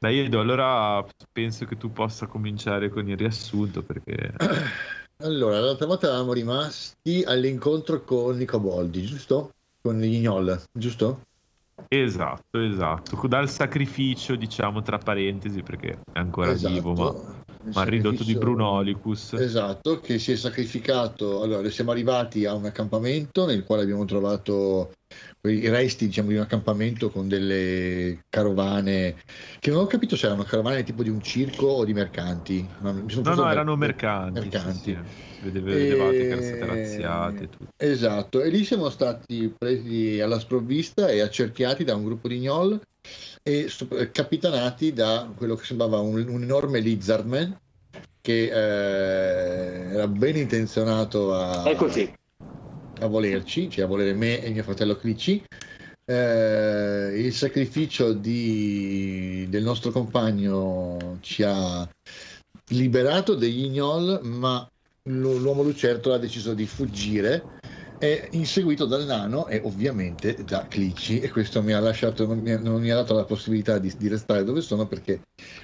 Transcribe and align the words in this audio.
Dai 0.00 0.20
Edo, 0.20 0.38
allora 0.38 1.04
penso 1.32 1.64
che 1.64 1.76
tu 1.76 1.90
possa 1.90 2.26
cominciare 2.26 2.88
con 2.88 3.08
il 3.08 3.16
riassunto 3.16 3.82
perché... 3.82 4.34
Allora, 5.20 5.58
l'altra 5.58 5.86
volta 5.86 6.06
eravamo 6.06 6.32
rimasti 6.32 7.24
all'incontro 7.26 8.02
con 8.04 8.40
i 8.40 8.44
Coboldi, 8.44 9.02
giusto? 9.02 9.50
Con 9.82 9.98
gli 9.98 10.20
Gnoll, 10.20 10.62
giusto? 10.72 11.22
Esatto, 11.88 12.60
esatto. 12.60 13.26
Dal 13.26 13.48
sacrificio, 13.48 14.36
diciamo, 14.36 14.80
tra 14.80 14.98
parentesi, 14.98 15.60
perché 15.64 15.98
è 16.12 16.18
ancora 16.20 16.52
Esatto. 16.52 16.72
vivo, 16.72 16.94
ma, 16.94 17.37
ma 17.74 17.84
ridotto 17.84 18.24
di 18.24 18.34
Brunolicus. 18.34 19.34
Esatto, 19.34 20.00
che 20.00 20.18
si 20.18 20.32
è 20.32 20.36
sacrificato. 20.36 21.42
Allora, 21.42 21.68
siamo 21.70 21.90
arrivati 21.90 22.44
a 22.44 22.54
un 22.54 22.64
accampamento 22.64 23.46
nel 23.46 23.64
quale 23.64 23.82
abbiamo 23.82 24.04
trovato 24.04 24.92
i 25.42 25.68
resti, 25.68 26.06
diciamo, 26.06 26.28
di 26.28 26.34
un 26.34 26.42
accampamento 26.42 27.10
con 27.10 27.28
delle 27.28 28.18
carovane 28.28 29.16
che 29.58 29.70
non 29.70 29.80
ho 29.80 29.86
capito 29.86 30.16
se 30.16 30.26
erano 30.26 30.42
carovane 30.42 30.82
tipo 30.82 31.02
di 31.02 31.08
un 31.08 31.20
circo 31.22 31.66
o 31.66 31.84
di 31.84 31.94
mercanti. 31.94 32.68
No, 32.80 32.92
no, 32.92 33.02
mer- 33.02 33.50
erano 33.50 33.76
mercanti. 33.76 34.40
mercanti. 34.40 34.78
Sì, 34.78 34.90
sì. 34.90 35.26
Vedeve- 35.40 35.76
Vedevate 35.76 36.16
che 36.16 36.26
erano 36.26 36.42
state 36.42 36.58
E- 36.58 36.66
razziate 36.66 37.42
e 37.44 37.48
tutto. 37.48 37.66
Esatto, 37.76 38.42
e 38.42 38.50
lì 38.50 38.64
siamo 38.64 38.90
stati 38.90 39.54
presi 39.56 40.20
alla 40.20 40.40
sprovvista 40.40 41.08
e 41.08 41.20
accerchiati 41.20 41.84
da 41.84 41.94
un 41.94 42.04
gruppo 42.04 42.28
di 42.28 42.38
gnoll 42.40 42.80
e 43.48 43.70
eh, 43.92 44.10
capitanati 44.10 44.92
da 44.92 45.32
quello 45.34 45.54
che 45.54 45.64
sembrava 45.64 45.98
un, 46.00 46.22
un 46.28 46.42
enorme 46.42 46.80
lizardman 46.80 47.58
che 48.20 48.42
eh, 48.42 49.94
era 49.94 50.06
ben 50.06 50.36
intenzionato 50.36 51.34
a, 51.34 51.66
Eccoci. 51.66 52.12
a 53.00 53.06
volerci, 53.06 53.70
cioè 53.70 53.84
a 53.84 53.88
volere 53.88 54.12
me 54.12 54.42
e 54.42 54.50
mio 54.50 54.62
fratello 54.62 54.96
Clicci. 54.96 55.42
Eh, 56.04 57.12
il 57.16 57.32
sacrificio 57.32 58.12
di- 58.12 59.46
del 59.48 59.62
nostro 59.62 59.92
compagno 59.92 61.16
ci 61.20 61.42
ha 61.42 61.88
liberato 62.68 63.34
degli 63.34 63.70
gnoll, 63.70 64.20
ma 64.24 64.68
l'uomo 65.04 65.62
lucertola 65.62 66.16
ha 66.16 66.18
deciso 66.18 66.52
di 66.52 66.66
fuggire 66.66 67.57
è 67.98 68.28
inseguito 68.32 68.86
dal 68.86 69.04
nano 69.04 69.46
e 69.48 69.60
ovviamente 69.64 70.44
da 70.44 70.66
Clicci 70.68 71.20
e 71.20 71.30
questo 71.30 71.62
mi 71.62 71.72
ha 71.72 71.80
lasciato 71.80 72.26
non 72.26 72.38
mi, 72.38 72.56
non 72.62 72.80
mi 72.80 72.90
ha 72.90 72.94
dato 72.94 73.14
la 73.14 73.24
possibilità 73.24 73.78
di, 73.78 73.92
di 73.96 74.08
restare 74.08 74.44
dove 74.44 74.60
sono 74.60 74.86
perché 74.86 75.22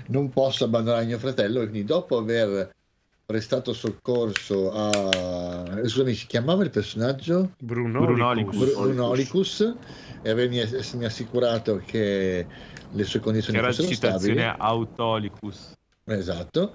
non 0.08 0.30
posso 0.30 0.64
abbandonare 0.64 1.04
mio 1.04 1.18
fratello 1.18 1.60
e 1.60 1.68
quindi 1.68 1.84
dopo 1.84 2.16
aver 2.16 2.70
prestato 3.26 3.72
soccorso 3.72 4.70
a 4.72 5.80
scusami 5.80 6.12
si 6.12 6.26
chiamava 6.26 6.62
il 6.64 6.70
personaggio 6.70 7.52
Bruno 7.58 8.00
Brunolicus. 8.00 8.54
Licus. 8.54 8.74
Br- 8.74 8.82
Brunolicus 8.82 9.74
e 10.22 10.30
avermi 10.30 10.60
assicurato 11.04 11.80
che 11.84 12.46
le 12.90 13.04
sue 13.04 13.18
Che 13.18 13.24
condizioni 13.24 13.58
era 13.58 13.68
fossero 13.68 13.92
stabili 13.92 14.18
citazione 14.18 14.54
Autolicus. 14.58 15.72
Esatto, 16.06 16.74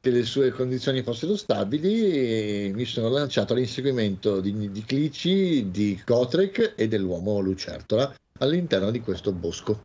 che 0.00 0.10
le 0.10 0.24
sue 0.24 0.50
condizioni 0.50 1.02
fossero 1.02 1.36
stabili 1.36 2.10
e 2.10 2.72
mi 2.74 2.86
sono 2.86 3.10
lanciato 3.10 3.52
all'inseguimento 3.52 4.40
di, 4.40 4.70
di 4.70 4.82
Clicci, 4.82 5.70
di 5.70 6.00
Gotrek 6.04 6.72
e 6.74 6.88
dell'uomo 6.88 7.38
Lucertola 7.40 8.14
all'interno 8.38 8.90
di 8.90 9.00
questo 9.00 9.30
bosco 9.32 9.82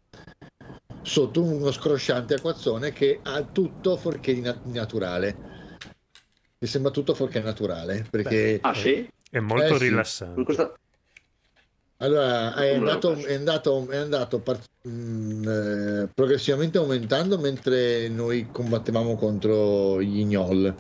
sotto 1.02 1.44
uno 1.44 1.70
scrosciante 1.72 2.36
acquazzone 2.36 2.94
che 2.94 3.20
ha 3.24 3.44
tutto 3.44 3.98
fuorché 3.98 4.34
di 4.34 4.40
na- 4.40 4.58
naturale 4.64 5.36
mi 6.60 6.68
sembra 6.68 6.92
tutto 6.92 7.14
fuorché 7.14 7.42
naturale 7.42 8.08
perché 8.10 8.60
Ah 8.62 8.74
sì? 8.74 9.06
È 9.30 9.40
molto 9.40 9.76
Eh, 9.76 9.78
sì. 9.80 9.90
rilassante. 9.90 10.44
Questa- 10.44 10.74
Allora, 11.98 12.54
è 12.56 12.74
Come 12.74 12.90
andato, 12.90 13.14
è 13.14 13.34
andato, 13.34 13.88
è 13.90 13.96
andato 13.96 14.40
par- 14.40 14.60
mh, 14.82 15.48
eh, 15.48 16.08
progressivamente 16.14 16.78
aumentando 16.78 17.38
mentre 17.38 18.10
noi 18.10 18.50
combattevamo 18.52 19.16
contro 19.16 20.02
gli 20.02 20.26
gnoll, 20.26 20.76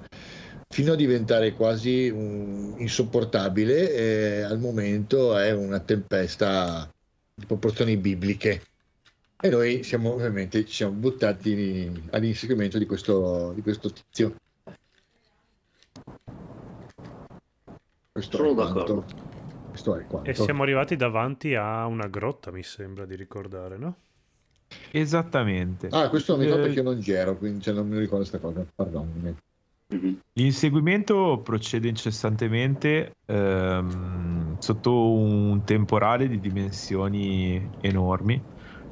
fino 0.67 0.91
a 0.91 0.95
diventare 0.95 1.53
quasi 1.53 2.09
un- 2.09 2.75
insopportabile. 2.77 3.93
E 3.93 4.41
al 4.41 4.59
momento 4.59 5.37
è 5.37 5.51
una 5.51 5.79
tempesta 5.79 6.89
di 7.33 7.45
proporzioni 7.45 7.95
bibliche. 7.95 8.61
E 9.39 9.49
noi 9.49 9.83
siamo 9.83 10.13
ovviamente 10.13 10.65
ci 10.65 10.73
siamo 10.73 10.93
buttati 10.93 12.07
all'inseguimento 12.11 12.77
di 12.77 12.85
questo, 12.85 13.53
di 13.53 13.61
questo 13.61 13.89
tizio. 13.89 14.35
Questo 18.11 18.37
Sono 18.37 18.51
è 18.51 18.55
d'accordo. 18.55 19.34
Questo 19.75 19.97
è 19.97 20.05
quanto. 20.07 20.29
E 20.29 20.33
siamo 20.33 20.63
arrivati 20.63 20.95
davanti 20.95 21.53
a 21.53 21.85
una 21.85 22.07
grotta, 22.07 22.49
mi 22.49 22.63
sembra 22.63 23.05
di 23.05 23.15
ricordare, 23.15 23.77
no? 23.77 23.95
Esattamente. 24.91 25.89
Ah, 25.91 26.07
questo 26.07 26.37
mi 26.37 26.45
ricordo 26.45 26.63
Eh, 26.63 26.67
perché 26.67 26.81
non 26.81 26.99
c'ero, 26.99 27.35
quindi 27.35 27.61
cioè, 27.61 27.73
non 27.73 27.89
mi 27.89 27.99
ricordo 27.99 28.25
questa 28.25 28.39
cosa. 28.39 28.65
Pardon. 28.73 29.35
Mhm. 29.87 30.19
L'inseguimento 30.33 31.41
procede 31.43 31.89
incessantemente 31.89 33.17
ehm, 33.25 34.57
sotto 34.59 35.11
un 35.11 35.61
temporale 35.65 36.29
di 36.29 36.39
dimensioni 36.39 37.69
enormi. 37.81 38.41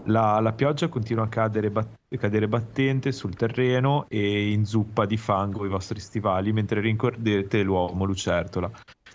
La, 0.08 0.42
la 0.42 0.52
pioggia 0.52 0.90
continua 0.90 1.24
a 1.24 1.30
cadere, 1.30 1.72
bat- 1.72 1.96
cadere 2.18 2.50
battente 2.50 3.14
sul 3.14 3.36
terreno 3.36 4.06
e 4.10 4.52
inzuppa 4.52 5.06
di 5.06 5.16
fango 5.16 5.66
i 5.66 5.70
vostri 5.70 6.02
stivali 6.02 6.52
mentre 6.52 6.82
rincorrete 6.82 7.64
l'uomo 7.64 8.04
lucertola, 8.04 8.70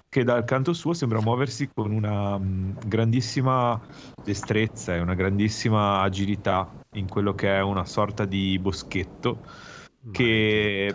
che 0.09 0.25
dal 0.25 0.45
canto 0.45 0.73
suo 0.73 0.95
sembra 0.95 1.21
muoversi 1.21 1.69
con 1.73 1.91
una 1.93 2.39
mm, 2.39 2.79
grandissima 2.87 3.81
destrezza 4.25 4.95
e 4.95 5.01
una 5.01 5.15
grandissima 5.15 6.01
agilità 6.01 6.71
in 6.93 7.09
quello 7.09 7.35
che 7.35 7.55
è 7.55 7.61
una 7.61 7.85
sorta 7.85 8.25
di 8.25 8.59
boschetto 8.59 9.41
che, 10.11 10.95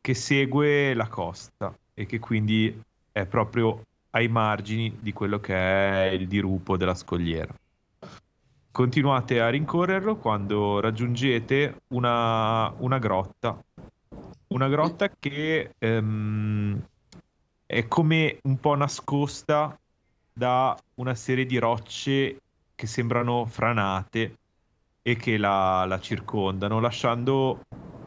che 0.00 0.14
segue 0.14 0.94
la 0.94 1.08
costa 1.08 1.74
e 1.94 2.06
che 2.06 2.18
quindi 2.18 2.78
è 3.10 3.24
proprio 3.26 3.82
ai 4.10 4.28
margini 4.28 4.96
di 5.00 5.12
quello 5.12 5.40
che 5.40 5.54
è 5.54 6.10
il 6.10 6.28
dirupo 6.28 6.76
della 6.76 6.94
scogliera. 6.94 7.54
Continuate 8.70 9.40
a 9.40 9.48
rincorrerlo 9.48 10.16
quando 10.16 10.80
raggiungete 10.80 11.82
una, 11.88 12.72
una 12.78 12.98
grotta, 12.98 13.56
una 14.48 14.68
grotta 14.68 15.08
che 15.08 15.70
ehm, 15.78 16.82
è 17.74 17.88
come 17.88 18.38
un 18.44 18.60
po' 18.60 18.76
nascosta 18.76 19.76
da 20.32 20.78
una 21.00 21.14
serie 21.16 21.44
di 21.44 21.58
rocce 21.58 22.38
che 22.72 22.86
sembrano 22.86 23.46
franate 23.46 24.36
e 25.02 25.16
che 25.16 25.36
la, 25.36 25.84
la 25.84 25.98
circondano, 25.98 26.78
lasciando 26.78 27.62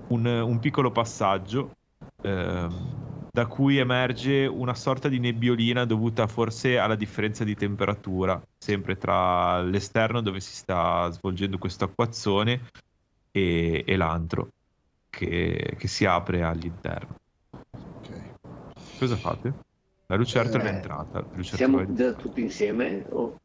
un, 0.07 0.25
un 0.25 0.59
piccolo 0.59 0.93
passaggio 0.93 1.73
ehm, 2.21 3.29
da 3.29 3.45
cui 3.47 3.77
emerge 3.77 4.45
una 4.45 4.73
sorta 4.73 5.09
di 5.09 5.19
nebbiolina 5.19 5.83
dovuta 5.83 6.27
forse 6.27 6.77
alla 6.77 6.95
differenza 6.95 7.43
di 7.43 7.55
temperatura, 7.55 8.41
sempre 8.57 8.97
tra 8.97 9.61
l'esterno 9.61 10.21
dove 10.21 10.39
si 10.39 10.55
sta 10.55 11.11
svolgendo 11.11 11.57
questo 11.57 11.83
acquazzone 11.83 12.69
e, 13.31 13.83
e 13.85 13.97
l'antro 13.97 14.47
che, 15.09 15.75
che 15.77 15.87
si 15.89 16.05
apre 16.05 16.41
all'interno. 16.41 17.15
Cosa 18.97 19.15
fate? 19.15 19.53
La 20.07 20.15
lucertola 20.15 20.63
è 20.63 20.67
Eh, 20.67 20.75
entrata. 20.75 21.19
la 21.19 21.25
lucertola 21.33 21.55
Siamo 21.55 21.81
è- 21.81 21.93
già 21.93 22.13
tutti 22.13 22.41
insieme? 22.41 23.05
O- 23.09 23.35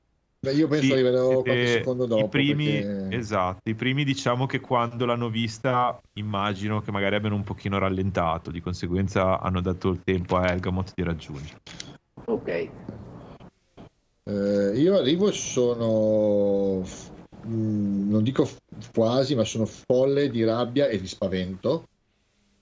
Beh, 0.40 0.54
io 0.54 0.66
penso 0.66 0.86
Sì, 0.86 0.92
arriverò 0.92 1.26
siete 1.26 1.42
qualche 1.44 1.66
secondo 1.68 2.06
dopo. 2.06 2.24
I 2.24 2.28
primi, 2.28 2.82
perché- 2.82 3.16
esatto, 3.16 3.68
i 3.68 3.74
primi 3.74 4.02
diciamo 4.02 4.46
che 4.46 4.58
quando 4.58 5.04
l'hanno 5.06 5.28
vista 5.28 5.96
immagino 6.14 6.80
che 6.80 6.90
magari 6.90 7.14
abbiano 7.14 7.36
un 7.36 7.44
pochino 7.44 7.78
rallentato, 7.78 8.50
di 8.50 8.60
conseguenza 8.60 9.38
hanno 9.40 9.60
dato 9.60 9.90
il 9.90 10.02
tempo 10.02 10.36
a 10.36 10.50
Elgamot 10.50 10.92
di 10.96 11.02
raggiungere. 11.04 11.60
Ok. 12.24 12.48
Eh, 14.24 14.72
io 14.74 14.96
arrivo 14.96 15.28
e 15.28 15.32
sono, 15.32 16.80
mh, 17.44 18.08
non 18.10 18.22
dico 18.24 18.48
quasi, 18.92 19.34
ma 19.36 19.44
sono 19.44 19.66
folle 19.66 20.28
di 20.28 20.42
rabbia 20.44 20.86
e 20.88 21.00
di 21.00 21.06
spavento 21.06 21.84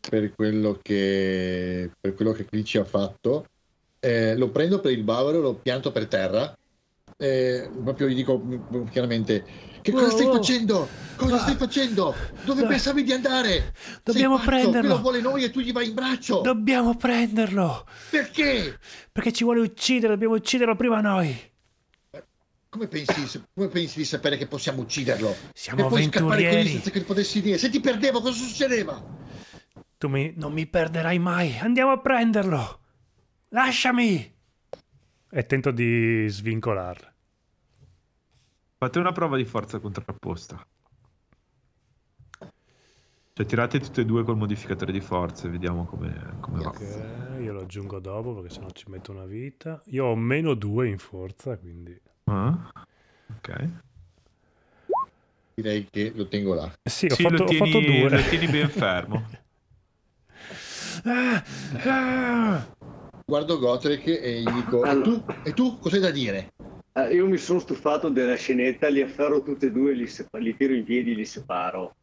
per 0.08 0.32
quello 0.34 0.78
che, 0.82 1.90
per 2.00 2.14
quello 2.14 2.32
che 2.32 2.44
Clicci 2.46 2.78
ha 2.78 2.84
fatto. 2.84 3.46
Eh, 4.00 4.34
lo 4.36 4.48
prendo 4.50 4.80
per 4.80 4.92
il 4.92 5.02
bavero, 5.02 5.40
lo 5.40 5.54
pianto 5.54 5.92
per 5.92 6.06
terra. 6.06 6.54
eh, 7.22 7.68
proprio 7.84 8.08
gli 8.08 8.14
dico 8.14 8.38
mh, 8.38 8.88
chiaramente: 8.90 9.44
Che 9.82 9.92
cosa 9.92 10.06
Oh, 10.06 10.10
stai 10.10 10.26
oh. 10.26 10.32
facendo? 10.32 10.88
Cosa 11.16 11.34
Ah. 11.34 11.38
stai 11.40 11.54
facendo? 11.56 12.14
Dove 12.46 12.62
No. 12.62 12.68
pensavi 12.68 13.02
di 13.02 13.12
andare? 13.12 13.74
Dobbiamo 14.02 14.38
Sei 14.38 14.46
prenderlo. 14.46 14.80
Quello 14.80 15.00
vuole 15.02 15.20
noi 15.20 15.44
e 15.44 15.50
tu 15.50 15.60
gli 15.60 15.72
vai 15.72 15.88
in 15.88 15.94
braccio. 15.94 16.40
Dobbiamo 16.40 16.96
prenderlo! 16.96 17.86
Perché? 18.08 18.78
Perché 19.12 19.32
ci 19.32 19.44
vuole 19.44 19.60
uccidere, 19.60 20.14
dobbiamo 20.14 20.34
ucciderlo 20.34 20.74
prima 20.76 21.02
noi! 21.02 21.38
Come 22.70 22.86
pensi, 22.86 23.42
come 23.52 23.66
pensi 23.68 23.98
di 23.98 24.04
sapere 24.04 24.36
che 24.38 24.46
possiamo 24.46 24.80
ucciderlo? 24.82 25.34
Siamo 25.52 25.86
e 25.86 25.88
poi 25.88 26.04
scappare 26.04 26.48
con 26.48 26.64
senza 26.66 26.90
che 26.90 27.00
potessi 27.02 27.42
dire. 27.42 27.58
Se 27.58 27.68
ti 27.68 27.80
perdevo, 27.80 28.20
cosa 28.20 28.42
succedeva? 28.42 29.02
Tu 30.00 30.08
mi- 30.08 30.32
non 30.34 30.54
mi 30.54 30.66
perderai 30.66 31.18
mai! 31.18 31.58
Andiamo 31.58 31.90
a 31.92 31.98
prenderlo! 31.98 32.80
Lasciami! 33.48 34.34
E 35.28 35.44
tento 35.44 35.70
di 35.72 36.26
svincolarla. 36.26 37.12
Fate 38.78 38.98
una 38.98 39.12
prova 39.12 39.36
di 39.36 39.44
forza 39.44 39.78
contrapposta. 39.78 40.66
Cioè, 43.34 43.44
tirate 43.44 43.78
tutte 43.78 44.00
e 44.00 44.04
due 44.06 44.24
col 44.24 44.38
modificatore 44.38 44.90
di 44.90 45.02
forza 45.02 45.48
e 45.48 45.50
vediamo 45.50 45.84
come, 45.84 46.32
come 46.40 46.62
va. 46.62 46.70
Ok, 46.70 47.42
io 47.42 47.52
lo 47.52 47.60
aggiungo 47.60 47.98
dopo 48.00 48.32
perché 48.36 48.54
sennò 48.54 48.70
ci 48.70 48.88
metto 48.88 49.12
una 49.12 49.26
vita. 49.26 49.82
Io 49.88 50.06
ho 50.06 50.16
meno 50.16 50.54
due 50.54 50.88
in 50.88 50.96
forza, 50.96 51.58
quindi... 51.58 51.94
Ah, 52.24 52.72
ok. 53.36 53.68
Direi 55.56 55.86
che 55.90 56.10
lo 56.14 56.26
tengo 56.26 56.54
là. 56.54 56.72
Sì, 56.82 57.04
ho, 57.04 57.14
Sì, 57.14 57.22
fatto, 57.24 57.36
lo, 57.36 57.44
ho 57.44 57.48
tieni, 57.48 57.70
fatto 57.70 57.80
due. 57.80 58.08
lo 58.08 58.28
tieni 58.30 58.46
ben 58.46 58.68
fermo. 58.70 59.28
Ah, 61.04 61.42
ah. 61.86 62.66
Guardo 63.26 63.58
Gotrek 63.58 64.06
e 64.06 64.40
gli 64.42 64.50
dico: 64.50 64.84
E 64.84 65.02
tu? 65.02 65.22
E 65.44 65.52
tu? 65.52 65.78
Cos'hai 65.78 66.00
da 66.00 66.10
dire? 66.10 66.52
Eh, 66.92 67.14
io 67.14 67.26
mi 67.26 67.36
sono 67.36 67.60
stufato 67.60 68.08
della 68.08 68.34
scenetta, 68.34 68.88
li 68.88 69.00
afferro 69.00 69.42
tutti 69.42 69.66
e 69.66 69.70
due, 69.70 69.92
li, 69.92 70.06
sepa- 70.06 70.38
li 70.38 70.56
tiro 70.56 70.74
in 70.74 70.84
piedi, 70.84 71.14
li 71.14 71.24
separo. 71.24 71.94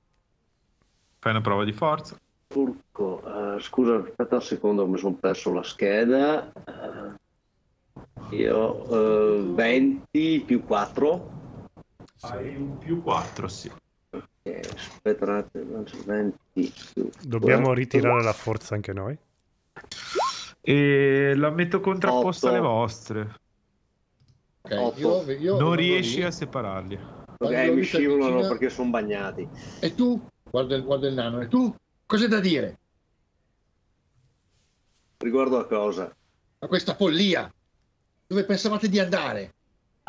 Fai 1.20 1.32
una 1.32 1.42
prova 1.42 1.66
di 1.66 1.74
forza. 1.74 2.16
Porco, 2.48 3.56
eh, 3.58 3.60
scusa, 3.60 3.98
aspetta 3.98 4.36
un 4.36 4.42
secondo, 4.42 4.88
mi 4.88 4.98
sono 4.98 5.16
perso 5.16 5.52
la 5.54 5.64
scheda. 5.64 6.52
Eh, 6.54 8.36
io 8.38 9.40
eh, 9.40 9.54
20 9.54 10.44
più 10.46 10.64
4. 10.64 11.36
Hai 12.22 12.56
un 12.56 12.78
più 12.78 13.02
4, 13.04 13.48
sì. 13.48 13.70
Aspetta 14.56 15.26
un 15.26 15.32
attimo, 15.32 15.84
20 16.06 16.74
più 16.94 17.10
Dobbiamo 17.22 17.74
ritirare 17.74 18.24
la 18.24 18.34
forza 18.34 18.76
anche 18.76 18.94
noi. 18.94 19.18
E 20.62 21.34
la 21.36 21.50
metto 21.50 21.80
contrapposta 21.80 22.48
Otto. 22.48 22.56
alle 22.56 22.66
vostre. 22.66 23.36
Ok, 24.62 24.72
Otto. 24.74 25.32
io, 25.32 25.38
io 25.38 25.58
Non 25.60 25.76
riesci 25.76 26.22
a 26.24 26.32
separarli. 26.32 27.00
Ok, 27.40 27.70
mi 27.70 27.84
scivolano 27.84 28.48
perché 28.48 28.70
sono 28.70 28.90
bagnati. 28.90 29.48
E 29.80 29.94
tu? 29.94 30.22
Guardo 30.50 30.76
il, 30.76 30.84
guardo 30.84 31.08
il 31.08 31.14
nano. 31.14 31.42
E 31.42 31.48
tu? 31.48 31.74
Cos'hai 32.06 32.28
da 32.28 32.40
dire? 32.40 32.78
Riguardo 35.18 35.60
a 35.60 35.66
cosa? 35.66 36.16
A 36.60 36.68
questa 36.68 36.96
follia? 36.96 37.52
Dove 38.26 38.44
pensavate 38.44 38.90
di 38.90 39.00
andare? 39.00 39.54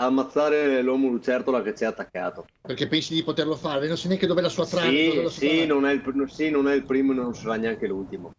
Ammazzare 0.01 0.81
l'uomo 0.81 1.09
lucertola 1.09 1.61
che 1.61 1.75
ci 1.75 1.85
ha 1.85 1.89
attaccato. 1.89 2.45
Perché 2.61 2.87
pensi 2.87 3.15
di 3.15 3.25
poterlo 3.25 3.57
fare? 3.57 3.89
Non 3.89 3.97
sai 3.97 4.09
neanche 4.09 4.29
dov'è 4.29 4.41
la 4.41 4.49
sua 4.49 4.65
trama. 4.65 4.87
dove 4.91 5.11
Sì, 5.11 5.17
la 5.23 5.29
sua 5.29 5.31
sì, 5.31 5.67
non 5.67 5.87
è 5.87 5.93
il, 5.93 6.25
sì, 6.29 6.51
non 6.51 6.69
è 6.69 6.75
il 6.75 6.85
primo 6.85 7.11
e 7.13 7.17
non 7.17 7.35
sarà 7.35 7.57
neanche 7.57 7.89
l'ultimo. 7.89 8.31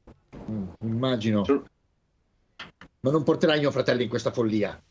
Mm, 0.50 0.68
immagino. 0.86 1.44
Sono- 1.44 1.66
Ma 3.02 3.12
non 3.12 3.24
porterai 3.24 3.60
mio 3.60 3.72
fratello 3.72 4.02
in 4.02 4.08
questa 4.08 4.32
follia. 4.32 4.82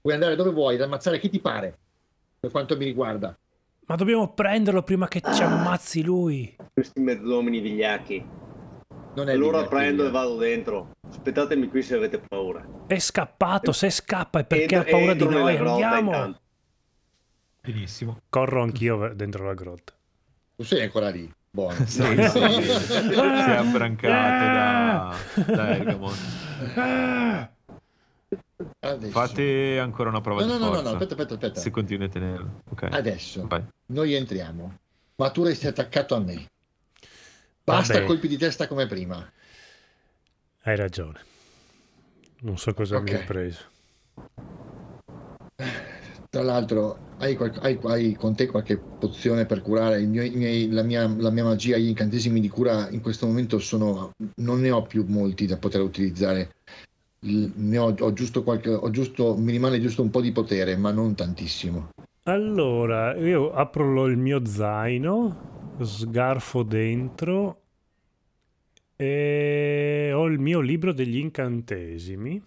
Puoi 0.00 0.14
andare 0.14 0.36
dove 0.36 0.50
vuoi, 0.52 0.76
ad 0.76 0.80
ammazzare 0.80 1.18
chi 1.18 1.28
ti 1.28 1.40
pare. 1.40 1.78
Per 2.40 2.50
quanto 2.50 2.78
mi 2.78 2.86
riguarda. 2.86 3.34
Ma 3.86 3.96
dobbiamo 3.96 4.32
prenderlo 4.32 4.82
prima 4.82 5.06
che 5.06 5.20
ci 5.30 5.42
ammazzi 5.42 6.02
lui. 6.02 6.56
Questi 6.72 7.00
mezzodomini 7.00 7.60
vigliacchi. 7.60 8.26
Non 9.14 9.28
è 9.28 9.32
Allora 9.32 9.64
prendo 9.66 10.06
e 10.06 10.10
vado 10.10 10.36
dentro. 10.36 10.90
Aspettatemi 11.08 11.68
qui 11.68 11.82
se 11.82 11.94
avete 11.94 12.18
paura. 12.18 12.66
È 12.86 12.98
scappato, 12.98 13.72
se 13.72 13.90
scappa 13.90 14.40
è 14.40 14.44
perché 14.44 14.74
Entro- 14.74 14.80
ha 14.80 14.98
paura 14.98 15.14
di 15.14 15.24
noi. 15.28 15.56
grotta 15.56 15.70
Andiamo. 15.72 16.10
intanto. 16.10 16.40
Benissimo. 17.60 18.18
Corro 18.28 18.62
anch'io 18.62 19.12
dentro 19.14 19.46
la 19.46 19.54
grotta. 19.54 19.92
Tu 20.56 20.64
sei 20.64 20.82
ancora 20.82 21.10
lì. 21.10 21.30
Buono. 21.50 21.74
Sì, 21.86 22.02
sì. 22.02 22.08
si 22.08 23.50
è 23.50 23.56
abbrancato 23.56 25.42
da, 25.42 25.44
da 25.54 25.76
Ergamon. 25.76 26.14
Ah. 26.74 27.48
Adesso. 28.80 29.12
Fate 29.12 29.78
ancora 29.78 30.08
una 30.08 30.20
prova 30.20 30.44
No, 30.44 30.56
di 30.56 30.58
no, 30.58 30.68
no, 30.70 30.80
no, 30.80 30.88
aspetta, 30.90 31.14
aspetta, 31.14 31.34
aspetta. 31.34 31.60
Se 31.60 31.70
continui 31.70 32.06
a 32.06 32.08
tenerlo. 32.08 32.60
Ok. 32.70 32.88
Adesso 32.90 33.46
Vai. 33.46 33.62
noi 33.86 34.14
entriamo. 34.14 34.74
Ma 35.16 35.30
tu 35.30 35.44
resti 35.44 35.66
attaccato 35.68 36.14
a 36.16 36.18
me. 36.20 36.46
Basta 37.64 37.94
Vabbè. 37.94 38.04
colpi 38.06 38.28
di 38.28 38.36
testa 38.36 38.68
come 38.68 38.86
prima. 38.86 39.26
Hai 40.64 40.76
ragione. 40.76 41.18
Non 42.40 42.58
so 42.58 42.74
cosa 42.74 43.00
mi 43.00 43.10
Ok. 43.10 43.16
hai 43.16 43.24
preso. 43.24 43.62
Tra 46.28 46.42
l'altro, 46.42 46.98
hai, 47.18 47.36
qual- 47.36 47.56
hai- 47.62 47.78
hai 47.84 48.14
con 48.16 48.34
te 48.34 48.46
qualche 48.46 48.76
pozione 48.76 49.46
per 49.46 49.62
curare? 49.62 50.02
I 50.02 50.06
miei- 50.06 50.68
la, 50.70 50.82
mia, 50.82 51.06
la 51.06 51.30
mia 51.30 51.44
magia, 51.44 51.78
gli 51.78 51.86
incantesimi 51.86 52.40
di 52.40 52.48
cura 52.48 52.90
in 52.90 53.00
questo 53.00 53.26
momento 53.26 53.58
sono. 53.58 54.10
Non 54.42 54.60
ne 54.60 54.70
ho 54.70 54.82
più 54.82 55.04
molti 55.06 55.46
da 55.46 55.56
poter 55.56 55.80
utilizzare. 55.80 56.50
Il- 57.24 57.52
ne 57.54 57.78
ho, 57.78 57.94
ho 57.98 58.12
giusto 58.12 58.42
qualche. 58.42 58.68
Ho 58.70 58.90
giusto, 58.90 59.36
mi 59.36 59.52
rimane 59.52 59.80
giusto 59.80 60.02
un 60.02 60.10
po' 60.10 60.20
di 60.20 60.32
potere, 60.32 60.76
ma 60.76 60.90
non 60.90 61.14
tantissimo. 61.14 61.90
Allora, 62.24 63.14
io 63.16 63.52
apro 63.52 64.06
il 64.06 64.16
mio 64.18 64.44
zaino, 64.44 65.53
sgarfo 65.82 66.62
dentro 66.62 67.60
e 68.96 70.12
ho 70.14 70.26
il 70.26 70.38
mio 70.38 70.60
libro 70.60 70.92
degli 70.92 71.18
incantesimi 71.18 72.40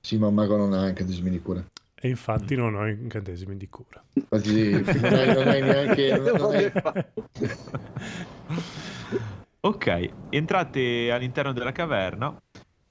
Sì, 0.00 0.16
ma 0.18 0.28
un 0.28 0.34
mago 0.34 0.56
non 0.56 0.72
ha 0.72 0.88
incantesimi 0.88 1.30
di 1.30 1.40
cura. 1.40 1.64
e 1.94 2.08
infatti 2.08 2.54
non 2.54 2.74
ho 2.74 2.86
incantesimi 2.86 3.56
di 3.56 3.68
cura. 3.68 4.02
Infatti, 4.14 4.70
non 5.00 5.14
hai, 5.14 5.32
non 5.34 5.48
hai 5.48 5.62
neanche. 5.62 6.16
non- 6.16 6.36
non 6.36 6.54
hai- 6.54 6.72
Ok, 9.60 10.10
entrate 10.30 11.10
all'interno 11.10 11.52
della 11.52 11.72
caverna 11.72 12.34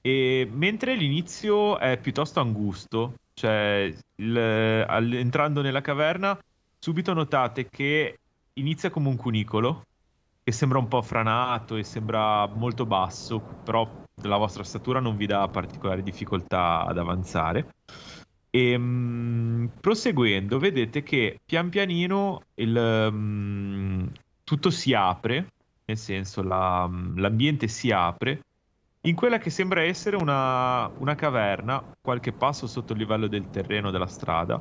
e 0.02 0.46
mentre 0.52 0.94
l'inizio 0.94 1.78
è 1.78 1.98
piuttosto 1.98 2.38
angusto, 2.40 3.14
cioè 3.34 3.90
il- 4.16 5.14
entrando 5.14 5.62
nella 5.62 5.80
caverna 5.80 6.38
subito 6.78 7.14
notate 7.14 7.68
che 7.70 8.16
inizia 8.58 8.90
come 8.90 9.08
un 9.08 9.16
cunicolo 9.16 9.82
che 10.42 10.52
sembra 10.52 10.78
un 10.78 10.88
po' 10.88 11.02
franato 11.02 11.76
e 11.76 11.82
sembra 11.82 12.46
molto 12.46 12.86
basso, 12.86 13.40
però 13.64 13.88
la 14.22 14.36
vostra 14.36 14.62
statura 14.62 15.00
non 15.00 15.16
vi 15.16 15.26
dà 15.26 15.48
particolari 15.48 16.02
difficoltà 16.02 16.84
ad 16.84 16.98
avanzare. 16.98 17.74
E 18.50 18.78
mm, 18.78 19.66
proseguendo, 19.80 20.58
vedete 20.58 21.02
che 21.02 21.38
pian 21.44 21.68
pianino 21.68 22.42
il, 22.54 23.08
mm, 23.10 24.06
tutto 24.44 24.70
si 24.70 24.94
apre, 24.94 25.48
nel 25.86 25.98
senso 25.98 26.42
la- 26.42 26.88
l'ambiente 27.16 27.68
si 27.68 27.90
apre 27.90 28.40
in 29.06 29.14
quella 29.14 29.38
che 29.38 29.50
sembra 29.50 29.82
essere 29.82 30.16
una, 30.16 30.88
una 30.98 31.14
caverna, 31.14 31.82
qualche 32.00 32.32
passo 32.32 32.66
sotto 32.66 32.92
il 32.92 32.98
livello 32.98 33.28
del 33.28 33.48
terreno 33.50 33.90
della 33.90 34.06
strada, 34.06 34.60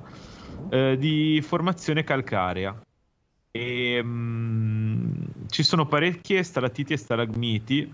eh, 0.69 0.97
di 0.97 1.41
formazione 1.41 2.03
calcarea. 2.03 2.79
E, 3.55 4.03
mm, 4.03 5.47
ci 5.47 5.63
sono 5.63 5.87
parecchie 5.87 6.43
stalattiti 6.43 6.91
e 6.91 6.97
stalagmiti 6.97 7.89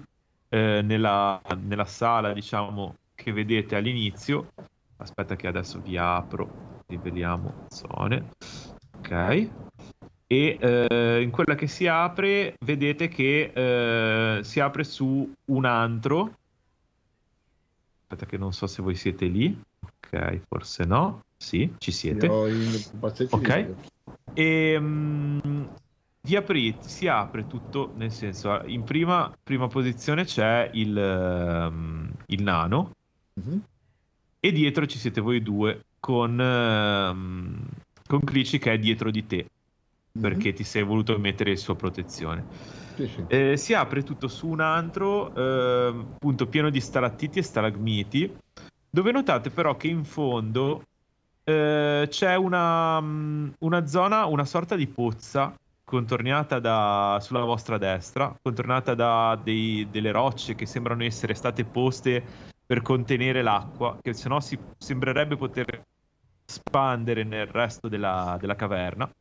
eh, 0.50 0.82
nella, 0.82 1.40
nella 1.62 1.86
sala, 1.86 2.34
diciamo, 2.34 2.96
che 3.14 3.32
vedete 3.32 3.76
all'inizio. 3.76 4.48
Aspetta 4.98 5.36
che 5.36 5.46
adesso 5.46 5.80
vi 5.80 5.98
apro, 5.98 6.50
riveliamo 6.88 7.54
zone. 7.68 8.30
Ok. 8.98 9.50
E 10.26 10.58
eh, 10.60 11.22
in 11.22 11.30
quella 11.30 11.54
che 11.54 11.68
si 11.68 11.86
apre, 11.86 12.56
vedete 12.66 13.08
che 13.08 13.52
eh, 13.54 14.44
si 14.44 14.60
apre 14.60 14.84
su 14.84 15.32
un 15.46 15.66
antro. 15.66 16.34
Aspetta 18.08 18.26
che 18.26 18.38
non 18.38 18.52
so 18.52 18.66
se 18.66 18.82
voi 18.82 18.96
siete 18.96 19.28
lì. 19.28 19.56
Ok, 19.80 20.40
forse 20.48 20.86
no. 20.86 21.22
Sì, 21.38 21.72
ci 21.78 21.92
siete. 21.92 22.28
Ok. 23.30 23.76
E 24.34 24.80
mm, 24.80 25.40
vi 26.24 26.36
aprite, 26.36 26.88
si 26.88 27.08
apre 27.08 27.48
tutto, 27.48 27.92
nel 27.96 28.12
senso, 28.12 28.62
in 28.66 28.84
prima, 28.84 29.32
prima 29.44 29.68
posizione 29.68 30.26
c'è 30.26 30.70
il, 30.74 30.96
ehm, 30.98 32.12
il 32.28 32.44
nano 32.44 32.92
Mhm. 33.40 33.64
e 34.40 34.52
dietro 34.52 34.86
ci 34.86 34.98
siete 35.00 35.22
voi 35.22 35.42
due 35.42 35.82
con, 36.00 36.40
ehm, 36.40 37.66
con 38.08 38.20
Clici 38.20 38.60
che 38.60 38.74
è 38.74 38.80
dietro 38.80 39.10
di 39.10 39.26
te 39.26 39.46
perché 40.20 40.52
ti 40.54 40.64
sei 40.64 40.84
voluto 40.84 41.18
mettere 41.18 41.52
il 41.52 41.58
suo 41.58 41.76
protezione. 41.76 42.46
Sì, 42.96 43.08
sì. 43.08 43.24
Eh, 43.28 43.56
si 43.56 43.74
apre 43.74 44.04
tutto 44.04 44.28
su 44.28 44.48
un 44.48 44.60
antro 44.60 45.34
ehm, 45.34 46.06
appunto 46.16 46.48
pieno 46.48 46.70
di 46.70 46.82
stalattiti 46.82 47.40
e 47.40 47.44
stalagmiti 47.44 48.36
dove 48.90 49.12
notate 49.12 49.50
però 49.50 49.78
che 49.78 49.88
in 49.88 50.04
fondo 50.04 50.84
eh, 51.44 52.06
c'è 52.10 52.36
una, 52.36 53.00
mm, 53.00 53.50
una 53.60 53.88
zona, 53.88 54.26
una 54.26 54.46
sorta 54.46 54.76
di 54.76 54.86
pozza 54.88 55.56
contornata 55.92 56.60
da, 56.60 57.20
sulla 57.22 57.44
vostra 57.44 57.78
destra, 57.78 58.34
contornata 58.42 58.96
da 58.96 59.38
dei- 59.44 59.90
delle 59.92 60.12
rocce 60.12 60.56
che 60.56 60.66
sembrano 60.66 61.04
essere 61.04 61.34
state 61.34 61.66
poste 61.66 62.24
per 62.66 62.82
contenere 62.82 63.42
l'acqua, 63.42 63.98
che 64.02 64.14
se 64.14 64.30
no 64.30 64.40
si 64.40 64.58
sembrerebbe 64.78 65.36
poter 65.36 65.84
spandere 66.46 67.26
nel 67.26 67.46
resto 67.48 67.90
della, 67.90 68.38
della 68.40 68.56
caverna. 68.56 69.12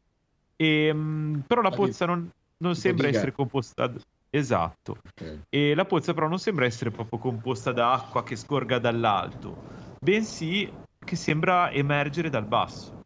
E, 0.54 0.92
mm, 0.94 1.40
però 1.40 1.60
la 1.60 1.70
pozza 1.70 2.06
non, 2.06 2.30
non 2.58 2.76
sembra 2.76 3.08
essere 3.08 3.32
composta... 3.32 3.92
Esatto. 4.32 4.98
Ok. 5.08 5.46
E 5.48 5.74
la 5.74 5.84
pozza 5.84 6.14
però 6.14 6.28
non 6.28 6.38
sembra 6.38 6.66
essere 6.66 6.92
proprio 6.92 7.18
composta 7.18 7.72
da 7.72 7.94
acqua 7.94 8.22
che 8.22 8.36
scorga 8.36 8.78
dall'alto, 8.78 9.60
bensì 9.98 10.72
che 11.04 11.16
sembra 11.16 11.72
emergere 11.72 12.30
dal 12.30 12.46
basso. 12.46 13.02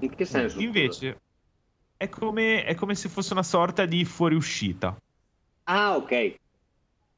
In 0.00 0.14
che 0.14 0.24
senso? 0.24 0.60
Invece, 0.60 1.18
è 1.98 2.08
come, 2.08 2.64
è 2.64 2.74
come 2.76 2.94
se 2.94 3.08
fosse 3.08 3.32
una 3.32 3.42
sorta 3.42 3.84
di 3.84 4.04
fuoriuscita. 4.04 4.96
Ah, 5.64 5.96
ok. 5.96 6.34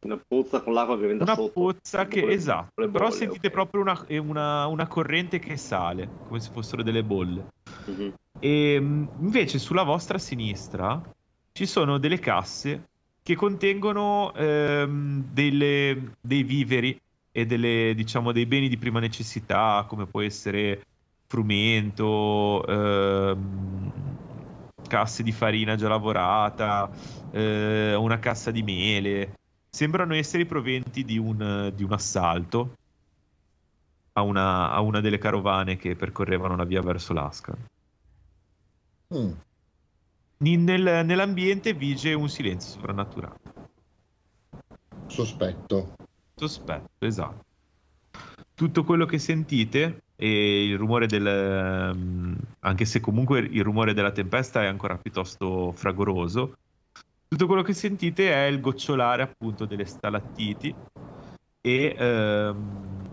Una 0.06 0.18
pozza 0.26 0.62
con 0.62 0.72
l'acqua 0.72 0.96
che 0.98 1.02
viene 1.04 1.18
da 1.18 1.24
Una 1.24 1.34
sotto. 1.34 1.52
pozza 1.52 2.06
che, 2.06 2.20
Con 2.20 2.28
le- 2.30 2.34
esatto, 2.34 2.70
con 2.74 2.84
le 2.84 2.90
però 2.90 3.04
bolle, 3.10 3.18
sentite 3.18 3.48
ok. 3.48 3.52
proprio 3.52 3.80
una, 3.82 4.06
eh, 4.06 4.16
una- 4.18 4.66
una 4.66 4.86
corrente 4.88 5.38
che 5.38 5.58
sale, 5.58 6.08
come 6.26 6.40
se 6.40 6.50
fossero 6.50 6.82
delle 6.82 7.04
bolle. 7.04 7.46
Mhm. 7.86 8.14
E 8.40 8.80
mh, 8.80 9.08
invece 9.20 9.58
sulla 9.58 9.82
vostra 9.82 10.16
sinistra 10.16 10.98
ci 11.52 11.66
sono 11.66 11.98
delle 11.98 12.18
casse 12.18 12.84
che 13.22 13.34
contengono 13.36 14.32
ehm, 14.34 15.22
delle- 15.30 16.12
dei 16.18 16.42
viveri 16.42 16.96
e 17.30 17.44
delle, 17.44 17.92
diciamo, 17.94 18.32
dei 18.32 18.46
beni 18.46 18.68
di 18.70 18.78
prima 18.78 18.98
necessità, 18.98 19.84
come 19.86 20.06
può 20.06 20.22
essere 20.22 20.80
frumento, 21.28 22.66
ehm, 22.66 24.09
casse 24.90 25.22
di 25.22 25.30
farina 25.30 25.76
già 25.76 25.86
lavorata, 25.86 26.90
eh, 27.30 27.94
una 27.94 28.18
cassa 28.18 28.50
di 28.50 28.64
mele. 28.64 29.34
Sembrano 29.70 30.14
essere 30.14 30.42
i 30.42 30.46
proventi 30.46 31.04
di 31.04 31.16
un, 31.16 31.70
di 31.72 31.84
un 31.84 31.92
assalto 31.92 32.74
a 34.14 34.22
una, 34.22 34.72
a 34.72 34.80
una 34.80 35.00
delle 35.00 35.18
carovane 35.18 35.76
che 35.76 35.94
percorrevano 35.94 36.56
la 36.56 36.64
via 36.64 36.82
verso 36.82 37.12
l'Ascan. 37.12 37.56
Mm. 39.14 39.30
Nel- 40.38 41.04
nell'ambiente 41.04 41.72
vige 41.72 42.12
un 42.14 42.28
silenzio 42.28 42.72
sovrannaturale. 42.72 43.38
Sospetto. 45.06 45.94
Sospetto, 46.34 47.06
esatto. 47.06 47.44
Tutto 48.54 48.84
quello 48.84 49.06
che 49.06 49.18
sentite 49.18 50.02
e 50.20 50.64
il 50.66 50.76
rumore 50.76 51.06
del... 51.06 51.26
ehm, 51.26 52.36
anche 52.60 52.84
se 52.84 53.00
comunque 53.00 53.38
il 53.38 53.62
rumore 53.62 53.94
della 53.94 54.10
tempesta 54.10 54.62
è 54.62 54.66
ancora 54.66 54.98
piuttosto 54.98 55.72
fragoroso, 55.72 56.58
tutto 57.26 57.46
quello 57.46 57.62
che 57.62 57.72
sentite 57.72 58.30
è 58.30 58.44
il 58.44 58.60
gocciolare 58.60 59.22
appunto 59.22 59.64
delle 59.64 59.86
stalattiti 59.86 60.74
e, 61.62 61.96
ehm, 61.98 63.08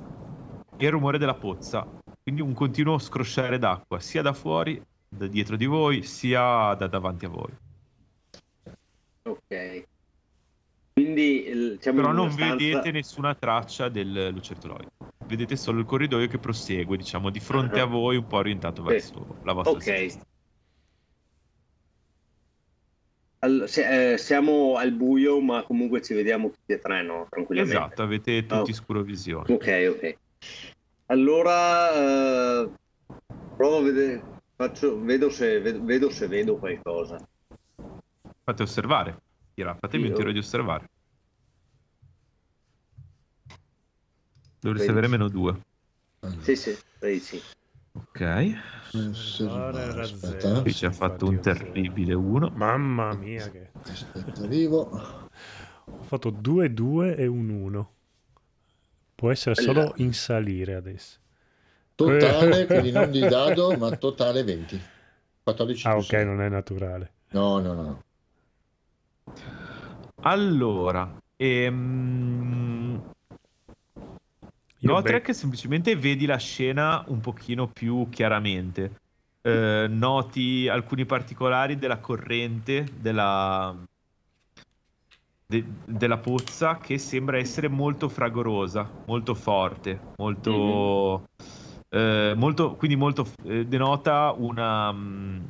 e 0.75 0.85
il 0.85 0.91
rumore 0.91 1.17
della 1.17 1.35
pozza. 1.35 1.87
Quindi 2.21 2.41
un 2.41 2.53
continuo 2.53 2.97
scrosciare 2.97 3.57
d'acqua, 3.57 4.01
sia 4.01 4.21
da 4.21 4.33
fuori, 4.33 4.81
da 5.07 5.27
dietro 5.27 5.55
di 5.55 5.65
voi, 5.65 6.03
sia 6.03 6.73
da 6.73 6.87
davanti 6.87 7.23
a 7.23 7.29
voi. 7.29 7.53
Ok. 9.23 9.87
Quindi 10.97 11.77
siamo 11.79 12.01
Però 12.01 12.11
non 12.11 12.31
stanza- 12.31 12.55
vedete 12.55 12.89
nessuna 12.89 13.35
traccia 13.35 13.87
del 13.87 14.29
lucertoloide. 14.33 14.87
Vedete 15.27 15.55
solo 15.55 15.79
il 15.79 15.85
corridoio 15.85 16.25
che 16.25 16.39
prosegue, 16.39 16.97
diciamo, 16.97 17.29
di 17.29 17.39
fronte 17.39 17.79
a 17.79 17.85
voi, 17.85 18.17
un 18.17 18.25
po' 18.25 18.37
orientato 18.37 18.81
verso 18.81 19.37
la 19.43 19.53
vostra 19.53 19.73
Ok. 19.75 19.83
sinistra. 19.83 20.23
Al- 23.41 23.65
se- 23.67 24.13
eh, 24.13 24.17
siamo 24.17 24.77
al 24.77 24.91
buio, 24.91 25.39
ma 25.39 25.61
comunque 25.61 26.01
ci 26.01 26.15
vediamo 26.15 26.49
tutti 26.49 26.73
e 26.73 26.79
tre, 26.79 27.03
no? 27.03 27.27
Tranquillamente. 27.29 27.77
Esatto, 27.77 28.01
avete 28.01 28.47
tutti 28.47 28.71
Oh. 28.71 28.73
scurovisione. 28.73 29.53
Ok, 29.53 29.87
ok. 29.91 30.17
Allora 31.11 31.91
eh, 31.93 32.71
provo 33.55 33.77
a 33.77 33.81
vedere, 33.83 34.23
faccio, 34.55 34.99
vedo, 34.99 35.29
se, 35.29 35.59
vedo, 35.59 35.83
vedo 35.83 36.09
se 36.09 36.27
vedo 36.27 36.57
qualcosa. 36.57 37.23
Fate 38.43 38.63
osservare. 38.63 39.25
Tira, 39.57 39.73
fatemi 39.73 40.03
un 40.03 40.09
Io? 40.11 40.15
tiro 40.17 40.31
di 40.31 40.37
osservare. 40.37 40.85
Dovreste 44.59 44.91
Vedici. 44.91 44.91
avere 44.91 45.07
meno 45.07 45.27
due. 45.29 45.59
Allora, 46.19 46.43
Sì, 46.43 46.55
sì, 46.55 46.77
sì, 46.99 47.19
sì. 47.19 47.41
Ok. 47.93 48.53
osservare, 48.93 49.99
aspetta. 49.99 50.61
Qui 50.61 50.71
ci 50.75 50.85
ha 50.85 50.91
fatto 50.91 51.25
un 51.25 51.39
terribile 51.41 52.13
1. 52.13 52.51
Mamma 52.53 53.15
mia, 53.15 53.49
che... 53.49 53.71
aspetta, 53.81 54.43
arrivo. 54.43 54.91
ho 55.85 56.03
fatto 56.03 56.29
2, 56.29 56.71
2 56.71 57.15
e 57.15 57.25
un 57.25 57.49
1. 57.49 57.93
Può 59.15 59.31
essere 59.31 59.55
solo 59.55 59.93
in 59.95 60.13
salire 60.13 60.75
adesso. 60.75 61.17
Totale, 61.95 62.67
quindi 62.69 62.91
non 62.91 63.09
di 63.09 63.21
dado, 63.21 63.75
ma 63.75 63.89
totale 63.97 64.43
20. 64.43 64.79
14 65.41 65.87
Ah, 65.87 65.97
ok, 65.97 66.13
non 66.13 66.41
è 66.41 66.47
naturale. 66.49 67.13
No, 67.29 67.57
no, 67.59 67.73
no. 67.73 68.05
Allora, 70.21 71.17
ehm, 71.35 73.01
be- 74.79 75.33
semplicemente 75.33 75.95
vedi 75.95 76.25
la 76.25 76.37
scena 76.37 77.03
un 77.07 77.19
pochino 77.19 77.67
più 77.67 78.07
chiaramente. 78.09 78.95
Eh, 79.41 79.87
noti 79.89 80.67
alcuni 80.67 81.05
particolari 81.05 81.77
della 81.77 81.99
corrente 81.99 82.85
della, 82.99 83.73
de- 85.45 85.65
della 85.85 86.17
pozza 86.17 86.77
che 86.77 86.97
sembra 86.97 87.37
essere 87.37 87.69
molto 87.69 88.09
fragorosa, 88.09 88.89
molto 89.05 89.33
forte, 89.33 89.99
molto, 90.17 91.29
eh, 91.89 92.33
molto 92.35 92.75
quindi 92.75 92.97
molto, 92.97 93.25
eh, 93.45 93.65
denota 93.65 94.33
una, 94.37 94.91
mm, 94.91 95.45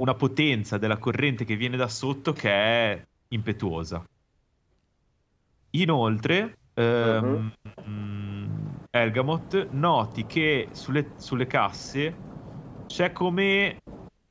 una 0.00 0.14
potenza 0.14 0.78
della 0.78 0.98
corrente 0.98 1.44
che 1.44 1.56
viene 1.56 1.76
da 1.76 1.88
sotto 1.88 2.32
che 2.32 2.50
è 2.50 3.02
impetuosa. 3.34 4.02
Inoltre, 5.76 6.56
ehm, 6.74 7.52
mm, 7.88 8.46
Ergamot, 8.90 9.68
noti 9.70 10.26
che 10.26 10.70
sulle, 10.72 11.12
sulle 11.16 11.46
casse 11.46 12.16
c'è 12.86 13.12
come 13.12 13.76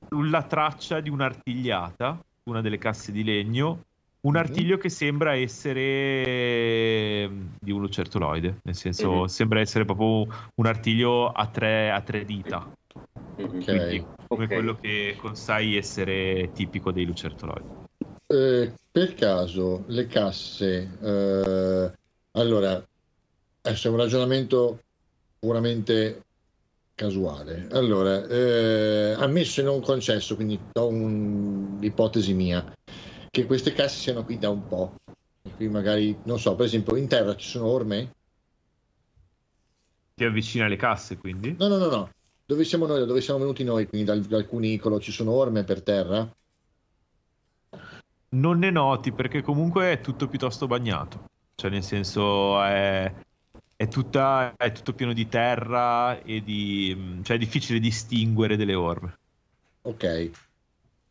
la 0.10 0.44
traccia 0.44 1.00
di 1.00 1.10
un'artigliata, 1.10 2.20
una 2.50 2.62
delle 2.62 2.78
casse 2.78 3.12
di 3.12 3.24
legno, 3.24 3.84
un 4.22 4.34
Mhm. 4.34 4.40
artiglio 4.40 4.78
che 4.78 4.90
sembra 4.90 5.36
essere 5.36 7.24
ehm, 7.24 7.56
di 7.62 7.72
un 7.72 7.80
lucertoloide, 7.80 8.58
nel 8.64 8.76
senso 8.76 9.22
Mhm. 9.22 9.26
sembra 9.28 9.60
essere 9.62 9.86
proprio 9.86 10.28
un 10.56 10.66
artiglio 10.66 11.30
a 11.30 11.48
tre, 11.48 11.90
a 11.92 12.02
tre 12.02 12.26
dita, 12.26 12.68
Mhm. 13.38 13.64
quindi 13.64 14.04
come 14.30 14.44
Ok. 14.46 14.54
quello 14.54 14.76
che 14.76 15.18
sai 15.34 15.76
essere 15.76 16.52
tipico 16.54 16.92
dei 16.92 17.04
lucertoloidi. 17.04 17.68
Eh, 18.28 18.72
per 18.92 19.16
caso 19.16 19.86
le 19.88 20.06
casse, 20.06 21.00
eh, 21.02 21.92
allora, 22.38 22.84
adesso 23.62 23.88
è 23.88 23.92
un 23.92 23.98
ragionamento 23.98 24.82
puramente 25.40 26.22
casuale. 26.94 27.70
Allora, 27.72 28.28
eh, 28.28 29.16
ammesso 29.18 29.62
e 29.62 29.64
non 29.64 29.82
concesso, 29.82 30.36
quindi 30.36 30.60
do 30.72 30.88
un'ipotesi 30.88 32.34
mia, 32.34 32.72
che 33.32 33.46
queste 33.48 33.74
casse 33.74 33.98
siano 33.98 34.24
qui 34.24 34.38
da 34.38 34.50
un 34.50 34.68
po'. 34.68 34.96
Qui 35.56 35.68
magari, 35.70 36.16
non 36.26 36.38
so, 36.38 36.56
per 36.56 36.68
esempio 36.68 36.96
in 36.96 37.08
terra 37.08 37.36
ci 37.36 37.48
sono 37.50 37.66
orme? 37.66 38.12
Ti 40.14 40.24
avvicina 40.24 40.66
alle 40.66 40.76
casse, 40.76 41.18
quindi? 41.18 41.56
No, 41.58 41.68
no, 41.68 41.78
no, 41.78 41.90
no. 41.90 42.10
Dove 42.50 42.64
siamo 42.64 42.88
noi? 42.88 42.98
Da 42.98 43.06
dove 43.06 43.22
siamo 43.22 43.42
venuti 43.42 43.64
noi? 43.64 43.88
Quindi 43.88 44.08
dal, 44.08 44.22
dal 44.22 44.48
cunicolo 44.48 45.00
ci 45.00 45.12
sono 45.12 45.34
orme 45.34 45.64
per 45.64 45.84
terra? 45.84 46.28
Non 48.30 48.58
ne 48.58 48.72
noti 48.72 49.12
perché 49.12 49.44
comunque 49.44 49.92
è 49.92 50.02
tutto 50.02 50.28
piuttosto 50.28 50.66
bagnato. 50.66 51.26
Cioè, 51.54 51.70
nel 51.70 51.84
senso, 51.84 52.60
è, 52.64 53.14
è, 53.76 53.88
tutta, 53.88 54.56
è 54.58 54.72
tutto 54.72 54.94
pieno 54.94 55.14
di 55.14 55.28
terra 55.28 56.24
e 56.24 56.42
di... 56.42 57.20
cioè 57.22 57.36
è 57.36 57.40
difficile 57.40 57.80
distinguere 57.80 58.58
delle 58.58 58.74
orme. 58.74 59.16
Ok. 59.84 60.32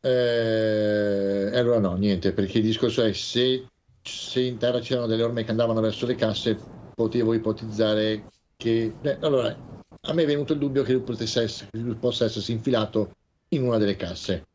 Eh, 0.00 1.50
allora 1.54 1.78
no, 1.78 1.94
niente, 1.94 2.32
perché 2.32 2.58
il 2.58 2.64
discorso 2.64 3.04
è 3.04 3.12
se, 3.12 3.64
se 4.02 4.40
in 4.40 4.56
terra 4.56 4.80
c'erano 4.80 5.06
delle 5.06 5.22
orme 5.22 5.44
che 5.44 5.52
andavano 5.52 5.80
verso 5.80 6.04
le 6.04 6.16
casse, 6.16 6.58
potevo 6.96 7.32
ipotizzare 7.32 8.24
che... 8.56 8.92
eh, 9.02 9.18
allora, 9.20 9.56
a 10.02 10.12
me 10.12 10.22
è 10.22 10.26
venuto 10.26 10.52
il 10.52 10.58
dubbio 10.58 10.82
che 10.82 10.92
lui, 10.92 11.02
potesse 11.02 11.42
essere, 11.42 11.70
che 11.70 11.78
lui 11.78 11.94
possa 11.94 12.24
essersi 12.24 12.52
infilato 12.52 13.12
in 13.50 13.62
una 13.62 13.78
delle 13.78 13.96
casse. 13.96 14.46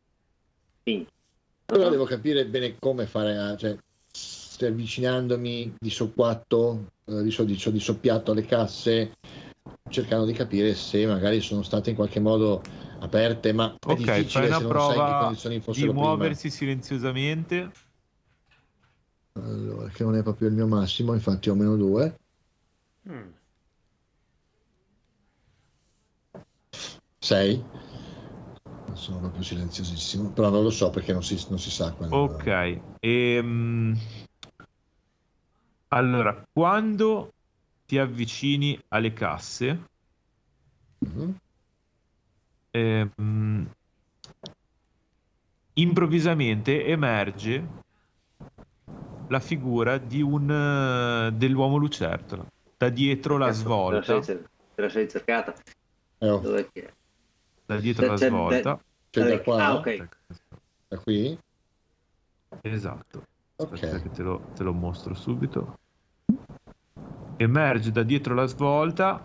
Sì. 0.84 1.06
Però 1.66 1.88
devo 1.90 2.04
capire 2.04 2.46
bene 2.46 2.76
come 2.78 3.06
fare, 3.06 3.56
cioè, 3.58 3.76
se 4.10 4.66
avvicinandomi 4.66 5.74
di 5.78 5.90
soppiatto, 5.90 6.86
eh, 7.06 7.22
di, 7.22 7.30
so- 7.30 7.44
di, 7.44 7.58
so- 7.58 7.70
di 7.70 7.80
soppiatto 7.80 8.32
alle 8.32 8.44
casse, 8.44 9.12
cercando 9.90 10.24
di 10.24 10.32
capire 10.32 10.74
se 10.74 11.06
magari 11.06 11.40
sono 11.40 11.62
state 11.62 11.90
in 11.90 11.96
qualche 11.96 12.20
modo 12.20 12.62
aperte, 13.00 13.52
ma 13.52 13.74
è 13.74 13.76
Ok, 13.86 13.96
difficile 13.96 14.52
se 14.52 14.62
non 14.62 14.80
sai 14.80 14.98
in 14.98 15.04
che 15.04 15.14
condizioni 15.14 15.56
di 15.56 15.62
fossero 15.62 15.92
prima. 15.92 16.02
muoversi 16.02 16.50
silenziosamente. 16.50 17.70
Allora, 19.40 19.88
che 19.90 20.02
non 20.04 20.16
è 20.16 20.22
proprio 20.22 20.48
il 20.48 20.54
mio 20.54 20.66
massimo, 20.66 21.12
infatti 21.12 21.50
ho 21.50 21.54
meno 21.54 21.76
due. 21.76 22.16
Mm. 23.08 23.34
6. 27.24 27.64
Non 28.86 28.96
sono 28.96 29.18
proprio 29.20 29.42
silenziosissimo, 29.42 30.30
però 30.30 30.50
non 30.50 30.62
lo 30.62 30.70
so 30.70 30.90
perché 30.90 31.12
non 31.12 31.22
si, 31.22 31.42
non 31.48 31.58
si 31.58 31.70
sa 31.70 31.90
quando... 31.92 32.16
Ok. 32.16 32.80
Ehm, 33.00 33.98
Allora, 35.88 36.42
quando 36.52 37.30
ti 37.86 37.98
avvicini 37.98 38.78
alle 38.88 39.12
casse, 39.12 39.84
Mhm. 41.06 41.36
ehm, 42.76 43.70
improvvisamente 45.74 46.84
emerge 46.84 47.82
la 49.28 49.40
figura 49.40 49.98
di 49.98 50.20
un 50.20 50.50
eh, 50.50 51.32
dell'uomo 51.32 51.76
lucertola 51.76 52.44
da 52.76 52.88
dietro 52.88 53.38
la 53.38 53.46
Cazzo, 53.46 53.60
svolta 53.60 54.00
Te 54.00 54.12
la 54.14 54.22
sei, 54.22 54.44
te 54.74 54.82
la 54.82 54.88
sei 54.88 55.08
cercata. 55.08 55.54
Eh, 56.18 56.28
oh, 56.28 56.40
Dov'è 56.40 56.68
che 56.72 56.86
è? 56.86 56.92
Da 57.66 57.76
dietro 57.78 58.06
la 58.06 58.16
svolta 58.16 58.80
cioè 59.10 59.28
da 59.28 59.40
qua? 59.40 59.64
Ah, 59.64 59.74
ok. 59.76 60.08
Da 60.88 60.98
qui? 60.98 61.38
esatto 62.62 63.22
Aspetta 63.56 63.96
Ok. 63.96 64.02
che 64.02 64.10
te 64.10 64.22
lo, 64.22 64.40
te 64.54 64.62
lo 64.62 64.72
mostro 64.72 65.14
subito 65.14 65.74
emerge 67.36 67.90
da 67.90 68.02
dietro 68.02 68.34
la 68.34 68.46
svolta 68.46 69.24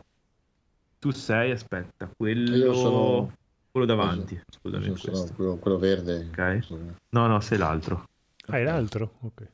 tu 1.00 1.12
sei 1.12 1.52
aspetta 1.52 2.10
quello 2.18 2.74
sono- 2.74 3.34
quello 3.72 3.86
davanti 3.86 4.40
scusami 4.50 4.96
Sono- 4.98 5.34
quello, 5.36 5.56
quello 5.58 5.78
verde. 5.78 6.30
Ok. 6.32 6.64
Sono- 6.64 6.96
no 7.10 7.28
no 7.28 7.40
sei 7.40 7.58
l'altro 7.58 8.06
Ah, 8.48 8.58
è 8.58 8.64
l'altro? 8.64 9.18
Ok. 9.22 9.48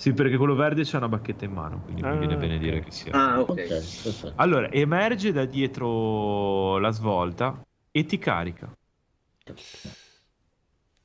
Sì 0.00 0.12
perché 0.12 0.36
quello 0.36 0.54
verde 0.54 0.84
c'ha 0.84 0.98
una 0.98 1.08
bacchetta 1.08 1.44
in 1.44 1.50
mano 1.50 1.80
quindi 1.80 2.02
mi 2.02 2.08
Ah, 2.08 2.18
viene 2.18 2.36
bene 2.36 2.54
ok. 2.54 2.60
dire 2.60 2.80
che 2.80 2.90
sia 2.92 3.12
Ah, 3.12 3.40
ok. 3.40 4.32
Allora, 4.36 4.70
emerge 4.70 5.32
da 5.32 5.44
dietro 5.44 6.78
la 6.78 6.90
svolta 6.90 7.60
e 7.90 8.04
ti 8.04 8.16
carica. 8.18 8.72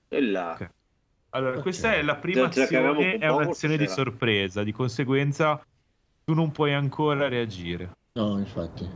E 0.10 0.22
là. 0.22 0.54
Ok. 0.54 0.70
Allora, 1.30 1.56
Ok. 1.56 1.62
questa 1.62 1.96
è 1.96 2.04
la 2.04 2.16
prima 2.18 2.48
Già 2.50 2.62
azione, 2.62 3.18
è 3.18 3.28
un'azione 3.30 3.78
di 3.78 3.88
sorpresa, 3.88 4.62
di 4.62 4.72
conseguenza 4.72 5.60
tu 6.24 6.36
non 6.36 6.52
puoi 6.52 6.74
ancora 6.74 7.28
reagire. 7.28 7.94
No, 8.20 8.38
infatti. 8.38 8.88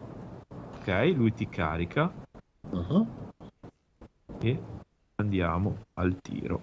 Ok, 0.80 0.88
lui 1.16 1.34
ti 1.34 1.50
carica 1.50 2.12
Uh-huh. 2.70 3.08
e 4.42 4.62
andiamo 5.16 5.78
al 5.96 6.16
tiro. 6.22 6.62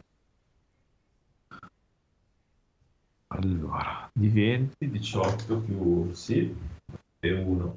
Allora, 3.36 4.08
di 4.12 4.28
20, 4.28 4.90
18 4.90 5.58
più 5.58 6.12
sì, 6.14 6.54
e 7.18 7.32
1. 7.32 7.76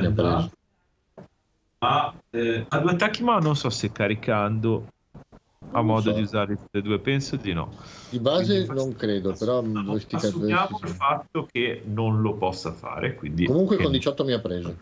Mi 0.00 0.06
ha 1.78 2.14
eh, 2.30 2.66
ha 2.68 2.78
due 2.78 2.90
attacchi, 2.92 3.22
ma 3.22 3.38
non 3.38 3.56
so 3.56 3.68
se 3.68 3.90
caricando 3.90 4.88
ha 5.72 5.82
modo 5.82 6.10
so. 6.10 6.14
di 6.14 6.20
usare 6.22 6.56
tutte 6.56 6.78
e 6.78 6.82
due. 6.82 7.00
Penso 7.00 7.36
di 7.36 7.52
no. 7.52 7.74
Di 8.10 8.20
base 8.20 8.64
Quindi 8.64 8.74
non 8.74 8.94
credo, 8.94 9.32
però 9.32 9.62
cazzo- 9.62 10.16
assumiamo 10.16 10.78
sì, 10.78 10.84
il 10.84 10.88
sì. 10.88 10.94
fatto 10.94 11.46
che 11.50 11.82
non 11.84 12.20
lo 12.20 12.34
possa 12.34 12.72
fare. 12.72 13.16
Quindi 13.16 13.46
Comunque 13.46 13.76
con 13.78 13.90
18 13.90 14.24
mi 14.24 14.32
ha 14.32 14.40
preso. 14.40 14.78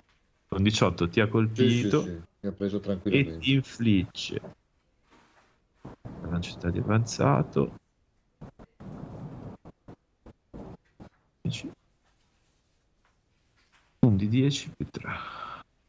con 0.48 0.62
18 0.62 1.08
ti 1.08 1.20
ha 1.20 1.24
Sì, 1.24 1.30
sì, 1.30 1.32
colpito 1.32 2.02
sì, 2.02 2.10
Mi 2.40 2.48
ha 2.48 2.52
preso 2.52 2.76
e 2.76 2.80
tranquillamente. 2.80 3.38
ti 3.38 3.52
infligge 3.52 4.40
velocità 6.20 6.70
di 6.70 6.78
avanzato. 6.78 7.74
10. 11.44 11.70
Un 14.06 14.16
di 14.16 14.28
10 14.28 14.70
più 14.76 14.86
3. 14.90 15.10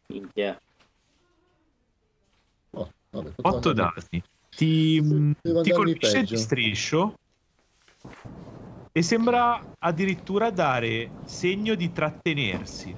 Minchia. 0.07 0.59
Oh, 2.71 2.91
vabbè, 3.11 3.29
poteva 3.29 3.55
8 3.57 3.69
andare- 3.69 3.93
danni. 4.09 4.23
Ti, 4.49 5.35
Devo 5.41 5.61
ti 5.61 5.71
colpisce 5.71 6.11
peggio. 6.19 6.35
di 6.35 6.39
striscio 6.39 7.15
e 8.91 9.01
sembra 9.01 9.75
addirittura 9.79 10.49
dare 10.49 11.11
segno 11.25 11.75
di 11.75 11.91
trattenersi. 11.91 12.95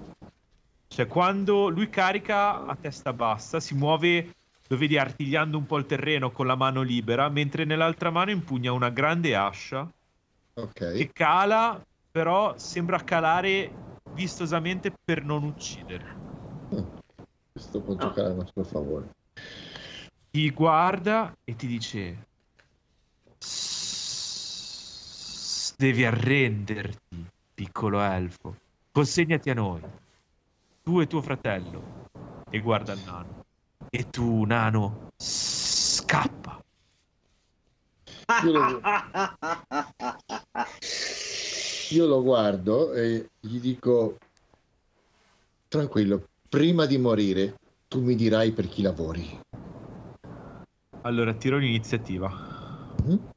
Cioè, 0.87 1.07
quando 1.07 1.69
lui 1.69 1.89
carica 1.89 2.65
a 2.65 2.75
testa 2.75 3.13
bassa, 3.13 3.59
si 3.59 3.73
muove, 3.75 4.33
lo 4.67 4.77
vedi 4.77 4.97
artigliando 4.97 5.57
un 5.57 5.65
po' 5.65 5.77
il 5.77 5.85
terreno 5.87 6.31
con 6.31 6.45
la 6.47 6.55
mano 6.55 6.81
libera, 6.81 7.29
mentre 7.29 7.65
nell'altra 7.65 8.09
mano 8.11 8.31
impugna 8.31 8.71
una 8.71 8.89
grande 8.89 9.35
ascia 9.35 9.87
Ok. 10.53 10.73
che 10.93 11.09
cala, 11.11 11.83
però 12.11 12.57
sembra 12.57 13.03
calare 13.03 13.71
vistosamente 14.13 14.91
per 15.03 15.23
non 15.23 15.43
uccidere. 15.43 16.05
Questo 17.51 17.81
può 17.81 17.95
giocare 17.95 18.29
a 18.29 18.33
nostro 18.33 18.63
favore. 18.63 19.09
ti 20.31 20.49
guarda 20.51 21.33
e 21.43 21.55
ti 21.55 21.67
dice 21.67 22.25
"S- 23.39 24.63
devi 25.77 26.05
arrenderti 26.05 27.25
piccolo 27.53 28.01
elfo. 28.01 28.55
Consegnati 28.91 29.49
a 29.49 29.53
noi. 29.53 29.81
Tu 30.83 30.99
e 31.01 31.07
tuo 31.07 31.21
fratello. 31.21 32.05
E 32.49 32.59
guarda 32.59 32.93
il 32.93 33.03
nano. 33.05 33.43
E 33.89 34.09
tu 34.09 34.43
nano 34.43 35.09
scappa 35.17 36.59
Io 41.91 42.05
lo, 42.05 42.21
guardo 42.21 42.93
e 42.93 43.29
gli 43.39 43.59
dico 43.59 44.17
tranquillo, 45.69 46.27
prima 46.49 46.85
di 46.85 46.97
morire 46.97 47.55
tu 47.87 48.01
mi 48.01 48.15
dirai 48.15 48.51
per 48.51 48.67
chi 48.67 48.81
lavori. 48.81 49.39
allora 51.01 51.33
tiro 51.33 51.57
l'iniziativa 51.57 52.55
Mhm. 53.07 53.29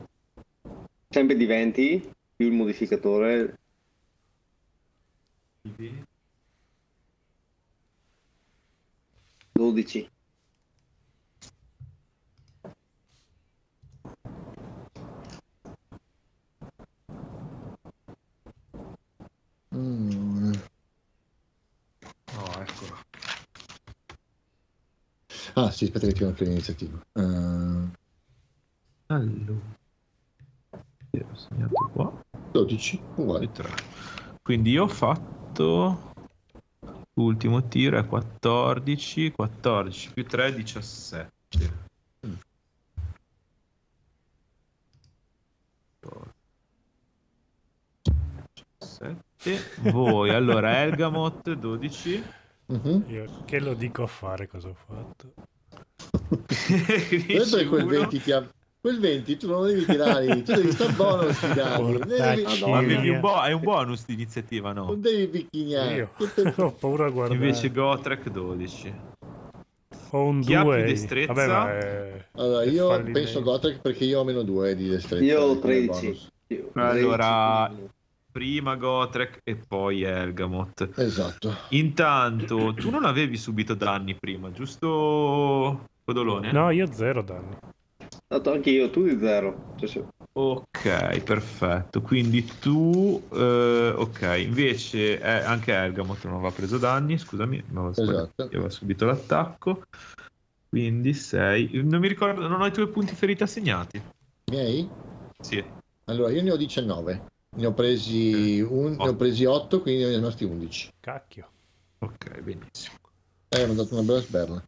Sempre 1.09 1.37
di 1.37 1.47
20 1.47 2.11
più 2.37 2.47
il 2.47 2.53
modificatore. 2.53 3.59
12. 9.53 10.09
Mm. 19.75 20.53
oh 22.37 22.61
eccolo 22.61 22.99
Ah 25.55 25.71
sì, 25.71 25.85
aspetta 25.85 26.07
che 26.07 26.13
tiro 26.13 26.29
anche 26.29 26.45
l'iniziativa. 26.45 26.99
Eh, 27.13 27.89
allora 29.07 29.59
Io 31.13 31.27
ho 31.31 31.35
segnato 31.37 31.91
qua 31.93 32.23
12, 32.53 33.01
uguale. 33.17 33.45
e 33.45 33.53
3 33.53 33.69
quindi 34.43 34.71
io 34.71 34.85
ho 34.85 34.89
fatto 34.89 36.13
l'ultimo 37.15 37.69
tiro 37.69 37.99
è 37.99 38.07
14 38.07 39.31
14 39.33 40.13
più 40.13 40.25
3 40.27 40.55
17 40.55 41.29
Mm. 42.27 42.35
Sette. 48.81 49.30
Voi 49.91 50.31
allora 50.31 50.83
Elgamot 50.83 51.53
12 51.55 52.23
Mhm. 52.71 53.05
Io 53.09 53.25
che 53.47 53.59
lo 53.59 53.75
dico 53.75 54.05
a 54.05 54.07
fare 54.07 54.47
cosa 54.47 54.69
ho 54.69 54.75
fatto? 54.87 55.33
Adesso 57.27 57.57
è 57.57 57.67
quel 57.67 57.85
20 57.87 58.21
ti 58.21 58.31
ha... 58.33 58.47
Quel 58.81 58.99
20 59.01 59.37
tu 59.37 59.47
non 59.49 59.61
lo 59.61 59.67
devi 59.67 59.85
tirare, 59.85 60.43
tu 60.43 60.55
devi 60.55 60.71
stare 60.73 60.93
buono 60.93 61.23
a 61.23 61.79
non 61.79 61.99
devi, 62.07 62.43
Portacci. 62.43 62.65
Ma 62.71 62.79
avevi 62.79 63.03
Mia. 63.03 63.13
un 63.15 63.21
bo- 63.21 63.43
è 63.43 63.53
un 63.53 63.61
bonus 63.63 64.07
di 64.07 64.15
iniziativa 64.15 64.73
no? 64.73 64.85
non 64.87 65.01
devi 65.01 65.27
picchignare. 65.27 65.95
Io 65.97 66.11
Tutto- 66.17 66.53
ho 66.65 66.71
paura 66.73 67.07
a 67.07 67.11
guardare. 67.11 67.39
invece 67.39 67.71
Gotrek 67.73 68.31
12 68.31 68.95
ho 70.13 70.23
un 70.25 70.41
chi 70.41 70.55
ha 70.55 70.61
più 70.63 70.71
2. 70.71 70.83
destrezza? 70.85 71.33
Vabbè, 71.33 71.47
ma 71.49 71.73
è... 71.79 72.25
Allora, 72.37 72.65
io 72.65 73.03
penso 73.13 73.43
Gotrek 73.43 73.81
perché 73.81 74.05
io 74.05 74.21
ho 74.21 74.25
meno 74.25 74.43
2 74.43 74.75
di 74.77 74.89
destrezza. 74.89 75.25
Io 75.25 75.41
ho 75.41 75.59
come 75.59 75.61
13. 75.61 76.01
bonus. 76.01 76.29
Io- 76.47 76.71
Allora- 76.75 77.67
13. 77.69 77.91
Prima 78.31 78.77
Gotrek 78.77 79.39
e 79.43 79.57
poi 79.57 80.03
Elgamot 80.03 80.91
Esatto. 80.97 81.55
Intanto, 81.71 82.75
tu 82.75 82.91
non 82.91 83.05
avevi 83.05 83.37
subito 83.37 83.75
danni 83.75 84.15
prima, 84.15 84.51
giusto, 84.53 85.87
Codolone? 86.05 86.53
No, 86.53 86.71
io 86.71 86.93
zero 86.93 87.23
danni. 87.23 87.57
Ho 88.03 88.37
dato 88.37 88.53
anche 88.53 88.71
io, 88.71 88.91
tu 88.91 89.05
di 89.05 89.19
0. 89.19 89.75
Cioè, 89.77 89.89
se- 89.89 90.05
Ok, 90.33 91.21
perfetto. 91.23 92.01
Quindi 92.03 92.45
tu, 92.61 93.21
eh, 93.33 93.93
ok, 93.97 94.37
invece 94.39 95.21
eh, 95.21 95.29
anche 95.29 95.73
Elgamot 95.73 96.25
non 96.25 96.35
aveva 96.35 96.51
preso 96.53 96.79
danni, 96.79 97.19
scusami, 97.19 97.63
mi 97.69 97.79
aveva 97.79 97.93
sbagliato, 97.93 98.23
Esatto. 98.23 98.43
io 98.43 98.49
avevo 98.59 98.71
subito 98.71 99.07
l'attacco. 99.07 99.83
Quindi 100.69 101.15
6. 101.15 101.83
Non 101.83 102.01
mi 102.01 102.09
ricordo, 102.09 102.47
non 102.47 102.61
ho 102.61 102.67
i 102.67 102.73
tuoi 102.73 102.89
punti 102.89 103.15
ferita 103.15 103.47
segnati. 103.47 104.01
Miei? 104.53 104.89
Sì. 105.41 105.63
Allora, 106.05 106.31
io 106.31 106.43
ne 106.43 106.53
ho 106.53 106.57
19. 106.57 107.27
Ne 107.57 107.67
ho 107.67 107.73
presi, 107.73 108.61
un, 108.61 108.97
ne 108.97 109.09
ho 109.09 109.17
presi 109.17 109.45
8, 109.45 109.81
quindi 109.81 110.03
ne 110.03 110.13
ho 110.13 110.15
rimasti 110.15 110.45
11. 110.45 110.93
Cacchio. 111.01 111.49
Ok, 111.99 112.41
benissimo. 112.41 112.97
Eh, 113.49 113.67
mi 113.67 113.73
ha 113.73 113.75
dato 113.75 113.95
una 113.95 114.05
bella 114.05 114.21
sberla. 114.21 114.65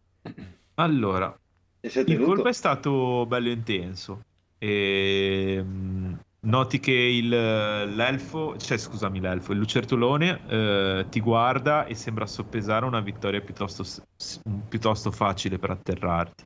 Allora, 0.74 1.38
Il 1.80 2.20
colpo 2.20 2.48
è 2.48 2.52
stato 2.52 3.24
bello 3.26 3.50
intenso. 3.50 4.24
E, 4.58 5.60
mm, 5.62 6.12
noti 6.40 6.80
che 6.80 6.92
il, 6.92 7.28
l'elfo, 7.28 8.56
cioè 8.56 8.76
scusami, 8.76 9.20
l'elfo, 9.20 9.52
il 9.52 9.58
lucertolone 9.58 10.40
eh, 10.48 11.06
ti 11.08 11.20
guarda 11.20 11.86
e 11.86 11.94
sembra 11.94 12.26
soppesare 12.26 12.84
una 12.84 13.00
vittoria 13.00 13.40
piuttosto, 13.40 13.84
piuttosto 14.68 15.10
facile 15.10 15.58
per 15.58 15.70
atterrarti. 15.70 16.44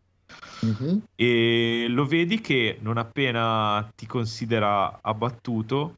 Mhm. 0.59 1.03
e 1.15 1.87
lo 1.89 2.07
vedi 2.07 2.41
che 2.41 2.79
non 2.81 2.97
appena 2.97 3.93
ti 3.95 4.07
considera 4.07 4.99
abbattuto 5.03 5.97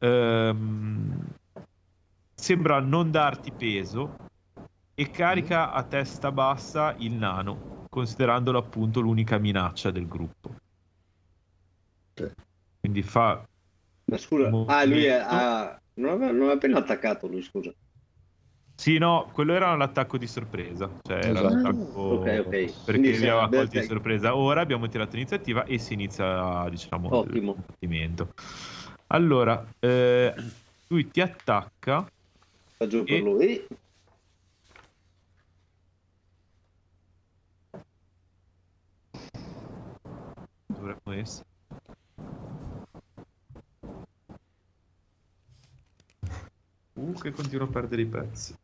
ehm, 0.00 1.28
sembra 2.34 2.80
non 2.80 3.10
darti 3.10 3.52
peso 3.52 4.16
e 4.94 5.10
carica 5.10 5.72
a 5.72 5.82
testa 5.82 6.32
bassa 6.32 6.94
il 6.98 7.12
nano 7.12 7.86
considerandolo 7.88 8.58
appunto 8.58 9.00
l'unica 9.00 9.38
minaccia 9.38 9.90
del 9.90 10.08
gruppo 10.08 10.54
Ok. 12.18 12.32
quindi 12.80 13.02
fa 13.02 13.44
Ma 14.10 14.16
scusa, 14.16 14.50
ah, 14.66 14.84
lui 14.84 15.04
è, 15.04 15.12
ah, 15.12 15.78
non, 15.94 16.10
aveva, 16.10 16.32
non 16.32 16.40
aveva 16.42 16.52
appena 16.54 16.78
attaccato 16.78 17.26
lui, 17.28 17.42
scusa. 17.42 17.72
sì 18.74 18.98
no 18.98 19.28
quello 19.32 19.52
era 19.52 19.74
l'attacco 19.76 20.16
di 20.18 20.26
sorpresa 20.26 20.88
cioè 21.02 21.16
era 21.16 21.40
Esatto. 21.40 21.54
l'attacco 21.54 22.00
Ok, 22.00 22.44
ok. 22.46 22.84
perché 22.84 23.14
se 23.14 23.28
aveva 23.28 23.48
colti 23.48 23.80
di 23.80 23.86
sorpresa 23.86 24.34
ora 24.34 24.60
abbiamo 24.62 24.88
tirato 24.88 25.16
iniziativa 25.16 25.64
e 25.64 25.78
si 25.78 25.92
inizia 25.92 26.68
diciamo 26.68 27.08
Ottimo. 27.10 27.50
il 27.50 27.56
combattimento 27.56 28.28
allora 29.12 29.64
eh, 29.80 30.34
lui 30.88 31.10
ti 31.10 31.20
attacca 31.20 32.06
Va 32.78 32.86
giù 32.86 33.04
per 33.04 33.14
E- 33.16 33.20
lui. 33.20 33.66
dovremmo 40.66 41.12
essere. 41.20 41.44
Uh 46.94 47.12
che 47.20 47.30
continuo 47.30 47.66
a 47.66 47.70
perdere 47.70 48.02
i 48.02 48.06
pezzi. 48.06 48.54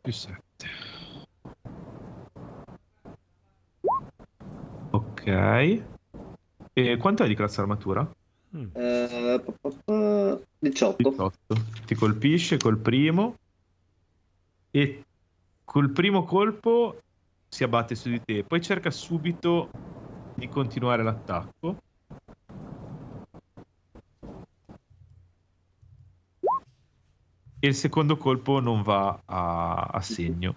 Più 0.00 0.12
7 0.12 0.51
ok 5.22 5.82
e 6.74 6.96
quanto 6.96 7.22
hai 7.22 7.28
di 7.28 7.34
classe 7.36 7.60
armatura? 7.60 8.10
Mm. 8.56 8.68
Eh, 8.74 9.40
pa, 9.44 9.52
pa, 9.60 9.70
pa, 9.84 10.40
18. 10.58 11.10
18 11.10 11.34
ti 11.86 11.94
colpisce 11.94 12.56
col 12.58 12.78
primo 12.78 13.36
e 14.70 15.02
col 15.64 15.90
primo 15.90 16.24
colpo 16.24 16.98
si 17.48 17.62
abbatte 17.62 17.94
su 17.94 18.08
di 18.08 18.20
te 18.22 18.42
poi 18.42 18.60
cerca 18.60 18.90
subito 18.90 19.70
di 20.34 20.48
continuare 20.48 21.02
l'attacco 21.02 21.76
e 27.60 27.68
il 27.68 27.74
secondo 27.74 28.16
colpo 28.16 28.60
non 28.60 28.82
va 28.82 29.18
a, 29.24 29.88
a 29.92 30.00
segno 30.00 30.56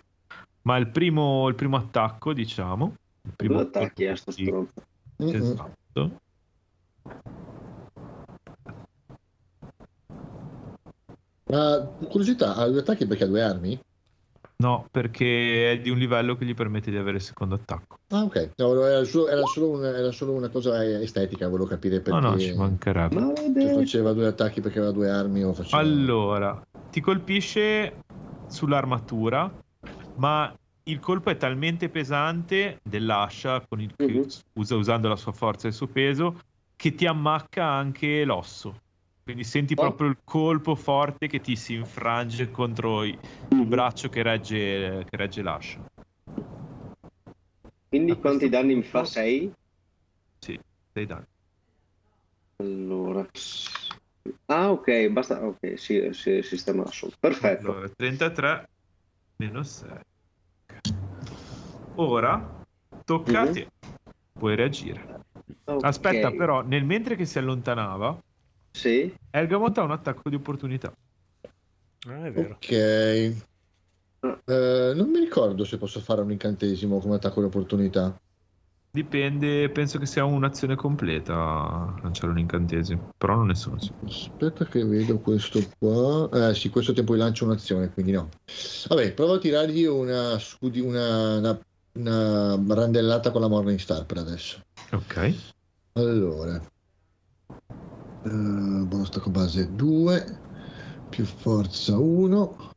ma 0.64 0.78
il 0.78 0.88
primo, 0.88 1.48
il 1.48 1.56
primo 1.56 1.78
attacco 1.78 2.34
diciamo 2.34 2.96
primo 3.36 3.56
Due 3.56 3.64
attacchi 3.64 4.06
colpo 4.06 4.12
a 4.12 4.16
sto 4.16 4.32
di- 4.36 4.44
stronzo. 4.44 4.74
Esatto 5.18 6.18
Ma 11.48 11.88
curiosità, 12.10 12.56
ha 12.56 12.68
due 12.68 12.80
attacchi 12.80 13.06
perché 13.06 13.24
ha 13.24 13.28
due 13.28 13.42
armi? 13.42 13.80
no 14.58 14.86
perché 14.90 15.72
è 15.74 15.80
di 15.80 15.90
un 15.90 15.98
livello 15.98 16.36
che 16.36 16.46
gli 16.46 16.54
permette 16.54 16.90
di 16.90 16.98
avere 16.98 17.18
il 17.18 17.24
secondo 17.24 17.56
attacco 17.56 17.98
Ah, 18.10 18.24
ok. 18.24 18.52
No, 18.58 18.86
era, 18.86 19.04
solo, 19.04 19.28
era 19.28 19.44
solo 19.46 19.70
una, 19.72 19.98
era 19.98 20.12
solo 20.12 20.34
una 20.34 20.48
cosa 20.50 20.84
estetica, 21.02 21.48
volevo 21.48 21.68
capire 21.68 22.00
perché 22.02 22.20
no 22.20 22.32
no 22.32 22.38
ci 22.38 22.54
mancherebbe 22.54 23.16
se 23.16 23.20
Maledetto. 23.20 23.80
faceva 23.80 24.14
due 24.14 24.28
attacchi 24.28 24.62
perché 24.62 24.78
aveva 24.78 24.94
due 24.94 25.10
armi 25.10 25.44
o 25.44 25.54
faceva... 25.54 25.82
Allora, 25.82 26.62
ti 26.92 27.02
colpisce 27.02 27.98
sull'armatura, 28.48 29.52
ma 30.18 30.54
il 30.88 31.00
colpo 31.00 31.30
è 31.32 31.38
talmente 31.38 31.90
pesante 31.90 32.78
dell'ascia 32.84 33.64
con 33.68 33.82
il 33.82 33.94
che 33.96 34.06
Mhm. 34.12 34.28
usa 34.60 34.76
usando 34.76 35.08
la 35.08 35.16
sua 35.16 35.32
forza 35.32 35.66
e 35.66 35.70
il 35.70 35.76
suo 35.76 35.88
peso 35.88 36.40
che 36.76 36.94
ti 36.94 37.06
ammacca 37.08 37.66
anche 37.66 38.24
l'osso. 38.24 38.78
Quindi 39.24 39.44
senti 39.44 39.74
Oh. 39.74 39.82
proprio 39.82 40.10
il 40.10 40.18
colpo 40.24 40.76
forte 40.76 41.28
che 41.28 41.40
ti 41.42 41.56
si 41.56 41.74
infrange 41.74 42.52
contro 42.52 43.04
il 43.04 43.18
braccio 43.66 44.10
che 44.10 44.22
regge, 44.22 45.04
che 45.10 45.18
regge 45.18 45.42
l'ascia. 45.42 45.84
Quindi 47.88 48.12
A 48.12 48.16
quanti 48.18 48.48
questo 48.50 48.58
danni 48.58 48.76
mi 48.76 48.84
fa? 48.84 49.04
6? 49.06 49.52
Sì, 50.46 50.60
sei 50.94 51.06
danni. 51.08 51.26
Allora. 52.58 53.28
Ah, 54.46 54.72
ok, 54.72 55.08
basta. 55.10 55.44
Ok, 55.44 55.80
sì, 55.80 56.10
sì, 56.14 56.44
sistema 56.44 56.84
assolto. 56.84 57.16
Perfetto. 57.20 57.72
Allora, 57.72 57.90
33 57.90 58.66
meno 59.44 59.64
6. 59.64 60.00
Ora 61.98 62.62
tocca 63.04 63.42
a 63.42 63.52
te. 63.52 63.68
Puoi 64.38 64.56
reagire. 64.56 65.22
Ok. 65.66 65.84
Aspetta, 65.84 66.32
però, 66.32 66.62
nel 66.62 66.84
mentre 66.84 67.16
che 67.16 67.26
si 67.26 67.38
allontanava, 67.38 68.18
Sì. 68.76 69.14
Ergamot 69.30 69.78
ha 69.78 69.84
un 69.84 69.92
attacco 69.92 70.30
di 70.30 70.36
opportunità. 70.36 70.92
Ah, 72.08 72.26
è 72.26 72.32
vero. 72.32 72.56
Ok. 72.56 72.72
Eh, 72.72 73.34
non 74.96 75.10
mi 75.10 75.20
ricordo 75.20 75.64
se 75.64 75.78
posso 75.78 76.00
fare 76.00 76.22
un 76.22 76.32
incantesimo 76.32 77.00
come 77.00 77.16
attacco 77.16 77.40
di 77.40 77.48
opportunità. 77.48 78.16
Dipende, 78.92 79.70
penso 79.70 80.00
che 80.00 80.06
sia 80.06 80.24
un'azione 80.24 80.76
completa 80.76 81.94
lanciare 82.02 82.32
un 82.32 82.40
incantesimo, 82.40 83.10
però 83.18 83.36
non 83.36 83.48
ne 83.48 83.56
sono 83.56 83.78
sicuro. 83.80 84.06
Aspetta 84.06 84.66
che 84.66 84.86
vedo 84.86 85.20
questo 85.20 85.60
qua. 85.78 86.50
Eh 86.50 86.56
sì, 86.56 86.70
questo 86.70 86.94
tempo 86.94 87.14
lancio 87.16 87.46
un'azione, 87.46 87.92
quindi 87.92 88.14
no. 88.14 88.30
Vabbè, 88.88 89.14
provo 89.14 89.34
a 89.34 89.40
tirargli 89.40 89.84
una, 89.84 90.40
scudi- 90.40 90.80
una, 90.80 91.38
una, 91.38 91.60
una 91.96 92.56
randellata 92.56 93.32
con 93.32 93.42
la 93.42 93.48
Morning 93.48 93.80
Star 93.80 94.06
per 94.06 94.18
adesso. 94.18 94.64
Ok. 94.92 95.36
Allora. 95.94 96.56
Eh, 98.24 98.30
buono 98.30 99.06
stacco 99.06 99.30
base 99.30 99.74
2 99.76 100.40
più 101.10 101.26
forza 101.26 101.98
1 101.98 102.74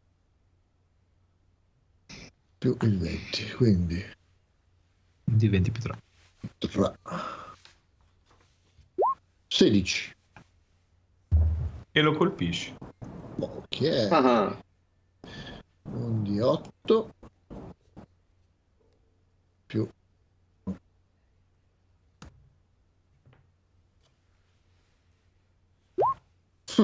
più 2.58 2.76
il 2.82 2.98
20, 2.98 3.50
quindi 3.52 4.04
Di 5.24 5.48
20 5.48 5.70
più 5.70 5.82
3. 5.82 5.98
3. 6.58 6.98
16. 9.48 10.16
E 11.90 12.00
lo 12.02 12.14
colpisci. 12.16 12.74
Ok. 13.38 14.08
Ah, 14.10 14.60
Un 15.84 16.22
di 16.22 16.40
8 16.40 17.14
più 19.66 19.88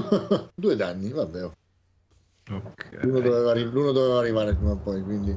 due 0.54 0.76
danni, 0.76 1.10
vabbè. 1.10 1.50
Ok. 2.50 2.98
L'uno 3.02 3.20
doveva, 3.20 3.54
l'uno 3.54 3.92
doveva 3.92 4.18
arrivare 4.18 4.54
prima 4.54 4.72
o 4.72 4.76
poi, 4.76 5.02
quindi 5.02 5.36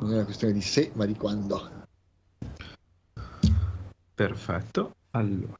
non 0.00 0.10
è 0.10 0.14
una 0.14 0.24
questione 0.24 0.52
di 0.52 0.60
se, 0.60 0.90
ma 0.94 1.06
di 1.06 1.14
quando. 1.14 1.78
Perfetto. 4.14 4.94
Allora. 5.12 5.54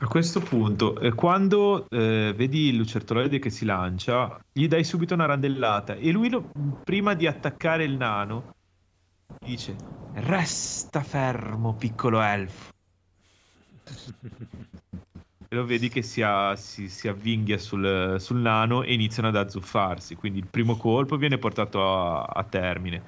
A 0.00 0.06
questo 0.08 0.40
punto, 0.40 0.98
eh, 0.98 1.12
quando 1.12 1.88
eh, 1.88 2.32
vedi 2.36 2.68
il 2.68 2.76
lucertoloide 2.76 3.38
che 3.38 3.50
si 3.50 3.64
lancia, 3.64 4.40
gli 4.52 4.66
dai 4.66 4.82
subito 4.82 5.14
una 5.14 5.26
randellata 5.26 5.94
e 5.94 6.10
lui, 6.10 6.28
lo- 6.28 6.50
prima 6.82 7.14
di 7.14 7.28
attaccare 7.28 7.84
il 7.84 7.96
nano, 7.96 8.54
dice: 9.44 9.76
Resta 10.14 11.02
fermo, 11.02 11.74
piccolo 11.74 12.20
elfo. 12.20 12.70
E 15.52 15.54
lo 15.54 15.66
vedi 15.66 15.90
che 15.90 16.00
si, 16.00 16.22
a- 16.22 16.56
si- 16.56 16.88
si 16.88 17.08
avvinghia 17.08 17.58
sul, 17.58 18.16
sul 18.18 18.38
nano 18.38 18.82
e 18.82 18.94
iniziano 18.94 19.28
ad 19.28 19.36
azzuffarsi. 19.36 20.14
Quindi 20.14 20.38
il 20.38 20.46
primo 20.46 20.78
colpo 20.78 21.16
viene 21.18 21.36
portato 21.36 21.82
a, 21.84 22.22
a 22.22 22.42
termine. 22.44 23.04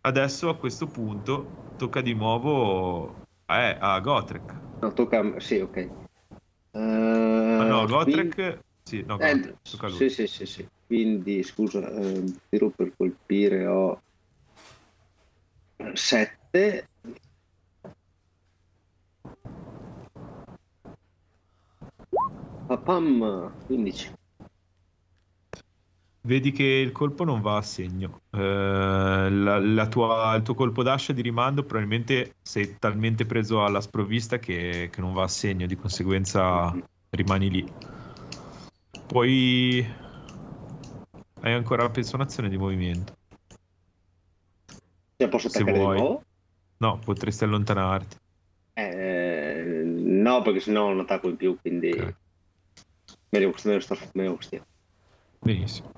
Adesso 0.00 0.48
a 0.48 0.56
questo 0.56 0.86
punto 0.86 1.46
tocca 1.76 2.00
di 2.00 2.12
nuovo 2.12 3.14
eh, 3.46 3.76
a 3.78 4.00
Gotrek. 4.00 4.54
no, 4.82 4.92
tocca 4.94 5.20
a. 5.20 5.38
Sì, 5.38 5.60
ok. 5.60 5.76
Eh, 5.76 5.90
Ah 6.72 7.64
no, 7.64 7.84
quindi- 7.84 7.92
Gotrek... 7.92 8.58
Sì, 8.82 9.04
no, 9.06 9.14
Eh, 9.20 9.34
Gotrek, 9.34 9.54
tocca 9.70 9.86
a 9.86 9.88
lui. 9.90 9.98
sì, 9.98 10.10
sì, 10.10 10.26
sì, 10.26 10.46
sì. 10.46 10.66
Quindi, 10.86 11.42
scusa, 11.44 11.88
ehm, 11.88 12.36
tiro 12.48 12.70
per 12.70 12.92
colpire 12.96 13.64
ho 13.66 14.00
7. 15.94 16.84
Papam, 22.66 23.52
15. 23.66 24.10
Vedi 26.26 26.50
che 26.50 26.64
il 26.64 26.90
colpo 26.90 27.22
non 27.22 27.40
va 27.40 27.58
a 27.58 27.62
segno. 27.62 28.18
Eh, 28.32 28.40
la- 29.30 29.60
la 29.60 29.86
tua- 29.86 30.34
il 30.34 30.42
tuo 30.42 30.54
colpo 30.54 30.82
d'ascia 30.82 31.12
di 31.12 31.22
rimando 31.22 31.62
probabilmente 31.62 32.32
sei 32.42 32.76
talmente 32.80 33.24
preso 33.26 33.64
alla 33.64 33.80
sprovvista 33.80 34.38
che, 34.40 34.88
che 34.90 35.00
non 35.00 35.12
va 35.12 35.22
a 35.22 35.28
segno, 35.28 35.66
di 35.66 35.76
conseguenza 35.76 36.76
rimani 37.10 37.50
lì. 37.50 37.72
Poi 39.06 39.86
hai 41.42 41.52
ancora 41.52 41.88
penso 41.90 42.16
un'azione 42.16 42.48
di 42.48 42.56
movimento. 42.56 43.12
Cioè, 45.16 45.28
posso 45.28 45.48
Se 45.48 45.62
vuoi. 45.62 46.18
No, 46.78 46.98
potresti 46.98 47.44
allontanarti. 47.44 48.16
Eh, 48.74 49.82
no, 49.84 50.42
perché 50.42 50.58
sennò 50.60 50.88
non 50.88 51.00
attacco 51.00 51.28
in 51.28 51.36
più, 51.36 51.56
quindi 51.60 51.92
Ok. 51.92 52.14
Meglio, 53.30 53.54
meglio, 53.64 53.80
star- 53.80 54.10
meglio 54.14 54.36
così. 54.36 54.60
Benissimo. 55.40 55.90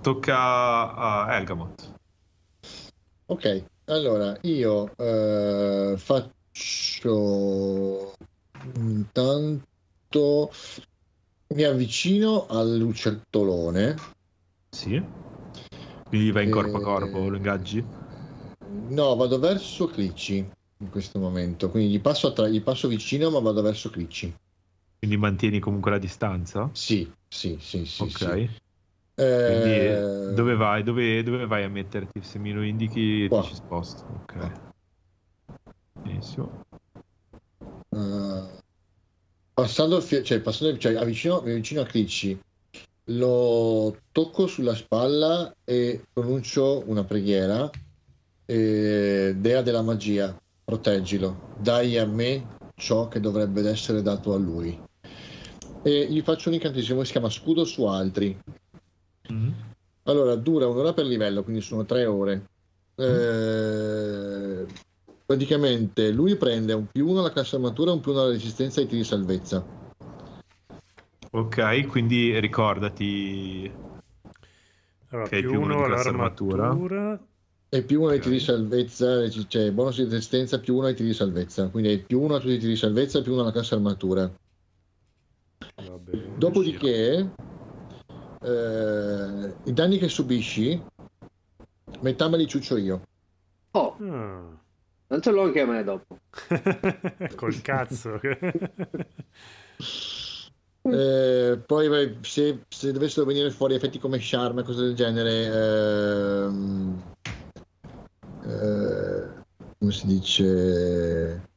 Tocca 0.00 0.94
a 0.94 1.36
Elgamot. 1.36 1.96
Ok, 3.26 3.64
allora 3.86 4.36
io 4.42 4.90
eh, 4.96 5.94
faccio 5.98 7.16
intanto 8.74 10.50
mi 11.54 11.62
avvicino 11.62 12.46
al 12.46 12.76
lucertolone. 12.76 13.96
Sì. 14.74 15.02
Quindi 16.08 16.30
vai 16.30 16.44
in 16.44 16.50
corpo 16.50 16.76
a 16.78 16.80
Eh, 16.80 16.82
corpo, 16.82 17.28
lo 17.28 17.36
ingaggi? 17.36 17.84
No, 18.88 19.14
vado 19.16 19.38
verso 19.38 19.86
Clicci 19.88 20.36
in 20.80 20.90
questo 20.90 21.18
momento, 21.18 21.68
quindi 21.70 21.92
gli 21.92 22.00
passo, 22.00 22.28
attra- 22.28 22.48
gli 22.48 22.62
passo 22.62 22.88
vicino 22.88 23.30
ma 23.30 23.40
vado 23.40 23.60
verso 23.60 23.90
Clicci. 23.90 24.34
Quindi 24.98 25.16
mantieni 25.16 25.60
comunque 25.60 25.92
la 25.92 25.98
distanza? 25.98 26.68
Sì, 26.72 27.10
sì, 27.28 27.56
sì, 27.60 27.86
sì. 27.86 28.02
ok. 28.02 28.10
sì. 28.10 28.50
Eh, 29.14 30.32
dove 30.34 30.54
vai? 30.56 30.82
Dove, 30.82 31.22
dove 31.22 31.46
vai 31.46 31.64
a 31.64 31.68
metterti? 31.68 32.22
Se 32.22 32.38
me 32.38 32.52
lo 32.52 32.62
indichi 32.62 33.26
Qua. 33.28 33.42
ti 33.42 33.48
ci 33.48 33.54
sposto. 33.54 34.04
Ok. 34.22 34.52
Benissimo. 36.02 36.62
eh, 37.96 38.58
passando, 39.54 40.00
cioè, 40.00 40.40
passando 40.40 40.76
cioè, 40.78 40.94
avvicino, 40.94 41.42
mi 41.42 41.50
avvicino 41.50 41.80
a 41.80 41.84
Clicci, 41.84 42.38
lo 43.10 43.98
tocco 44.12 44.46
sulla 44.46 44.74
spalla 44.74 45.52
e 45.64 46.02
pronuncio 46.12 46.82
una 46.86 47.04
preghiera. 47.04 47.70
Eh, 48.46 49.34
Dea 49.36 49.62
della 49.62 49.82
magia, 49.82 50.34
proteggilo, 50.64 51.54
dai 51.58 51.98
a 51.98 52.06
me 52.06 52.56
ciò 52.74 53.08
che 53.08 53.20
dovrebbe 53.20 53.68
essere 53.68 54.02
dato 54.02 54.32
a 54.32 54.38
lui. 54.38 54.86
E 55.88 56.06
gli 56.10 56.20
faccio 56.20 56.50
un 56.50 56.56
incantesimo 56.56 57.00
che 57.00 57.06
si 57.06 57.12
chiama 57.12 57.30
scudo 57.30 57.64
su 57.64 57.84
altri. 57.86 58.38
Mhm. 59.30 59.54
Allora, 60.02 60.34
dura 60.34 60.66
un'ora 60.66 60.92
per 60.92 61.06
livello, 61.06 61.42
quindi 61.42 61.62
sono 61.62 61.86
tre 61.86 62.04
ore. 62.04 62.44
Eh, 63.00 64.66
praticamente 65.24 66.10
lui 66.10 66.36
prende 66.36 66.74
un 66.74 66.86
più 66.90 67.08
uno 67.08 67.20
alla 67.20 67.32
classe 67.32 67.56
armatura 67.56 67.90
e 67.90 67.94
un 67.94 68.00
più 68.00 68.12
uno 68.12 68.20
alla 68.20 68.32
resistenza 68.32 68.80
ai 68.80 68.86
tiri 68.86 68.98
di 68.98 69.06
salvezza. 69.06 69.64
Ok, 71.30 71.86
quindi 71.86 72.38
ricordati. 72.38 73.72
Allora, 75.08 75.24
Ok, 75.26 75.38
più 75.38 75.48
più 75.48 75.60
uno 75.62 75.84
all'armatura. 75.84 77.18
E 77.70 77.82
più 77.82 78.02
uno 78.02 78.10
ai 78.10 78.20
tiri 78.20 78.36
di 78.36 78.40
salvezza, 78.40 79.26
cioè 79.30 79.72
bonus 79.72 79.96
di 79.96 80.04
resistenza 80.04 80.60
più 80.60 80.76
uno 80.76 80.86
ai 80.86 80.94
tiri 80.94 81.08
di 81.08 81.14
salvezza. 81.14 81.68
Quindi 81.68 81.88
hai 81.88 81.98
più 81.98 82.20
uno 82.20 82.34
a 82.34 82.40
tutti 82.40 82.52
i 82.52 82.58
tiri 82.58 82.72
di 82.72 82.78
salvezza 82.78 83.18
e 83.18 83.22
più 83.22 83.32
uno 83.32 83.40
alla 83.40 83.52
classe 83.52 83.74
armatura. 83.74 84.30
Va 85.86 85.98
bene. 85.98 86.36
Dopodiché, 86.36 87.30
eh, 88.42 89.54
i 89.64 89.72
danni 89.72 89.98
che 89.98 90.08
subisci, 90.08 90.80
metà 92.00 92.28
me 92.28 92.36
li 92.36 92.46
ciuccio 92.46 92.76
io. 92.76 93.02
Oh, 93.72 93.96
Ah. 94.00 94.56
non 95.08 95.20
ce 95.22 95.30
l'ho 95.30 95.42
anche 95.42 95.60
a 95.60 95.66
me 95.66 95.84
dopo. 95.84 96.18
Col 97.36 97.60
cazzo. 97.62 98.20
Eh, 100.90 101.60
poi 101.66 102.18
se, 102.22 102.60
se 102.68 102.92
dovessero 102.92 103.26
venire 103.26 103.50
fuori 103.50 103.74
effetti 103.74 103.98
come 103.98 104.16
charme 104.20 104.62
e 104.62 104.64
cose 104.64 104.84
del 104.84 104.94
genere, 104.94 106.44
ehm, 106.46 107.02
eh, 108.44 109.28
come 109.78 109.92
si 109.92 110.06
dice? 110.06 111.47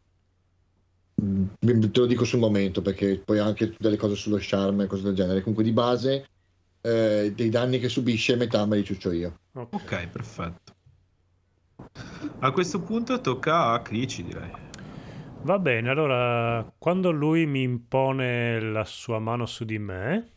Mm, 1.24 1.46
Te 1.60 2.00
lo 2.00 2.06
dico 2.08 2.26
sul 2.26 2.40
momento 2.40 2.82
perché 2.82 3.22
poi 3.24 3.38
anche 3.40 3.76
delle 3.78 3.98
cose 3.98 4.16
sullo 4.16 4.38
charme 4.40 4.86
e 4.86 4.88
cose 4.88 5.04
del 5.04 5.14
genere. 5.16 5.42
Comunque 5.42 5.64
di 5.64 5.72
base, 5.72 6.26
eh, 6.82 7.32
dei 7.36 7.50
danni 7.50 7.80
che 7.80 7.90
subisce, 7.90 8.36
metà 8.36 8.66
me 8.66 8.78
li 8.78 8.84
ciuccio 8.84 9.12
io. 9.12 9.36
Ok. 9.54 9.74
Ok, 9.74 10.08
perfetto. 10.08 10.74
A 12.40 12.52
questo 12.52 12.82
punto 12.82 13.22
tocca 13.22 13.72
a 13.72 13.82
Crici, 13.82 14.24
direi. 14.24 14.52
Va 15.44 15.58
bene, 15.58 15.90
allora 15.90 16.72
quando 16.78 17.12
lui 17.12 17.46
mi 17.48 17.64
impone 17.64 18.60
la 18.60 18.86
sua 18.86 19.18
mano 19.20 19.46
su 19.48 19.66
di 19.66 19.80
me, 19.80 20.30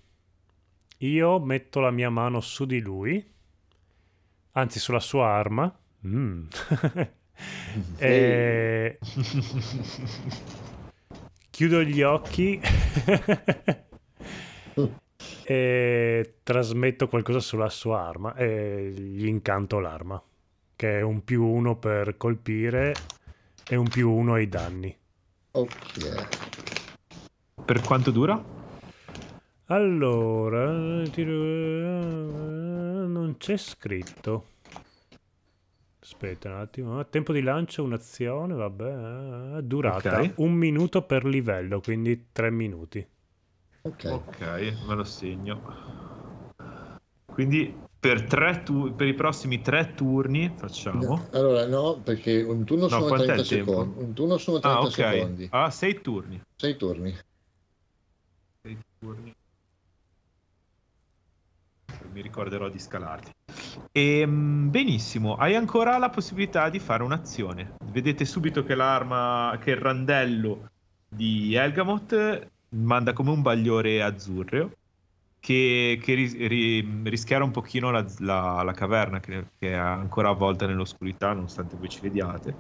io 0.99 1.39
metto 1.41 1.81
la 1.81 1.91
mia 1.91 2.09
mano 2.09 2.41
su 2.41 2.65
di 2.65 2.81
lui, 2.81 3.23
anzi 4.53 4.79
sulla 4.79 5.01
sua 5.01 5.29
arma. 5.29 5.79
Mm. 6.07 6.47
e 7.99 8.99
chiudo 11.55 11.85
gli 11.85 12.03
occhi 12.03 12.61
e 15.47 16.35
trasmetto 16.43 17.07
qualcosa 17.07 17.39
sulla 17.39 17.69
sua 17.69 18.01
arma 18.01 18.35
e 18.35 18.91
gli 18.91 19.29
incanto 19.29 19.79
l'arma, 19.79 20.21
che 20.75 20.99
è 20.99 21.03
un 21.03 21.23
più 21.23 21.45
uno 21.45 21.77
per 21.77 22.17
colpire 22.17 22.93
e 23.69 23.77
un 23.77 23.87
più 23.87 24.11
uno 24.11 24.35
ai 24.35 24.49
danni. 24.49 24.93
Ok. 25.53 26.27
Per 27.65 27.81
quanto 27.83 28.11
dura? 28.11 28.45
Allora, 29.67 30.73
non 30.73 31.07
c'è 33.39 33.57
scritto. 33.57 34.54
Aspetta 36.15 36.49
un 36.49 36.55
attimo. 36.57 36.99
ah, 37.01 37.05
Tempo 37.05 37.33
di 37.33 37.43
lancio, 37.43 37.83
un'azione, 37.83 38.55
vabbè. 38.55 39.57
eh, 39.59 39.63
Durata 39.63 40.21
Ok. 40.21 40.33
un 40.37 40.53
minuto 40.53 41.03
per 41.03 41.25
livello, 41.25 41.81
quindi 41.81 42.27
tre 42.33 42.51
minuti. 42.51 43.05
Ok. 43.83 44.05
Ok, 44.11 44.41
me 44.87 44.95
lo 44.95 45.05
segno. 45.05 45.61
Quindi 47.33 47.75
per, 47.99 48.23
tre 48.23 48.63
tu- 48.63 48.95
per 48.95 49.09
i 49.09 49.15
prossimi 49.15 49.61
tre 49.61 49.93
turni 49.95 50.49
facciamo. 50.57 51.29
Allora, 51.33 51.67
no, 51.67 52.01
perché 52.01 52.43
un 52.43 52.65
turno 52.65 52.83
No, 52.83 52.89
sono 52.89 53.07
quant'è 53.09 53.25
30 53.33 53.43
il 53.43 53.49
tempo? 53.49 53.73
secondi. 53.73 54.03
Un 54.05 54.13
turno 54.15 54.39
sono 54.39 54.59
30 54.61 54.79
Ah, 54.79 54.83
ok. 54.83 54.93
secondi. 54.93 55.49
Ah, 55.51 55.71
sei 55.71 56.01
turni. 56.01 56.41
6 56.57 56.77
turni. 56.77 57.15
Sei 58.63 58.79
turni. 58.99 59.33
Mi 62.15 62.23
ricorderò 62.23 62.69
di 62.69 62.79
scalarti. 62.79 63.33
Ehm, 63.91 64.71
benissimo, 64.71 65.35
hai 65.35 65.57
ancora 65.57 65.99
la 65.99 66.11
possibilità 66.11 66.69
di 66.69 66.79
fare 66.79 67.03
un'azione. 67.03 67.75
Vedete 67.87 68.25
subito 68.25 68.63
che 68.63 68.77
l'arma, 68.77 69.59
che 69.61 69.73
il 69.73 69.79
randello 69.79 70.71
di 71.09 71.55
Elgamot 71.55 72.47
manda 72.77 73.13
come 73.13 73.31
un 73.31 73.43
bagliore 73.43 74.01
azzurreo 74.01 74.71
che, 75.41 75.99
che 76.01 76.15
ris- 76.15 76.37
ri- 76.37 77.03
rischiara 77.03 77.43
un 77.43 77.51
pochino 77.51 77.91
la, 77.91 78.07
la- 78.19 78.63
la 78.63 78.73
caverna 78.73 79.19
che, 79.19 79.47
che 79.59 79.73
è 79.73 79.75
ancora 79.75 80.29
avvolta 80.31 80.67
nell'oscurità 80.67 81.33
nonostante 81.33 81.77
voi 81.77 81.89
ci 81.89 82.01
vediate. 82.01 82.55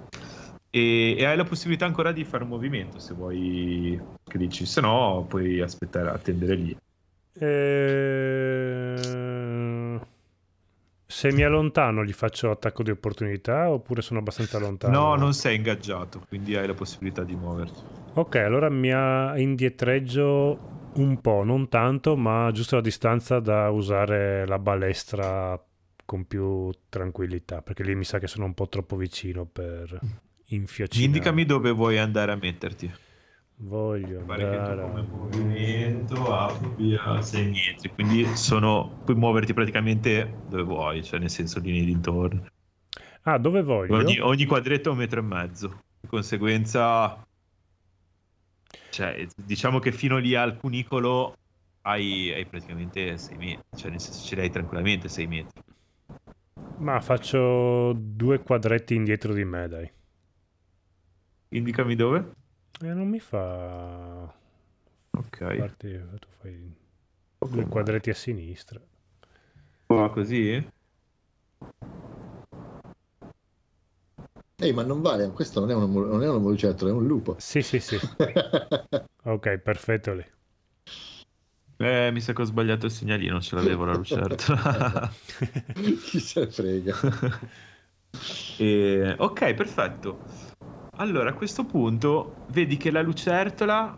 E, 0.70 1.14
e 1.16 1.24
hai 1.24 1.36
la 1.36 1.44
possibilità 1.44 1.86
ancora 1.86 2.10
di 2.10 2.24
fare 2.24 2.42
un 2.42 2.50
movimento 2.50 2.98
se 2.98 3.14
vuoi 3.14 4.00
che 4.24 4.38
dici, 4.38 4.66
se 4.66 4.80
no 4.80 5.24
puoi 5.28 5.60
aspettare, 5.60 6.10
attendere 6.10 6.54
lì. 6.56 6.76
Eh, 7.36 9.23
Se 11.14 11.33
mi 11.33 11.44
allontano 11.44 12.05
gli 12.05 12.12
faccio 12.12 12.50
attacco 12.50 12.83
di 12.83 12.90
opportunità 12.90 13.70
oppure 13.70 14.03
sono 14.03 14.18
abbastanza 14.18 14.59
lontano? 14.59 14.98
No, 14.98 15.14
non 15.14 15.33
sei 15.33 15.55
ingaggiato, 15.55 16.24
quindi 16.27 16.57
hai 16.57 16.66
la 16.66 16.74
possibilità 16.74 17.22
di 17.22 17.37
muoverti. 17.37 17.81
Ok, 18.14 18.35
allora 18.35 18.68
mi 18.68 18.90
indietreggio 19.40 20.59
un 20.94 21.20
po', 21.20 21.44
non 21.44 21.68
tanto, 21.68 22.16
ma 22.16 22.50
giusto 22.53 22.74
la 22.74 22.83
distanza 22.83 23.38
da 23.38 23.70
usare 23.70 24.44
la 24.44 24.59
balestra 24.59 25.59
con 26.05 26.27
più 26.27 26.70
tranquillità, 26.88 27.62
perché 27.62 27.85
lì 27.85 27.94
mi 27.94 28.05
sa 28.05 28.18
che 28.18 28.27
sono 28.27 28.46
un 28.46 28.55
po' 28.55 28.68
troppo 28.68 28.96
vicino 28.96 29.46
per 29.46 29.96
infiocinare. 30.46 31.07
Indicami 31.07 31.44
dove 31.44 31.70
vuoi 31.70 31.98
andare 31.98 32.33
a 32.33 32.37
metterti. 32.37 32.92
Voglio 33.56 34.20
Mi 34.20 34.26
pare 34.26 34.50
che 34.50 34.56
tu 34.56 34.70
andare... 34.70 34.82
come 34.82 35.02
movimento 35.02 36.34
abbia 36.34 37.22
6 37.22 37.50
metri, 37.50 37.90
quindi 37.90 38.36
sono, 38.36 39.00
puoi 39.04 39.16
muoverti 39.16 39.54
praticamente 39.54 40.42
dove 40.48 40.62
vuoi, 40.62 41.04
cioè 41.04 41.20
nel 41.20 41.30
senso 41.30 41.60
linee 41.60 41.84
dintorno. 41.84 42.46
Ah, 43.22 43.38
dove 43.38 43.62
voglio? 43.62 43.96
Ogni, 43.96 44.18
ogni 44.18 44.44
quadretto 44.44 44.88
è 44.88 44.92
un 44.92 44.98
metro 44.98 45.20
e 45.20 45.22
mezzo, 45.22 45.82
di 46.00 46.08
conseguenza, 46.08 47.24
cioè, 48.90 49.26
diciamo 49.36 49.78
che 49.78 49.92
fino 49.92 50.18
lì 50.18 50.34
al 50.34 50.56
cunicolo 50.56 51.36
hai, 51.82 52.32
hai 52.32 52.46
praticamente 52.46 53.16
6 53.16 53.36
metri, 53.36 53.64
cioè 53.76 53.90
nel 53.90 54.00
senso 54.00 54.26
ce 54.26 54.36
l'hai 54.36 54.50
tranquillamente 54.50 55.08
6 55.08 55.26
metri. 55.26 55.62
Ma 56.78 57.00
faccio 57.00 57.92
due 57.96 58.40
quadretti 58.40 58.94
indietro 58.94 59.32
di 59.32 59.44
me, 59.44 59.68
dai. 59.68 59.90
Indicami 61.48 61.94
dove? 61.94 62.32
E 62.80 62.92
non 62.92 63.08
mi 63.08 63.20
fa 63.20 64.32
Ok. 65.16 65.38
Parti, 65.56 65.92
tu 66.18 66.28
fai 66.40 66.74
due 67.38 67.66
quadretti 67.66 68.10
a 68.10 68.14
sinistra. 68.14 68.80
Qua 69.87 70.10
così? 70.10 70.66
Ehi, 74.60 74.72
ma 74.72 74.82
non 74.82 75.00
vale, 75.02 75.28
questo 75.30 75.60
non 75.60 75.70
è 75.70 75.74
un, 75.74 75.92
non 75.92 76.22
è 76.22 76.28
un 76.28 76.42
lucertola, 76.42 76.90
è 76.90 76.94
un 76.94 77.06
lupo. 77.06 77.37
Sì, 77.38 77.62
sì, 77.62 77.78
sì. 77.78 77.96
ok, 79.24 79.58
perfetto 79.58 80.14
lì. 80.14 80.24
Eh, 81.76 82.10
mi 82.12 82.20
sa 82.20 82.32
che 82.32 82.42
ho 82.42 82.44
sbagliato 82.44 82.87
il 82.87 82.92
segnalino, 82.92 83.40
ce 83.40 83.56
l'avevo 83.56 83.84
la 83.84 83.94
lucertola. 83.94 85.10
Chi 85.74 86.20
se 86.20 86.40
ne 86.40 86.50
frega. 86.50 86.94
E- 88.58 89.16
ok, 89.18 89.54
perfetto. 89.54 90.18
Allora, 90.96 91.30
a 91.30 91.35
questo 91.35 91.64
punto 91.64 92.46
vedi 92.50 92.76
che 92.76 92.92
la 92.92 93.02
lucertola 93.02 93.96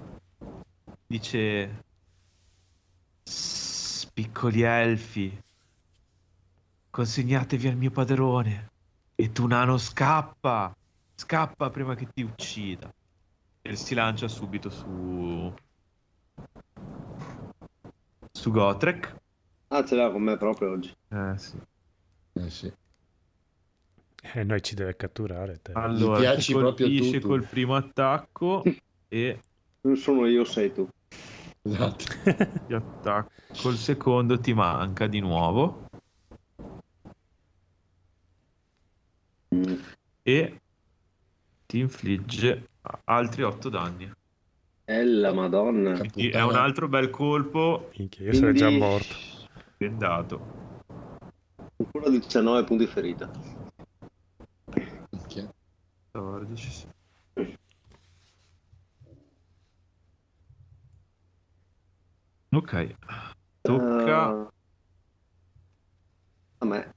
dice: 1.06 1.82
"Sss, 3.22 4.10
Piccoli 4.12 4.62
elfi, 4.62 5.38
consegnatevi 6.90 7.68
al 7.68 7.76
mio 7.76 7.90
padrone. 7.90 8.68
E 9.14 9.30
tu, 9.30 9.46
nano, 9.46 9.76
scappa! 9.76 10.72
Scappa 11.14 11.70
prima 11.70 11.94
che 11.94 12.08
ti 12.12 12.22
uccida. 12.22 12.90
E 13.60 13.76
si 13.76 13.94
lancia 13.94 14.28
subito 14.28 14.70
su. 14.70 15.54
su 18.32 18.50
Gotrek. 18.50 19.16
Ah, 19.68 19.84
ce 19.84 19.96
l'ha 19.96 20.10
con 20.10 20.22
me 20.22 20.36
proprio 20.38 20.70
oggi. 20.70 20.92
Eh 21.08 21.38
sì. 21.38 21.58
Eh 22.40 22.50
sì. 22.50 22.72
E 24.34 24.44
noi 24.44 24.62
ci 24.62 24.74
deve 24.74 24.96
catturare. 24.96 25.60
Te. 25.62 25.72
Allora, 25.74 26.18
piaci 26.18 26.52
ti 26.52 26.58
proprio 26.58 26.86
colpisce 26.86 27.20
col 27.20 27.44
primo 27.46 27.74
attacco 27.76 28.62
e 29.08 29.40
Non 29.82 29.96
sono 29.96 30.26
io, 30.26 30.44
sei 30.44 30.72
tu. 30.72 30.88
Esatto. 31.62 32.04
ti 32.66 32.72
attacca. 32.74 33.28
Col 33.60 33.74
secondo 33.76 34.38
ti 34.38 34.52
manca 34.52 35.06
di 35.06 35.20
nuovo 35.20 35.84
Mm. 39.54 39.74
e 40.22 40.60
ti 41.66 41.78
infligge 41.78 42.68
altri 43.04 43.42
8 43.42 43.68
danni. 43.68 44.10
È 44.84 45.02
la 45.02 45.32
madonna. 45.32 45.96
Quindi 45.96 46.28
è 46.30 46.42
un 46.42 46.54
altro 46.54 46.88
bel 46.88 47.10
colpo 47.10 47.90
Minchia, 47.96 48.26
io 48.26 48.32
sarei 48.34 48.54
già 48.54 48.66
Quindi- 48.66 48.84
morto. 48.84 49.14
bendato. 49.76 50.54
Ancora 51.76 52.10
19 52.10 52.64
punti 52.64 52.86
ferita. 52.86 53.30
Minchia. 56.16 56.20
14. 56.20 56.70
sì. 56.70 56.86
Ok, 62.50 62.96
tocca 63.60 64.30
Eh, 64.30 64.48
a 66.58 66.64
me. 66.64 66.94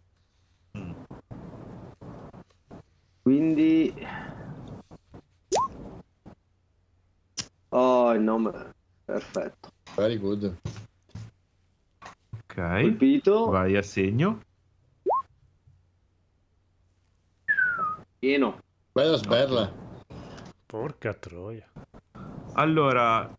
Quindi... 3.22 3.94
Oh, 7.70 8.14
il 8.14 8.22
nome... 8.22 8.74
Perfetto. 9.04 9.72
Very 9.96 10.18
good. 10.18 10.56
ok. 12.02 12.56
Colpito. 12.56 13.50
Vai 13.50 13.76
a 13.76 13.82
segno. 13.82 14.42
Pieno. 18.20 18.60
Bella 19.00 19.16
sberla. 19.16 19.74
Porca 20.66 21.14
troia. 21.14 21.66
Allora, 22.56 23.34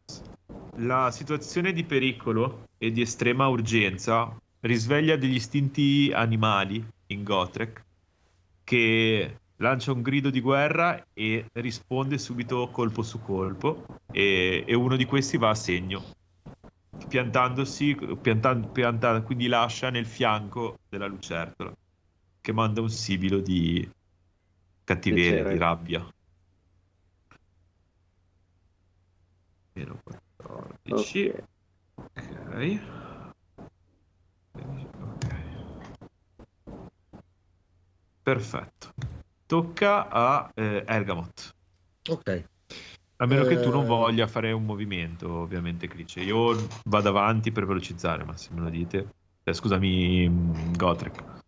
la 0.77 1.11
situazione 1.11 1.75
di 1.75 1.85
pericolo 1.85 2.69
e 2.79 2.91
di 2.91 3.03
estrema 3.03 3.47
urgenza 3.47 4.35
risveglia 4.61 5.17
degli 5.17 5.35
istinti 5.35 6.11
animali 6.15 6.83
in 7.09 7.25
Gotrek 7.25 7.85
che 8.65 9.37
lancia 9.57 9.93
un 9.93 10.01
grido 10.01 10.31
di 10.31 10.41
guerra 10.41 10.99
e 11.13 11.45
risponde 11.53 12.17
subito 12.17 12.69
colpo 12.69 13.03
su 13.03 13.21
colpo 13.21 13.85
e, 14.11 14.65
e 14.67 14.75
uno 14.75 14.97
di 14.97 15.05
questi 15.05 15.37
va 15.37 15.51
a 15.51 15.55
segno 15.55 16.03
piantandosi 17.07 17.99
piantan- 18.19 18.73
pianta- 18.73 19.21
quindi 19.21 19.47
lascia 19.47 19.91
nel 19.91 20.07
fianco 20.07 20.79
della 20.89 21.07
lucertola 21.07 21.71
che 22.41 22.53
manda 22.55 22.81
un 22.81 22.89
sibilo 22.89 23.41
di 23.41 23.87
cattiveria, 24.91 25.31
Piacere. 25.35 25.53
di 25.53 25.59
rabbia 25.59 26.09
meno 29.75 29.99
14 30.03 31.33
Ok. 31.97 32.81
ok 34.61 35.29
perfetto 38.23 38.93
tocca 39.47 40.09
a 40.09 40.51
eh, 40.55 40.85
Ergamot 40.87 41.55
Ok. 42.09 42.45
a 43.23 43.27
meno 43.27 43.45
che 43.45 43.61
tu 43.61 43.71
non 43.71 43.85
Eh. 43.85 43.87
voglia 43.87 44.27
fare 44.27 44.51
un 44.51 44.65
movimento 44.65 45.31
ovviamente 45.31 45.87
Clice 45.87 46.21
io 46.21 46.57
vado 46.87 47.09
avanti 47.11 47.53
per 47.53 47.65
velocizzare 47.65 48.25
ma 48.25 48.37
se 48.37 48.53
me 48.53 48.61
lo 48.61 48.71
dite 48.71 49.09
eh, 49.45 49.53
scusami 49.53 50.29
mm, 50.29 50.73
Gotrek 50.77 51.40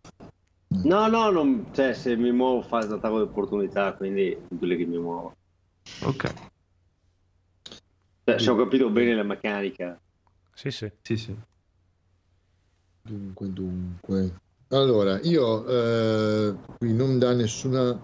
No, 0.83 1.07
no, 1.07 1.29
non... 1.29 1.67
cioè 1.73 1.93
se 1.93 2.15
mi 2.15 2.31
muovo 2.31 2.61
fa 2.61 2.83
l'attacco 2.85 3.17
di 3.17 3.29
opportunità, 3.29 3.93
quindi 3.93 4.31
è 4.31 4.37
inutile 4.49 4.75
che 4.75 4.85
mi 4.85 4.97
muovo. 4.97 5.33
ok 6.05 6.33
Cioè, 8.25 8.39
se 8.39 8.49
ho 8.49 8.55
capito 8.55 8.89
bene 8.89 9.15
la 9.15 9.23
meccanica. 9.23 9.99
Sì, 10.53 10.71
sì. 10.71 10.91
sì 11.01 11.17
sì 11.17 11.35
Dunque, 13.05 13.51
dunque. 13.51 14.35
Allora, 14.69 15.19
io 15.21 15.67
eh, 15.67 16.55
qui 16.77 16.93
non 16.93 17.19
dà 17.19 17.33
nessuna. 17.33 18.01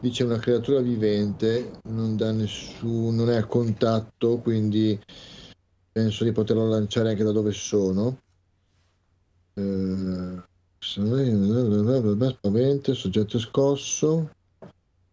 Dice 0.00 0.22
una 0.22 0.38
creatura 0.38 0.80
vivente, 0.80 1.80
non 1.88 2.14
dà 2.14 2.30
nessun. 2.30 3.16
non 3.16 3.30
è 3.30 3.36
a 3.36 3.46
contatto, 3.46 4.38
quindi 4.38 5.00
penso 5.90 6.24
di 6.24 6.32
poterlo 6.32 6.68
lanciare 6.68 7.10
anche 7.10 7.24
da 7.24 7.32
dove 7.32 7.52
sono. 7.52 8.18
Eh, 9.54 10.42
spavente, 12.30 12.94
soggetto 12.94 13.38
scosso. 13.38 14.30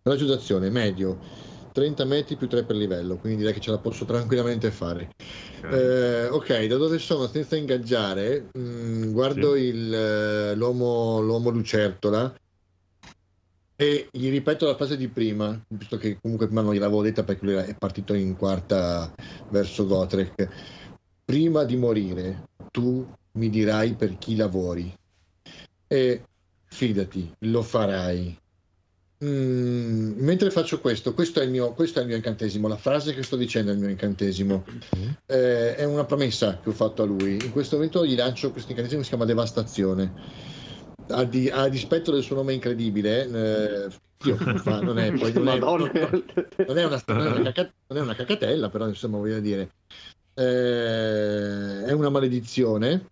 Raggio 0.04 0.25
d'azione 0.25 0.69
medio, 0.69 1.19
30 1.71 2.06
metri 2.06 2.36
più 2.36 2.47
3 2.47 2.63
per 2.63 2.75
livello, 2.75 3.17
quindi 3.17 3.39
direi 3.39 3.54
che 3.54 3.60
ce 3.60 3.71
la 3.71 3.80
posso 3.80 4.06
tranquillamente 4.06 4.69
fare. 4.69 5.10
ok 5.60 5.71
Eh, 5.71 6.28
ok, 6.28 6.65
da 6.67 6.78
dove 6.78 6.99
sono 6.99 7.28
senza 7.28 7.56
ingaggiare, 7.56 8.51
mm, 8.58 9.12
guardo 9.12 9.56
Sì. 9.56 9.62
il, 9.62 9.93
eh, 9.93 10.56
l'uomo, 10.56 11.19
l'uomo 11.21 11.49
lucertola 11.49 12.34
e 13.75 14.08
gli 14.12 14.30
ripeto 14.30 14.67
la 14.67 14.75
frase 14.75 14.95
di 14.95 15.08
prima, 15.08 15.60
visto 15.69 15.97
che 15.97 16.19
comunque 16.21 16.45
prima 16.45 16.62
non 16.62 16.73
gliel'avevo 16.73 17.01
detta 17.01 17.23
perché 17.23 17.43
lui 17.43 17.56
è 17.56 17.75
partito 17.75 18.13
in 18.13 18.38
quarta 18.38 19.12
verso 19.49 19.88
Gotrek. 19.88 20.47
Prima 21.25 21.63
di 21.63 21.75
morire, 21.75 22.43
tu 22.71 23.06
mi 23.39 23.49
dirai 23.49 23.95
per 23.95 24.17
chi 24.19 24.36
lavori 24.36 24.93
e 25.88 26.24
fidati, 26.65 27.32
lo 27.39 27.62
farai. 27.62 28.38
Mm, 29.24 30.19
mentre 30.19 30.52
faccio 30.52 30.82
questo, 30.82 31.13
questo 31.13 31.39
è, 31.39 31.43
il 31.45 31.50
mio, 31.50 31.71
questo 31.74 32.00
è 32.00 32.02
il 32.02 32.08
mio 32.08 32.17
incantesimo, 32.17 32.67
la 32.67 32.76
frase 32.78 33.13
che 33.13 33.24
sto 33.24 33.38
dicendo 33.38 33.71
è 33.71 33.74
il 33.74 33.80
mio 33.80 33.89
incantesimo. 33.89 34.65
Eh, 35.26 35.76
è 35.76 35.84
una 35.86 36.04
promessa 36.06 36.60
che 36.60 36.69
ho 36.69 36.74
fatto 36.74 37.04
a 37.04 37.06
lui. 37.06 37.36
In 37.36 37.52
questo 37.52 37.76
momento 37.78 38.06
gli 38.06 38.15
lancio 38.15 38.52
questo 38.52 38.71
incantesimo 38.71 39.02
che 39.02 39.08
si 39.08 39.13
chiama 39.15 39.26
Devastazione. 39.26 40.13
A, 41.10 41.24
di- 41.24 41.50
a 41.50 41.69
dispetto 41.69 42.12
del 42.12 42.24
suo 42.24 42.36
nome 42.36 42.54
incredibile, 42.54 43.26
eh, 43.26 43.89
come 44.38 44.58
fa? 44.58 44.82
non 44.82 44.98
è, 45.00 45.14
poi, 45.14 45.32
non 45.34 45.47
è- 45.47 45.60
non 45.60 45.91
non 46.68 46.78
è 46.78 46.86
una 46.86 47.01
non 47.88 47.97
è 47.97 48.01
una 48.01 48.16
cacatella, 48.16 48.70
però 48.70 48.88
insomma 48.88 49.18
voglio 49.18 49.39
dire, 49.39 49.70
eh, 50.34 51.84
è 51.86 51.91
una 51.91 52.10
maledizione. 52.10 53.05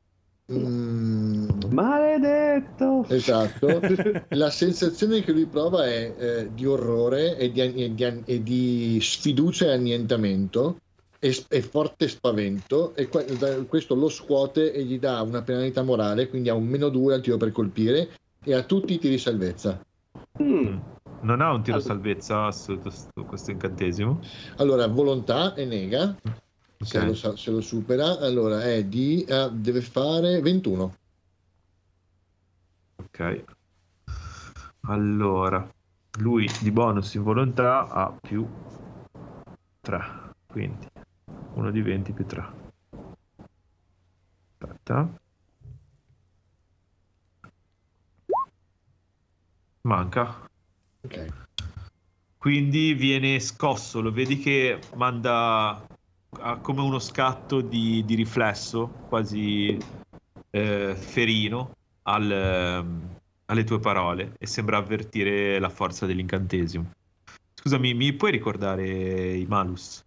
Mm, 0.51 1.47
Maledetto. 1.71 3.05
esatto. 3.07 3.79
La 4.35 4.49
sensazione 4.49 5.21
che 5.21 5.31
lui 5.31 5.45
prova 5.45 5.85
è 5.85 6.13
eh, 6.17 6.49
di 6.53 6.65
orrore 6.65 7.37
e 7.37 7.51
di, 7.51 7.61
e 7.61 7.93
di- 7.93 8.21
e 8.25 8.43
di 8.43 8.99
sfiducia 9.01 9.67
e 9.67 9.71
annientamento 9.73 10.77
e, 11.19 11.33
e 11.47 11.61
forte 11.61 12.09
spavento 12.09 12.93
e 12.95 13.07
que- 13.07 13.25
questo 13.69 13.95
lo 13.95 14.09
scuote 14.09 14.73
e 14.73 14.83
gli 14.83 14.99
dà 14.99 15.21
una 15.21 15.41
penalità 15.43 15.81
morale, 15.81 16.27
quindi 16.27 16.49
ha 16.49 16.53
un 16.53 16.65
meno 16.65 16.89
2 16.89 17.13
al 17.13 17.21
tiro 17.21 17.37
per 17.37 17.53
colpire 17.53 18.09
e 18.43 18.53
a 18.53 18.63
tutti 18.63 18.93
i 18.93 18.99
tiri 18.99 19.17
salvezza. 19.17 19.79
Mm. 20.41 20.77
non 21.21 21.39
ha 21.41 21.53
un 21.53 21.63
tiro 21.63 21.77
Allora. 21.77 21.93
salvezza 21.93 22.49
questo 23.25 23.51
incantesimo 23.51 24.19
Allora, 24.57 24.87
volontà 24.87 25.53
e 25.53 25.63
nega, 25.65 26.15
se, 26.79 27.03
lo, 27.03 27.13
se 27.13 27.51
lo 27.51 27.61
supera, 27.61 28.19
allora 28.19 28.63
è 28.63 28.83
di, 28.83 29.25
ah, 29.29 29.49
deve 29.49 29.81
fare 29.81 30.41
21. 30.41 30.95
Ok. 32.95 33.43
Allora, 34.81 35.67
lui 36.19 36.49
di 36.61 36.71
bonus 36.71 37.13
in 37.13 37.23
volontà 37.23 37.87
ha 37.87 38.11
più 38.11 38.47
3, 39.81 40.03
quindi 40.47 40.87
1 41.53 41.71
di 41.71 41.81
20 41.81 42.11
più 42.11 42.25
3. 42.25 42.45
Aspetta. 44.57 45.21
Manca. 49.81 50.49
Ok. 51.01 51.41
Quindi 52.37 52.93
viene 52.93 53.39
scosso, 53.39 54.01
lo 54.01 54.11
vedi 54.11 54.37
che 54.37 54.79
manda 54.95 55.85
ha 56.39 56.57
come 56.57 56.81
uno 56.81 56.99
scatto 56.99 57.61
di, 57.61 58.03
di 58.05 58.15
riflesso, 58.15 58.87
quasi 59.07 59.77
eh, 60.51 60.95
ferino, 60.95 61.71
al, 62.03 62.31
ehm, 62.31 63.17
alle 63.45 63.63
tue 63.63 63.79
parole 63.79 64.33
e 64.39 64.45
sembra 64.45 64.77
avvertire 64.77 65.59
la 65.59 65.69
forza 65.69 66.05
dell'incantesimo. 66.05 66.91
Scusami, 67.53 67.93
mi 67.93 68.13
puoi 68.13 68.31
ricordare 68.31 69.35
i 69.35 69.45
malus? 69.45 70.01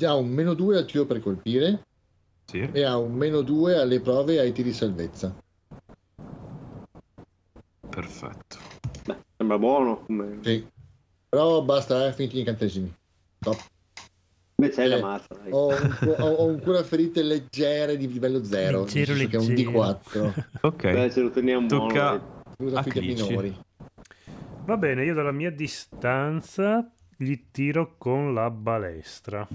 Ha 0.00 0.14
un 0.14 0.28
meno 0.28 0.54
2 0.54 0.78
al 0.78 0.86
tiro 0.86 1.06
per 1.06 1.20
colpire 1.20 1.82
Sì. 2.44 2.68
e 2.72 2.82
ha 2.82 2.98
un 2.98 3.14
meno 3.14 3.40
2 3.40 3.78
alle 3.78 4.00
prove 4.00 4.34
e 4.34 4.38
ai 4.40 4.52
tiri 4.52 4.70
di 4.70 4.74
salvezza. 4.74 5.34
Perfetto. 7.88 8.58
Sembra 9.36 9.58
buono. 9.58 10.04
Sì. 10.42 10.66
Però 11.28 11.62
basta, 11.62 12.06
eh, 12.06 12.12
finiti 12.12 12.36
gli 12.36 12.40
incantesimi. 12.40 12.92
Top. 13.38 13.56
Beh, 14.58 14.88
la 14.88 14.96
Eh, 14.96 15.00
mazza. 15.02 15.34
dai. 15.34 15.50
Ho 15.52 15.68
ho- 15.68 16.12
ho 16.34 16.46
un 16.46 16.60
cura 16.60 16.82
ferite 16.82 17.22
leggere 17.22 17.98
di 17.98 18.10
livello 18.10 18.42
0, 18.42 18.84
nel 18.84 18.86
Leggero, 18.86 19.14
senso 19.14 19.28
che 19.28 19.36
è 19.36 19.40
un 19.40 19.46
leggero. 19.48 19.70
D4. 19.70 20.34
Ok. 20.62 20.92
Beh, 20.92 21.10
ce 21.10 21.20
lo 21.20 21.30
teniamo 21.30 21.66
Tocca- 21.68 22.12
A 22.12 22.84
minori. 22.94 23.54
Va 24.64 24.76
bene, 24.78 25.04
io 25.04 25.12
dalla 25.12 25.30
mia 25.32 25.50
distanza 25.50 26.90
gli 27.18 27.50
tiro 27.50 27.96
con 27.98 28.32
la 28.32 28.48
balestra. 28.50 29.46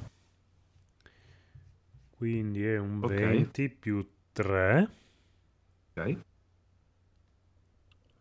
Quindi 2.16 2.64
è 2.64 2.78
un 2.78 3.00
Ok. 3.02 3.10
20 3.12 3.70
più 3.70 4.08
3. 4.32 4.88
ok. 5.96 6.18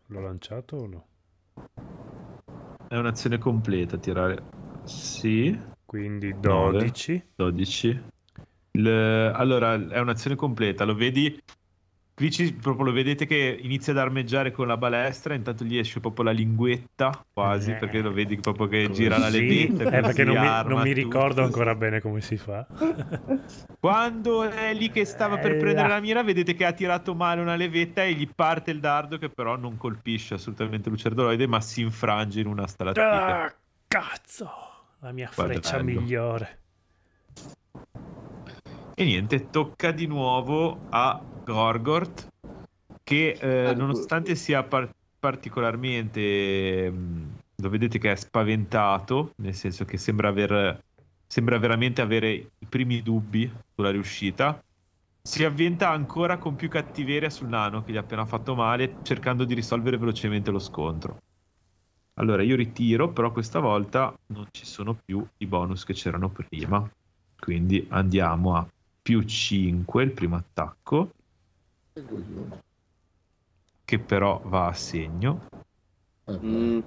L'ho 0.07 0.19
lanciato 0.19 0.75
o 0.77 0.87
no? 0.87 1.05
È 2.87 2.95
un'azione 2.97 3.37
completa 3.37 3.97
tirare. 3.97 4.43
Sì, 4.83 5.55
Quindi 5.91 6.33
Nove. 6.41 6.71
12. 6.79 7.21
12. 7.35 8.01
Il- 8.71 8.87
allora, 9.35 9.73
è 9.73 9.99
un'azione 9.99 10.37
completa, 10.37 10.85
lo 10.85 10.95
vedi? 10.95 11.37
Qui 12.13 12.53
proprio 12.61 12.85
lo 12.85 12.91
vedete 12.93 13.25
che 13.25 13.59
inizia 13.61 13.91
ad 13.91 13.99
armeggiare 13.99 14.51
con 14.51 14.67
la 14.67 14.77
balestra, 14.77 15.33
intanto 15.33 15.65
gli 15.65 15.77
esce 15.77 15.99
proprio 15.99 16.23
la 16.23 16.31
linguetta, 16.31 17.25
quasi, 17.33 17.71
Eh. 17.71 17.75
perché 17.75 17.99
lo 17.99 18.13
vedi 18.13 18.37
proprio 18.37 18.67
che 18.67 18.87
Così. 18.87 19.01
gira 19.01 19.17
la 19.17 19.27
levetta. 19.27 19.83
Eh, 19.83 20.01
perché 20.01 20.23
non 20.23 20.35
mi, 20.37 20.45
non 20.69 20.81
mi 20.81 20.93
tutto. 20.93 20.93
ricordo 20.93 21.43
ancora 21.43 21.75
bene 21.75 21.99
come 21.99 22.21
si 22.21 22.37
fa. 22.37 22.65
Quando 23.77 24.43
è 24.43 24.73
lì 24.73 24.91
che 24.91 25.03
stava 25.03 25.39
per 25.39 25.53
Eh, 25.53 25.57
prendere 25.57 25.87
là. 25.89 25.95
la 25.95 25.99
mira, 25.99 26.23
vedete 26.23 26.53
che 26.53 26.63
ha 26.65 26.71
tirato 26.71 27.15
male 27.15 27.41
una 27.41 27.55
levetta 27.55 28.01
e 28.03 28.13
gli 28.13 28.29
parte 28.33 28.71
il 28.71 28.79
dardo 28.79 29.17
che 29.17 29.27
però 29.27 29.57
non 29.57 29.75
colpisce 29.75 30.35
assolutamente 30.35 30.89
Lucerdoloide, 30.89 31.47
ma 31.47 31.59
si 31.59 31.81
infrange 31.81 32.39
in 32.39 32.47
una 32.47 32.65
stalattite. 32.67 33.05
Ah, 33.05 33.53
cazzo! 33.87 34.49
La 35.01 35.11
mia 35.11 35.29
Guarda, 35.33 35.53
freccia 35.53 35.77
bello. 35.77 36.01
migliore. 36.01 36.59
E 38.95 39.03
niente, 39.03 39.49
tocca 39.49 39.91
di 39.91 40.05
nuovo 40.05 40.77
a 40.89 41.19
Gorgort 41.43 42.27
che 43.03 43.31
eh, 43.31 43.69
Ah, 43.69 43.73
nonostante 43.73 44.35
sia 44.35 44.63
par- 44.63 44.89
particolarmente 45.19 46.89
mh, 46.91 47.39
lo 47.61 47.69
vedete 47.69 47.97
che 47.97 48.11
è 48.11 48.15
spaventato, 48.15 49.31
nel 49.41 49.55
senso 49.55 49.85
che 49.85 49.97
sembra 49.97 50.27
aver 50.29 50.79
sembra 51.27 51.57
veramente 51.57 52.01
avere 52.01 52.31
i 52.31 52.65
primi 52.67 53.01
dubbi 53.01 53.49
sulla 53.73 53.89
riuscita. 53.89 54.59
Si 55.23 55.43
avventa 55.45 55.89
ancora 55.89 56.37
con 56.37 56.55
più 56.55 56.67
cattiveria 56.67 57.29
sul 57.29 57.47
nano 57.47 57.83
che 57.83 57.93
gli 57.93 57.97
ha 57.97 58.01
appena 58.01 58.25
fatto 58.25 58.53
male, 58.53 58.97
cercando 59.03 59.45
di 59.45 59.53
risolvere 59.53 59.97
velocemente 59.97 60.51
lo 60.51 60.59
scontro. 60.59 61.17
Allora 62.19 62.43
io 62.43 62.55
ritiro, 62.55 63.09
però 63.09 63.31
questa 63.31 63.59
volta 63.59 64.13
non 64.33 64.47
ci 64.51 64.65
sono 64.65 64.97
più 65.03 65.25
i 65.37 65.45
bonus 65.45 65.83
che 65.83 65.93
c'erano 65.93 66.29
prima. 66.29 66.89
Quindi 67.39 67.85
andiamo 67.89 68.55
a 68.55 68.67
più 69.01 69.23
5 69.23 70.03
il 70.03 70.11
primo 70.11 70.35
attacco, 70.35 71.11
che 73.83 73.99
però 73.99 74.41
va 74.45 74.67
a 74.67 74.73
segno, 74.73 75.49
Mm, 76.29 76.79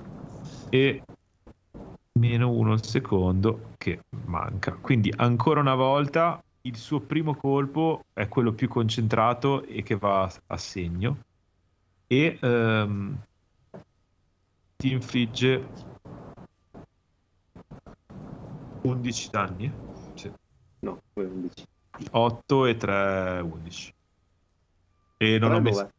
e 0.71 1.03
meno 2.19 2.51
1 2.51 2.73
il 2.75 2.85
secondo 2.85 3.73
che 3.77 4.01
manca. 4.27 4.73
Quindi 4.73 5.13
ancora 5.17 5.61
una 5.61 5.75
volta 5.75 6.41
il 6.63 6.77
suo 6.77 7.01
primo 7.01 7.35
colpo 7.35 8.05
è 8.13 8.29
quello 8.29 8.53
più 8.53 8.69
concentrato 8.69 9.65
e 9.65 9.83
che 9.83 9.97
va 9.97 10.33
a 10.47 10.57
segno 10.57 11.19
e 12.07 12.39
ehm, 12.41 13.19
ti 14.77 14.91
infligge 14.93 15.67
11 18.83 19.31
danni. 19.31 19.73
Sì. 20.15 20.31
no, 20.81 20.99
poi 21.13 21.25
11. 21.25 21.65
8 22.11 22.67
e 22.67 22.77
3 22.77 23.41
11 23.41 23.93
e 25.19 25.39
non 25.39 25.49
Però 25.51 25.57
ho 25.57 25.61
messo 25.63 25.81
dov'è? 25.81 25.91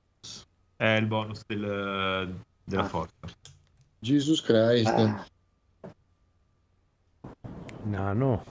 è 0.75 0.97
il 0.97 1.05
bonus 1.07 1.41
del- 1.47 2.41
della 2.63 2.83
Ah. 2.83 2.87
forza 2.87 3.27
Jesus 3.99 4.41
Christ. 4.41 4.87
Ah, 4.87 5.25
Nano. 7.83 8.43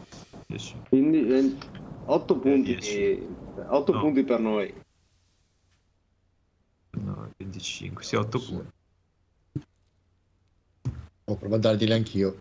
10. 0.46 0.80
quindi 0.88 1.58
8 2.06 2.38
punti, 2.38 2.76
dieci. 2.76 3.26
8 3.68 3.92
No. 3.92 4.00
punti 4.00 4.24
per 4.24 4.40
noi. 4.40 4.82
no, 6.96 7.30
25 7.36 8.02
sì 8.04 8.16
8 8.16 8.38
Sì. 8.38 8.52
punti 8.52 8.72
Ho 11.26 11.36
provato 11.36 11.68
a 11.68 11.70
darglieli 11.70 11.92
anch'io. 11.92 12.38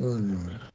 Allora. 0.00 0.68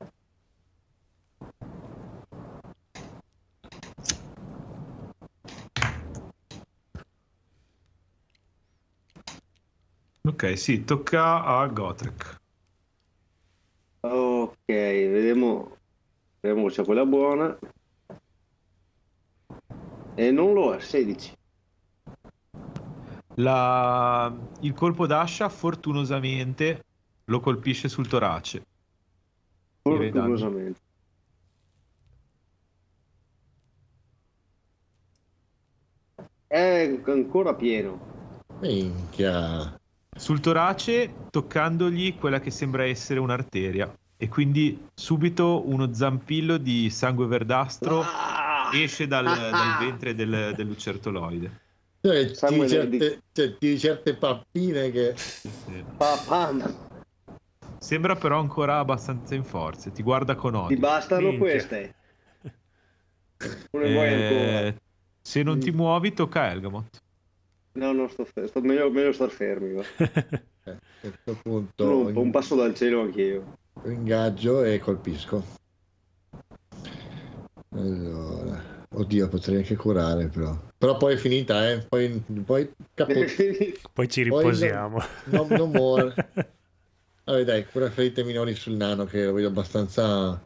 ok 10.28 10.58
sì 10.58 10.84
tocca 10.84 11.44
a 11.44 11.68
Gotrek 11.68 12.40
Ok, 14.04 14.58
vediamo. 14.66 15.78
Vediamo 16.40 16.70
se 16.70 16.78
c'è 16.78 16.86
quella 16.86 17.06
buona. 17.06 17.56
E 20.16 20.32
non 20.32 20.54
lo 20.54 20.74
è, 20.74 20.80
16. 20.80 21.34
La- 23.36 24.34
il 24.62 24.74
colpo 24.74 25.08
d'ascia 25.08 25.50
fortunosamente 25.50 26.84
lo 27.26 27.40
colpisce 27.40 27.88
sul 27.88 28.08
torace. 28.08 28.66
Fortunosamente. 29.82 30.80
È 36.48 37.00
ancora 37.06 37.54
pieno. 37.54 38.10
Minchia. 38.60 39.80
sul 40.14 40.40
torace 40.42 41.12
toccandogli 41.32 42.18
quella 42.18 42.40
che 42.42 42.52
sembra 42.52 42.84
essere 42.84 43.20
un'arteria 43.20 43.92
e 44.18 44.28
quindi 44.28 44.88
subito 44.94 45.68
uno 45.68 45.94
zampillo 45.94 46.58
di 46.58 46.90
sangue 46.90 47.26
verdastro 47.26 48.02
Ah! 48.02 48.70
esce 48.74 49.08
dal, 49.08 49.24
dal 49.24 49.78
ventre 49.80 50.14
del, 50.14 50.54
del 50.56 50.68
lucertoloide 50.68 51.60
Cioè, 52.02 52.34
Samuel 52.34 52.68
tiri 52.70 52.82
Eddie. 52.82 53.00
certe, 53.00 53.22
cioè, 53.32 53.58
tiri 53.58 53.80
certe 53.80 54.16
pappine 54.16 54.92
che... 54.92 55.14
Sì. 55.16 55.84
Sembra 57.78 58.16
però 58.16 58.40
ancora 58.40 58.80
abbastanza 58.80 59.36
in 59.36 59.44
forze, 59.44 59.92
ti 59.92 60.02
guarda 60.04 60.36
con 60.36 60.52
Ti 60.54 60.58
odio. 60.58 60.78
bastano 60.80 61.22
Minchia. 61.30 61.40
queste? 61.40 61.94
Non 63.72 63.82
ne 63.84 63.92
vuoi 63.94 64.08
ancora? 64.14 64.60
Eh, 64.68 64.76
se 65.22 65.44
non 65.44 65.60
ti 65.60 65.72
muovi 65.72 66.14
tocca 66.14 66.42
a 66.42 66.48
Elgamot. 66.52 67.00
No, 67.74 67.92
no, 67.94 68.08
sto, 68.08 68.26
fe- 68.26 68.48
sto 68.48 68.62
meglio, 68.62 68.90
meglio 68.92 69.12
star 69.14 69.30
fermi. 69.30 69.80
eh, 69.98 70.42
a 70.66 70.78
questo 71.00 71.38
punto 71.42 72.06
un, 72.08 72.16
un 72.16 72.32
passo 72.32 72.56
dal 72.56 72.74
cielo 72.76 73.02
anch'io. 73.02 73.58
ingaggio 73.86 74.64
e 74.64 74.80
colpisco. 74.80 75.44
Allora, 77.74 78.81
oddio, 78.94 79.28
potrei 79.28 79.58
anche 79.58 79.76
curare 79.76 80.28
però. 80.28 80.58
Però 80.78 80.98
poi 80.98 81.14
è 81.14 81.18
finita, 81.18 81.70
eh. 81.70 81.86
Poi, 81.88 82.24
poi 82.46 82.72
capo, 82.94 83.14
Poi 83.94 84.08
ci 84.08 84.24
Poi 84.24 84.44
riposiamo. 84.44 85.00
no, 85.32 85.46
no 85.46 85.66
more. 85.66 86.14
Vabbè, 87.24 87.44
dai, 87.44 87.66
cura 87.66 87.90
ferite 87.90 88.24
minori 88.24 88.56
sul 88.56 88.74
nano 88.74 89.06
che 89.06 89.26
lo 89.26 89.34
vedo 89.34 89.48
abbastanza, 89.48 90.42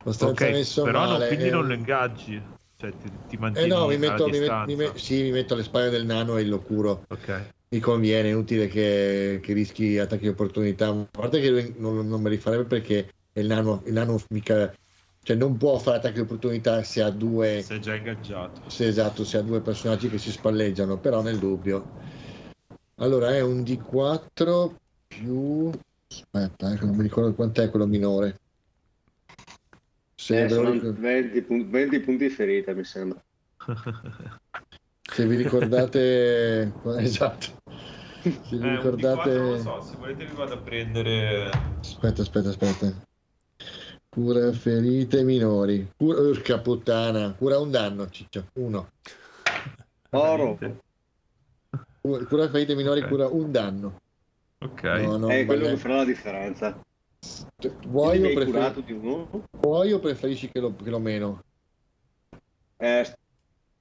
abbastanza 0.00 0.44
Ok, 0.44 0.50
messo 0.50 0.82
però 0.84 1.06
no, 1.06 1.16
male. 1.16 1.28
quindi 1.28 1.44
eh. 1.46 1.50
non 1.50 1.66
lo 1.66 1.72
ingaggi, 1.72 2.42
cioè 2.76 2.90
ti, 2.90 3.10
ti 3.28 3.36
Eh 3.36 3.38
mantieni 3.38 3.68
no, 3.68 3.86
mi 3.86 3.96
metto, 3.96 4.28
mi 4.28 4.38
met- 4.40 4.66
mi 4.66 4.74
met- 4.74 4.96
sì, 4.96 5.22
mi 5.22 5.30
metto 5.30 5.54
alle 5.54 5.62
spalle 5.62 5.90
del 5.90 6.04
nano 6.04 6.36
e 6.36 6.44
lo 6.44 6.60
curo. 6.60 7.04
Ok, 7.08 7.50
Mi 7.72 7.80
conviene, 7.80 8.28
è 8.28 8.32
inutile 8.32 8.66
che, 8.68 9.40
che 9.42 9.52
rischi 9.52 9.98
attacchi 9.98 10.22
di 10.22 10.28
opportunità. 10.28 10.88
A 10.88 11.06
parte 11.10 11.40
che 11.40 11.50
lui 11.50 11.74
non, 11.78 12.06
non 12.06 12.20
me 12.20 12.30
li 12.30 12.38
farebbe 12.38 12.64
perché 12.64 13.08
il 13.38 13.46
nano, 13.46 13.82
il 13.86 13.92
nano 13.92 14.18
mica 14.30 14.72
cioè 15.24 15.34
non 15.36 15.56
può 15.56 15.76
fare 15.78 15.96
attacchi 15.96 16.14
di 16.14 16.20
opportunità 16.20 16.82
se 16.84 17.02
ha 17.02 17.10
due 17.10 17.60
Sei 17.62 17.80
già 17.80 17.94
ingaggiato. 17.96 18.68
se 18.70 18.86
esatto 18.86 19.24
se 19.24 19.38
ha 19.38 19.42
due 19.42 19.60
personaggi 19.60 20.08
che 20.08 20.18
si 20.18 20.30
spalleggiano 20.30 20.98
però 20.98 21.22
nel 21.22 21.38
dubbio. 21.38 21.90
Allora 22.96 23.34
è 23.34 23.40
un 23.40 23.62
d4 23.62 24.74
più 25.08 25.70
aspetta 26.08 26.72
eh, 26.72 26.78
non 26.84 26.94
mi 26.94 27.02
ricordo 27.02 27.34
quant'è 27.34 27.68
quello 27.70 27.86
minore. 27.86 28.36
Se, 30.14 30.36
Eh, 30.38 30.42
ve 30.46 30.48
lo 30.48 30.54
sono 30.54 30.70
ricor- 30.72 30.94
20, 30.94 31.42
pun- 31.42 31.70
20 31.70 32.00
punti 32.00 32.28
ferita, 32.28 32.72
mi 32.72 32.84
sembra. 32.84 33.20
se 35.10 35.26
vi 35.26 35.36
ricordate 35.36 36.72
esatto. 36.98 37.46
Se 38.22 38.56
vi 38.56 38.56
Eh, 38.56 38.68
un 38.68 38.76
ricordate 38.76 39.30
D4 39.30 39.38
non 39.38 39.50
lo 39.50 39.58
so, 39.58 39.80
se 39.82 39.96
volete 39.96 40.24
vi 40.26 40.34
vado 40.34 40.54
a 40.54 40.58
prendere... 40.58 41.50
aspetta 41.80 42.22
aspetta 42.22 42.48
aspetta 42.50 43.12
cura 44.14 44.52
ferite 44.52 45.24
minori 45.24 45.90
cura, 45.96 46.20
urca 46.20 46.60
puttana 46.60 47.32
cura 47.34 47.58
un 47.58 47.70
danno 47.72 48.08
ciccio 48.10 48.46
uno 48.60 48.90
Oro. 50.10 50.56
Cura- 52.00 52.48
ferite 52.48 52.76
minori 52.76 53.00
Ok. 53.00 53.08
cura 53.08 53.26
un 53.26 53.50
danno 53.50 53.96
Ok. 54.64 54.82
no, 54.82 55.16
no, 55.16 55.28
è 55.28 55.44
quello 55.44 55.64
vabbè. 55.64 55.74
che 55.74 55.80
farà 55.80 55.96
la 55.96 56.04
differenza. 56.04 56.80
vuoi 57.88 58.20
Quindi 58.20 58.52
o, 58.52 58.84
uno? 58.92 59.44
vuoi 59.58 59.92
o 59.92 59.98
preferisci 59.98 60.48
che 60.48 60.60
lo, 60.60 60.76
che 60.76 60.90
lo 60.90 61.00
meno 61.00 61.40
Eh, 62.76 63.12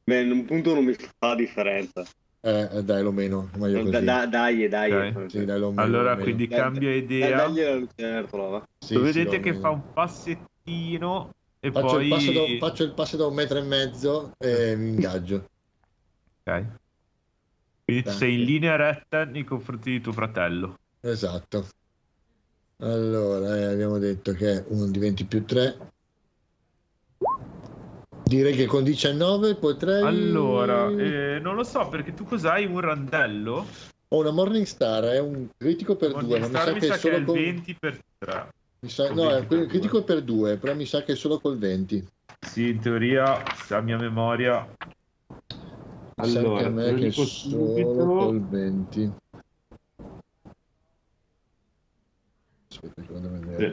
beh, 0.10 0.32
un 0.32 0.46
punto 0.46 0.74
non 0.74 0.84
mi 0.86 0.94
fa 0.94 1.28
la 1.28 1.36
differenza. 1.36 2.04
Eh, 2.46 2.68
eh, 2.78 2.84
dai, 2.84 3.02
lo 3.02 3.14
meno, 3.14 3.50
meglio 3.56 3.84
Da- 3.84 3.92
così. 3.92 4.06
da- 4.06 4.26
dai, 4.26 4.68
dai. 4.68 4.92
Ok. 4.92 5.30
Sì, 5.30 5.46
dai, 5.46 5.60
lo 5.60 5.70
meno, 5.72 5.82
Allora, 5.84 6.10
lo 6.10 6.16
meno. 6.18 6.24
quindi 6.24 6.48
Dai, 6.48 6.60
cambia 6.60 6.90
Dai, 6.90 6.98
idea. 7.00 7.38
va. 7.48 8.64
Sì, 8.86 8.96
Lo 8.96 9.00
sì, 9.00 9.04
vedete 9.06 9.38
lo 9.38 9.42
che 9.42 9.50
meno. 9.52 9.62
fa 9.62 9.70
un 9.70 9.94
passettino 9.94 11.30
e 11.62 11.72
Faccio, 11.72 11.96
poi... 11.96 12.04
il 12.04 12.10
passo 12.10 12.32
da, 12.34 12.68
faccio 12.68 12.84
il 12.84 12.94
passo 12.94 13.16
da 13.18 13.26
un 13.28 13.34
metro 13.34 13.58
e 13.58 13.62
mezzo 13.62 14.34
e 14.40 14.76
mi 14.76 14.90
ingaggio. 14.90 15.46
Ok. 16.46 16.66
Quindi 17.86 18.04
Dai. 18.04 18.14
sei 18.14 18.34
in 18.34 18.44
linea 18.44 18.76
retta 18.76 19.24
nei 19.24 19.46
confronti 19.46 19.92
di 19.92 20.02
tuo 20.02 20.12
fratello. 20.12 20.76
Esatto. 21.02 21.68
Allora, 22.82 23.56
eh, 23.58 23.64
abbiamo 23.64 23.98
detto 24.00 24.34
che 24.34 24.66
uno 24.68 24.88
diventi 24.88 25.24
più 25.26 25.46
3. 25.46 25.93
Direi 28.34 28.56
che 28.56 28.66
con 28.66 28.84
19 28.84 29.56
potrei... 29.56 30.02
Allora, 30.02 30.90
eh, 30.90 31.38
non 31.40 31.54
lo 31.54 31.64
so 31.64 31.88
perché 31.88 32.16
tu 32.16 32.24
cos'hai? 32.24 32.66
Un 32.66 32.80
randello? 32.80 33.68
Ho 34.08 34.20
una 34.20 34.32
Morning 34.32 34.66
Star, 34.66 35.04
è 35.04 35.20
un 35.20 35.50
critico 35.56 35.96
per 35.96 36.14
2, 36.14 36.18
ma 36.40 36.48
mi 36.48 36.54
Morningstar 36.54 36.66
sa 36.66 36.74
mi 36.74 36.80
che 36.80 36.86
sa 36.88 36.94
è 36.96 36.98
che 36.98 37.10
è 37.10 37.12
solo 37.12 37.18
il 37.18 37.26
con... 37.26 37.36
20 37.36 37.76
per 37.80 38.00
3. 38.18 38.50
mi 38.80 38.90
sa- 38.90 39.14
No, 39.14 39.30
è 39.30 39.34
20 39.34 39.48
per 39.48 39.58
il 39.60 39.68
critico 39.68 40.04
per 40.04 40.22
2, 40.24 40.58
però 40.58 40.74
mi 40.74 40.86
sa 40.88 41.04
che 41.04 41.12
è 41.12 41.16
solo 41.16 41.40
col 41.40 41.60
20. 41.60 42.08
Sì, 42.40 42.70
in 42.70 42.80
teoria, 42.80 43.44
a 43.70 43.82
mia 43.82 43.98
memoria... 43.98 44.68
Mi 46.16 46.28
sa 46.30 46.40
Allora, 46.40 46.64
che 46.64 46.70
me 46.70 46.94
che 46.96 47.08
è 47.08 47.12
solo 47.12 47.28
subito. 47.28 48.06
col 48.08 48.42
20. 48.42 49.12
Aspetta, 52.70 52.72
che 52.72 52.72
vado 52.72 52.72
a 52.72 52.72
vedere. 52.72 52.73
Eh, 52.73 52.73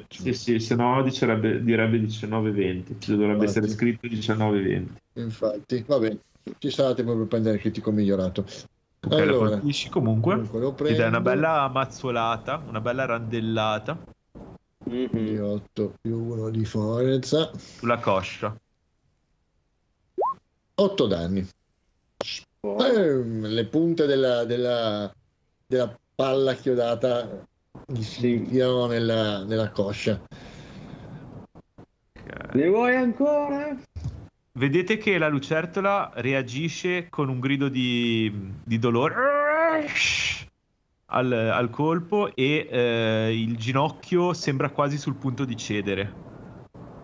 Sì, 0.09 0.33
sì, 0.35 0.61
se 0.61 0.75
no 0.75 1.03
dicerebbe, 1.03 1.63
direbbe 1.63 1.99
19-20. 1.99 2.97
Ci 3.01 3.17
dovrebbe 3.17 3.45
essere 3.45 3.67
Infatti. 3.67 3.69
scritto 3.69 4.07
19-20. 4.07 4.95
Infatti, 5.19 5.85
va 5.87 5.99
bene, 5.99 6.21
ci 6.59 6.71
sarà 6.71 6.95
tempo 6.95 7.17
per 7.17 7.27
prendere 7.27 7.57
il 7.57 7.61
critico 7.61 7.91
migliorato. 7.91 8.43
Ok, 8.43 9.11
lo 9.11 9.17
Allora, 9.17 9.63
comunque. 9.91 10.35
comunque 10.35 10.61
lo 10.61 10.77
Ed 10.87 11.01
è 11.01 11.07
una 11.07 11.21
bella 11.21 11.69
mazzolata, 11.69 12.63
una 12.67 12.81
bella 12.81 13.07
randellata 13.07 13.99
Quindi 14.83 15.37
Mhm. 15.37 15.43
8 15.43 15.95
più 16.01 16.17
1 16.17 16.51
di 16.51 16.65
forza. 16.65 17.51
sulla 17.57 17.99
coscia. 17.99 18.55
8 20.81 21.07
danni. 21.07 21.47
Oh, 22.67 22.85
Ehm, 22.85 23.47
le 23.47 23.67
punte 23.67 24.07
della, 24.07 24.45
della, 24.45 25.11
della 25.67 25.99
palla 26.15 26.55
chiodata 26.55 27.47
gli 27.91 28.03
si 28.03 28.33
infilano 28.33 28.87
nella, 28.87 29.45
nella 29.45 29.71
coscia. 29.71 30.21
Ne 32.53 32.69
vuoi 32.69 32.95
ancora? 32.95 33.77
Vedete 34.53 34.99
che 34.99 35.19
la 35.19 35.29
lucertola 35.29 36.13
reagisce 36.17 37.09
con 37.09 37.29
un 37.29 37.41
grido 37.41 37.69
di, 37.69 38.53
di 38.65 38.79
dolore 38.79 39.15
al, 41.07 41.33
al 41.33 41.71
colpo 41.71 42.35
e 42.35 42.69
eh, 42.71 43.33
il 43.33 43.57
ginocchio 43.57 44.33
sembra 44.33 44.71
quasi 44.71 44.99
sul 44.99 45.15
punto 45.15 45.45
di 45.45 45.57
cedere 45.57 46.13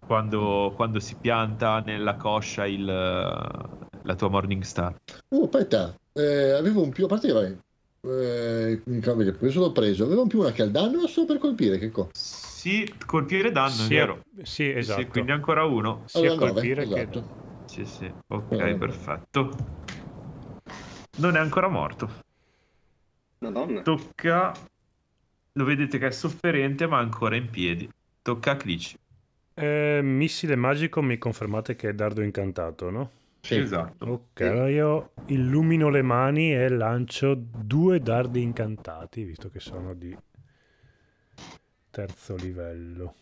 quando, 0.06 0.72
quando 0.74 1.00
si 1.00 1.16
pianta 1.20 1.80
nella 1.80 2.14
coscia 2.16 2.66
il, 2.66 2.84
la 2.84 4.14
tua 4.16 4.28
Morning 4.28 4.62
Star. 4.62 4.94
Oh, 5.28 5.44
aspetta, 5.44 5.94
eh, 6.12 6.52
avevo 6.52 6.82
un 6.82 6.90
più, 6.90 7.04
a 7.04 7.08
parte 7.08 7.26
che 7.26 7.58
eh, 8.06 8.80
questo 9.38 9.60
l'ho 9.60 9.72
preso, 9.72 10.04
avevo 10.04 10.22
un 10.22 10.28
più 10.28 10.40
una 10.40 10.52
che 10.52 10.62
ha 10.62 10.64
il 10.64 10.70
danno 10.70 11.02
o 11.02 11.06
solo 11.06 11.26
per 11.26 11.38
colpire, 11.38 11.78
che 11.78 11.90
co? 11.90 12.10
Sì, 12.12 12.92
colpire 13.06 13.52
danno, 13.52 13.68
è 13.68 13.86
Sì, 13.86 13.94
vero. 13.94 14.20
sì, 14.42 14.70
esatto. 14.70 15.00
Sì, 15.00 15.06
quindi 15.08 15.30
ancora 15.32 15.64
uno. 15.64 16.02
Sia 16.06 16.20
Allora, 16.32 16.34
nove, 16.34 16.52
colpire 16.52 16.86
che... 16.86 17.00
esatto. 17.02 17.24
Sì, 17.66 17.84
sì. 17.84 18.12
Ok, 18.28 18.52
Eh. 18.52 18.74
perfetto. 18.74 19.50
Non 21.18 21.36
è 21.36 21.38
ancora 21.38 21.68
morto. 21.68 22.10
Madonna. 23.38 23.82
Tocca. 23.82 24.52
Lo 25.52 25.64
vedete 25.64 25.98
che 25.98 26.08
è 26.08 26.10
sofferente, 26.10 26.86
ma 26.86 26.98
ancora 26.98 27.36
in 27.36 27.48
piedi. 27.48 27.88
Tocca 28.22 28.52
a 28.52 28.56
Clicci. 28.56 28.96
Eh, 29.54 30.00
missile 30.02 30.54
magico 30.56 31.00
mi 31.00 31.16
confermate 31.16 31.76
che 31.76 31.88
è 31.88 31.94
dardo 31.94 32.20
incantato, 32.22 32.90
no? 32.90 33.10
Sì. 33.46 33.58
Esatto. 33.58 34.06
Ok, 34.06 34.40
allora 34.40 34.68
io 34.68 35.12
illumino 35.26 35.88
le 35.88 36.02
mani 36.02 36.52
e 36.52 36.68
lancio 36.68 37.34
due 37.36 38.00
dardi 38.00 38.42
incantati, 38.42 39.22
visto 39.22 39.50
che 39.50 39.60
sono 39.60 39.94
di 39.94 40.16
terzo 41.90 42.34
livello. 42.34 43.14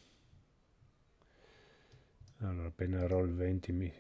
Allora, 2.39 2.69
appena 2.69 3.07
roll 3.07 3.35
20 3.35 3.73
mi 3.73 3.93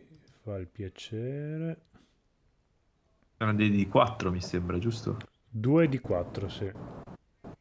fa 0.43 0.57
il 0.57 0.67
piacere. 0.67 1.81
Erano 3.37 3.57
dei 3.59 3.71
di 3.71 3.87
4, 3.87 4.31
mi 4.31 4.41
sembra, 4.41 4.79
giusto? 4.79 5.19
2 5.51 5.89
di 5.89 5.99
4, 5.99 6.49
sì. 6.49 6.73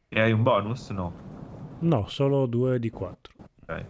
E 0.08 0.20
hai 0.20 0.32
un 0.32 0.42
bonus? 0.42 0.88
No. 0.88 1.78
No, 1.80 2.06
solo 2.06 2.46
2 2.46 2.78
di 2.78 2.88
4. 2.88 3.34
Ok. 3.60 3.86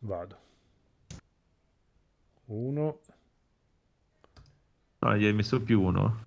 Vado. 0.00 0.38
1. 2.46 3.00
No, 5.06 5.16
gli 5.16 5.24
hai 5.24 5.32
messo 5.32 5.62
più 5.62 5.82
uno. 5.82 6.24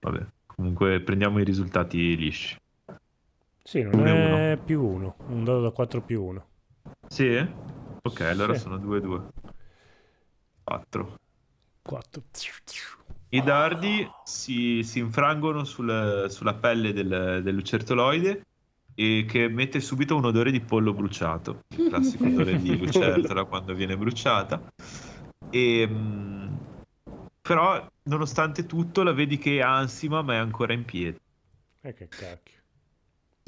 Vabbè. 0.00 0.26
Comunque 0.44 1.00
prendiamo 1.00 1.40
i 1.40 1.44
risultati 1.44 2.14
lisci. 2.16 2.54
Sì, 3.62 3.80
non 3.80 3.94
Uno 3.94 4.36
è 4.36 4.58
più 4.62 4.84
1. 4.84 5.14
Un 5.28 5.42
dado 5.42 5.62
da 5.62 5.70
4 5.70 6.02
più 6.02 6.22
1. 6.22 6.46
Sì? 7.08 7.38
Ok, 8.02 8.20
allora 8.20 8.52
Sì. 8.52 8.60
sono 8.60 8.76
2 8.76 9.00
2. 9.00 9.22
4. 10.64 11.14
4. 11.82 12.22
I 13.30 13.42
dardi 13.42 14.06
si, 14.24 14.82
si 14.82 14.98
infrangono 14.98 15.64
sul- 15.64 16.26
sulla 16.28 16.54
pelle 16.54 16.92
del, 16.92 17.40
del 17.42 17.54
lucertoloide 17.54 18.42
e 18.94 19.24
che 19.26 19.44
emette 19.44 19.80
subito 19.80 20.14
un 20.14 20.26
odore 20.26 20.50
di 20.50 20.60
pollo 20.60 20.92
bruciato, 20.92 21.60
il 21.74 21.88
classico 21.88 22.26
odore 22.26 22.60
di 22.60 22.76
lucertola 22.84 23.44
quando 23.44 23.72
viene 23.72 23.96
bruciata. 23.96 24.60
E, 25.50 25.86
mh, 25.86 26.58
però, 27.40 27.84
nonostante 28.10 28.66
tutto, 28.66 29.04
la 29.04 29.12
vedi 29.12 29.38
che 29.38 29.58
è 29.58 29.60
ansima, 29.62 30.20
ma 30.20 30.34
è 30.34 30.36
ancora 30.36 30.72
in 30.72 30.84
piedi. 30.84 31.16
E 31.80 31.94
che 31.94 32.08
cacchio. 32.08 32.58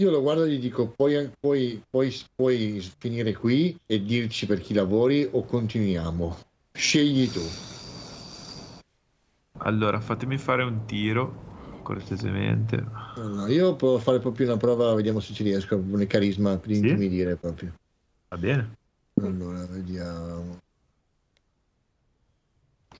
Io 0.00 0.10
lo 0.10 0.22
guardo 0.22 0.44
e 0.44 0.50
gli 0.50 0.60
dico, 0.60 0.88
puoi, 0.88 1.30
puoi, 1.38 1.82
puoi, 1.90 2.14
puoi 2.34 2.80
finire 2.98 3.34
qui 3.34 3.76
e 3.86 4.02
dirci 4.02 4.46
per 4.46 4.60
chi 4.60 4.72
lavori 4.72 5.28
o 5.30 5.44
continuiamo? 5.44 6.38
Scegli 6.72 7.28
tu. 7.28 7.40
Allora, 9.58 10.00
fatemi 10.00 10.38
fare 10.38 10.62
un 10.62 10.86
tiro, 10.86 11.80
cortesemente. 11.82 12.82
No, 13.16 13.46
io 13.48 13.76
posso 13.76 13.98
fare 13.98 14.18
proprio 14.18 14.46
una 14.46 14.56
prova, 14.56 14.94
vediamo 14.94 15.20
se 15.20 15.34
ci 15.34 15.42
riesco, 15.42 15.76
un 15.76 16.06
carisma 16.08 16.56
per 16.56 16.70
Sì? 16.70 16.78
intimidire 16.78 17.36
proprio. 17.36 17.74
Va 18.30 18.38
bene? 18.38 18.72
Allora, 19.20 19.66
vediamo. 19.66 20.61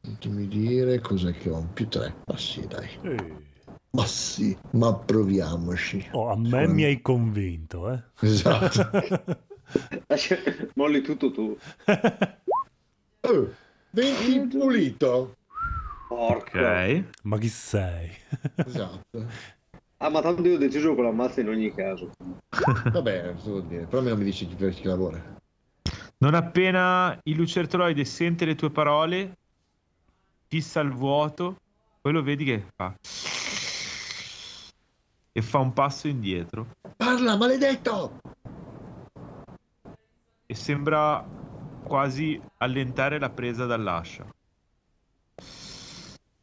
Intimidire, 0.05 0.99
cos'è 1.01 1.33
che 1.33 1.49
ho? 1.51 1.59
Un 1.59 1.73
più 1.73 1.89
3. 1.89 2.15
Ma 2.27 2.37
sì, 2.37 2.67
dai. 2.67 2.89
Eh. 3.03 3.37
Ma 3.91 4.05
sì, 4.07 4.57
ma 4.73 4.95
proviamoci. 4.95 6.09
Oh, 6.13 6.29
a 6.31 6.37
me 6.37 6.67
mi 6.67 6.83
hai 6.85 7.01
convinto, 7.03 7.91
eh. 7.93 8.03
Esatto. 8.27 8.91
Lascia- 10.07 10.39
Molli 10.75 11.01
tutto 11.03 11.31
tu. 11.31 11.57
Oh, 13.25 13.49
20 13.93 14.49
pulito. 14.59 15.35
Porco. 16.09 16.59
Ok. 16.59 17.05
Ma 17.23 17.39
chi 17.39 17.47
sei? 17.49 18.11
Esatto. 18.57 19.27
Ah, 19.99 20.09
ma 20.09 20.21
tanto 20.21 20.43
io 20.43 20.57
ho 20.57 20.59
deciso 20.59 20.97
con 20.97 21.05
la 21.05 21.13
mazza 21.13 21.41
in 21.41 21.49
ogni 21.49 21.73
caso. 21.73 22.11
Vabbè, 22.91 23.35
cosa 23.35 23.51
vuol 23.51 23.67
dire? 23.67 23.85
Però 23.85 23.99
almeno 23.99 24.17
mi 24.17 24.25
dici 24.25 24.45
per 24.47 24.75
chi 24.75 24.83
lavora. 24.89 25.23
Non 26.19 26.35
appena 26.35 27.17
il 27.23 27.37
lucertoloide 27.37 28.05
sente 28.05 28.45
le 28.45 28.57
tue 28.57 28.71
parole, 28.71 29.39
fissa 30.53 30.81
il 30.81 30.91
vuoto, 30.93 31.57
poi 32.03 32.13
lo 32.13 32.23
vedi 32.23 32.45
che 32.45 32.63
fa. 32.77 32.95
E 35.33 35.41
fa 35.41 35.59
un 35.61 35.73
passo 35.73 36.09
indietro. 36.09 36.67
Parla, 36.95 37.39
maledetto! 37.39 38.21
E 40.45 40.55
sembra 40.55 41.27
quasi 41.85 42.39
allentare 42.59 43.19
la 43.19 43.31
presa 43.31 43.65
dall'ascia. 43.65 44.27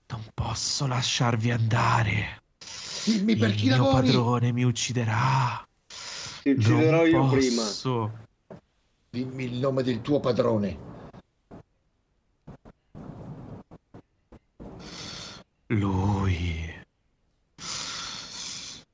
Non 0.07 0.23
posso 0.33 0.87
lasciarvi 0.87 1.51
andare. 1.51 2.41
Dimmi 3.05 3.35
per 3.35 3.49
Il 3.49 3.55
chi 3.57 3.67
mio 3.67 3.77
lavori! 3.77 4.07
padrone 4.07 4.51
mi 4.51 4.63
ucciderà. 4.63 5.63
Ti 6.41 6.49
ucciderò 6.49 6.97
Non 6.97 7.07
io 7.07 7.27
prima. 7.29 7.61
posso. 7.61 8.11
Dimmi 9.11 9.43
il 9.43 9.59
nome 9.59 9.83
del 9.83 10.01
tuo 10.01 10.19
padrone. 10.19 10.88
Lui. 15.71 16.67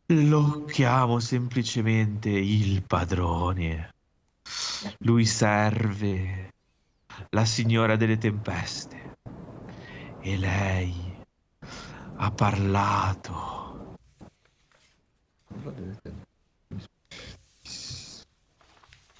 Lo 0.07 0.65
chiamo 0.65 1.19
semplicemente 1.19 2.30
il 2.30 2.84
padrone. 2.84 3.93
Lui 4.99 5.26
serve 5.26 6.53
la 7.30 7.45
signora 7.45 7.95
delle 7.95 8.17
tempeste. 8.17 9.17
E 10.19 10.38
lei 10.38 10.93
ha 12.17 12.32
parlato. 12.32 13.95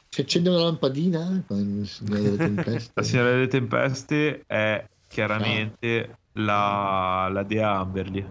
Si 0.09 0.21
accende 0.21 0.49
una 0.49 0.63
lampadina 0.63 1.41
con 1.47 1.79
il 1.79 1.87
signore 1.87 2.21
delle 2.21 2.35
tempeste. 2.53 2.91
La 2.95 3.03
signora 3.03 3.29
delle 3.29 3.47
tempeste 3.47 4.43
è 4.45 4.85
chiaramente 5.07 6.17
la, 6.38 7.27
la 7.31 7.43
dea 7.43 7.77
Amberly. 7.77 8.25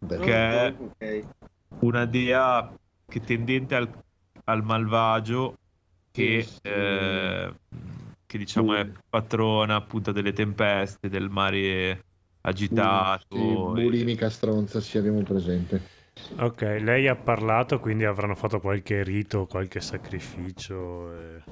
Bello. 0.00 0.24
Che- 0.24 0.74
Ok. 0.78 1.24
una 1.80 2.04
dea 2.06 2.72
che 3.06 3.20
tendente 3.20 3.74
al, 3.74 3.88
al 4.44 4.62
malvagio 4.64 5.54
che, 6.10 6.42
Sì, 6.42 6.50
sì. 6.50 6.68
eh, 6.68 7.54
che 8.26 8.38
diciamo 8.38 8.74
è 8.74 8.86
patrona 9.08 9.76
appunto 9.76 10.12
delle 10.12 10.32
tempeste, 10.32 11.08
del 11.08 11.30
mare 11.30 12.02
agitato. 12.42 13.36
Sì, 13.36 13.82
bulimica 13.82 14.28
stronza, 14.30 14.80
sì, 14.80 14.98
abbiamo 14.98 15.22
presente. 15.22 15.96
Ok, 16.40 16.60
lei 16.80 17.06
ha 17.08 17.16
parlato, 17.16 17.78
quindi 17.80 18.04
avranno 18.04 18.34
fatto 18.34 18.60
qualche 18.60 19.02
rito, 19.02 19.46
qualche 19.46 19.80
sacrificio. 19.80 21.12
e- 21.12 21.42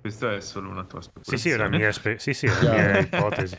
Questa 0.00 0.34
è 0.34 0.40
solo 0.40 0.70
una 0.70 0.84
tua 0.84 1.00
Sì, 1.02 1.08
speculazione. 1.10 1.38
sì, 1.38 1.48
è 1.50 1.56
la 1.56 1.68
mia, 1.68 1.88
espe- 1.88 2.18
sì, 2.18 2.32
sì, 2.34 2.46
è 2.46 2.54
la 2.54 2.70
mia 2.70 2.98
ipotesi. 3.00 3.56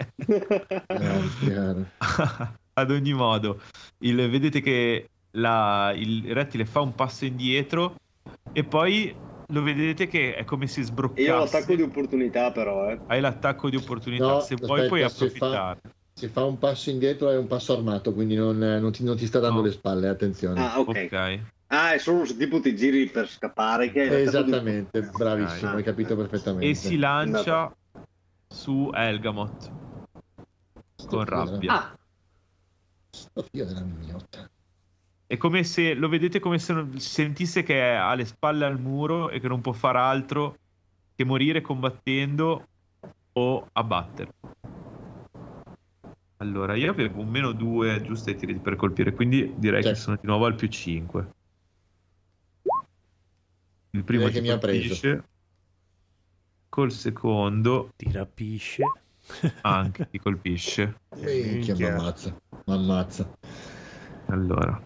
Chiaro. 1.40 1.86
Ad 2.80 2.92
ogni 2.92 3.14
modo, 3.14 3.62
il- 4.04 4.30
vedete 4.30 4.62
che 4.62 5.08
la- 5.38 5.94
il 5.96 6.34
rettile 6.34 6.66
fa 6.66 6.80
un 6.82 6.96
passo 6.96 7.26
indietro 7.26 7.96
e 8.54 8.64
poi 8.64 9.14
lo 9.52 9.64
vedete 9.64 10.08
che 10.08 10.36
è 10.36 10.46
come 10.46 10.68
se 10.68 10.82
E 10.82 10.84
sbroccasse. 10.86 11.22
io 11.22 11.36
ho 11.36 11.40
l'attacco 11.40 11.76
di 11.76 11.82
opportunità 11.82 12.52
però, 12.52 12.90
eh. 12.90 13.00
Hai 13.08 13.20
l'attacco 13.20 13.70
di 13.70 13.76
opportunità, 13.76 14.26
No, 14.26 14.40
se 14.40 14.56
vuoi 14.56 14.88
puoi 14.88 15.02
se 15.02 15.10
fa- 15.10 15.14
approfittare. 15.16 15.80
Se 16.20 16.28
fa 16.30 16.44
un 16.46 16.58
passo 16.58 16.90
indietro 16.90 17.30
è 17.30 17.38
un 17.38 17.48
passo 17.48 17.74
armato, 17.74 18.14
quindi 18.14 18.36
non, 18.36 18.58
non 18.58 18.92
ti, 18.92 19.04
non 19.04 19.16
ti 19.18 19.26
sta 19.26 19.40
dando 19.40 19.60
No. 19.60 19.66
le 19.66 19.72
spalle, 19.72 20.08
attenzione. 20.08 20.60
Ah, 20.62 20.80
ok. 20.80 20.88
ok. 21.12 21.40
Ah, 21.72 21.94
è 21.94 22.00
solo 22.00 22.26
se 22.26 22.36
tipo 22.36 22.60
ti 22.60 22.76
giri 22.76 23.08
per 23.10 23.30
scappare 23.30 23.92
che 23.92 24.04
è 24.04 24.10
l'attacco 24.10 24.44
di- 24.44 24.50
Esattamente, 24.52 25.02
bravissimo, 25.04 25.70
Ok. 25.70 25.76
hai 25.78 25.84
capito 25.84 26.16
perfettamente. 26.16 26.68
e 26.68 26.74
si 26.74 26.98
lancia 26.98 27.72
su 28.52 28.90
Elgamot 28.94 29.72
con 31.06 31.24
rabbia. 31.26 31.74
Ah, 31.74 31.96
Sto 33.16 33.46
figlio 33.52 33.66
della 33.66 33.82
mignotta. 33.82 34.48
È 35.28 35.38
come 35.38 35.64
se 35.64 35.94
lo 35.94 36.10
vedete 36.10 36.40
come 36.40 36.58
se 36.58 36.88
sentisse 36.98 37.62
che 37.62 37.80
è 37.80 37.94
alle 37.94 38.26
spalle 38.26 38.66
al 38.66 38.80
muro 38.80 39.30
e 39.30 39.40
che 39.40 39.48
non 39.48 39.62
può 39.62 39.74
fare 39.74 40.00
altro 40.00 40.56
che 41.16 41.24
morire 41.24 41.62
combattendo 41.62 42.64
o 43.38 43.68
abbattere. 43.74 44.32
Allora, 46.38 46.74
io 46.76 46.90
avevo 46.90 47.22
un 47.22 47.30
meno 47.30 47.52
2 47.52 48.02
giusto 48.02 48.30
ai 48.32 48.38
tiri 48.38 48.56
per 48.60 48.76
colpire, 48.76 49.14
quindi 49.14 49.54
direi 49.58 49.84
Sì. 49.84 49.90
che 49.90 49.96
sono 49.96 50.18
di 50.20 50.26
nuovo 50.26 50.46
al 50.46 50.56
più 50.56 50.68
5. 50.68 51.30
Il 53.92 54.04
primo 54.04 54.28
che 54.28 54.42
mi 54.42 54.50
ha 54.50 54.58
preso. 54.58 55.24
col 56.70 56.92
secondo 56.92 57.90
Ti 57.96 58.12
rapisce. 58.12 58.84
anche 59.62 60.08
ti 60.12 60.20
colpisce. 60.20 60.96
Minchia, 61.16 61.74
Minchia. 61.74 61.96
m'ammazza, 61.96 62.36
m'ammazza. 62.66 63.32
Allora. 64.28 64.82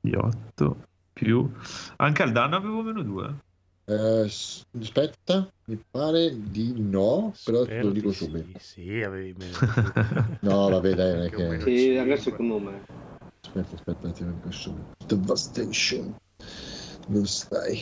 Di 0.00 0.14
8 0.14 0.76
più... 1.12 1.50
Anche 1.96 2.22
al 2.22 2.32
danno 2.32 2.56
avevo 2.56 2.82
meno 2.82 3.02
2. 3.02 3.34
Eh, 3.88 4.30
aspetta, 4.80 5.48
mi 5.66 5.80
pare 5.90 6.50
di 6.50 6.74
no, 6.76 7.32
però 7.44 7.64
te 7.64 7.70
Spero 7.70 7.86
lo 7.86 7.90
dico 7.92 8.08
di 8.08 8.14
subito. 8.14 8.58
Sì, 8.58 8.82
sì, 8.82 9.02
avevi 9.02 9.34
meno. 9.38 9.56
No, 10.42 10.68
vabbè, 10.68 10.94
dai, 10.94 11.12
non 11.12 11.22
è 11.22 11.30
che... 11.30 11.60
sì, 11.60 11.96
anche 11.96 12.16
secondo 12.16 12.58
me. 12.58 13.05
Aspetta, 13.46 13.74
aspetta, 13.76 14.10
ti 14.10 14.24
dico 14.24 14.50
subito. 14.50 14.96
Devastation. 15.06 16.16
Dove 17.06 17.26
stai? 17.26 17.80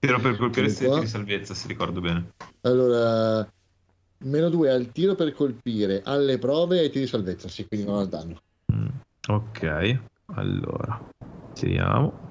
Era 0.00 0.18
per 0.18 0.36
colpire 0.38 0.66
Eccoli 0.66 0.70
7 0.70 0.86
qua. 0.88 1.00
di 1.00 1.06
salvezza, 1.06 1.54
se 1.54 1.68
ricordo 1.68 2.00
bene. 2.00 2.32
Allora, 2.62 3.46
meno 4.24 4.48
2 4.48 4.70
al 4.70 4.90
tiro 4.92 5.14
per 5.14 5.34
colpire, 5.34 6.00
alle 6.04 6.38
prove 6.38 6.78
e 6.78 6.80
ai 6.80 6.88
tiri 6.90 7.04
di 7.04 7.10
salvezza, 7.10 7.48
sì, 7.48 7.66
quindi 7.66 7.86
non 7.86 7.98
al 7.98 8.08
danno. 8.08 8.40
Mm, 8.72 8.88
Ok, 9.28 9.98
allora. 10.34 11.06
Tiriamo. 11.52 12.28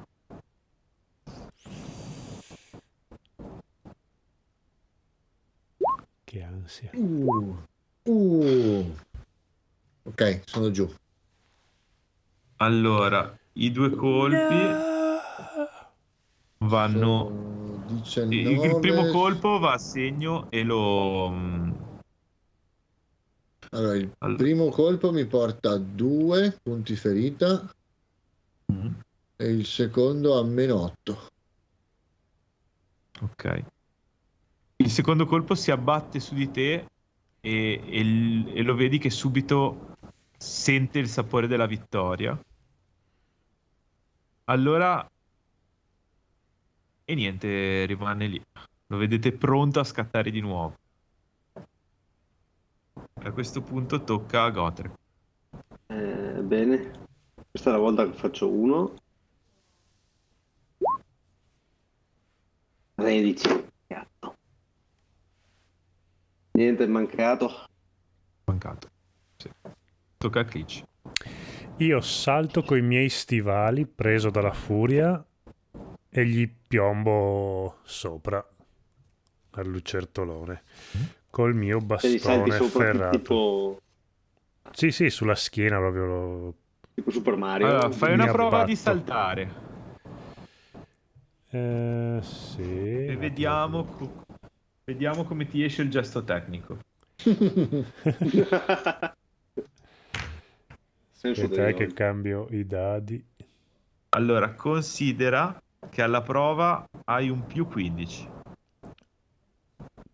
che 6.23 6.43
ansia. 6.43 6.91
Uh, 6.93 7.57
uh. 8.03 8.95
Ok, 10.03 10.41
sono 10.45 10.69
giù. 10.71 10.87
Allora, 12.61 13.37
i 13.53 13.71
due 13.71 13.89
colpi 13.91 14.87
vanno... 16.59 17.47
Sono 18.03 18.27
19. 18.27 18.67
Il, 18.67 18.79
primo 18.79 19.07
colpo 19.11 19.59
va 19.59 19.73
a 19.73 19.77
segno 19.77 20.51
e 20.51 20.63
lo... 20.63 21.29
mm, 21.29 21.71
Allora, 23.71 23.95
il 23.95 24.11
Allora. 24.19 24.37
primo 24.37 24.69
colpo 24.69 25.11
mi 25.11 25.25
porta 25.25 25.71
a 25.71 25.77
2 25.77 26.59
punti 26.61 26.95
ferita 26.95 27.73
mm, 28.71 28.87
e 29.37 29.45
il 29.47 29.65
secondo 29.65 30.37
a 30.37 30.43
meno 30.43 30.83
8. 30.83 31.27
Ok. 33.21 33.63
Il 34.75 34.91
secondo 34.91 35.25
colpo 35.25 35.55
si 35.55 35.71
abbatte 35.71 36.19
su 36.19 36.35
di 36.35 36.51
te 36.51 36.85
e, 37.41 37.81
e 37.85 38.51
e 38.53 38.61
lo 38.63 38.75
vedi 38.75 38.97
che 38.97 39.09
subito 39.09 39.95
sente 40.37 40.99
il 40.99 41.07
sapore 41.07 41.47
della 41.47 41.65
vittoria. 41.65 42.37
Allora... 44.49 45.07
E 47.05 47.15
niente, 47.15 47.85
rimane 47.85 48.27
lì. 48.27 48.43
Lo 48.87 48.97
vedete 48.97 49.31
pronto 49.31 49.79
a 49.79 49.83
scattare 49.83 50.31
di 50.31 50.41
nuovo. 50.41 50.75
A 53.21 53.31
questo 53.31 53.61
punto 53.61 54.03
tocca 54.03 54.43
a 54.43 54.49
Gotrek. 54.49 54.93
Eh, 55.87 56.41
bene. 56.41 57.07
Questa 57.49 57.69
è 57.69 57.73
la 57.73 57.79
volta 57.79 58.09
che 58.09 58.13
faccio 58.13 58.49
uno. 58.49 58.93
13. 62.95 63.67
Cazzo. 63.87 64.35
Niente, 66.51 66.83
è 66.83 66.87
mancato. 66.87 67.67
Mancato. 68.45 68.89
Sì. 69.37 69.49
Tocca 70.17 70.39
a 70.39 70.45
Critch. 70.45 70.83
Io 71.79 72.01
salto 72.01 72.63
coi 72.63 72.81
miei 72.81 73.09
stivali, 73.09 73.85
preso 73.85 74.29
dalla 74.29 74.51
furia, 74.51 75.23
e 76.11 76.25
gli 76.25 76.49
piombo 76.67 77.77
sopra 77.83 78.43
al 79.51 79.67
lucertolone 79.67 80.63
col 81.29 81.53
mio 81.55 81.79
salti 81.79 81.85
bastone 81.85 82.51
sopra 82.51 82.85
ferrato. 82.85 83.17
tipo, 83.17 83.77
Sì, 84.71 84.91
sì, 84.91 85.09
sulla 85.09 85.35
schiena 85.35 85.77
proprio. 85.77 86.05
lo- 86.05 86.53
tipo 86.95 87.11
Super 87.11 87.35
Mario. 87.35 87.67
Allora, 87.67 87.91
fai 87.91 88.13
una 88.13 88.27
prova 88.27 88.63
di 88.63 88.71
abbatto. 88.71 88.75
saltare. 88.75 89.67
Eh, 91.51 92.19
sì. 92.21 93.05
E 93.07 93.15
vediamo, 93.17 93.85
co- 93.85 94.21
vediamo 94.85 95.23
come 95.23 95.47
ti 95.47 95.63
esce 95.63 95.81
il 95.81 95.89
gesto 95.89 96.23
tecnico. 96.23 96.77
Senso 101.19 101.43
Aspetta 101.43 101.73
che 101.73 101.91
cambio 101.91 102.47
i 102.51 102.65
dadi. 102.65 103.21
Allora, 104.11 104.53
considera 104.53 105.61
che 105.89 106.01
alla 106.01 106.21
prova 106.21 106.87
hai 107.03 107.27
un 107.29 107.45
più 107.45 107.67
15. 107.67 108.29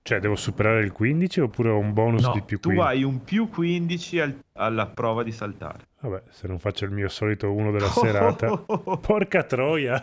Cioè, 0.02 0.20
devo 0.20 0.36
superare 0.36 0.84
il 0.84 0.92
15 0.92 1.42
oppure 1.42 1.70
ho 1.70 1.78
un 1.78 1.94
bonus 1.94 2.24
No, 2.24 2.32
di 2.34 2.42
più 2.42 2.60
tu 2.60 2.70
15? 2.70 2.88
hai 2.88 3.04
un 3.04 3.24
più 3.24 3.48
15 3.50 4.20
al- 4.20 4.44
alla 4.54 4.88
prova 4.88 5.22
di 5.22 5.32
saltare. 5.32 5.86
Vabbè, 6.00 6.24
se 6.30 6.48
non 6.48 6.58
faccio 6.58 6.86
il 6.86 6.92
mio 6.92 7.08
solito 7.08 7.52
uno 7.54 7.70
della 7.72 7.88
serata. 7.90 8.58
Porca 9.00 9.44
troia! 9.44 10.02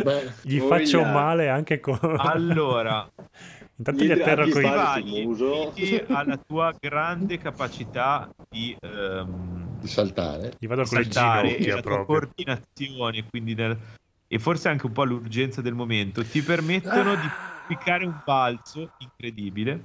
Beh, 0.00 0.30
Gli 0.42 0.60
Voglia. 0.60 0.76
faccio 0.76 1.02
male 1.02 1.48
anche 1.48 1.80
con... 1.80 1.98
Allora, 2.18 3.04
Intanto 3.78 4.04
Gli 4.04 4.06
gli 4.06 4.12
atterro 4.12 4.48
con 4.48 4.62
i... 4.62 5.22
quindi 5.24 6.04
alla 6.06 6.36
tua 6.38 6.72
grande 6.80 7.36
capacità 7.36 8.28
di 8.48 8.74
ehm, 8.80 9.65
di 9.86 9.90
saltare. 9.92 10.52
Gli 10.58 10.66
vado 10.66 10.84
con 10.84 10.98
le 10.98 11.04
saltare 11.04 11.46
e 11.46 11.50
ginocchia 11.50 11.74
la 11.76 11.80
tua 11.80 11.90
proprio. 11.90 12.18
coordinazione, 12.18 13.24
quindi 13.28 13.54
nel- 13.54 13.78
e 14.28 14.38
forse 14.38 14.68
anche 14.68 14.86
un 14.86 14.92
po' 14.92 15.04
l'urgenza 15.04 15.62
del 15.62 15.74
momento, 15.74 16.24
ti 16.24 16.42
permettono 16.42 17.14
di 17.14 17.28
piccare 17.68 18.04
un 18.04 18.20
balzo 18.24 18.90
incredibile 18.98 19.84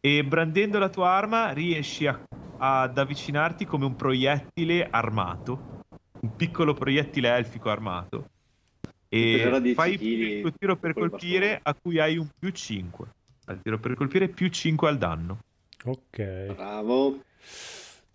e 0.00 0.24
brandendo 0.24 0.78
la 0.78 0.88
tua 0.88 1.10
arma 1.10 1.52
riesci 1.52 2.06
a- 2.06 2.20
ad 2.58 2.98
avvicinarti 2.98 3.64
come 3.66 3.84
un 3.86 3.96
proiettile 3.96 4.86
armato, 4.90 5.82
un 6.20 6.36
piccolo 6.36 6.74
proiettile 6.74 7.28
elfico 7.34 7.70
armato. 7.70 8.26
E 9.08 9.50
10 9.60 9.74
fai 9.74 9.98
il 10.00 10.40
tuo 10.42 10.52
tiro 10.52 10.76
per 10.76 10.92
col 10.92 11.10
colpire 11.10 11.38
bastone. 11.38 11.60
a 11.62 11.74
cui 11.80 11.98
hai 11.98 12.16
un 12.16 12.28
più 12.38 12.50
5. 12.50 13.06
Al 13.46 13.60
tiro 13.60 13.78
per 13.78 13.94
colpire 13.94 14.28
più 14.28 14.48
5 14.48 14.88
al 14.88 14.98
danno. 14.98 15.38
Ok. 15.84 16.54
Bravo. 16.54 17.20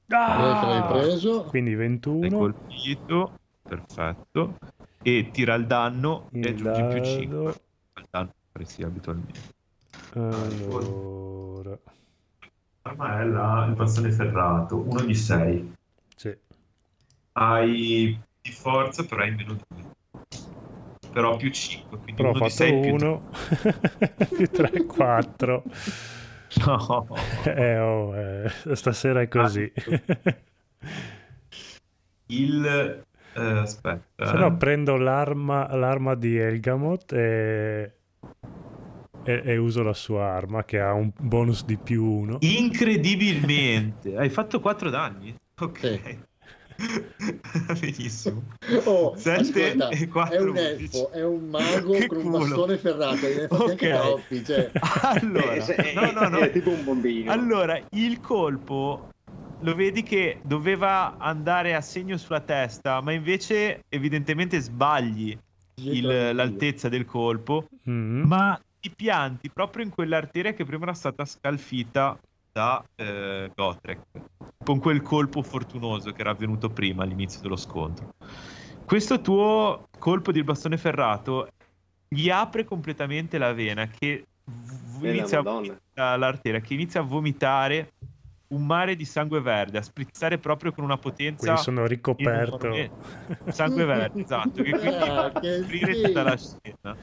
Ah! 0.09 0.87
preso. 0.91 1.43
Quindi 1.45 1.71
Hai 1.71 1.75
21. 1.77 2.37
colpito, 2.37 3.31
perfetto. 3.63 4.57
E 5.01 5.29
tira 5.31 5.53
il 5.55 5.65
danno 5.65 6.29
e 6.31 6.39
Il 6.39 6.47
aggiungi 6.47 6.83
più 6.93 7.03
5 7.03 7.37
dado. 7.37 7.59
al 7.93 8.05
danno 8.09 8.27
che 8.27 8.35
faresti 8.51 8.83
abitualmente. 8.83 9.39
Allora. 10.13 11.77
Arma 12.83 13.19
è 13.19 13.23
la- 13.25 13.65
il 13.67 13.73
bastone 13.75 14.11
ferrato, 14.11 14.77
uno 14.77 15.01
di 15.01 15.15
6. 15.15 15.73
Sì. 16.15 16.35
Hai 17.33 18.19
di 18.41 18.51
forza, 18.51 19.03
però 19.05 19.21
hai 19.23 19.33
meno 19.35 19.53
2. 19.69 19.83
Però 21.11 21.35
più 21.37 21.49
5, 21.49 21.97
quindi 21.97 22.13
Però 22.21 22.29
ho 22.29 22.31
uno 22.35 22.43
di 22.45 22.49
fatto 22.51 22.63
6 22.63 22.81
più 22.81 22.93
1 22.93 23.29
più 24.35 24.47
3, 24.49 24.85
4. 24.85 25.63
No. 26.65 27.07
Eh, 27.43 27.77
oh, 27.79 28.15
eh, 28.15 28.49
stasera 28.75 29.21
è 29.21 29.27
così. 29.27 29.71
Il... 32.27 32.65
eh, 32.65 33.41
aspetta. 33.41 34.25
Se 34.25 34.37
no 34.37 34.55
prendo 34.57 34.95
l'arma, 34.97 35.75
l'arma 35.75 36.15
di 36.15 36.37
Elgamot 36.37 37.11
e, 37.13 37.93
e- 39.23 39.41
e 39.43 39.57
uso 39.57 39.83
la 39.83 39.93
sua 39.93 40.25
arma 40.25 40.63
che 40.63 40.79
ha 40.79 40.93
un 40.93 41.11
bonus 41.19 41.65
di 41.65 41.77
più 41.77 42.03
1. 42.03 42.37
Incredibilmente. 42.41 44.15
Hai 44.15 44.29
fatto 44.29 44.59
4 44.59 44.89
danni? 44.89 45.35
Ok. 45.59 46.17
Benissimo. 47.79 48.43
Oh, 48.85 49.15
Sette 49.15 49.71
ascolta, 49.71 49.89
e 49.89 50.07
quattro 50.07 50.37
è 50.37 50.41
un 50.49 50.57
elfo, 50.57 51.11
è 51.11 51.23
un 51.23 51.49
mago 51.49 51.99
Che 51.99 52.07
con 52.07 52.17
un 52.17 52.23
culo. 52.23 52.39
bastone 52.39 52.77
ferrato, 52.77 53.27
ne 53.27 53.47
fa 53.47 53.55
anche 53.57 53.71
Ok. 53.73 53.93
troppi, 53.93 54.43
cioè. 54.45 54.71
Allora, 55.03 55.75
Eh, 55.75 55.93
no, 55.93 56.11
no, 56.11 56.27
no. 56.29 56.39
È 56.39 56.51
tipo 56.51 56.71
un 56.71 56.83
bombino. 56.83 57.31
Allora, 57.31 57.79
il 57.91 58.19
colpo 58.19 59.07
lo 59.61 59.75
vedi 59.75 60.03
che 60.03 60.39
doveva 60.43 61.17
andare 61.17 61.75
a 61.75 61.81
segno 61.81 62.17
sulla 62.17 62.41
testa, 62.41 63.01
ma 63.01 63.11
invece 63.13 63.81
evidentemente 63.89 64.59
sbagli 64.59 65.37
il- 65.81 66.31
l'altezza 66.35 66.89
del 66.89 67.05
colpo, 67.05 67.67
Mm. 67.89 68.23
ma 68.23 68.59
ti 68.79 68.91
pianti 68.95 69.49
proprio 69.51 69.83
in 69.85 69.91
quell'arteria 69.91 70.53
che 70.53 70.65
prima 70.65 70.83
era 70.83 70.93
stata 70.93 71.23
scalfita 71.23 72.17
da 72.55 72.81
eh, 72.95 73.51
Gotrek, 73.53 73.99
con 74.63 74.79
quel 74.79 75.01
colpo 75.01 75.41
fortunoso 75.43 76.13
che 76.13 76.21
era 76.21 76.29
avvenuto 76.29 76.69
prima 76.69 77.03
all'inizio 77.03 77.41
dello 77.41 77.57
scontro. 77.57 78.07
Questo 78.85 79.19
tuo 79.19 79.83
colpo 79.99 80.31
di 80.31 80.41
bastone 80.41 80.77
ferrato 80.77 81.49
gli 82.07 82.29
apre 82.29 82.63
completamente 82.63 83.37
la 83.37 83.51
vena 83.51 83.87
che 83.87 84.23
v- 84.45 85.03
inizia 85.03 85.43
a 85.95 86.15
l'arteria 86.15 86.61
che 86.61 86.73
inizia 86.73 87.01
a 87.01 87.03
vomitare 87.03 87.89
un 88.53 88.65
mare 88.65 88.95
di 88.95 89.03
sangue 89.03 89.41
verde, 89.41 89.79
a 89.79 89.81
sprizzare 89.81 90.37
proprio 90.37 90.71
con 90.71 90.85
una 90.85 90.97
potenza 90.97 91.43
Quindi 91.45 91.61
sono 91.61 91.85
ricoperto. 91.85 92.67
enorme. 92.67 92.91
sangue 93.51 93.83
verde, 93.83 94.21
esatto, 94.21 94.63
che 94.63 94.69
quindi 94.71 94.95
Ah, 94.95 95.29
che 95.29 95.59
coprire 95.59 96.01
tutta 96.01 96.23
la 96.23 96.37
scena. 96.37 96.95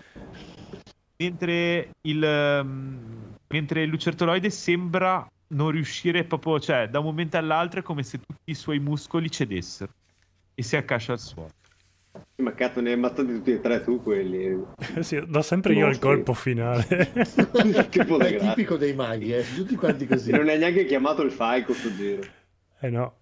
Mentre 1.23 1.91
il, 2.09 2.25
ehm, 2.25 3.35
mentre 3.53 3.83
il 3.83 3.91
lucertoloide 3.91 4.49
sembra 4.49 5.27
non 5.53 5.71
riuscire 5.71 6.25
proprio, 6.25 6.61
cioè 6.61 6.89
da 6.89 6.99
un 6.99 7.07
momento 7.07 7.37
all'altro 7.37 7.81
è 7.81 7.83
come 7.83 8.03
se 8.03 8.19
tutti 8.19 8.51
i 8.51 8.55
suoi 8.55 8.79
muscoli 8.79 9.31
cedessero 9.31 9.93
e 10.55 10.63
si 10.63 10.77
accascia 10.77 11.13
al 11.13 11.21
suolo. 11.21 11.51
Ma 12.43 12.53
cazzo, 12.53 12.81
ne 12.81 12.89
hai 12.89 12.95
ammazzati 12.95 13.33
tutti 13.33 13.53
e 13.53 13.61
tre 13.61 13.83
tu 13.83 14.03
quelli. 14.03 14.63
Sì, 15.01 15.23
do 15.27 15.41
sempre 15.43 15.75
io 15.75 15.87
il 15.87 15.99
colpo 15.99 16.35
finale. 16.35 16.85
che 17.89 18.01
è 18.01 18.39
tipico 18.39 18.77
dei 18.77 18.95
maghi, 18.95 19.33
eh, 19.33 19.45
tutti 19.55 19.77
quanti 19.77 20.07
così. 20.07 20.31
Non 20.33 20.49
hai 20.49 20.59
neanche 20.59 20.85
chiamato 20.85 21.23
il 21.23 21.31
falco 21.31 21.73
sto 21.73 21.95
giro. 21.95 22.23
eh 22.81 22.91
no. 22.91 23.17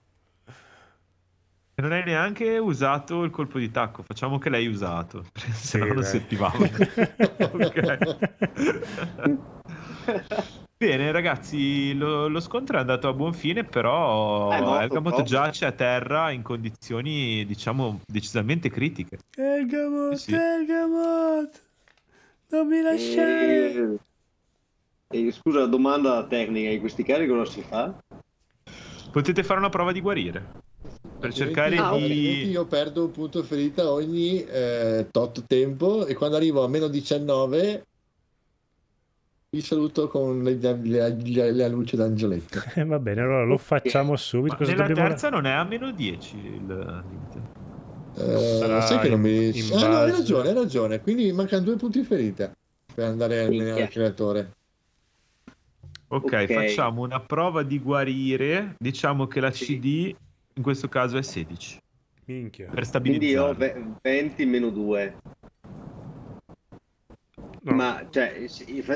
E 1.75 1.83
non 1.83 1.93
hai 1.93 2.05
neanche 2.05 2.59
usato 2.59 3.23
il 3.23 3.31
colpo 3.31 3.59
di 3.59 3.71
tacco, 3.71 4.03
facciamo 4.03 4.39
che 4.39 4.51
l'hai 4.51 4.67
usato, 4.67 5.25
se 5.35 5.79
no 5.79 6.03
si 6.03 6.17
attivava. 6.17 6.59
Ok. 7.53 7.99
Bene 10.83 11.13
ragazzi, 11.13 11.93
lo, 11.93 12.27
lo 12.27 12.41
scontro 12.41 12.79
è 12.79 12.81
andato 12.81 13.07
a 13.07 13.13
buon 13.13 13.35
fine, 13.35 13.65
però 13.65 14.49
morto 14.49 14.83
Elgamot 14.85 15.11
proprio. 15.13 15.27
giace 15.27 15.67
a 15.67 15.73
terra 15.73 16.31
in 16.31 16.41
condizioni, 16.41 17.45
diciamo, 17.45 18.01
decisamente 18.07 18.71
critiche. 18.71 19.19
Elgamot, 19.37 20.15
Sì, 20.15 20.31
sì. 20.31 20.35
Elgamot, 20.35 21.63
non 22.49 22.67
mi 22.67 22.81
lasciare. 22.81 23.99
E, 25.11 25.27
e 25.27 25.33
scusa, 25.33 25.67
domanda 25.67 26.25
tecnica, 26.27 26.71
in 26.71 26.81
questi 26.81 27.03
casi 27.03 27.27
cosa 27.27 27.45
si 27.51 27.61
fa? 27.61 27.95
Potete 29.13 29.43
fare 29.43 29.59
una 29.61 29.69
prova 29.69 29.93
di 29.93 30.01
guarire 30.01 30.43
per 31.21 31.35
cercare 31.35 31.77
Ah, 31.77 31.95
di... 31.95 32.47
io 32.49 32.65
perdo 32.65 33.05
un 33.05 33.11
punto 33.11 33.43
ferita 33.43 33.93
ogni 33.93 34.43
eh, 34.47 35.07
tot 35.11 35.45
tempo 35.47 36.07
e 36.07 36.15
quando 36.15 36.37
arrivo 36.37 36.65
a 36.65 36.69
meno 36.69 36.89
19 36.89 37.85
vi 39.53 39.63
saluto 39.63 40.07
con 40.07 40.45
le, 40.45 40.55
le- 40.55 41.17
le- 41.25 41.53
la 41.53 41.69
luce 41.69 41.97
d'angioletto. 41.97 42.61
Eh, 42.77 42.85
va 42.85 43.01
bene, 43.01 43.21
allora 43.21 43.45
lo 43.45 43.59
facciamo 43.59 44.15
subito. 44.17 44.53
Ma 44.53 44.59
Cosa 44.59 44.71
nella 44.73 44.87
dobbiamo... 44.87 45.09
terza 45.09 45.29
non 45.29 45.45
è 45.45 45.51
a 45.51 45.65
meno 45.65 45.91
10 45.91 46.37
il 46.37 46.67
limite. 46.67 47.59
Eh, 48.17 48.81
sai 48.83 48.99
che 49.01 49.09
non 49.09 49.21
mi... 49.21 49.47
in- 49.49 49.55
in 49.57 49.73
Ah, 49.77 49.89
no, 49.89 49.97
hai 49.97 50.11
ragione, 50.13 50.49
hai 50.51 50.55
ragione. 50.55 51.01
Quindi 51.01 51.33
mancano 51.33 51.65
due 51.65 51.75
punti 51.77 52.03
ferita 52.05 52.53
per 52.95 53.05
andare 53.07 53.41
al, 53.41 53.49
Minchia. 53.49 53.83
al 53.83 53.89
creatore. 53.89 54.53
Ok, 56.13 56.25
Ok. 56.25 56.53
facciamo 56.53 57.03
una 57.03 57.19
prova 57.21 57.65
di 57.65 57.81
guarire. 57.81 58.77
Diciamo 58.79 59.27
che 59.27 59.41
la 59.41 59.51
Sì. 59.51 59.65
CD 59.79 60.15
in 60.55 60.63
questo 60.63 60.89
caso 60.89 61.17
è 61.19 61.23
16 61.23 61.79
Minchia. 62.27 62.67
per 62.71 62.89
Quindi 63.01 63.35
ho 63.37 63.53
stabilizzare. 63.53 63.57
ve- 63.57 63.85
20 64.03 64.45
meno 64.47 64.71
2. 64.71 65.17
No. 67.63 67.75
Ma 67.75 68.07
cioè, 68.11 68.47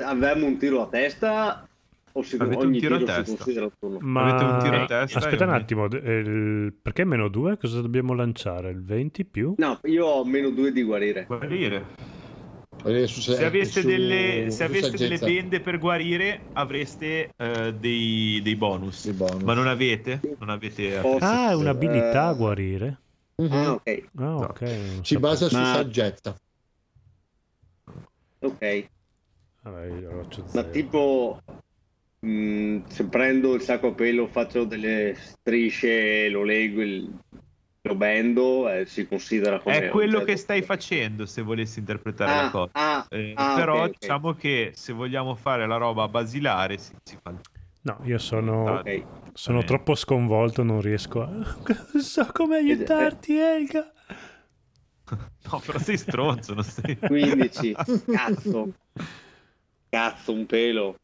avevamo 0.04 0.46
un 0.46 0.56
tiro 0.56 0.82
a 0.82 0.86
testa 0.88 1.68
o 2.12 2.22
si, 2.22 2.36
Avete 2.36 2.56
un 2.64 2.68
ogni 2.70 2.78
tiro 2.78 2.94
a 2.94 2.98
tiro 2.98 3.12
si 3.12 3.22
testa. 3.24 3.50
un? 3.80 3.98
Ma 4.00 4.22
Avete 4.30 4.44
un 4.44 4.58
tiro 4.62 4.82
a 4.82 4.86
testa 4.86 5.18
aspetta 5.18 5.44
un 5.44 5.50
un- 5.50 5.54
attimo, 5.56 5.88
d- 5.88 5.94
il- 6.02 6.72
perché 6.80 7.04
meno 7.04 7.28
2? 7.28 7.58
Cosa 7.58 7.80
dobbiamo 7.80 8.14
lanciare? 8.14 8.70
Il 8.70 8.82
20 8.84 9.24
più? 9.24 9.54
No, 9.58 9.78
io 9.84 10.06
ho 10.06 10.24
meno 10.24 10.50
2 10.50 10.72
di 10.72 10.82
guarire. 10.82 11.24
Guarire. 11.26 11.84
Eh, 12.86 13.06
Se 13.06 13.44
aveste, 13.44 13.80
su- 13.80 13.86
delle, 13.86 14.50
su 14.50 14.56
se 14.56 14.64
aveste 14.64 14.96
delle 14.96 15.18
bende 15.18 15.60
per 15.60 15.78
guarire, 15.78 16.40
avreste 16.52 17.30
eh, 17.36 17.74
dei, 17.74 18.40
dei 18.42 18.56
bonus. 18.56 19.04
dei 19.04 19.14
bonus. 19.14 19.42
Ma 19.42 19.54
non 19.54 19.66
avete? 19.66 20.20
Non 20.38 20.50
avete 20.50 20.98
Ah, 20.98 21.50
è 21.50 21.54
un'abilità 21.54 22.28
a 22.28 22.32
Eh, 22.32 22.36
guarire? 22.36 22.98
Mhm. 23.42 23.52
Ah, 23.52 23.72
ok, 23.72 24.02
Ah, 24.18 24.36
ok. 24.36 24.60
non 24.60 25.04
Si 25.04 25.14
sapevo. 25.14 25.20
basa 25.20 25.48
su 25.48 25.56
Ma- 25.56 25.64
saggezza. 25.64 26.34
Ok. 28.48 28.86
Faccio 29.62 30.44
Ma 30.52 30.62
tipo, 30.64 31.38
mh, 32.20 32.86
se 32.88 33.04
prendo 33.08 33.54
il 33.54 33.60
sacco 33.62 33.88
a 33.88 33.92
pelo, 33.94 34.26
faccio 34.26 34.64
delle 34.64 35.14
strisce, 35.14 36.28
lo 36.28 36.42
leggo, 36.42 36.82
il- 36.82 37.18
lo 37.86 37.94
bendo, 37.96 38.68
eh, 38.70 38.86
si 38.86 39.06
considera 39.06 39.58
come 39.60 39.76
È 39.76 39.88
quello 39.88 40.16
oggetto. 40.18 40.30
che 40.32 40.36
stai 40.38 40.62
facendo 40.62 41.26
se 41.26 41.42
volessi 41.42 41.78
interpretare 41.80 42.34
la 42.34 42.46
Ah, 42.46 42.50
cosa. 42.50 42.70
ah, 42.72 43.06
Eh, 43.10 43.34
ah, 43.36 43.54
però 43.54 43.84
ok, 43.84 43.90
ok. 43.90 43.98
diciamo 44.00 44.32
che 44.34 44.72
se 44.74 44.92
vogliamo 44.92 45.34
fare 45.34 45.66
la 45.66 45.76
roba 45.76 46.08
basilare 46.08 46.78
si, 46.78 46.94
si 47.02 47.18
fa 47.22 47.32
No, 47.82 48.00
io 48.04 48.16
sono, 48.18 48.66
Ah, 48.66 48.78
Ok. 48.80 49.02
sono 49.34 49.58
bene. 49.58 49.68
troppo 49.68 49.94
sconvolto, 49.94 50.62
non 50.62 50.80
riesco 50.80 51.22
a... 51.22 51.28
Non 51.92 52.02
so 52.02 52.26
come 52.32 52.56
aiutarti, 52.56 53.36
Elga. 53.38 53.92
No, 55.50 55.60
però 55.64 55.78
sei 55.78 55.98
stronzo, 55.98 56.54
non 56.54 56.64
sei... 56.64 56.96
15. 56.96 57.74
Cazzo. 58.06 58.72
Cazzo, 59.90 60.32
un 60.32 60.46
pelo. 60.46 60.96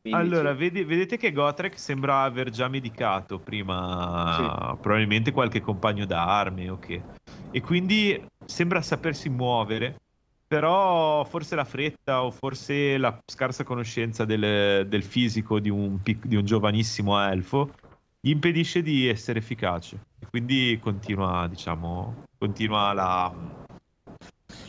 15. 0.00 0.20
Allora, 0.20 0.54
vedi- 0.54 0.84
vedete 0.84 1.16
che 1.16 1.32
Gotrek 1.32 1.78
sembra 1.78 2.22
aver 2.22 2.50
già 2.50 2.68
medicato 2.68 3.38
prima, 3.38 4.76
probabilmente 4.80 5.32
qualche 5.32 5.60
compagno 5.60 6.04
d'arme 6.04 6.68
o 6.68 6.78
che. 6.78 7.02
E 7.50 7.60
quindi 7.60 8.22
sembra 8.44 8.82
sapersi 8.82 9.28
muovere, 9.28 10.00
però 10.46 11.24
forse 11.24 11.56
la 11.56 11.64
fretta 11.64 12.22
o 12.22 12.30
forse 12.30 12.98
la 12.98 13.18
scarsa 13.24 13.64
conoscenza 13.64 14.24
del, 14.24 14.86
del 14.86 15.02
fisico 15.02 15.58
di 15.58 15.70
un, 15.70 15.98
di 16.02 16.36
un 16.36 16.44
giovanissimo 16.44 17.18
elfo 17.20 17.72
gli 18.20 18.30
impedisce 18.30 18.82
di 18.82 19.06
essere 19.08 19.38
efficace. 19.38 19.98
E 20.18 20.26
quindi 20.28 20.78
continua, 20.82 21.46
diciamo, 21.48 22.24
continua 22.44 22.92
la, 22.92 23.32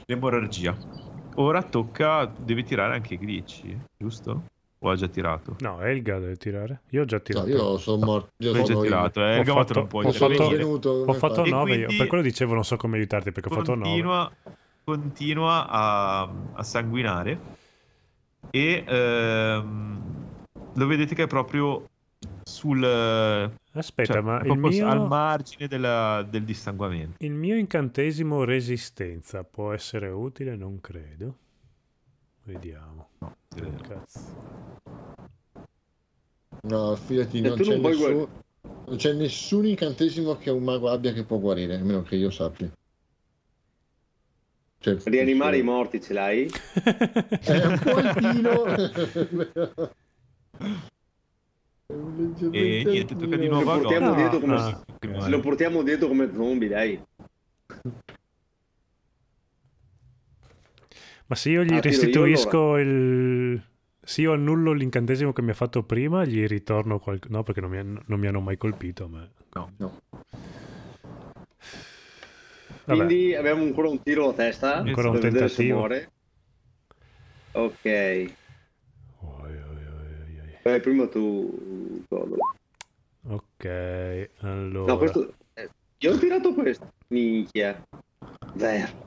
l'emorragia. 0.05 0.75
Ora 1.35 1.61
tocca, 1.61 2.25
deve 2.25 2.63
tirare 2.63 2.93
anche 2.95 3.17
Glitchy, 3.17 3.77
giusto? 3.97 4.43
O 4.79 4.89
ha 4.89 4.95
già 4.95 5.07
tirato? 5.09 5.55
No, 5.59 5.81
Elga 5.81 6.19
deve 6.19 6.37
tirare. 6.37 6.81
Io 6.91 7.01
ho 7.01 7.05
già 7.05 7.17
No, 7.17 7.21
tirato. 7.23 7.47
io 7.49 7.77
sono 7.77 8.05
morto. 8.05 8.29
Io 8.37 8.53
L'hai 8.53 8.61
già 8.63 8.71
sono 8.73 8.81
tirato, 8.83 9.25
eh? 9.25 9.39
Ho 9.39 9.43
Gamato 9.43 9.67
fatto- 9.67 9.79
non 9.79 9.87
può 9.87 10.03
ho 10.03 10.11
sono 10.11 10.35
fatto- 10.35 10.49
venuto. 10.49 10.89
Ho 11.05 11.13
fatto 11.13 11.43
E 11.43 11.49
9 11.49 11.75
io, 11.75 11.87
per 11.97 12.07
quello 12.07 12.23
dicevo 12.23 12.53
non 12.53 12.63
so 12.63 12.77
come 12.77 12.95
aiutarti 12.97 13.31
perché 13.33 13.49
ho 13.49 13.55
fatto 13.57 13.75
9. 13.75 13.83
continua, 13.83 14.31
continua 14.85 15.67
a, 15.67 16.31
a 16.53 16.63
sanguinare 16.63 17.39
e 18.51 18.83
ehm, 18.87 20.01
lo 20.75 20.87
vedete 20.87 21.13
che 21.15 21.23
è 21.23 21.27
proprio 21.27 21.89
sul 22.47 22.83
Aspetta, 23.71 24.13
cioè, 24.13 24.21
ma 24.21 24.37
il 24.37 24.45
proprio 24.45 24.87
al 24.87 24.99
mio, 24.99 25.07
margine 25.07 25.67
della- 25.67 26.25
del 26.29 26.43
dissanguamento. 26.43 27.17
il 27.25 27.31
mio 27.31 27.57
incantesimo 27.57 28.43
resistenza 28.43 29.43
può 29.43 29.73
essere 29.73 30.09
utile? 30.09 30.55
Non 30.55 30.79
credo. 30.79 31.35
Vediamo. 32.43 33.09
Cazzo. 33.81 34.19
No, 36.61 36.95
fidati, 36.95 37.41
non 37.41 37.57
c'è, 37.57 37.77
non 37.77 37.91
nessun, 37.91 38.27
non 38.85 38.95
c'è 38.95 39.13
nessun 39.13 39.65
incantesimo 39.65 40.37
che 40.37 40.51
un 40.51 40.63
mago 40.63 40.89
abbia 40.89 41.13
che 41.13 41.23
può 41.23 41.37
guarire, 41.39 41.75
almeno 41.75 42.03
che 42.03 42.15
io 42.15 42.29
sappia. 42.29 42.71
Cioè, 44.79 44.97
Rianimare 45.03 45.57
i 45.57 45.63
morti 45.63 45.99
ce 45.99 46.13
l'hai? 46.13 46.47
È 47.41 47.65
un 47.65 47.79
po' 47.79 47.95
altino. 47.95 48.63
E 51.87 52.83
niente, 52.85 53.15
tocca 53.15 53.35
di 53.37 53.47
nuovo 53.47 53.71
a 53.71 53.75
Lo 53.75 53.81
portiamo 53.81 54.15
dietro 54.15 54.39
come 54.39 54.55
Ah, 54.55 54.83
Se 55.21 55.29
lo 55.29 55.39
portiamo 55.39 55.83
dietro 55.83 56.07
come 56.07 56.31
zombie, 56.33 56.67
dai. 56.67 56.99
Ma 61.27 61.35
se 61.35 61.49
io 61.49 61.63
gli 61.63 61.73
Ah, 61.73 61.79
tiro 61.79 61.93
io 61.93 61.99
restituisco 61.99 62.77
il... 62.77 63.63
Se 64.01 64.21
io 64.21 64.33
annullo 64.33 64.71
l'incantesimo 64.73 65.33
che 65.33 65.41
mi 65.41 65.49
ha 65.51 65.55
fatto 65.55 65.83
prima, 65.83 66.23
gli 66.25 66.45
ritorno 66.45 66.99
qualcosa... 66.99 67.33
No, 67.33 67.43
perché 67.43 67.61
non 67.61 67.69
mi, 67.71 67.77
han- 67.77 68.01
non 68.05 68.19
mi 68.19 68.27
hanno 68.27 68.39
mai 68.41 68.57
colpito, 68.57 69.07
ma... 69.07 69.27
No. 69.53 69.71
No. 69.77 69.99
Vabbè. 72.85 73.05
Quindi 73.05 73.35
abbiamo 73.35 73.63
ancora 73.63 73.89
un 73.89 74.01
tiro 74.03 74.29
a 74.29 74.33
testa. 74.33 74.75
Ancora 74.77 75.09
un 75.09 75.19
tentativo. 75.19 75.87
Ok. 77.53 78.33
Vai 80.65 80.81
prima 80.81 81.05
tu. 81.07 82.03
Ok, 83.27 84.29
allora... 84.39 84.91
No, 84.91 84.97
questo. 84.97 85.33
eh, 85.53 85.69
Io 85.99 86.13
ho 86.13 86.17
tirato 86.17 86.53
questo. 86.55 86.91
Minchia. 87.09 87.79
Zero. 88.57 89.03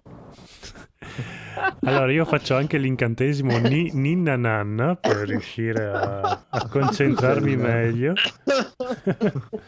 Allora, 1.81 2.13
io 2.13 2.25
faccio 2.25 2.55
anche 2.55 2.79
l'incantesimo 2.79 3.59
ni- 3.59 3.91
Ninna 3.93 4.37
Nanna 4.37 4.95
per 4.95 5.27
riuscire 5.27 5.87
a, 5.89 6.47
a 6.49 6.69
concentrarmi 6.69 7.57
meglio. 7.57 8.13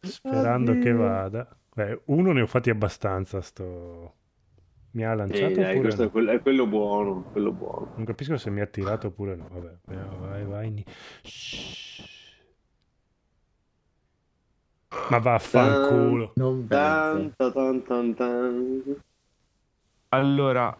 Sperando 0.00 0.78
che 0.78 0.92
vada. 0.92 1.48
Beh, 1.74 2.02
uno 2.06 2.32
ne 2.32 2.42
ho 2.42 2.46
fatti 2.46 2.70
abbastanza. 2.70 3.40
Sto... 3.40 4.14
Mi 4.92 5.04
ha 5.04 5.14
lanciato 5.14 5.52
Eh, 5.52 5.54
dai, 5.54 5.80
questo 5.80 6.02
è, 6.02 6.04
no? 6.06 6.10
quello, 6.10 6.30
è 6.32 6.40
quello 6.40 6.66
buono. 6.66 7.22
Quello 7.30 7.52
buono. 7.52 7.92
Non 7.96 8.04
capisco 8.04 8.36
se 8.36 8.50
mi 8.50 8.60
ha 8.60 8.66
tirato 8.66 9.08
oppure 9.08 9.36
no. 9.36 9.48
Vabbè, 9.50 9.74
vai, 10.18 10.44
vai, 10.44 10.84
Shh. 11.22 12.16
Ma 15.10 15.18
vaffanculo. 15.18 16.32
Non 16.36 16.66
Tan, 16.66 17.34
tan, 17.36 17.82
tan, 17.84 18.14
tan. 18.14 18.82
Allora, 20.08 20.78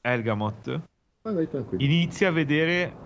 Elgamot 0.00 0.80
Vai, 1.22 1.34
vai 1.34 1.48
tranquillo. 1.48 1.82
inizia 1.84 2.28
a 2.28 2.32
vedere 2.32 2.96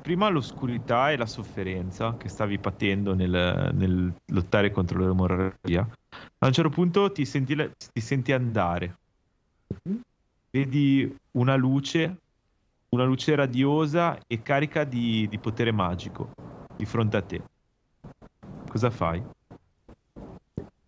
prima 0.00 0.28
l'oscurità 0.28 1.10
e 1.10 1.16
la 1.16 1.26
sofferenza 1.26 2.16
che 2.16 2.28
stavi 2.28 2.58
patendo 2.58 3.14
nel, 3.14 3.70
nel 3.74 4.12
lottare 4.26 4.70
contro 4.70 4.98
l'emorragia. 4.98 5.88
A 6.44 6.48
un 6.48 6.52
certo 6.52 6.68
punto 6.68 7.10
ti 7.10 7.24
senti, 7.24 7.56
ti 7.56 8.00
senti 8.02 8.30
andare. 8.30 8.98
Vedi 10.50 11.16
una 11.38 11.56
luce, 11.56 12.18
una 12.94 13.04
luce 13.04 13.34
radiosa 13.34 14.20
e 14.26 14.42
carica 14.42 14.84
di, 14.84 15.26
di 15.26 15.38
potere 15.38 15.72
magico 15.72 16.32
di 16.76 16.84
fronte 16.84 17.16
a 17.16 17.22
te. 17.22 17.42
Cosa 18.68 18.90
fai? 18.90 19.24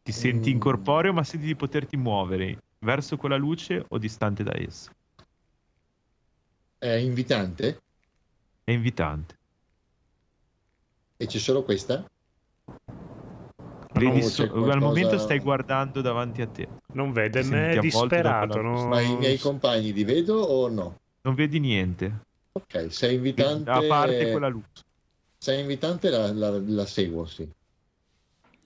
Ti 0.03 0.13
senti 0.13 0.51
Mm. 0.51 0.53
incorporeo, 0.53 1.15
ma 1.15 1.25
senti 1.25 1.47
di 1.47 1.57
poterti 1.57 1.97
muovere 1.97 2.59
verso 2.85 3.17
quella 3.17 3.37
luce 3.37 3.83
o 3.89 3.97
distante 3.97 4.43
da 4.43 4.53
essa. 4.55 4.91
È 6.77 6.87
invitante? 6.87 7.79
È 8.63 8.73
invitante. 8.73 9.35
E 11.17 11.25
c'è 11.25 11.39
solo 11.39 11.63
questa? 11.63 12.05
Vedi 13.99 14.23
so- 14.23 14.47
qualcosa- 14.47 14.73
Al 14.73 14.81
momento 14.81 15.19
stai 15.19 15.39
guardando 15.41 16.01
davanti 16.01 16.43
a 16.43 16.47
te. 16.47 16.69
Non 16.93 17.13
vede, 17.13 17.43
Ti 17.43 17.49
me 17.49 17.73
è 17.73 17.79
disperato. 17.79 18.61
no? 18.61 18.89
Ma 18.89 19.01
i 19.01 19.17
miei 19.17 19.39
compagni 19.39 19.93
li 19.93 20.05
vedo 20.05 20.37
o 20.39 20.69
no? 20.69 20.97
Non 21.23 21.35
vedi 21.35 21.59
niente. 21.59 22.21
Ok, 22.53 22.87
se 22.93 23.09
è 23.09 23.13
invitante... 23.13 23.71
A 23.71 23.83
parte 23.83 24.31
quella 24.31 24.49
luce. 24.49 24.85
Se 25.39 25.55
è 25.55 25.59
invitante 25.59 26.11
la, 26.11 26.33
la- 26.33 26.59
la 26.59 26.87
seguo, 26.87 27.27
sì. 27.27 27.49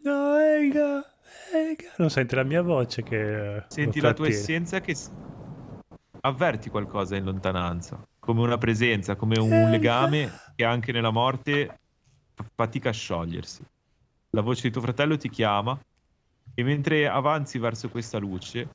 No, 0.03 0.37
Elga, 0.39 1.05
Elga. 1.53 1.93
Non 1.99 2.11
senti 2.11 2.35
la 2.35 2.43
mia 2.45 2.63
voce 2.63 3.03
che... 3.03 3.57
eh, 3.57 3.65
Senti 3.69 4.01
la 4.01 4.13
tua 4.15 4.29
essenza 4.29 4.81
che 4.81 4.95
avverti 6.23 6.71
qualcosa 6.71 7.17
in 7.17 7.25
lontananza, 7.25 8.03
come 8.19 8.41
una 8.41 8.59
presenza, 8.59 9.17
come 9.17 9.39
un 9.39 9.71
legame 9.71 10.31
che 10.55 10.65
anche 10.65 10.93
nella 10.93 11.11
morte 11.11 11.79
fa- 12.35 12.45
fatica 12.55 12.91
a 12.91 12.93
sciogliersi. 12.93 13.63
La 14.31 14.43
voce 14.43 14.63
di 14.63 14.71
tuo 14.71 14.81
fratello 14.81 15.17
ti 15.17 15.29
chiama 15.29 15.79
e 16.55 16.63
mentre 16.63 17.09
avanzi 17.09 17.59
verso 17.59 17.89
questa 17.89 18.19
luce 18.19 18.69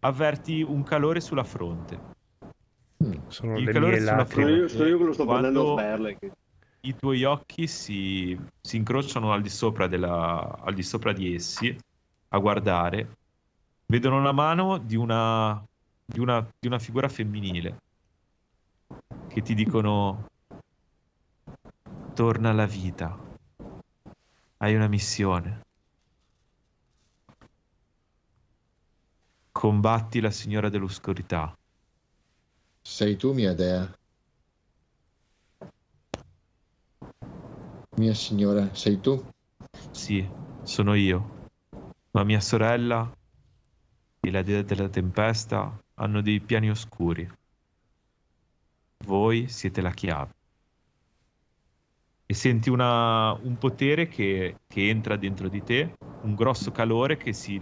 avverti 0.00 0.62
un 0.62 0.82
calore 0.82 1.20
sulla 1.20 1.44
fronte. 1.44 1.98
Mm. 3.04 3.12
Sono 3.28 3.56
Il 3.56 3.64
le 3.64 3.72
calore 3.72 3.92
mie 3.92 4.00
sulla 4.00 4.10
Sono 4.10 4.22
lacrime. 4.22 4.44
fronte. 4.46 4.60
io, 4.60 4.68
sono 4.68 4.88
io 4.88 4.98
che 4.98 5.04
lo 5.04 5.12
sto 5.12 5.26
prendendo 5.26 5.74
a 5.74 5.78
sperle. 5.78 6.18
che- 6.18 6.32
i 6.84 6.96
tuoi 6.96 7.22
occhi 7.24 7.68
si, 7.68 8.38
si 8.60 8.76
incrociano 8.76 9.32
al 9.32 9.40
di, 9.40 9.48
sopra 9.48 9.86
della, 9.86 10.58
al 10.62 10.74
di 10.74 10.82
sopra 10.82 11.12
di 11.12 11.32
essi 11.32 11.76
a 12.28 12.38
guardare, 12.38 13.16
vedono 13.86 14.20
la 14.20 14.32
mano 14.32 14.78
di 14.78 14.96
una, 14.96 15.62
di 16.04 16.18
una, 16.18 16.40
di 16.58 16.66
una 16.66 16.78
figura 16.80 17.08
femminile 17.08 17.76
che 19.28 19.42
ti 19.42 19.54
dicono 19.54 20.26
torna 22.14 22.50
alla 22.50 22.66
vita, 22.66 23.16
hai 24.62 24.76
una 24.76 24.86
missione. 24.86 25.62
Combatti 29.50 30.20
la 30.20 30.30
signora 30.30 30.68
dell'oscurità. 30.68 31.52
Sei 32.80 33.16
tu 33.16 33.32
mia 33.32 33.54
dea? 33.54 33.92
Mia 37.96 38.14
signora, 38.14 38.72
sei 38.74 39.00
tu? 39.00 39.20
Sì, 39.90 40.26
sono 40.62 40.94
io. 40.94 41.48
Ma 42.12 42.22
mia 42.22 42.40
sorella 42.40 43.12
e 44.20 44.30
la 44.30 44.42
dea 44.42 44.62
della 44.62 44.88
tempesta 44.88 45.76
hanno 45.94 46.22
dei 46.22 46.40
piani 46.40 46.70
oscuri. 46.70 47.28
Voi 49.06 49.48
siete 49.48 49.80
la 49.80 49.90
chiave. 49.90 50.41
E 52.32 52.34
senti 52.34 52.70
una- 52.70 53.34
un 53.42 53.58
potere 53.58 54.08
che, 54.08 54.56
che 54.66 54.88
entra 54.88 55.16
dentro 55.16 55.48
di 55.48 55.62
te, 55.62 55.92
un 56.22 56.34
grosso 56.34 56.72
calore 56.72 57.18
che, 57.18 57.34
si, 57.34 57.60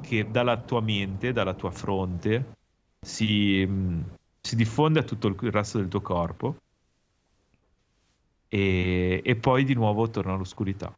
che 0.00 0.30
dalla 0.30 0.56
tua 0.56 0.80
mente, 0.80 1.34
dalla 1.34 1.52
tua 1.52 1.70
fronte, 1.70 2.54
si, 3.06 3.62
mh, 3.62 4.14
si 4.40 4.56
diffonde 4.56 5.00
a 5.00 5.02
tutto 5.02 5.26
il 5.28 5.52
resto 5.52 5.76
del 5.76 5.88
tuo 5.88 6.00
corpo 6.00 6.56
e, 8.48 9.20
e 9.22 9.36
poi 9.36 9.64
di 9.64 9.74
nuovo 9.74 10.08
torna 10.08 10.32
all'oscurità. 10.32 10.90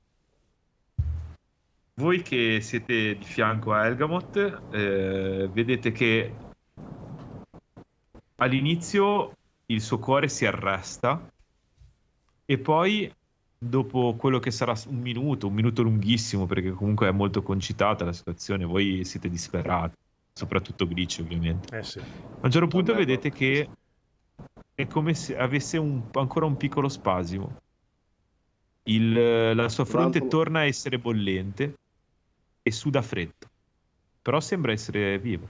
Voi 1.95 2.23
che 2.23 2.61
siete 2.61 3.19
di 3.19 3.25
fianco 3.25 3.73
a 3.73 3.87
Elgamot, 3.87 4.63
eh, 4.71 5.49
vedete 5.51 5.91
che 5.91 6.33
all'inizio 8.37 9.33
il 9.67 9.81
suo 9.81 9.99
cuore 9.99 10.29
si 10.29 10.47
arresta 10.47 11.35
e 12.47 12.59
poi 12.59 13.13
dopo 13.59 14.15
quello 14.17 14.39
che 14.39 14.51
sarà 14.51 14.75
un 14.87 14.99
minuto, 15.01 15.49
un 15.49 15.55
minuto 15.55 15.83
lunghissimo 15.83 16.47
perché 16.47 16.71
comunque 16.71 17.09
è 17.09 17.13
molto 17.13 17.43
concitata 17.43 18.05
la 18.05 18.13
situazione, 18.13 18.65
voi 18.65 19.05
siete 19.05 19.29
disperati, 19.29 19.95
soprattutto 20.33 20.87
Glitch 20.87 21.19
ovviamente. 21.21 21.77
Eh 21.77 21.83
sì. 21.83 21.99
A 21.99 22.45
un 22.47 22.51
certo 22.51 22.69
punto 22.69 22.93
Vabbè, 22.93 23.05
vedete 23.05 23.31
che 23.31 23.69
è 24.75 24.87
come 24.87 25.15
se 25.15 25.37
avesse 25.37 25.79
un- 25.79 26.03
ancora 26.13 26.47
un 26.47 26.57
piccolo 26.57 26.89
spasimo. 26.89 27.57
Il- 28.85 29.55
la 29.55 29.69
sua 29.69 29.85
fronte 29.85 30.19
Bravo. 30.19 30.31
torna 30.31 30.61
a 30.61 30.65
essere 30.65 30.99
bollente 30.99 31.75
e 32.63 32.71
suda 32.71 33.03
freddo, 33.03 33.49
però 34.23 34.39
sembra 34.39 34.71
essere 34.71 35.19
vivo. 35.19 35.49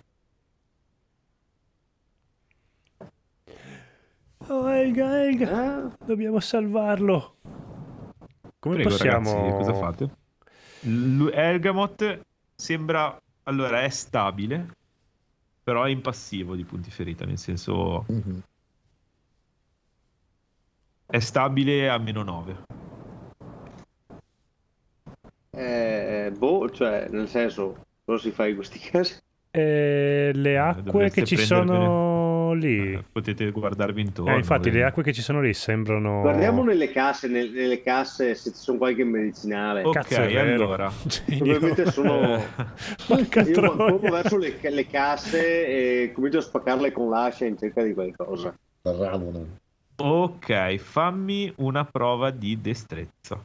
Oh, 4.49 4.69
Elga, 4.69 5.25
Elga, 5.25 5.51
Ah, 5.51 5.97
dobbiamo 6.05 6.39
salvarlo. 6.41 7.35
Come 8.59 8.77
Prego 8.77 8.91
possiamo... 8.91 9.31
ragazzi, 9.31 9.57
cosa 9.57 9.75
fate? 9.75 10.11
L- 10.83 11.31
Elgamot 11.33 12.21
sembra, 12.55 13.17
allora 13.45 13.83
è 13.83 13.89
stabile, 13.89 14.69
però 15.63 15.85
è 15.85 15.91
impassivo 15.91 16.55
di 16.55 16.65
punti 16.65 16.91
ferita, 16.91 17.25
nel 17.25 17.39
senso 17.39 18.05
Mhm. 18.09 18.41
è 21.07 21.19
stabile 21.19 21.89
a 21.89 21.99
meno 21.99 22.23
9. 22.23 22.65
eh, 25.57 26.33
boh, 26.37 26.69
cioè, 26.71 27.09
nel 27.11 27.29
senso, 27.29 27.87
cosa 28.05 28.23
si 28.23 28.31
fa 28.31 28.47
in 28.47 28.55
questi 28.55 28.79
casi? 28.79 29.17
Eh, 29.57 30.33
le 30.35 30.59
acque 30.59 30.83
dovreste 30.83 31.21
che 31.23 31.27
ci 31.27 31.35
prendervene- 31.37 31.79
sono 32.47 32.53
lì. 32.53 32.93
Eh, 32.95 33.05
Potete 33.11 33.51
guardarvi 33.51 34.01
intorno. 34.01 34.33
Eh, 34.35 34.37
infatti, 34.39 34.65
le 34.67 34.71
vedete. 34.71 34.85
acque 34.89 35.03
che 35.03 35.13
ci 35.13 35.23
sono 35.23 35.41
lì 35.41 35.53
sembrano. 35.55 36.21
Guardiamo 36.21 36.63
nelle 36.63 36.91
casse, 36.91 37.29
nel- 37.29 37.51
nelle 37.51 37.83
casse 37.83 38.35
se 38.35 38.51
ci 38.51 38.57
sono 38.59 38.79
qualche 38.79 39.05
medicinale. 39.05 39.83
Ok, 39.83 39.93
Cazzo, 39.95 40.21
è 40.23 40.29
vero. 40.33 40.65
allora. 40.65 40.91
Probabilmente 41.27 41.91
sono... 41.91 42.37
Io 43.09 43.27
troia. 43.53 43.71
corro 43.71 43.99
verso 43.99 44.37
le, 44.39 44.59
le 44.61 44.87
casse 44.87 45.67
e 46.05 46.13
comincio 46.13 46.39
a 46.39 46.43
spaccarle 46.43 46.93
con 46.93 47.09
l'ascia 47.11 47.45
in 47.45 47.59
cerca 47.59 47.83
di 47.83 47.95
qualcosa. 47.95 48.55
Ramona. 48.83 49.41
ok, 49.97 50.77
fammi 50.77 51.53
una 51.57 51.85
prova 51.85 52.31
di 52.31 52.61
destrezza. 52.61 53.45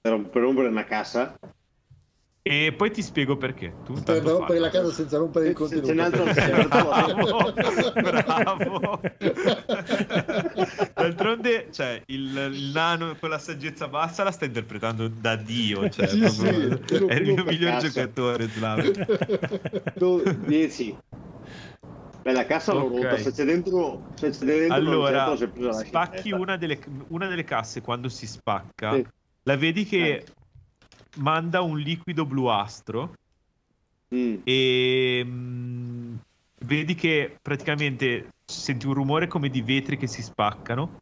Per, 0.00 0.20
per 0.28 0.42
rompere 0.42 0.68
una 0.68 0.84
cassa. 0.84 1.36
E 2.44 2.72
poi 2.76 2.90
ti 2.90 3.02
spiego 3.02 3.36
perché. 3.36 3.72
Tu 3.84 3.92
Per 4.02 4.20
rompere 4.20 4.58
la 4.58 4.68
casa 4.68 4.90
senza 4.90 5.16
rompere 5.16 5.48
il 5.48 5.54
contenuto. 5.54 5.92
n'è 5.94 6.02
altro- 6.02 6.32
se 6.32 6.52
n'è 6.52 6.66
Bravo, 8.02 8.56
bravo. 8.56 9.00
D'altronde, 10.94 11.68
cioè, 11.70 12.02
il, 12.06 12.50
il 12.52 12.70
nano 12.72 13.14
con 13.20 13.30
la 13.30 13.38
saggezza 13.38 13.86
bassa 13.86 14.24
la 14.24 14.32
sta 14.32 14.44
interpretando 14.44 15.06
da 15.06 15.36
Dio. 15.36 15.88
Cioè, 15.88 16.08
Sì, 16.08 16.18
proprio- 16.18 16.80
sì, 16.84 17.04
è 17.06 17.14
il 17.14 17.32
mio 17.32 17.44
miglior 17.44 17.72
cazzo. 17.74 17.86
giocatore, 17.88 18.48
Slav. 18.48 19.92
Tu, 19.94 20.22
10. 20.44 20.96
Beh, 22.22 22.32
la 22.32 22.44
cassa 22.46 22.72
l'ho 22.72 22.86
Ok. 22.86 23.02
rotta. 23.04 23.18
Se 23.18 23.32
c'è 23.32 23.44
dentro, 23.44 24.02
se 24.14 24.30
c'è 24.30 24.44
dentro 24.44 24.74
Allora, 24.74 25.34
c'è, 25.36 25.48
la 25.54 25.72
spacchi 25.72 26.32
una 26.32 26.56
delle, 26.56 26.80
una 27.08 27.28
delle 27.28 27.44
casse 27.44 27.80
quando 27.82 28.08
si 28.08 28.26
spacca, 28.26 28.94
Sì. 28.94 29.06
la 29.44 29.56
vedi 29.56 29.84
che. 29.84 30.24
Manda 31.16 31.60
un 31.60 31.78
liquido 31.78 32.24
bluastro 32.24 33.14
Mm. 34.14 34.40
e 34.44 35.22
mm, 35.24 36.14
vedi 36.66 36.94
che 36.94 37.38
praticamente 37.40 38.28
senti 38.44 38.86
un 38.86 38.92
rumore 38.92 39.26
come 39.26 39.48
di 39.48 39.62
vetri 39.62 39.96
che 39.96 40.06
si 40.06 40.22
spaccano 40.22 40.98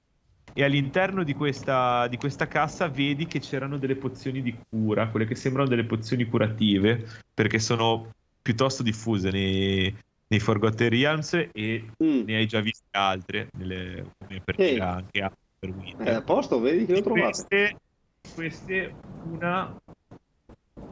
e 0.52 0.64
all'interno 0.64 1.24
di 1.24 1.34
questa, 1.34 2.06
di 2.06 2.16
questa 2.16 2.46
cassa 2.46 2.88
vedi 2.88 3.26
che 3.26 3.40
c'erano 3.40 3.78
delle 3.78 3.96
pozioni 3.96 4.42
di 4.42 4.56
cura, 4.68 5.08
quelle 5.08 5.26
che 5.26 5.34
sembrano 5.34 5.68
delle 5.68 5.84
pozioni 5.84 6.24
curative, 6.24 7.06
perché 7.32 7.58
sono 7.58 8.10
piuttosto 8.40 8.82
diffuse 8.82 9.30
nei, 9.30 9.94
nei 10.28 10.40
Forgotten 10.40 10.88
Realms 10.88 11.48
e 11.52 11.90
Mm. 12.02 12.22
ne 12.24 12.36
hai 12.36 12.46
già 12.46 12.60
viste 12.60 12.88
altre, 12.92 13.48
nelle, 13.58 14.12
per 14.44 14.56
dire 14.56 14.80
anche 14.80 15.20
a 15.20 15.32
per 15.58 15.70
Winter. 15.70 16.08
Eh, 16.08 16.14
a 16.14 16.22
posto, 16.22 16.58
vedi 16.60 16.86
che 16.86 16.94
l'ho 16.94 17.02
trovato. 17.02 17.26
queste, 17.26 17.76
queste 18.34 18.94
una 19.24 19.72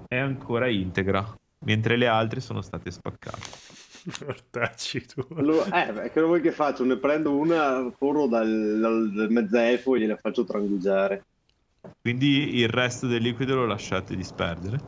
è 0.09 0.17
ancora 0.17 0.69
integra, 0.69 1.35
mentre 1.65 1.97
le 1.97 2.07
altre 2.07 2.41
sono 2.41 2.61
state 2.63 2.91
spaccate. 2.91 3.77
Mortacci 4.25 5.07
tu. 5.07 5.27
Allora, 5.37 5.87
eh, 5.87 5.93
beh, 5.93 6.11
che 6.11 6.21
vuoi 6.23 6.41
che 6.41 6.53
faccio? 6.53 6.85
Ne 6.85 6.97
prendo 6.97 7.37
una, 7.37 7.93
corro 7.99 8.27
dal, 8.27 8.79
dal, 8.81 9.13
dal 9.13 9.31
mezzelfo 9.31 9.95
e 9.95 10.01
gliela 10.01 10.17
faccio 10.17 10.45
trangugiare. 10.45 11.25
Quindi 12.01 12.57
il 12.57 12.69
resto 12.69 13.07
del 13.07 13.23
liquido 13.23 13.55
lo 13.55 13.67
lasciate 13.67 14.17
disperdere. 14.17 14.81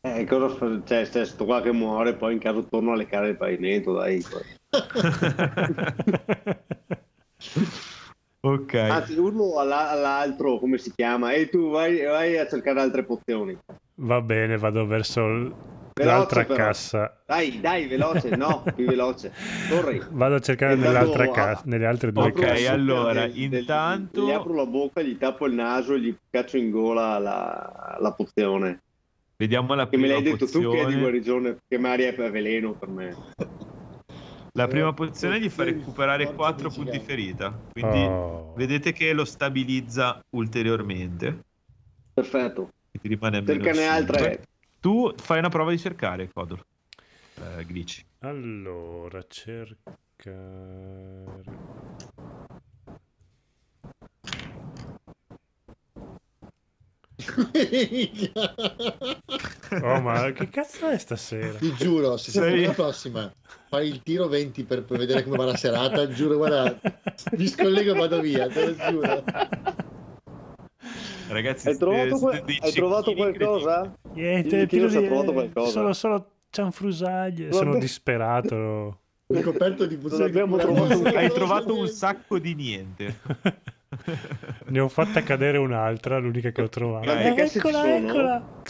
Eh, 0.00 0.24
cosa 0.26 0.48
fa? 0.48 0.82
Cioè, 0.84 1.08
c'è 1.08 1.24
sto 1.24 1.44
qua 1.44 1.62
che 1.62 1.72
muore, 1.72 2.14
poi 2.14 2.34
in 2.34 2.38
caso 2.38 2.64
torno 2.64 2.92
a 2.92 2.96
leccare 2.96 3.30
il 3.30 3.36
pavimento, 3.36 3.92
dai. 3.92 4.22
ok. 8.48 8.74
Anzi, 8.74 9.16
urlo 9.18 9.58
alla- 9.58 9.90
all'altro, 9.90 10.58
come 10.58 10.78
si 10.78 10.92
chiama? 10.94 11.32
E 11.32 11.48
tu 11.48 11.70
vai, 11.70 12.02
vai 12.04 12.38
a 12.38 12.46
cercare 12.46 12.80
altre 12.80 13.04
pozioni. 13.04 13.56
Va 13.96 14.20
bene, 14.20 14.56
vado 14.58 14.86
verso 14.86 15.26
l- 15.26 15.52
Veloce, 15.96 16.16
l'altra 16.16 16.44
però. 16.44 16.54
cassa. 16.56 17.22
Dai, 17.24 17.60
dai, 17.60 17.86
veloce, 17.86 18.34
no, 18.34 18.64
più 18.74 18.84
veloce. 18.84 19.32
Corri. 19.70 20.02
Vado 20.10 20.34
a 20.34 20.40
cercare 20.40 20.74
nell'altra 20.74 21.22
andato 21.22 21.40
a- 21.40 21.44
cassa, 21.44 21.62
nelle 21.66 21.86
altre 21.86 22.10
due 22.12 22.22
Ok, 22.24 22.28
Apro 22.30 22.42
casse. 22.42 22.62
bocca 22.62 22.72
allora, 22.72 23.26
del- 23.28 23.48
del- 23.48 23.60
intanto- 23.60 24.24
Gli 24.26 24.30
apro 24.32 24.54
la 24.54 24.66
bocca, 24.66 25.02
gli 25.02 25.16
tappo 25.16 25.46
il 25.46 25.54
naso 25.54 25.94
e 25.94 26.00
gli 26.00 26.16
caccio 26.30 26.56
in 26.56 26.70
gola 26.70 27.18
la, 27.18 27.96
la 28.00 28.12
pozione. 28.12 28.80
Vediamo 29.36 29.74
la 29.74 29.88
Che 29.88 29.96
me 29.96 30.02
prima 30.04 30.18
l'hai 30.20 30.30
detto 30.32 30.46
tu 30.46 30.60
che 30.60 30.66
è 30.66 30.70
di 30.70 30.76
pozione. 30.76 30.98
guarigione, 31.00 31.56
che 31.68 31.78
magari 31.78 32.02
è 32.04 32.14
veleno 32.30 32.72
per 32.72 32.88
me. 32.88 33.14
La 34.56 34.68
prima 34.68 34.90
Eh, 34.90 34.94
pozione 34.94 35.40
gli 35.40 35.48
fa 35.48 35.64
recuperare 35.64 36.26
forza 36.26 36.36
4 36.36 36.68
di 36.68 36.74
punti 36.76 37.00
ferita. 37.00 37.52
Quindi 37.72 37.98
Oh. 37.98 38.52
vedete 38.54 38.92
che 38.92 39.12
lo 39.12 39.24
stabilizza 39.24 40.20
ulteriormente. 40.36 41.40
Perfetto. 42.14 42.68
Ti 42.92 43.08
rimane 43.08 43.44
Cercane 43.44 43.74
5. 43.74 43.88
altre. 43.88 44.42
Tu 44.80 45.12
fai 45.16 45.38
una 45.40 45.48
prova 45.48 45.72
di 45.72 45.78
cercare, 45.78 46.30
Codor. 46.32 46.64
Eh, 47.34 47.64
glitch. 47.66 48.04
Allora, 48.20 49.24
cercare... 49.26 49.72
Oh, 59.82 60.00
ma 60.00 60.30
che 60.32 60.48
cazzo 60.50 60.88
è 60.88 60.98
stasera? 60.98 61.58
Ti 61.58 61.72
giuro, 61.74 62.16
se 62.16 62.30
Sei- 62.30 62.64
la 62.64 62.72
prossima, 62.72 63.32
fai 63.68 63.88
il 63.88 64.02
tiro 64.02 64.28
20 64.28 64.62
per, 64.64 64.84
per 64.84 64.98
vedere 64.98 65.22
come 65.24 65.36
va 65.36 65.44
la 65.46 65.56
serata. 65.56 66.08
Giuro, 66.08 66.36
guarda, 66.36 66.78
mi 67.36 67.46
scollego 67.46 67.94
e 67.94 67.98
vado 67.98 68.20
via, 68.20 68.48
te 68.48 68.64
lo 68.66 68.74
giuro. 68.76 69.24
Ragazzi, 71.28 71.68
Hai 71.68 71.78
trovato, 71.78 72.18
que- 72.18 72.44
hai 72.60 72.72
trovato 72.72 73.14
qualcosa? 73.14 73.94
Niente, 74.12 74.56
Il 74.56 74.68
tiro 74.68 74.88
di- 74.88 75.04
trovato 75.06 75.32
qualcosa. 75.32 75.70
Sono 75.70 75.92
solo 75.92 76.30
cianfrusaglie. 76.50 77.44
Vabbè. 77.46 77.56
Sono 77.56 77.78
disperato. 77.78 78.98
Un 79.26 79.40
coperto 79.42 79.86
di 79.86 79.96
pozioni 79.96 80.24
di 80.24 80.28
abbiamo 80.30 80.56
cura. 80.56 80.64
trovato 80.64 80.92
incredibili. 80.92 81.24
Hai 81.24 81.32
trovato 81.32 81.78
un 81.78 81.88
sacco 81.88 82.38
di 82.38 82.54
niente. 82.54 83.18
Ne 84.66 84.80
ho 84.80 84.88
fatta 84.88 85.22
cadere 85.22 85.58
un'altra, 85.58 86.18
l'unica 86.18 86.50
che 86.50 86.62
ho 86.62 86.68
trovato. 86.68 87.06
Ci 87.48 87.58
eccola, 87.58 87.96
eccola. 87.96 88.62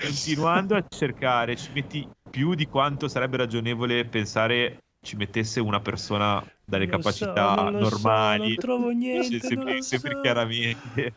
Continuando 0.00 0.76
a 0.76 0.84
cercare, 0.88 1.56
ci 1.56 1.70
metti 1.74 2.08
più 2.30 2.54
di 2.54 2.66
quanto 2.66 3.08
sarebbe 3.08 3.36
ragionevole 3.36 4.04
pensare 4.06 4.78
ci 5.02 5.16
mettesse 5.16 5.58
una 5.60 5.80
persona 5.80 6.42
dalle 6.64 6.86
Non 6.86 7.02
so, 7.02 7.26
capacità 7.26 7.56
so, 7.56 7.70
normali. 7.70 8.46
non 8.48 8.56
trovo 8.56 8.90
niente, 8.90 9.40
sempre, 9.40 9.74
lo 9.76 9.82
sempre 9.82 10.14
so. 10.14 10.20
chiaramente 10.20 11.14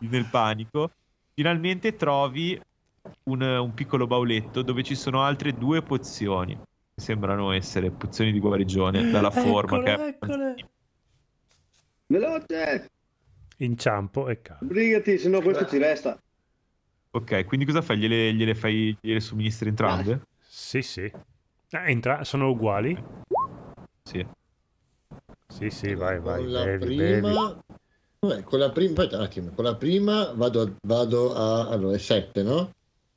nel 0.00 0.26
panico. 0.26 0.90
Finalmente 1.34 1.96
trovi 1.96 2.58
un, 3.24 3.42
un 3.42 3.74
piccolo 3.74 4.06
bauletto 4.06 4.62
dove 4.62 4.82
ci 4.82 4.94
sono 4.94 5.22
altre 5.22 5.52
due 5.52 5.82
pozioni. 5.82 6.58
Sembrano 6.94 7.52
essere 7.52 7.90
pozioni 7.90 8.32
di 8.32 8.38
guarigione 8.38 9.10
dalla 9.10 9.30
forma 9.30 9.82
che 9.82 9.92
Eccole, 9.92 10.54
è. 10.54 10.66
Veloce, 12.08 12.90
Inciampo 13.58 14.28
e 14.28 14.42
cado. 14.42 14.66
brigati, 14.66 15.18
se 15.18 15.28
no 15.28 15.40
questo 15.40 15.66
ci 15.66 15.78
resta. 15.78 16.20
Ok, 17.10 17.46
quindi 17.46 17.64
cosa 17.64 17.80
fai? 17.80 17.96
Gliele, 17.96 18.34
gliele 18.34 18.54
fai, 18.54 18.96
gliele 19.00 19.20
somministri 19.20 19.70
entrambe? 19.70 20.20
Sì, 20.46 20.82
sì. 20.82 21.10
Ah, 21.70 21.88
entra- 21.88 22.24
sono 22.24 22.50
uguali? 22.50 22.96
Sì. 24.02 24.24
Sì, 25.48 25.70
sì, 25.70 25.94
vai, 25.94 26.20
vai. 26.20 26.42
Con 26.42 26.52
la 26.52 26.64
bevi, 26.64 26.78
prima... 26.78 27.20
bevi. 27.20 27.60
Vabbè, 28.18 28.42
con 28.42 28.58
la 28.58 28.70
prima... 28.70 28.90
Aspetta 28.90 29.16
un 29.16 29.22
attimo. 29.22 29.50
Con 29.52 29.64
la 29.64 29.74
prima 29.74 30.32
vado 30.32 30.60
a... 30.60 30.72
Vado 30.86 31.34
a... 31.34 31.68
Allora, 31.68 31.96
è 31.96 31.98
7, 31.98 32.42
no? 32.42 32.70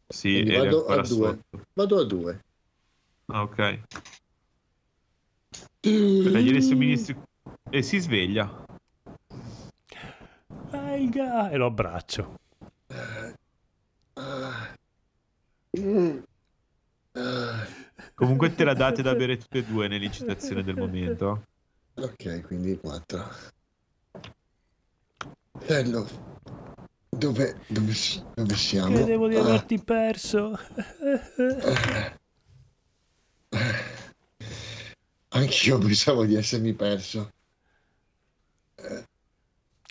Sì, 0.08 0.44
vado 0.50 0.86
a 0.86 0.96
2. 0.96 1.06
sotto. 1.06 1.64
Vado 1.74 2.00
a 2.00 2.04
2. 2.06 2.44
Ah, 3.26 3.42
ok. 3.44 3.60
Aspetta, 5.82 6.40
gli 6.40 6.62
somministri... 6.62 7.22
E 7.70 7.82
si 7.82 8.00
sveglia. 8.00 8.59
Aiga! 11.00 11.50
E 11.50 11.56
lo 11.56 11.68
abbraccio. 11.68 12.40
Comunque 18.16 18.54
te 18.54 18.66
la 18.66 18.74
date 18.74 19.02
da 19.02 19.16
bere 19.16 19.38
tutte 19.38 19.60
e 19.60 19.64
due 19.64 19.88
nell'incitazione 19.88 20.62
del 20.62 20.76
momento. 20.76 21.44
Ok, 21.96 22.42
quindi 22.42 22.78
4. 22.78 23.30
Bello. 25.66 26.08
Dove, 27.10 27.60
dove, 27.68 27.94
dove 28.36 28.56
siamo? 28.56 28.94
Credevo 28.94 29.28
di 29.28 29.36
Ah, 29.36 29.42
averti 29.42 29.82
perso. 29.82 30.58
anch'io 35.30 35.78
pensavo 35.78 36.26
di 36.26 36.36
essermi 36.36 36.74
perso. 36.74 37.32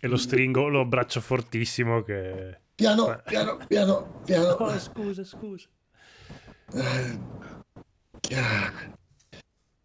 E 0.00 0.06
lo 0.06 0.16
stringo, 0.16 0.68
lo 0.68 0.80
abbraccio 0.80 1.20
fortissimo 1.20 2.02
che... 2.02 2.60
Piano, 2.74 3.20
piano, 3.26 3.56
piano, 3.66 4.20
piano. 4.24 4.50
Oh, 4.50 4.78
scusa, 4.78 5.24
scusa. 5.24 5.66
Eh, 6.72 7.18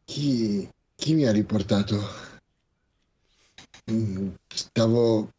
Chi, 0.05 0.70
chi 0.95 1.14
mi 1.16 1.26
ha 1.26 1.32
riportato? 1.32 1.97
Mm, 3.89 4.30
Stavo 4.47 5.32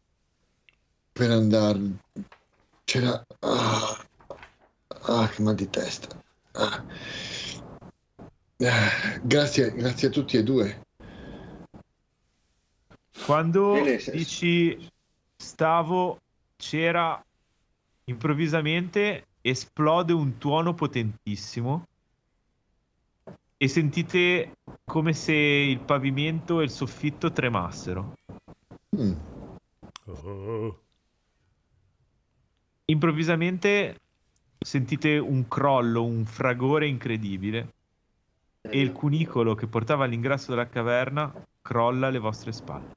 per 1.13 1.31
andare. 1.31 1.79
C'era. 2.83 3.25
Ah, 3.39 4.05
ah, 5.03 5.29
che 5.29 5.41
mal 5.41 5.55
di 5.55 5.69
testa. 5.69 6.21
Ah. 6.51 6.83
Ah, 8.59 9.19
Grazie, 9.21 9.71
grazie 9.73 10.09
a 10.09 10.11
tutti 10.11 10.35
e 10.35 10.43
due. 10.43 10.84
Quando 13.23 13.75
dici 14.11 14.89
stavo, 15.35 16.19
c'era 16.57 17.23
improvvisamente 18.05 19.25
esplode 19.41 20.13
un 20.13 20.37
tuono 20.37 20.73
potentissimo 20.73 21.87
e 23.57 23.67
sentite 23.67 24.57
come 24.83 25.13
se 25.13 25.33
il 25.33 25.79
pavimento 25.79 26.59
e 26.59 26.65
il 26.65 26.69
soffitto 26.69 27.31
tremassero. 27.31 28.17
Mm, 28.95 29.13
Oh. 30.07 30.79
Improvvisamente 32.85 33.99
sentite 34.59 35.17
un 35.17 35.47
crollo, 35.47 36.03
un 36.03 36.25
fragore 36.25 36.87
incredibile 36.87 37.73
e 38.69 38.79
il 38.79 38.91
cunicolo 38.91 39.55
che 39.55 39.67
portava 39.67 40.05
all'ingresso 40.05 40.51
della 40.51 40.67
caverna 40.67 41.33
crolla 41.61 42.07
alle 42.07 42.19
vostre 42.19 42.51
spalle. 42.51 42.91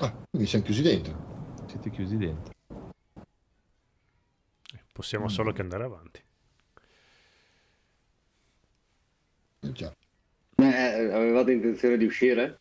Ah, 0.00 0.12
quindi 0.30 0.48
siamo 0.48 0.64
chiusi 0.64 0.82
dentro. 0.82 1.28
Siete 1.66 1.90
chiusi 1.90 2.16
dentro. 2.16 2.52
Possiamo 4.92 5.28
solo 5.28 5.52
che 5.52 5.60
andare 5.62 5.84
avanti. 5.84 6.22
Eh, 9.60 9.72
Già. 9.72 9.92
Eh, 10.56 10.64
avevate 11.12 11.52
intenzione 11.52 11.96
di 11.96 12.04
uscire? 12.04 12.58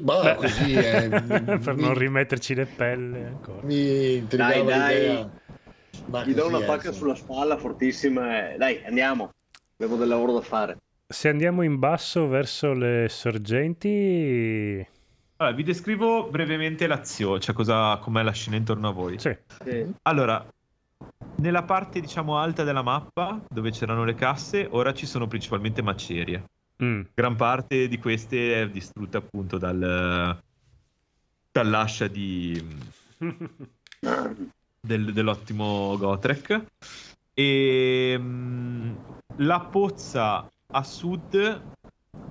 Bah, 0.00 0.36
così 0.36 0.72
eh, 0.74 1.08
per 1.08 1.74
mi- 1.74 1.82
non 1.82 1.94
rimetterci 1.94 2.54
le 2.54 2.66
pelle 2.66 3.26
ancora. 3.26 3.62
Mi 3.64 4.24
Dai, 4.26 4.64
dai. 4.64 4.94
l'idea. 4.94 5.30
Ma 6.06 6.24
Gli 6.24 6.34
do 6.34 6.46
una 6.46 6.62
pacca 6.62 6.90
sulla 6.92 7.14
spalla 7.14 7.56
fortissima 7.58 8.56
dai, 8.56 8.82
andiamo. 8.84 9.32
Abbiamo 9.82 9.98
del 9.98 10.10
lavoro 10.10 10.34
da 10.34 10.42
fare. 10.42 10.76
Se 11.08 11.28
andiamo 11.28 11.62
in 11.62 11.80
basso 11.80 12.28
verso 12.28 12.72
le 12.72 13.08
sorgenti... 13.08 14.86
Allora, 15.38 15.56
vi 15.56 15.64
descrivo 15.64 16.28
brevemente 16.30 16.86
l'azione, 16.86 17.40
cioè 17.40 17.52
cosa, 17.52 17.96
com'è 17.96 18.22
la 18.22 18.30
scena 18.30 18.54
intorno 18.54 18.86
a 18.86 18.92
voi. 18.92 19.18
Sì, 19.18 19.36
Sì. 19.64 19.92
Allora, 20.02 20.46
nella 21.38 21.64
parte 21.64 21.98
diciamo 22.00 22.38
alta 22.38 22.62
della 22.62 22.82
mappa, 22.82 23.40
dove 23.48 23.72
c'erano 23.72 24.04
le 24.04 24.14
casse, 24.14 24.68
ora 24.70 24.94
ci 24.94 25.04
sono 25.04 25.26
principalmente 25.26 25.82
macerie. 25.82 26.44
Mm, 26.80 27.00
Gran 27.12 27.34
parte 27.34 27.88
di 27.88 27.98
queste 27.98 28.62
è 28.62 28.68
distrutta 28.68 29.18
appunto 29.18 29.58
dal, 29.58 30.40
dall'ascia 31.50 32.06
di, 32.06 32.64
del- 34.78 35.12
dell'ottimo 35.12 35.96
Gotrek. 35.98 36.66
E 37.34 38.14
mm, 38.16 38.92
la 39.36 39.60
pozza 39.60 40.48
a 40.74 40.82
sud 40.82 41.62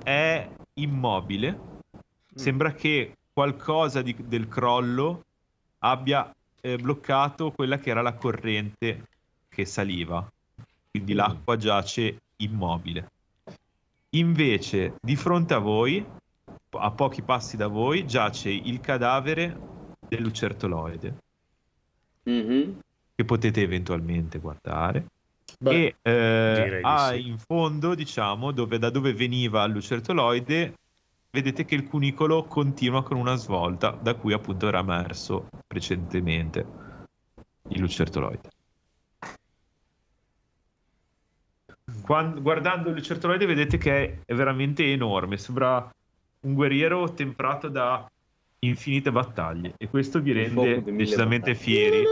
è 0.04 0.50
immobile. 0.76 1.60
Sembra 2.34 2.74
che 2.74 3.18
qualcosa 3.34 4.02
di- 4.02 4.16
del 4.28 4.48
crollo 4.48 5.24
abbia 5.80 6.34
eh, 6.64 6.78
bloccato 6.78 7.52
quella 7.52 7.80
che 7.80 7.90
era 7.90 8.02
la 8.04 8.14
corrente 8.14 9.08
che 9.50 9.66
saliva. 9.66 10.26
Quindi 10.92 11.14
Mm. 11.14 11.18
l'acqua 11.18 11.58
giace 11.58 12.22
immobile. 12.38 13.10
Invece, 14.12 14.94
di 15.02 15.16
fronte 15.16 15.54
a 15.56 15.58
voi, 15.58 16.06
a 16.74 16.92
pochi 16.92 17.22
passi 17.24 17.58
da 17.58 17.68
voi, 17.68 18.06
giace 18.06 18.50
il 18.50 18.80
cadavere 18.80 19.58
del 20.08 20.22
lucertoloide, 20.22 21.16
Mhm. 22.24 22.80
che 23.16 23.26
potete 23.26 23.62
eventualmente 23.62 24.38
guardare. 24.38 25.06
Beh, 25.60 25.86
e 25.86 25.96
eh, 26.02 26.80
ha 26.84 27.12
sì. 27.12 27.28
in 27.28 27.38
fondo, 27.38 27.96
diciamo, 27.96 28.52
dove, 28.52 28.78
da 28.78 28.90
dove 28.90 29.14
veniva 29.14 29.64
il 29.66 29.74
lucertoloide, 29.74 30.74
vedete 31.32 31.66
che 31.66 31.76
il 31.76 31.88
cunicolo 31.88 32.44
continua 32.44 33.04
con 33.04 33.18
una 33.18 33.36
svolta 33.36 33.92
da 33.92 34.16
cui 34.16 34.34
appunto 34.34 34.68
era 34.68 34.80
emerso 34.80 35.48
precedentemente 35.68 36.66
il 37.70 37.80
lucertoloide. 37.80 38.50
Quan- 42.02 42.42
guardando 42.42 42.90
il 42.90 42.96
lucertoloide 42.96 43.46
vedete 43.46 43.78
che 43.78 44.22
è 44.26 44.34
veramente 44.34 44.92
enorme, 44.92 45.38
sembra 45.38 45.90
un 46.42 46.54
guerriero 46.54 47.14
temprato 47.14 47.68
da 47.68 48.10
infinite 48.64 49.12
battaglie 49.12 49.74
e 49.78 49.90
questo 49.90 50.20
vi 50.22 50.32
rende 50.32 50.84
decisamente 50.84 51.52
battaglie. 51.52 51.56
fieri, 51.56 52.04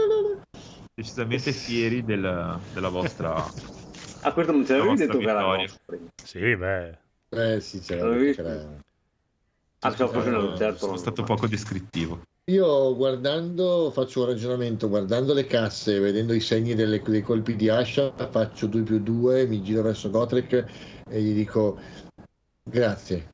decisamente 1.00 1.52
fieri 1.52 2.04
del- 2.04 2.58
della 2.72 2.88
vostra 2.88 3.44
Ah, 4.22 4.32
questo 4.34 4.52
non 4.52 4.66
ce 4.66 4.76
l'avevi 4.76 4.98
La 4.98 5.06
detto 5.06 5.18
che 5.18 5.28
era 5.30 5.66
prima. 5.86 6.08
sì, 6.22 6.56
beh. 6.56 6.98
eh 7.30 7.60
sì. 7.60 7.82
L'avevi 7.88 8.34
c'era- 8.34 8.78
Ah, 9.82 9.88
Eh, 9.88 10.02
un 10.02 10.54
certo. 10.58 10.76
sono 10.76 10.96
stato 10.98 11.22
poco 11.22 11.46
descrittivo. 11.46 12.20
Io 12.50 12.94
guardando, 12.96 13.90
faccio 13.90 14.20
un 14.20 14.26
ragionamento, 14.26 14.90
guardando 14.90 15.32
le 15.32 15.46
casse, 15.46 15.98
vedendo 16.00 16.34
i 16.34 16.40
segni 16.40 16.74
delle- 16.74 17.00
dei 17.00 17.22
colpi 17.22 17.56
di 17.56 17.70
ascia, 17.70 18.12
faccio 18.28 18.66
2 18.66 18.82
più 18.82 18.98
2, 19.00 19.46
mi 19.46 19.62
giro 19.62 19.80
verso 19.80 20.10
Gotrek 20.10 20.66
e 21.08 21.22
gli 21.22 21.32
dico 21.32 21.80
grazie, 22.62 23.30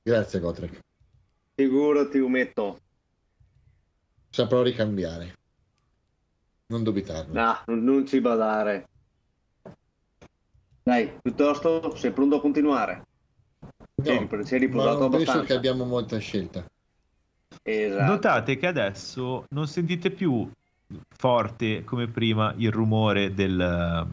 grazie 0.00 0.38
Gotrek, 0.38 0.78
Figurati, 1.56 2.18
umetto. 2.18 2.78
saprò 4.30 4.62
ricambiare, 4.62 5.34
non 6.74 6.82
dubitarne. 6.82 7.32
No, 7.32 7.58
non, 7.66 7.84
non 7.84 8.06
ci 8.06 8.20
badare. 8.20 8.88
Dai, 10.82 11.12
piuttosto 11.22 11.94
sei 11.96 12.10
pronto 12.10 12.36
a 12.36 12.40
continuare. 12.40 13.06
No, 14.02 14.28
sei 14.42 14.58
riposato 14.58 14.98
non 14.98 15.10
penso 15.10 15.30
abbastanza. 15.30 15.44
che 15.44 15.54
abbiamo 15.54 15.84
molta 15.84 16.18
scelta. 16.18 16.64
Esatto. 17.62 18.04
Notate 18.04 18.56
che 18.56 18.66
adesso 18.66 19.46
non 19.50 19.66
sentite 19.68 20.10
più 20.10 20.50
forte 21.16 21.84
come 21.84 22.08
prima 22.08 22.52
il 22.58 22.70
rumore 22.70 23.32
del, 23.32 24.06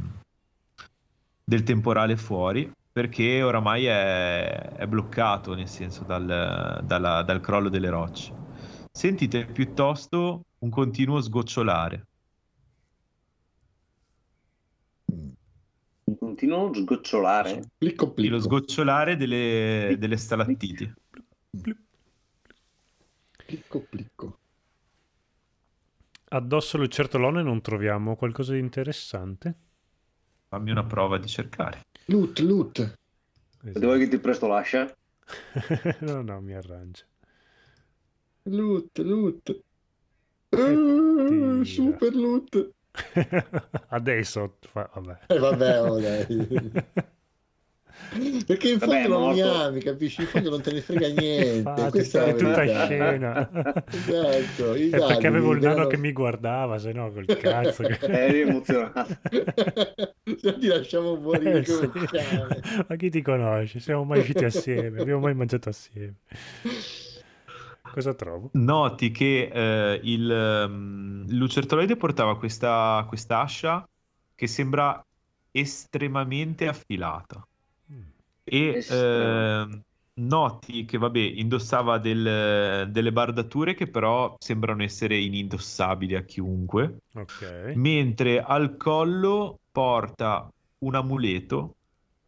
del 1.44 1.64
temporale 1.64 2.16
fuori, 2.16 2.72
perché 2.94 3.42
oramai 3.42 3.86
è, 3.86 4.76
è 4.76 4.86
bloccato, 4.86 5.56
nel 5.56 5.68
senso, 5.68 6.04
dal, 6.04 6.82
dalla- 6.84 7.24
dal 7.24 7.42
crollo 7.42 7.70
delle 7.70 7.90
rocce. 7.90 8.32
Sentite 8.92 9.46
piuttosto 9.46 10.44
un 10.60 10.70
continuo 10.70 11.20
sgocciolare. 11.20 12.06
Continuano 16.32 16.70
a 16.70 16.74
sgocciolare. 16.74 17.64
Plicco 17.78 18.06
Sì, 18.08 18.14
plicco. 18.14 18.34
Lo 18.36 18.40
sgocciolare 18.40 19.18
delle, 19.18 19.98
delle 20.00 20.16
stalattiti. 20.16 20.94
Plicco 23.46 23.80
plicco. 23.82 24.38
Addosso 26.30 26.78
al 26.78 26.84
lucertolone 26.84 27.44
non 27.44 27.60
troviamo 27.60 28.16
qualcosa 28.16 28.54
di 28.54 28.60
interessante? 28.60 29.56
Fammi 30.48 30.72
una 30.72 30.86
prova 30.86 31.18
di 31.18 31.28
cercare. 31.28 31.82
Loot, 32.06 32.40
loot. 32.40 32.80
Esatto. 33.64 33.80
Dove 33.80 33.98
che 33.98 34.08
ti 34.08 34.18
presto 34.18 34.48
l'ascia? 34.48 34.90
no, 36.00 36.22
no, 36.22 36.40
mi 36.40 36.54
arrangio. 36.54 37.04
Loot, 38.44 38.98
loot. 39.00 39.62
Eh, 40.48 41.66
super 41.66 42.16
loot. 42.16 42.72
Adesso, 43.90 44.58
fa- 44.72 44.90
vabbè. 44.94 45.18
E 45.28 45.40
vabbè, 45.40 45.82
oh. 45.82 46.00
Perché 48.46 48.70
in 48.72 48.78
Vabbè, 48.80 49.04
fondo 49.04 49.06
è 49.06 49.08
non 49.08 49.34
mi 49.34 49.42
morto. 49.42 49.62
ami, 49.62 49.80
capisci? 49.82 50.22
In 50.22 50.28
fondo 50.28 50.50
non 50.50 50.62
te 50.62 50.72
ne 50.74 50.82
frega 50.82 51.08
niente. 51.14 51.58
Infatti, 51.70 51.90
Questa 51.92 52.24
è 52.24 52.32
la 52.32 52.38
tutta 52.38 52.66
scena. 52.66 53.50
Esatto, 53.88 54.74
È 54.74 54.90
perché 54.90 55.28
avevo 55.28 55.54
il 55.54 55.62
nano 55.62 55.88
che 55.88 55.98
mi 55.98 56.12
guardava, 56.12 56.78
se 56.78 56.92
no 56.92 57.12
col 57.12 57.26
cazzo. 57.26 57.84
che- 57.84 58.00
Eri 58.02 58.42
emozionato. 58.42 59.18
Se 60.38 60.58
ti 60.58 60.68
lasciamo 60.68 61.16
morire 61.16 61.60
Eh, 61.60 61.64
sì. 61.66 61.90
Ma 62.88 62.96
chi 62.98 63.10
ti 63.10 63.22
conosce? 63.22 63.80
Siamo 63.80 64.04
mai 64.04 64.20
usciti 64.20 64.44
assieme, 64.46 65.00
abbiamo 65.02 65.22
mai 65.22 65.36
mangiato 65.36 65.70
assieme. 65.70 66.16
Cosa 67.92 68.14
trovo? 68.14 68.50
Noti 68.54 69.12
che 69.12 69.50
eh, 69.52 70.00
il 70.04 70.32
ehm, 70.32 71.26
lucertoloide 71.30 71.98
portava 71.98 72.38
questa 72.38 73.04
quest'ascia 73.08 73.88
che 74.34 74.48
sembra 74.48 75.04
estremamente 75.52 76.68
affilata. 76.68 77.46
Mm. 77.92 78.02
E 78.44 78.86
ehm, 78.90 79.82
noti 80.14 80.86
che, 80.86 80.98
vabbè, 80.98 81.20
indossava 81.20 81.98
del- 81.98 82.90
delle 82.90 83.12
bardature 83.12 83.74
che 83.74 83.88
però 83.88 84.36
sembrano 84.40 84.84
essere 84.84 85.18
inindossabili 85.18 86.16
a 86.16 86.22
chiunque, 86.24 87.00
Ok. 87.14 87.74
mentre 87.76 88.42
al 88.42 88.78
collo 88.78 89.60
porta 89.72 90.50
un 90.80 90.96
amuleto 90.96 91.76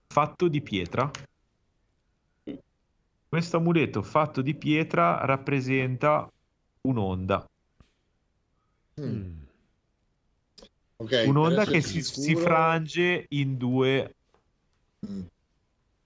fatto 0.07 0.47
di 0.47 0.61
pietra. 0.61 1.09
Questo 3.33 3.57
amuleto 3.57 4.03
fatto 4.03 4.43
di 4.43 4.53
pietra 4.53 5.25
rappresenta 5.25 6.31
un'onda, 6.87 7.43
Mm. 9.01 9.03
Mm. 9.03 9.31
Ok, 10.97 11.23
un'onda 11.25 11.65
che 11.65 11.81
si, 11.81 12.03
si 12.03 12.35
frange 12.35 13.25
in 13.29 13.57
due, 13.57 14.13
Mm, 15.09 15.21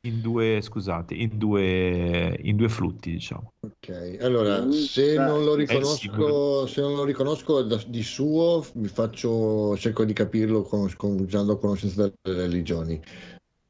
in 0.08 0.22
due, 0.22 0.62
scusate, 0.62 1.16
in 1.16 1.38
due, 1.38 2.34
in 2.44 2.56
due 2.56 2.70
flutti, 2.70 3.12
diciamo. 3.12 3.52
Ok, 3.60 4.20
allora 4.22 4.72
se 4.72 5.18
non 5.18 5.44
lo 5.44 5.56
il 5.56 5.68
riconosco, 5.68 6.66
se 6.66 6.80
non 6.80 6.96
lo 6.96 7.04
riconosco 7.04 7.62
da- 7.62 7.84
di 7.86 8.04
suo, 8.04 8.66
mi 8.76 8.88
faccio, 8.88 9.76
cerco 9.76 10.06
di 10.06 10.14
capirlo 10.14 10.62
con, 10.62 10.90
con- 10.96 11.20
usando 11.20 11.58
conoscenza 11.58 12.10
delle 12.22 12.44
religioni. 12.44 13.02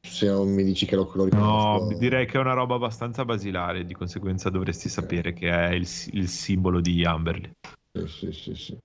Se 0.00 0.26
non 0.26 0.48
mi 0.48 0.64
dici 0.64 0.86
che 0.86 0.96
lo, 0.96 1.10
lo 1.14 1.24
riconosco, 1.24 1.84
No, 1.84 1.98
direi 1.98 2.26
che 2.26 2.36
è 2.36 2.40
una 2.40 2.54
roba 2.54 2.76
abbastanza 2.76 3.24
basilare, 3.24 3.84
di 3.84 3.94
conseguenza 3.94 4.50
dovresti 4.50 4.88
sapere 4.88 5.32
che 5.32 5.48
è 5.50 5.70
il, 5.72 5.86
il 6.12 6.28
simbolo 6.28 6.80
di 6.80 7.04
Amberley. 7.04 7.50
Sì, 7.92 8.06
sì, 8.06 8.32
sì, 8.32 8.54
sì. 8.54 8.78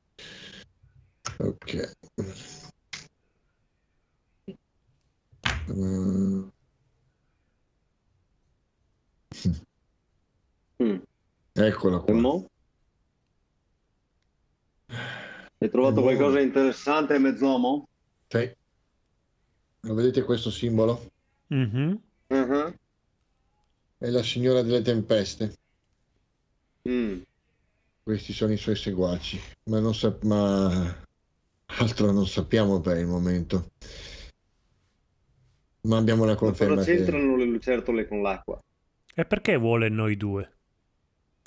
Ok. 1.40 1.92
Mm, 5.70 6.50
Mm. 10.82 11.00
eccola 11.54 12.00
qua. 12.00 12.14
Mo? 12.14 12.46
Hai 15.58 15.70
trovato 15.70 16.02
qualcosa 16.02 16.40
di 16.40 16.46
interessante, 16.46 17.18
mezzomo? 17.20 17.86
Sì. 18.28 18.52
Lo 19.86 19.94
vedete 19.94 20.24
questo 20.24 20.50
simbolo? 20.50 21.12
Mhm. 21.48 22.02
Mhm. 22.28 22.76
È 23.98 24.10
la 24.10 24.24
signora 24.24 24.62
delle 24.62 24.82
tempeste. 24.82 25.54
Mm. 26.88 27.22
Questi 28.04 28.34
sono 28.34 28.52
i 28.54 28.58
suoi 28.58 28.76
seguaci, 28.76 29.40
ma, 29.66 29.80
non 29.80 29.94
sa- 29.96 30.18
ma 30.24 31.06
altro 31.66 32.12
non 32.12 32.28
sappiamo 32.28 32.80
per 32.82 32.98
il 32.98 33.08
momento. 33.08 33.72
Ma 35.82 35.98
abbiamo 35.98 36.24
la 36.26 36.32
Ma 36.34 36.38
conferma 36.38 36.76
cosa 36.76 36.86
che... 36.92 36.98
c'entrano 36.98 37.36
le 37.38 37.46
lucertole 37.46 38.08
con 38.08 38.22
l'acqua? 38.22 38.60
E 39.14 39.26
perché 39.26 39.58
vuole 39.58 39.90
noi 39.90 40.16
due? 40.18 40.52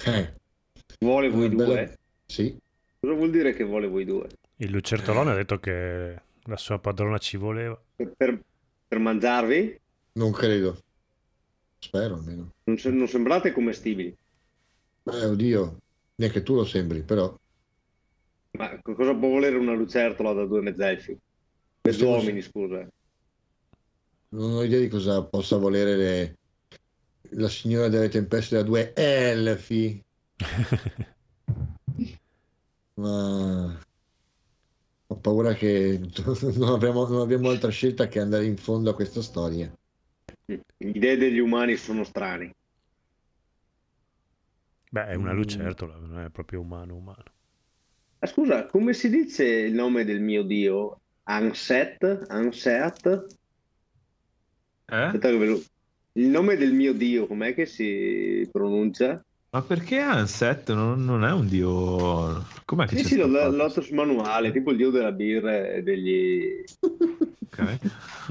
Eh, 0.04 0.34
Vuole 1.00 1.28
voi 1.30 1.46
una 1.46 1.54
bella- 1.56 1.64
due? 1.84 1.98
Sì, 2.26 2.56
Cosa 3.00 3.14
vuol 3.14 3.30
dire 3.30 3.54
che 3.54 3.64
vuole 3.64 3.86
voi 3.88 4.04
due? 4.04 4.28
Il 4.56 4.70
lucertolone 4.70 5.30
ha 5.32 5.34
detto 5.34 5.58
che 5.58 6.20
la 6.46 6.56
sua 6.56 6.78
padrona 6.78 7.18
ci 7.18 7.36
voleva. 7.36 7.80
Per, 7.96 8.12
per- 8.16 8.42
per 8.88 8.98
mangiarvi? 8.98 9.80
non 10.12 10.32
credo. 10.32 10.78
Spero 11.78 12.14
almeno. 12.14 12.52
Non, 12.64 12.78
se- 12.78 12.90
non 12.90 13.06
sembrate 13.06 13.52
commestibili. 13.52 14.14
Eh, 15.04 15.24
oddio, 15.24 15.78
neanche 16.16 16.42
tu 16.42 16.54
lo 16.54 16.64
sembri, 16.64 17.02
però... 17.02 17.34
Ma 18.58 18.80
co- 18.80 18.94
cosa 18.94 19.14
può 19.14 19.28
volere 19.28 19.56
una 19.56 19.72
lucertola 19.74 20.32
da 20.32 20.46
due 20.46 20.62
mezzelfi? 20.62 21.16
Mezzuomini, 21.82 22.40
scusa. 22.42 22.88
Non 24.30 24.52
ho 24.52 24.62
idea 24.62 24.80
di 24.80 24.88
cosa 24.88 25.22
possa 25.22 25.56
volere 25.56 25.96
le- 25.96 26.38
la 27.30 27.48
signora 27.48 27.88
delle 27.88 28.08
tempeste 28.08 28.56
da 28.56 28.62
due 28.62 28.92
elfi, 28.94 30.02
ma 32.94 33.78
ho 35.16 35.20
paura 35.20 35.54
che 35.54 35.98
non 36.56 36.68
avremo, 36.68 37.06
non 37.08 37.22
abbiamo 37.22 37.48
altra 37.48 37.70
scelta 37.70 38.06
che 38.06 38.20
andare 38.20 38.44
in 38.44 38.56
fondo 38.56 38.90
a 38.90 38.94
questa 38.94 39.22
storia. 39.22 39.72
Le 40.46 40.62
idee 40.78 41.16
degli 41.16 41.38
umani 41.38 41.76
sono 41.76 42.04
strani. 42.04 42.50
Beh, 44.90 45.06
è 45.08 45.14
una 45.14 45.32
Mm. 45.32 45.36
lucertola, 45.36 45.96
non 45.96 46.18
è 46.20 46.30
proprio 46.30 46.60
umano 46.60 46.94
umano. 46.94 47.24
Ah, 48.18 48.26
scusa, 48.26 48.66
come 48.66 48.92
si 48.94 49.08
dice 49.10 49.44
il 49.44 49.74
nome 49.74 50.04
del 50.04 50.20
mio 50.20 50.42
dio? 50.42 51.00
Anset? 51.24 52.24
Anseat? 52.28 53.26
Eh? 54.88 54.94
Aspetta 54.94 55.30
che 55.30 55.36
ve 55.38 55.46
lo- 55.46 55.62
Il 56.12 56.28
nome 56.28 56.56
del 56.56 56.72
mio 56.72 56.94
dio, 56.94 57.26
com'è 57.26 57.52
che 57.54 57.66
si 57.66 58.48
pronuncia? 58.50 59.25
Ma 59.56 59.62
perché 59.62 59.96
Anset 59.96 60.70
non, 60.74 61.02
non 61.02 61.24
è 61.24 61.32
un 61.32 61.48
dio... 61.48 62.44
Com'è 62.66 62.86
che 62.86 62.96
Sì, 62.96 63.02
c'è 63.04 63.08
sì, 63.08 63.14
sul 63.70 63.94
manuale, 63.94 64.52
tipo 64.52 64.70
il 64.70 64.76
dio 64.76 64.90
della 64.90 65.12
birra 65.12 65.70
e 65.72 65.82
degli... 65.82 66.62
Ok. 67.46 67.78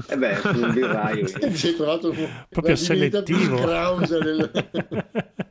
Eh 0.08 0.16
beh, 0.16 0.40
un 0.52 0.72
birraio. 0.74 1.24
hai 1.40 1.74
trovato 1.74 2.10
un- 2.10 2.28
Proprio 2.48 2.74
la 2.74 2.78
selettivo. 2.80 3.56
del 4.06 4.50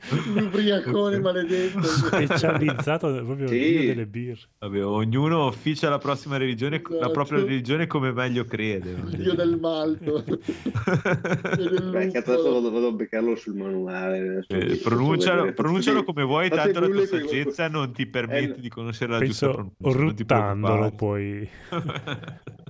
l'ubriacone 0.36 1.20
maledetto. 1.20 1.82
Specializzato 1.84 3.12
proprio 3.24 3.48
Sì. 3.48 3.88
delle 3.88 4.06
birre. 4.06 4.40
Vabbè, 4.60 4.86
ognuno 4.86 5.40
officia 5.46 5.90
la 5.90 5.98
prossima 5.98 6.38
religione, 6.38 6.82
la 6.88 6.96
Esatto. 6.98 7.12
propria 7.12 7.40
religione 7.40 7.88
come 7.88 8.12
meglio 8.12 8.46
crede. 8.46 8.92
Il 8.92 9.18
dio 9.18 9.34
del 9.36 9.58
malto. 9.60 10.24
Beh, 10.24 12.12
cazzo, 12.12 12.32
adesso 12.34 12.52
vado, 12.54 12.72
vado 12.72 12.88
a 12.88 12.92
beccarlo 12.92 13.36
sul 13.36 13.56
manuale. 13.56 14.44
Eh, 14.48 14.66
vi- 14.66 14.76
pronuncialo, 14.78 15.54
pronuncialo 15.54 16.04
come 16.04 16.24
vuoi, 16.24 16.50
Fate 16.50 16.72
tanto 16.72 16.80
la 16.82 16.88
tua 16.88 17.06
saggezza 17.08 17.68
non 17.68 17.92
ti 17.94 18.06
permette 18.06 18.58
Eh, 18.58 18.62
di 18.62 18.70
conoscere 18.70 19.14
la 19.14 19.18
Penso 19.20 19.46
giusta 19.48 19.48
pronuncia. 19.82 20.00
non 20.04 20.16
ti 20.16 20.22
ruttandolo 20.24 20.92
poi. 20.92 21.50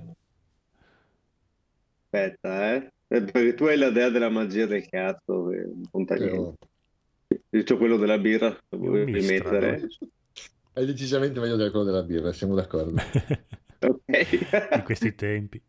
Aspetta, 2.16 2.74
eh. 2.74 2.92
Eh, 3.08 3.22
Perché 3.22 3.54
tu 3.54 3.64
hai 3.64 3.76
la 3.76 3.90
dea 3.90 4.08
della 4.08 4.30
magia 4.30 4.66
del 4.66 4.88
cazzo, 4.88 5.50
non 5.50 5.82
conta 5.90 6.14
Eh, 6.14 6.30
niente. 6.30 6.68
Io 7.50 7.62
c'ho 7.62 7.76
quello 7.76 7.98
della 7.98 8.18
birra, 8.18 8.50
se 8.50 8.76
vuoi 8.76 9.04
rimettere. 9.04 9.86
È 10.72 10.84
decisamente 10.84 11.38
meglio 11.40 11.56
del 11.56 11.70
quello 11.70 11.84
della 11.84 12.02
birra, 12.02 12.32
siamo 12.32 12.54
d'accordo. 12.54 12.94
Ok. 13.78 14.70
In 14.72 14.82
questi 14.84 15.14
tempi, 15.14 15.62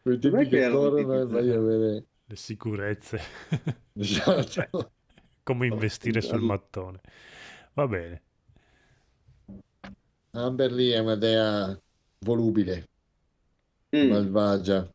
Quei 0.00 0.18
tempi 0.18 0.48
che 0.48 0.68
corrono 0.70 1.26
vai 1.28 1.50
a 1.50 1.56
avere... 1.56 2.04
le 2.24 2.36
sicurezze, 2.36 3.20
Esatto. 3.92 4.92
come 5.44 5.66
investire 5.66 6.22
sul 6.22 6.40
mattone. 6.40 7.00
Va 7.74 7.86
bene. 7.86 8.22
Amberly 10.32 10.90
è 10.90 10.98
una 10.98 11.16
dea 11.16 11.80
volubile, 12.18 12.88
Mm. 13.94 14.10
malvagia. 14.10 14.88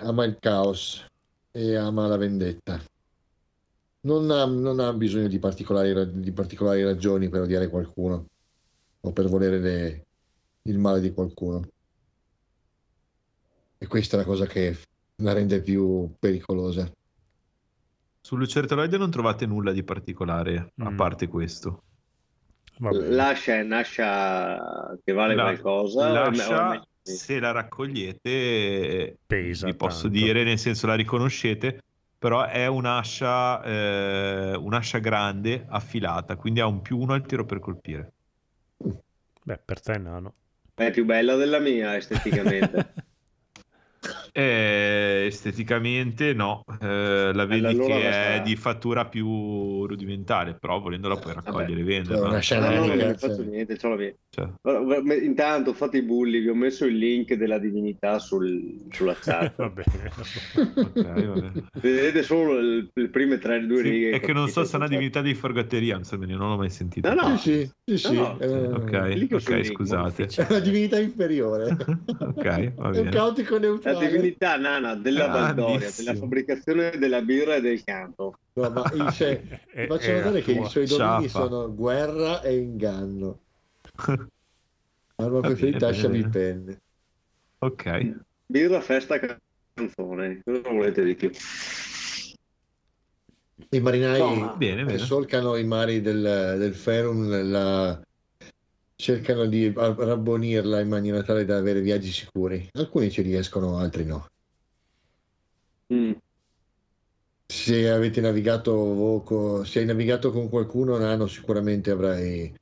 Ama 0.00 0.24
il 0.24 0.36
caos 0.40 1.04
e 1.52 1.76
ama 1.76 2.06
la 2.08 2.16
vendetta. 2.16 2.80
Non 4.04 4.30
ha, 4.30 4.44
non 4.46 4.80
ha 4.80 4.92
bisogno 4.92 5.28
di 5.28 5.38
particolari, 5.38 6.20
di 6.20 6.32
particolari 6.32 6.82
ragioni 6.82 7.28
per 7.28 7.42
odiare 7.42 7.68
qualcuno 7.68 8.26
o 9.00 9.12
per 9.12 9.28
volere 9.28 9.58
le- 9.60 10.06
il 10.62 10.78
male 10.78 11.00
di 11.00 11.12
qualcuno. 11.12 11.68
E 13.78 13.86
questa 13.86 14.16
è 14.16 14.20
la 14.20 14.26
cosa 14.26 14.46
che 14.46 14.76
la 15.22 15.32
rende 15.32 15.60
più 15.60 16.12
pericolosa. 16.18 16.90
Sul 18.20 18.38
lucertoloide 18.38 18.96
non 18.96 19.10
trovate 19.10 19.46
nulla 19.46 19.72
di 19.72 19.82
particolare, 19.82 20.72
a 20.78 20.90
Mm. 20.90 20.96
parte 20.96 21.26
questo. 21.28 21.82
Lascia 22.90 23.58
e 23.58 23.62
Nascia 23.62 24.96
che 25.04 25.12
vale 25.12 25.34
La- 25.34 25.42
qualcosa. 25.42 26.08
lascia, 26.08 26.74
è 26.74 26.80
se 27.02 27.38
la 27.40 27.50
raccogliete, 27.52 29.18
Pesa 29.26 29.66
vi 29.66 29.74
posso 29.74 30.02
tanto. 30.02 30.18
dire, 30.18 30.44
nel 30.44 30.58
senso 30.58 30.86
la 30.86 30.94
riconoscete, 30.94 31.80
però 32.18 32.44
è 32.44 32.66
un'ascia, 32.66 33.62
eh, 33.62 34.54
un'ascia 34.54 34.98
grande, 34.98 35.66
affilata, 35.68 36.36
quindi 36.36 36.60
ha 36.60 36.66
un 36.66 36.80
più 36.82 36.98
uno 36.98 37.12
al 37.12 37.26
tiro 37.26 37.44
per 37.44 37.58
colpire. 37.60 38.12
Beh, 39.44 39.58
per 39.64 39.80
te 39.80 39.98
nano. 39.98 40.34
È 40.74 40.90
più 40.90 41.04
bella 41.04 41.34
della 41.34 41.58
mia 41.58 41.96
esteticamente. 41.96 42.94
Eh, 44.34 45.24
esteticamente 45.26 46.32
no, 46.32 46.64
Eh, 46.80 47.32
la 47.34 47.44
vedi 47.44 47.66
allora 47.66 47.94
che 47.96 48.02
basta- 48.04 48.32
è 48.36 48.40
di 48.42 48.56
fattura 48.56 49.06
più 49.06 49.86
rudimentale, 49.86 50.54
però 50.58 50.80
volendola 50.80 51.18
puoi 51.18 51.34
raccogliere 51.34 51.80
e 51.80 51.84
venderla. 51.84 52.28
una 52.28 52.38
scena 52.40 52.70
No, 52.70 52.86
no, 52.86 52.86
non 52.86 52.96
ne 52.96 53.14
faccio 53.18 53.42
niente, 53.42 53.76
c'ho 53.76 53.88
la 53.90 53.96
mia. 53.96 54.14
Cioè, 54.30 54.48
guarda, 54.62 55.14
Intanto 55.14 55.74
fate 55.74 55.98
i 55.98 56.02
bulli, 56.02 56.40
vi 56.40 56.48
ho 56.48 56.54
messo 56.54 56.86
il 56.86 56.96
link 56.96 57.34
della 57.34 57.58
divinità 57.58 58.18
sul- 58.18 58.86
sulla 58.90 59.14
chat. 59.14 59.54
Va 59.58 59.68
bene. 59.68 60.10
ok, 60.16 61.02
va 61.02 61.34
bene. 61.34 61.52
Vedete 61.80 62.22
solo 62.22 62.58
il- 62.58 62.90
le 62.94 63.08
prime 63.10 63.38
tre 63.38 63.66
due 63.66 63.82
Sì, 63.82 63.88
righe. 63.90 64.10
è 64.12 64.20
che 64.20 64.32
non 64.32 64.48
so 64.48 64.64
se 64.64 64.72
è 64.72 64.76
una 64.76 64.88
divinità 64.88 65.20
di 65.20 65.34
Forgoterians, 65.34 66.12
almeno 66.12 66.36
non 66.38 66.50
l'ho 66.50 66.56
mai 66.56 66.70
sentito. 66.70 67.12
No, 67.12 67.28
no. 67.28 67.36
Sì, 67.36 67.68
sì, 67.84 67.98
sì. 67.98 68.14
No, 68.14 68.22
no. 68.22 68.40
eh, 68.40 68.66
Ok, 68.76 69.12
Clicco 69.12 69.38
sul 69.38 69.54
ok, 69.54 69.60
link, 69.60 69.76
scusate. 69.76 70.26
È 70.26 70.46
una 70.48 70.58
divinità 70.60 70.98
inferiore. 70.98 71.76
ok, 71.76 72.74
va 72.74 72.82
È 72.84 72.86
un 72.86 72.90
bene. 72.92 73.10
caotico 73.10 73.54
La 73.54 73.60
neutrale. 73.60 74.08
Divinità 74.22 74.56
nana 74.56 74.94
della 74.94 75.26
Valdoria, 75.28 75.90
della 75.96 76.14
fabbricazione 76.14 76.96
della 76.98 77.20
birra 77.22 77.56
e 77.56 77.60
del 77.60 77.82
canto. 77.84 78.38
No, 78.54 78.70
ma 78.70 78.90
il- 78.94 79.10
cioè, 79.12 79.40
È- 79.70 79.86
faccio 79.86 80.10
è 80.10 80.14
notare 80.16 80.32
la 80.32 80.40
che 80.40 80.52
i 80.52 80.64
suoi 80.66 80.86
domini 80.86 81.28
Sciappa. 81.28 81.46
sono 81.48 81.74
guerra 81.74 82.40
e 82.42 82.56
inganno. 82.56 83.40
Arma 85.16 85.40
preferita, 85.40 85.86
lasciami 85.86 86.18
il 86.18 86.28
penne. 86.28 86.80
Ok, 87.58 88.14
Birra, 88.46 88.80
festa, 88.80 89.18
canzone. 89.18 90.40
Cosa 90.44 90.68
volete 90.70 91.04
di 91.04 91.14
più? 91.14 91.30
I 93.70 93.80
marinai 93.80 94.18
No, 94.18 94.54
bene, 94.56 94.84
bene. 94.84 94.98
solcano 94.98 95.56
i 95.56 95.64
mari 95.64 96.00
del, 96.00 96.20
del 96.58 96.74
Ferum, 96.74 97.50
la- 97.50 98.00
cercano 99.02 99.46
di 99.46 99.72
rabbonirla 99.74 100.78
in 100.78 100.88
maniera 100.88 101.24
tale 101.24 101.44
da 101.44 101.56
avere 101.56 101.80
viaggi 101.80 102.12
sicuri. 102.12 102.68
Alcuni 102.74 103.10
ci 103.10 103.22
riescono, 103.22 103.76
altri 103.76 104.04
no. 104.04 104.28
Mm. 105.92 106.12
Se 107.52 107.90
avete 107.90 108.20
navigato, 108.20 108.70
o 108.70 109.22
co- 109.22 109.64
se 109.64 109.80
hai 109.80 109.86
navigato 109.86 110.30
con 110.30 110.48
qualcuno, 110.48 110.96
Nano, 110.98 111.26
sicuramente 111.26 111.90
avrai 111.90 112.54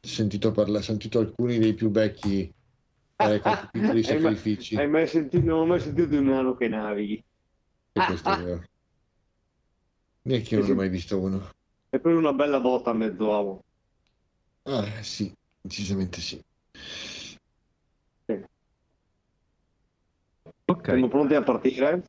sentito 0.00 0.52
parlare, 0.52 0.84
sentito 0.84 1.18
alcuni 1.18 1.58
dei 1.58 1.74
più 1.74 1.90
vecchi 1.90 2.48
fare 3.16 3.40
questi 3.40 3.68
piccoli 3.72 4.04
sacrifici. 4.04 4.76
Hai 4.76 4.88
mai 4.88 5.08
sentito, 5.08 5.44
non 5.44 5.58
ho 5.58 5.66
mai 5.66 5.80
sentito 5.80 6.06
di 6.06 6.16
un 6.18 6.26
nano 6.26 6.54
che 6.54 6.68
navighi. 6.68 7.22
E 7.92 8.04
questo 8.06 8.30
è 8.30 8.36
vero. 8.36 8.62
Neanche 10.22 10.54
io 10.54 10.60
non 10.60 10.70
ho 10.70 10.74
mai 10.74 10.88
visto 10.88 11.18
uno. 11.18 11.50
E 11.90 11.98
poi 11.98 12.14
una 12.14 12.32
bella 12.32 12.60
botta 12.60 12.90
a 12.90 12.94
mezzoavo. 12.94 13.64
Ah, 14.62 15.02
sì, 15.02 15.32
decisamente 15.60 16.20
sì. 16.20 16.40
ok. 20.64 20.84
Siamo 20.84 21.08
pronti 21.08 21.34
a 21.34 21.42
partire? 21.42 22.04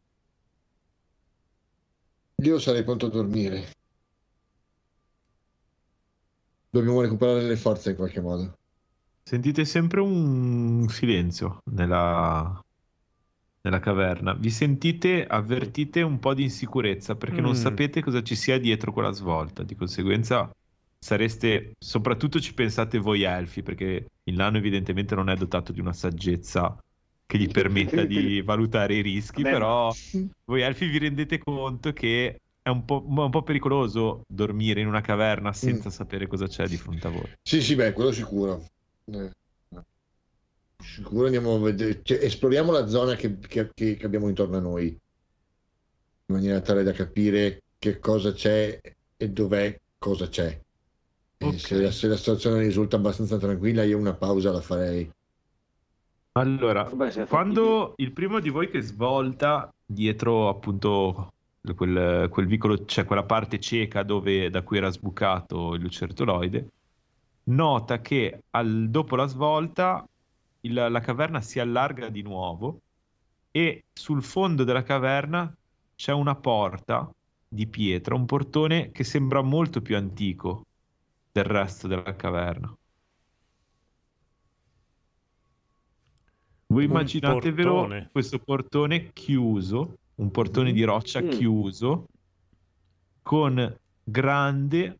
Io 2.43 2.59
sarei 2.59 2.83
pronto 2.83 3.07
a 3.07 3.09
dormire. 3.09 3.71
Dobbiamo 6.69 7.01
recuperare 7.01 7.41
le 7.43 7.57
forze 7.57 7.91
in 7.91 7.95
qualche 7.97 8.21
modo. 8.21 8.53
Sentite 9.23 9.65
sempre 9.65 9.99
un 10.01 10.87
silenzio 10.89 11.59
nella, 11.71 12.59
nella 13.61 13.79
caverna. 13.79 14.33
Vi 14.33 14.49
sentite, 14.49 15.25
avvertite 15.27 16.01
un 16.01 16.17
po' 16.19 16.33
di 16.33 16.43
insicurezza 16.43 17.15
perché 17.15 17.41
non 17.41 17.51
Mm. 17.51 17.55
sapete 17.55 18.01
cosa 18.01 18.23
ci 18.23 18.35
sia 18.35 18.57
dietro 18.59 18.93
quella 18.93 19.11
svolta. 19.11 19.63
Di 19.63 19.75
conseguenza 19.75 20.49
sareste, 21.03 21.71
soprattutto 21.79 22.39
ci 22.39 22.53
pensate 22.53 22.99
voi 22.99 23.23
elfi, 23.23 23.63
perché 23.63 24.05
il 24.23 24.35
nano 24.35 24.57
evidentemente 24.57 25.15
non 25.15 25.29
è 25.29 25.35
dotato 25.35 25.71
di 25.71 25.79
una 25.79 25.93
saggezza 25.93 26.77
che 27.25 27.37
gli 27.37 27.49
permetta 27.49 28.03
di 28.03 28.41
valutare 28.45 28.95
i 28.95 29.01
rischi, 29.01 29.41
Vabbè, 29.41 29.53
però 29.55 29.91
voi 30.45 30.61
elfi 30.61 30.85
vi 30.87 30.99
rendete 30.99 31.39
conto 31.39 31.91
che 31.91 32.39
è 32.61 32.69
un 32.69 32.85
po', 32.85 33.03
un 33.05 33.29
po' 33.31 33.41
pericoloso 33.41 34.23
dormire 34.27 34.81
in 34.81 34.87
una 34.87 35.01
caverna 35.01 35.51
senza 35.51 35.89
sapere 35.89 36.27
cosa 36.27 36.47
c'è 36.47 36.67
di 36.67 36.77
fronte 36.77 37.07
a 37.07 37.09
voi. 37.09 37.31
Sì, 37.41 37.61
sì, 37.61 37.73
beh, 37.75 37.93
quello 37.93 38.11
sicuro. 38.11 38.63
Eh, 39.05 39.31
Sicuro 40.83 41.25
andiamo 41.25 41.55
a 41.55 41.59
vedere, 41.59 42.01
cioè, 42.03 42.23
esploriamo 42.23 42.71
la 42.71 42.87
zona 42.87 43.15
che, 43.15 43.37
che- 43.39 43.69
che- 43.73 43.95
che 43.97 44.05
abbiamo 44.05 44.27
intorno 44.27 44.57
a 44.57 44.61
noi, 44.61 44.87
in 44.87 44.97
maniera 46.35 46.59
tale 46.61 46.83
da 46.83 46.91
capire 46.91 47.61
che 47.77 47.99
cosa 47.99 48.33
c'è 48.33 48.79
e 49.17 49.29
dov'è 49.29 49.79
cosa 49.97 50.27
c'è. 50.27 50.59
E 51.41 51.47
Ok. 51.47 51.57
se, 51.57 51.81
la, 51.81 51.91
se 51.91 52.07
la 52.07 52.17
situazione 52.17 52.59
risulta 52.61 52.97
abbastanza 52.97 53.37
tranquilla, 53.37 53.83
io 53.83 53.97
una 53.97 54.13
pausa 54.13 54.51
la 54.51 54.61
farei. 54.61 55.09
Allora, 56.33 56.83
Vabbè, 56.83 57.25
quando 57.25 57.93
il 57.97 58.11
primo 58.13 58.39
di 58.39 58.49
voi 58.49 58.69
che 58.69 58.81
svolta 58.81 59.73
dietro 59.83 60.47
appunto 60.49 61.33
quel, 61.75 62.29
quel 62.29 62.45
vicolo, 62.45 62.85
c'è 62.85 63.05
quella 63.05 63.23
parte 63.23 63.59
cieca 63.59 64.03
dove, 64.03 64.49
da 64.49 64.61
cui 64.61 64.77
era 64.77 64.89
sbucato 64.91 65.73
il 65.73 65.81
lucertoloide, 65.81 66.67
nota 67.45 67.99
che 67.99 68.43
al- 68.51 68.89
dopo 68.89 69.15
la 69.15 69.25
svolta 69.25 70.05
il- 70.61 70.73
la 70.73 70.99
caverna 71.01 71.41
si 71.41 71.59
allarga 71.59 72.09
di 72.09 72.21
nuovo 72.21 72.79
e 73.51 73.83
sul 73.91 74.23
fondo 74.23 74.63
della 74.63 74.83
caverna 74.83 75.53
c'è 75.95 76.13
una 76.13 76.35
porta 76.35 77.11
di 77.47 77.67
pietra, 77.67 78.15
un 78.15 78.25
portone 78.25 78.91
che 78.91 79.03
sembra 79.03 79.41
molto 79.41 79.81
più 79.81 79.97
antico 79.97 80.63
del 81.31 81.43
resto 81.43 81.87
della 81.87 82.15
caverna. 82.15 82.75
Voi 86.67 86.85
immaginatevelo 86.85 87.73
portone. 87.73 88.09
questo 88.11 88.39
portone 88.39 89.11
chiuso, 89.11 89.97
un 90.15 90.31
portone 90.31 90.71
di 90.71 90.83
roccia 90.83 91.21
Mm. 91.21 91.29
chiuso, 91.29 92.07
con 93.21 93.77
grande 94.03 94.99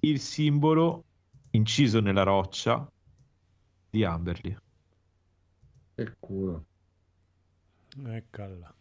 il 0.00 0.20
simbolo 0.20 1.04
inciso 1.50 2.00
nella 2.00 2.22
roccia 2.22 2.90
di 3.88 4.04
Amberley. 4.04 4.56
Che 5.94 6.16
culo. 6.18 6.64
Eccola. 8.04 8.74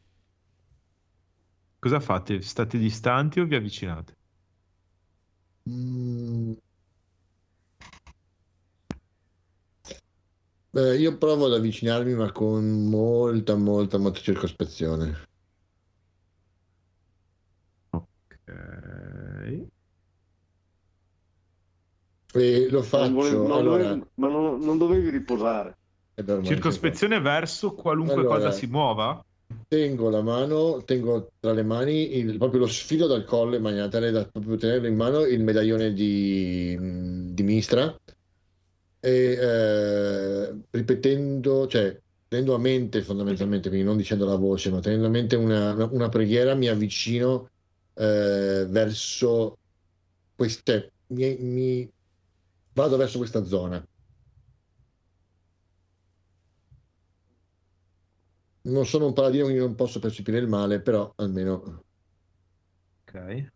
Cosa 1.79 1.99
fate? 2.01 2.41
State 2.41 2.77
distanti 2.77 3.39
o 3.39 3.45
vi 3.45 3.55
avvicinate? 3.55 4.17
Mm. 5.69 6.53
Beh, 10.71 10.97
io 10.97 11.17
provo 11.17 11.45
ad 11.45 11.53
avvicinarmi, 11.53 12.13
ma 12.13 12.31
con 12.31 12.87
molta, 12.89 13.55
molta, 13.55 13.97
molta 13.97 14.19
circospezione. 14.19 15.27
Ok. 17.89 19.67
E 22.31 22.69
lo 22.69 22.79
Non 22.79 22.83
faccio. 22.83 23.11
volevi- 23.13 23.35
non 23.37 23.51
allora, 23.51 23.83
dovevi- 23.83 24.05
ma 24.15 24.27
non, 24.27 24.59
non 24.59 24.77
dovevi 24.77 25.09
riposare. 25.09 25.77
Circospezione 26.43 27.19
verso 27.21 27.73
qualunque 27.73 28.21
Allora. 28.21 28.35
cosa 28.35 28.51
si 28.51 28.67
muova? 28.67 29.23
Tengo 29.67 30.09
la 30.09 30.21
mano, 30.21 30.83
tengo 30.83 31.29
tra 31.39 31.53
le 31.53 31.63
mani 31.63 32.17
il- 32.17 32.37
proprio 32.37 32.61
lo 32.61 32.67
sfilo 32.67 33.07
dal 33.07 33.23
collo 33.25 33.55
in 33.55 33.61
maniera 33.61 33.87
tale 33.87 34.11
da 34.11 34.25
proprio 34.25 34.57
tenere 34.57 34.87
in 34.87 34.95
mano 34.95 35.21
il 35.25 35.41
medaglione 35.43 35.93
di, 35.93 36.77
di 37.33 37.43
Mistra 37.43 37.95
e 39.01 39.09
eh, 39.33 40.61
ripetendo, 40.71 41.67
cioè 41.67 41.97
tenendo 42.27 42.53
a 42.55 42.59
mente 42.59 43.01
fondamentalmente, 43.01 43.69
quindi 43.69 43.85
non 43.87 43.97
dicendo 43.97 44.25
la 44.25 44.35
voce, 44.35 44.69
ma 44.69 44.79
tenendo 44.81 45.07
a 45.07 45.09
mente 45.09 45.35
una, 45.35 45.73
una- 45.73 45.89
una 45.91 46.09
preghiera, 46.09 46.53
mi 46.55 46.67
avvicino 46.67 47.47
eh, 47.95 48.65
verso 48.69 49.55
queste, 50.35 50.91
mi, 51.13 51.35
mi- 51.37 51.89
vado 52.73 52.97
verso 52.97 53.17
questa 53.17 53.43
zona. 53.45 53.83
Non 58.69 58.85
sono 58.85 59.07
un 59.07 59.13
paladino, 59.13 59.43
quindi 59.45 59.61
non 59.61 59.75
posso 59.75 59.99
percepire 59.99 60.37
il 60.37 60.47
male, 60.47 60.81
però 60.81 61.11
almeno 61.17 61.83
Ok. 63.07 63.49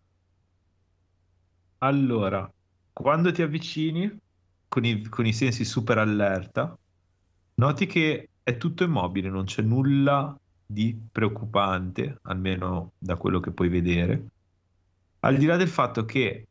Allora, 1.80 2.49
quando 2.94 3.31
ti 3.31 3.41
avvicini 3.41 4.15
con 4.68 4.85
i, 4.85 5.03
con 5.10 5.26
i 5.26 5.34
sensi 5.34 5.65
super 5.65 5.98
allerta, 5.98 6.77
noti 7.56 7.85
che 7.85 8.30
è 8.41 8.57
tutto 8.57 8.84
immobile, 8.84 9.30
non 9.30 9.45
c'è 9.45 9.61
nulla 9.61 10.35
di 10.65 10.98
preoccupante, 11.11 12.19
almeno 12.23 12.94
da 12.98 13.18
quello 13.18 13.40
che 13.40 13.52
puoi 13.52 13.69
vedere. 13.69 14.27
Al 15.19 15.38
di 15.38 15.45
là 15.45 15.57
del 15.57 15.68
fatto 15.69 16.06
che 16.06 16.48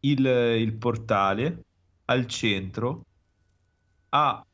il, 0.00 0.24
il 0.26 0.76
portale 0.76 1.64
al 2.06 2.26
centro 2.26 3.02
ha 4.10 4.44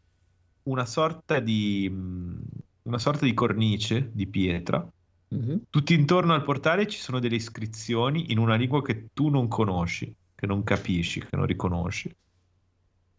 una 0.64 0.86
sorta 0.86 1.40
di, 1.40 1.88
mh, 1.88 2.42
una 2.86 2.98
sorta 2.98 3.24
di 3.24 3.34
cornice 3.34 4.10
di 4.12 4.26
pietra. 4.26 4.86
Mhm. 5.28 5.62
Tutti 5.70 5.94
intorno 5.94 6.34
al 6.34 6.44
portale 6.44 6.86
ci 6.86 6.98
sono 6.98 7.18
delle 7.18 7.34
iscrizioni 7.34 8.30
in 8.32 8.38
una 8.38 8.54
lingua 8.54 8.82
che 8.82 9.08
tu 9.12 9.28
non 9.28 9.48
conosci, 9.48 10.14
che 10.34 10.46
non 10.46 10.62
capisci, 10.62 11.20
che 11.20 11.36
non 11.36 11.46
riconosci. 11.46 12.14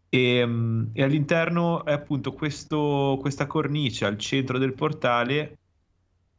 E, 0.09 0.45
mh, 0.45 0.91
e 0.93 1.03
all'interno 1.03 1.83
è 1.83 1.91
appunto 1.91 2.33
questo- 2.33 3.17
questa 3.19 3.45
cornice 3.45 4.05
al 4.05 4.17
centro 4.17 4.57
del 4.57 4.73
portale, 4.73 5.57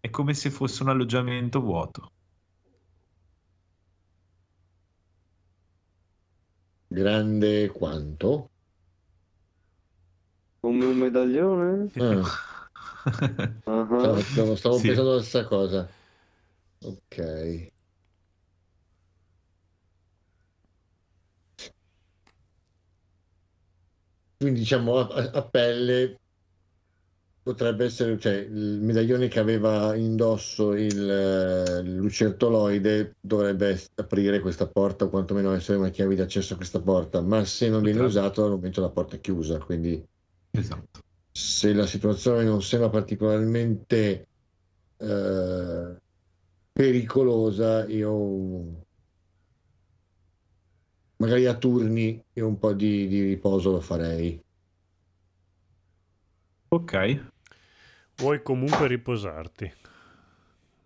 è 0.00 0.08
come 0.10 0.32
se 0.32 0.50
fosse 0.50 0.82
un 0.82 0.88
alloggiamento 0.88 1.60
vuoto. 1.60 2.10
Grande 6.90 7.68
quanto? 7.68 8.50
Come 10.60 10.84
un 10.84 10.96
medaglione? 10.96 11.90
Ah, 11.98 12.22
Ah, 13.64 14.20
stavo, 14.22 14.54
stavo 14.56 14.76
Sì. 14.76 14.86
pensando 14.86 15.12
alla 15.12 15.22
stessa 15.22 15.44
cosa. 15.46 15.88
Ok. 16.84 17.72
Quindi 24.36 24.60
diciamo 24.60 24.98
a, 24.98 25.30
a- 25.32 25.48
pelle 25.48 26.16
potrebbe 27.42 27.86
essere, 27.86 28.18
cioè 28.18 28.34
il 28.34 28.78
medaglione 28.82 29.28
che 29.28 29.38
aveva 29.40 29.94
indosso 29.96 30.74
il, 30.74 30.92
il 30.92 31.96
lucertoloide 31.96 33.12
dovrebbe 33.20 33.80
aprire 33.96 34.40
questa 34.40 34.68
porta 34.68 35.06
o 35.06 35.08
quantomeno 35.08 35.52
essere 35.54 35.78
una 35.78 35.88
chiave 35.88 36.14
di 36.14 36.20
accesso 36.20 36.52
a 36.52 36.56
questa 36.56 36.80
porta, 36.80 37.20
ma 37.22 37.44
se 37.44 37.68
non 37.68 37.82
viene 37.82 38.00
Potrebbe. 38.00 38.20
usato 38.20 38.44
al 38.44 38.50
momento 38.50 38.80
la 38.80 38.90
porta 38.90 39.16
è 39.16 39.20
chiusa, 39.20 39.58
quindi 39.58 40.04
Esatto. 40.50 41.00
Se 41.38 41.72
la 41.72 41.86
situazione 41.86 42.44
non 42.44 42.62
sembra 42.62 42.88
particolarmente 42.90 44.28
eh, 44.98 45.96
pericolosa, 46.72 47.86
io 47.88 48.84
magari 51.22 51.46
a 51.46 51.56
turni 51.56 52.20
e 52.32 52.40
un 52.42 52.58
po' 52.58 52.72
di, 52.72 53.06
di 53.06 53.22
riposo 53.22 53.70
lo 53.70 53.80
farei. 53.80 54.40
Ok. 56.70 56.94
Vuoi 58.16 58.42
comunque 58.42 58.86
riposarti. 58.86 59.72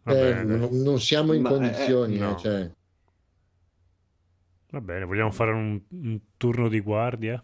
Va 0.04 0.14
Eh, 0.14 0.14
bene, 0.14 0.44
non, 0.44 0.68
non 0.82 1.00
siamo 1.00 1.32
in 1.32 1.42
Ma, 1.42 1.50
eh, 1.50 1.52
condizioni, 1.52 2.18
no. 2.18 2.32
eh, 2.32 2.36
cioè, 2.36 2.72
va 4.70 4.80
bene, 4.80 5.04
vogliamo 5.04 5.30
fare 5.30 5.52
un, 5.52 5.80
un 5.90 6.20
turno 6.36 6.68
di 6.68 6.80
guardia? 6.80 7.40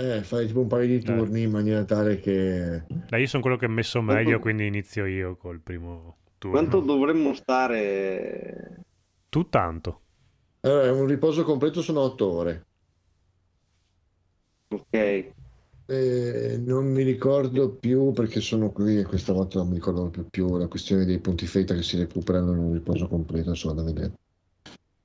Eh, 0.00 0.22
fare 0.22 0.46
tipo 0.46 0.60
un 0.60 0.66
paio 0.66 0.86
di 0.86 1.00
Dai. 1.00 1.16
turni 1.16 1.42
in 1.42 1.50
maniera 1.50 1.84
tale 1.84 2.18
che... 2.20 2.84
Dai, 3.08 3.20
io 3.20 3.26
sono 3.26 3.42
quello 3.42 3.56
che 3.56 3.66
è 3.66 3.68
messo 3.68 4.02
Quanto- 4.02 4.22
meglio, 4.22 4.38
quindi 4.38 4.66
inizio 4.66 5.06
io 5.06 5.36
col 5.36 5.60
primo 5.60 6.16
turno. 6.38 6.56
Quanto 6.56 6.80
dovremmo 6.80 7.34
stare? 7.34 8.84
Tu 9.28 9.48
tanto. 9.48 10.00
Allora, 10.60 10.92
un 10.92 11.06
riposo 11.06 11.44
completo 11.44 11.82
sono 11.82 12.00
otto 12.00 12.30
ore. 12.30 12.66
Ok. 14.68 15.32
Eh, 15.86 16.62
non 16.64 16.86
mi 16.86 17.02
ricordo 17.02 17.70
più 17.70 18.12
perché 18.12 18.40
sono 18.40 18.70
qui 18.70 18.98
e 18.98 19.04
questa 19.04 19.32
volta 19.32 19.58
non 19.58 19.68
mi 19.68 19.74
ricordo 19.74 20.08
più, 20.08 20.24
più 20.30 20.56
la 20.56 20.68
questione 20.68 21.04
dei 21.04 21.18
punti 21.18 21.46
feta 21.46 21.74
che 21.74 21.82
si 21.82 21.96
recuperano 21.96 22.52
in 22.52 22.58
un 22.58 22.72
riposo 22.74 23.08
completo, 23.08 23.48
insomma, 23.50 23.74
da 23.74 23.82
vedere. 23.82 24.12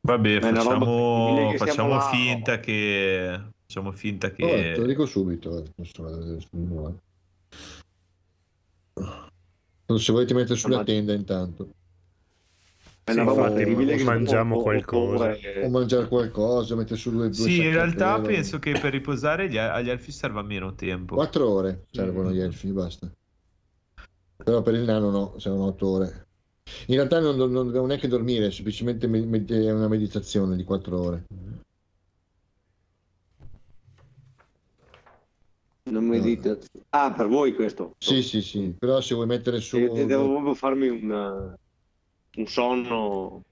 Vabbè, 0.01 0.39
facciamo, 0.39 1.49
che 1.49 1.57
facciamo 1.57 1.95
là. 1.95 2.01
finta 2.01 2.59
che 2.59 3.41
facciamo 3.76 3.91
finta 3.91 4.27
Oh, 4.27 4.31
te 4.31 4.76
lo 4.77 4.81
che 4.84 4.88
dico 4.88 5.06
subito. 5.06 5.61
eh. 5.61 5.69
Se 9.97 10.11
volete 10.11 10.34
mettere 10.34 10.57
sulla 10.57 10.84
tenda 10.84 11.14
intanto, 11.14 11.69
Sì, 13.06 13.19
infatti, 13.19 13.65
che 13.65 14.03
mangiamo 14.03 14.61
qualcosa. 14.61 15.35
o 15.61 15.69
mangiare 15.69 16.07
qualcosa, 16.07 16.76
mettere 16.76 16.95
su 16.95 17.11
due, 17.11 17.30
due 17.30 17.34
Sì, 17.34 17.57
in 17.57 17.72
realtà 17.72 18.15
pelo. 18.15 18.27
penso 18.27 18.60
che 18.60 18.72
per 18.72 18.91
riposare 18.91 19.49
gli- 19.49 19.57
agli 19.57 19.89
elfi 19.89 20.11
serva 20.11 20.41
meno 20.41 20.73
tempo. 20.73 21.15
Quattro 21.15 21.49
ore 21.49 21.85
servono 21.91 22.30
Mm. 22.30 22.31
gli 22.31 22.39
elfi, 22.39 22.72
basta. 22.72 23.11
Però 24.38 24.61
per 24.61 24.73
il 24.76 24.81
nano 24.84 25.10
no, 25.11 25.38
servono 25.39 25.65
otto 25.65 25.88
ore. 25.88 26.27
In 26.88 26.95
realtà 26.95 27.19
non, 27.19 27.35
non- 27.35 27.68
non 27.68 27.91
è 27.91 27.99
che 27.99 28.07
dormire, 28.07 28.49
semplicemente 28.52 29.06
è 29.07 29.72
una 29.72 29.88
meditazione 29.88 30.56
di 30.56 30.64
quattro 30.64 30.99
ore. 30.99 31.26
Non 35.87 36.03
mi 36.03 36.19
dite. 36.19 36.59
Ah, 36.89 37.13
per 37.13 37.27
voi 37.27 37.53
questo? 37.53 37.93
Sì, 37.99 38.23
sì, 38.23 38.41
sì, 38.41 38.73
però 38.77 39.01
se 39.01 39.13
vuoi 39.13 39.27
mettere 39.27 39.59
su... 39.59 39.77
E- 39.77 40.05
devo 40.05 40.29
proprio 40.31 40.53
farmi 40.55 40.87
un, 40.89 41.55
un 42.37 42.47
sonno. 42.47 43.43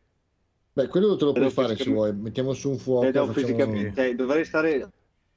Beh, 0.73 0.87
quello 0.87 1.15
te 1.15 1.25
lo 1.25 1.31
puoi 1.33 1.51
fare 1.51 1.75
se 1.75 1.91
vuoi, 1.91 2.11
mettiamo 2.15 2.53
su 2.53 2.71
un 2.71 2.77
fuoco, 2.79 3.05
Eh, 3.05 3.11
devo 3.11 3.27
facciamo- 3.27 3.45
fisicamente- 3.45 3.93
cioè, 4.01 4.15
dovrei 4.15 4.45
stare 4.45 4.89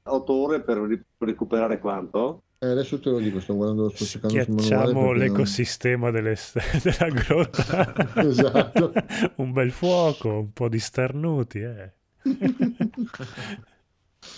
8 0.03 0.33
ore 0.33 0.61
per 0.63 0.99
recuperare 1.19 1.77
quanto? 1.77 2.41
Eh, 2.57 2.65
adesso 2.67 2.99
te 2.99 3.11
lo 3.11 3.19
dico, 3.19 3.39
sto 3.41 3.53
guardando, 3.55 3.89
sto 3.89 4.03
Schiacciamo 4.03 4.55
perché 4.55 4.93
non- 4.93 5.17
l'ecosistema 5.17 6.09
delle- 6.09 6.35
della 6.81 7.09
grotta. 7.13 7.93
Esatto. 8.25 8.91
un 9.37 9.51
bel 9.51 9.69
fuoco, 9.69 10.29
un 10.29 10.51
po' 10.51 10.67
di 10.67 10.79
starnuti. 10.79 11.59
Eh. 11.59 11.91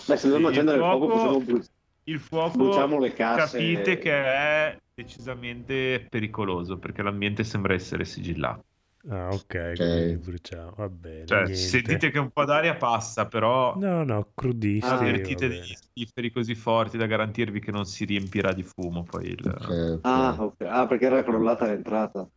Beh, 0.07 0.17
se 0.17 0.27
dobbiamo 0.27 0.49
accendere 0.49 0.77
il 0.77 0.83
fuoco, 0.83 1.07
fuoco- 1.07 1.39
possiamo 1.39 1.63
Il 2.09 2.19
fuoco 2.19 2.57
bruciamo 2.57 2.99
le 2.99 3.13
casse. 3.13 3.59
capite 3.61 3.97
che 3.97 4.11
è 4.11 4.77
decisamente 4.93 6.05
pericoloso 6.09 6.77
perché 6.77 7.01
l'ambiente 7.01 7.43
sembra 7.43 7.73
essere 7.73 8.05
sigillato. 8.05 8.65
Ah, 9.09 9.33
ok, 9.33 9.55
Ok. 9.73 9.79
quindi 9.87 10.17
bruciamo. 10.17 10.73
Va 10.75 10.89
bene. 10.89 11.25
Cioè, 11.25 11.53
sentite 11.53 12.09
che 12.09 12.17
un 12.19 12.31
po' 12.31 12.43
d'aria 12.45 12.75
passa, 12.75 13.27
però 13.27 13.79
No, 13.83 14.03
no, 14.03 14.31
crudisti. 14.33 15.05
Ah, 15.05 15.05
avvertite 15.05 15.47
degli 15.47 15.59
bene. 15.61 15.75
spifferi 15.75 16.31
così 16.31 16.55
forti 16.55 16.97
da 16.97 17.05
garantirvi 17.05 17.59
che 17.59 17.71
non 17.71 17.85
si 17.85 18.05
riempirà 18.05 18.51
di 18.53 18.63
fumo 18.63 19.03
poi 19.03 19.27
il... 19.27 19.45
Ok, 19.45 19.69
ok. 19.97 20.13
Ah, 20.13 20.35
ok. 20.39 20.61
Ah, 20.61 20.87
perché 20.87 21.05
era 21.05 21.23
crollata 21.23 21.65
l'entrata. 21.65 22.29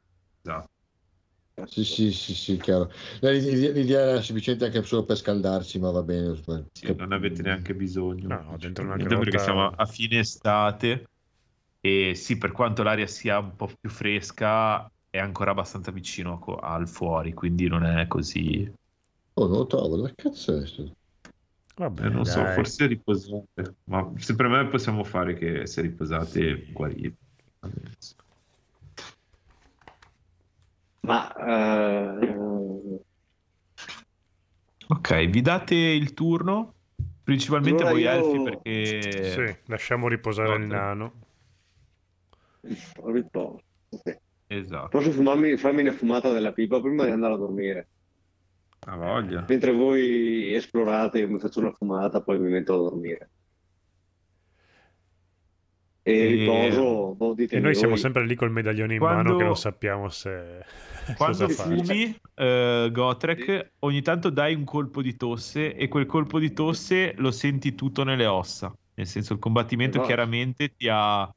Esatto. 0.44 0.71
Sì, 1.66 1.84
sì, 1.84 2.12
sì, 2.12 2.34
sì, 2.34 2.56
chiaro. 2.58 2.90
No, 3.20 3.30
L'idea 3.30 4.00
era 4.00 4.22
semplicemente 4.22 4.64
anche 4.66 4.82
solo 4.82 5.04
per 5.04 5.16
scaldarci, 5.16 5.78
ma 5.78 5.90
va 5.90 6.02
bene. 6.02 6.40
Sì, 6.72 6.94
non 6.94 7.12
avete 7.12 7.42
neanche 7.42 7.74
bisogno. 7.74 8.28
No, 8.28 8.56
dentro 8.58 8.84
una 8.84 8.96
Principalmente 8.96 9.16
perché 9.16 9.38
grotta- 9.38 9.42
siamo 9.44 9.68
a 9.68 9.86
fine 9.86 10.18
estate 10.20 11.04
e 11.80 12.14
sì, 12.14 12.38
per 12.38 12.52
quanto 12.52 12.82
l'aria 12.82 13.06
sia 13.06 13.38
un 13.38 13.54
po' 13.56 13.68
più 13.80 13.90
fresca, 13.90 14.90
è 15.10 15.18
ancora 15.18 15.50
abbastanza 15.52 15.90
vicino 15.90 16.38
co- 16.38 16.56
al 16.56 16.88
fuori, 16.88 17.32
quindi 17.34 17.68
non 17.68 17.84
è 17.84 18.06
così... 18.06 18.70
Oh, 19.34 19.46
non 19.46 19.58
lo 19.58 19.66
trovo, 19.66 19.96
dove 19.96 20.14
cazzo 20.14 20.54
è 20.54 20.58
questo? 20.58 20.92
Va 21.76 21.90
eh, 22.00 22.08
bene, 22.08 22.10
non 22.10 22.24
so, 22.26 22.46
dai. 22.46 22.46
forse 22.46 22.86
riposate, 22.86 23.76
ma 23.84 24.12
se 24.16 24.34
per 24.34 24.48
me 24.48 24.66
possiamo 24.68 25.04
fare 25.04 25.34
che 25.34 25.66
se 25.66 25.80
riposate 25.82 26.66
guarite. 26.72 27.16
Ma 31.04 31.34
eh, 31.34 33.00
Ok, 34.88 35.26
vi 35.26 35.40
date 35.40 35.74
il 35.74 36.12
turno, 36.14 36.74
principalmente 37.24 37.82
Allora 37.82 37.90
voi 37.92 38.02
io- 38.02 38.10
elfi 38.10 38.42
perché... 38.42 39.30
Sì, 39.30 39.56
lasciamo 39.66 40.06
riposare 40.08 40.54
il 40.54 40.60
Notte. 40.66 40.74
nano. 40.74 41.12
riposo. 43.04 43.62
Esatto, 44.46 44.88
Posso 44.88 45.10
fumarmi, 45.10 45.56
farmi 45.56 45.80
una 45.80 45.92
fumata 45.92 46.30
della 46.30 46.52
pipa 46.52 46.80
prima 46.80 47.04
di 47.06 47.10
andare 47.10 47.34
a 47.34 47.36
dormire? 47.38 47.88
ha 48.84 48.96
voglia. 48.96 49.44
Mentre 49.48 49.72
voi 49.72 50.52
esplorate, 50.54 51.20
io 51.20 51.28
mi 51.30 51.38
faccio 51.38 51.60
una 51.60 51.72
fumata, 51.72 52.20
poi 52.20 52.38
mi 52.38 52.50
metto 52.50 52.74
a 52.74 52.78
dormire. 52.90 53.30
E 56.02 56.12
E- 56.12 56.26
riposo, 56.26 57.14
boh, 57.14 57.32
ditemi 57.34 57.60
E 57.60 57.64
noi 57.64 57.74
siamo 57.74 57.92
voi. 57.92 58.00
sempre 58.00 58.26
lì 58.26 58.34
col 58.34 58.50
medaglione 58.50 58.94
in 58.94 58.98
Quando- 58.98 59.22
mano 59.22 59.36
che 59.36 59.44
non 59.44 59.56
sappiamo 59.56 60.08
se 60.08 60.64
Quando 61.16 61.48
fumi, 61.48 62.16
eh, 62.34 62.88
Gotrek, 62.92 63.72
ogni 63.80 64.02
tanto 64.02 64.30
dai 64.30 64.54
un 64.54 64.64
colpo 64.64 65.02
di 65.02 65.16
tosse 65.16 65.74
e 65.74 65.88
quel 65.88 66.06
colpo 66.06 66.38
di 66.38 66.52
tosse 66.52 67.14
lo 67.16 67.30
senti 67.30 67.74
tutto 67.74 68.04
nelle 68.04 68.26
ossa. 68.26 68.72
Nel 68.94 69.06
senso, 69.06 69.32
il 69.32 69.38
combattimento 69.38 69.96
Esatto. 69.96 70.06
chiaramente 70.06 70.74
ti 70.76 70.88
ha, 70.90 71.28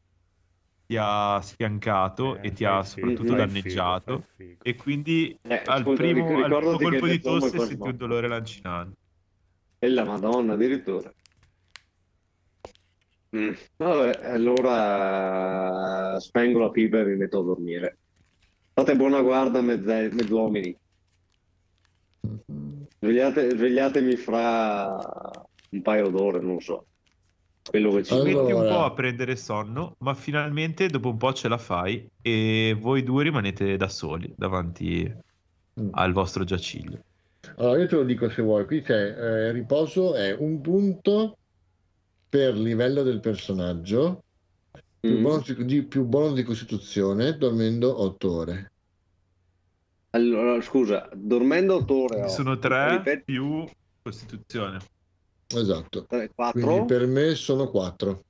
ti 0.86 0.98
ha 1.00 1.40
sfiancato 1.42 2.38
Eh, 2.38 2.48
e 2.48 2.54
ti 2.54 2.66
ha 2.66 2.84
figo, 2.84 2.84
soprattutto 2.84 3.34
danneggiato. 3.34 4.26
figo. 4.36 4.64
E 4.64 4.76
quindi 4.76 5.38
Eh, 5.42 5.62
al 5.66 5.82
ascolta, 5.82 6.04
primo, 6.04 6.44
al 6.44 6.50
primo 6.50 6.78
colpo 6.78 7.08
di 7.08 7.20
tosse 7.20 7.60
senti 7.60 7.88
un 7.88 7.98
dolore 7.98 8.28
lancinante. 8.28 8.98
E 9.80 9.90
la 9.90 10.04
Madonna 10.04 10.54
addirittura. 10.54 11.12
Mm, 13.36 13.52
Vabbè, 13.78 14.26
allora 14.28 16.18
spengo 16.20 16.60
la 16.60 16.70
pipa 16.72 17.00
e 17.00 17.06
mi 17.06 17.16
metto 17.18 17.40
a 17.40 17.44
dormire. 17.44 17.98
Fate 18.78 18.94
buona 18.98 19.22
guarda, 19.22 19.62
mezze- 19.62 20.10
mezz'uomini. 20.12 20.78
Svegliate- 23.00 23.50
svegliatemi 23.52 24.16
fra 24.18 25.00
un 25.70 25.82
paio 25.82 26.10
d'ore, 26.10 26.40
non 26.42 26.60
so. 26.60 26.86
quello 27.68 27.90
che 27.96 28.04
ci 28.04 28.14
Allora- 28.14 28.30
Metti 28.44 28.52
un 28.52 28.68
po' 28.68 28.84
a 28.84 28.94
prendere 28.94 29.36
sonno, 29.38 29.96
ma 30.00 30.14
finalmente 30.14 30.86
dopo 30.88 31.10
un 31.10 31.18
po' 31.18 31.34
ce 31.34 31.48
la 31.48 31.58
fai 31.58 32.08
e 32.22 32.78
voi 32.80 33.02
due 33.02 33.24
rimanete 33.24 33.76
da 33.76 33.88
soli 33.90 34.32
davanti 34.38 35.12
Mm. 35.82 35.88
al 35.94 36.12
vostro 36.14 36.44
giaciglio. 36.44 37.00
Allora, 37.56 37.80
io 37.80 37.88
te 37.88 37.96
lo 37.96 38.04
dico 38.04 38.30
se 38.30 38.42
vuoi, 38.44 38.66
qui 38.66 38.82
c'è 38.84 38.94
eh, 39.18 39.52
riposo 39.52 40.14
è 40.14 40.32
un 40.38 40.62
punto 40.62 41.38
per 42.30 42.56
livello 42.56 43.02
del 43.02 43.20
personaggio, 43.20 44.25
più 45.06 45.20
Mm. 45.20 45.22
bonus 45.24 45.54
di, 45.54 45.84
più 45.84 46.04
bonus 46.06 46.34
di 46.34 46.44
costituzione, 46.44 47.38
dormendo 47.38 48.02
8 48.02 48.32
ore. 48.32 48.72
Allora, 50.12 50.62
scusa, 50.62 51.10
dormendo 51.14 51.76
8 51.76 51.94
ore 52.04 52.24
ho. 52.24 52.28
Sono 52.28 52.58
tre 52.58 52.98
Ripeti, 52.98 53.24
più 53.34 53.66
Costituzione. 54.02 54.80
Esatto. 55.48 56.06
tre, 56.06 56.32
Quindi 56.34 56.62
4. 56.62 56.86
per 56.86 57.06
me 57.08 57.36
sono 57.36 57.70
4. 57.70 58.24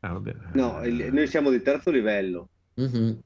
Ah, 0.00 0.12
vabbè. 0.12 0.34
No, 0.54 0.84
il- 0.84 1.12
noi 1.12 1.26
siamo 1.26 1.50
di 1.50 1.60
terzo 1.60 1.90
livello. 1.90 2.48
Mhm. 2.74 3.20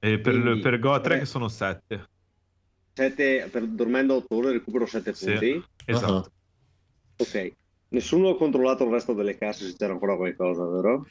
E 0.00 0.18
per, 0.20 0.40
quindi 0.40 0.60
per 0.60 0.78
Gotrek 0.78 1.16
tre. 1.18 1.26
sono 1.26 1.48
7. 1.48 2.08
Sette, 2.92 3.48
per, 3.50 3.66
dormendo 3.66 4.14
8 4.16 4.34
ore 4.34 4.52
recupero 4.52 4.86
7 4.86 5.14
Sì. 5.14 5.26
punti. 5.26 5.64
Esatto. 5.86 6.12
Ah, 6.14 6.30
Ok. 7.20 7.52
Nessuno 7.90 8.30
ha 8.30 8.36
controllato 8.36 8.84
il 8.84 8.90
resto 8.90 9.14
delle 9.14 9.36
casse 9.38 9.66
se 9.66 9.76
c'era 9.76 9.92
ancora 9.92 10.16
qualcosa, 10.16 10.64
vero? 10.66 11.06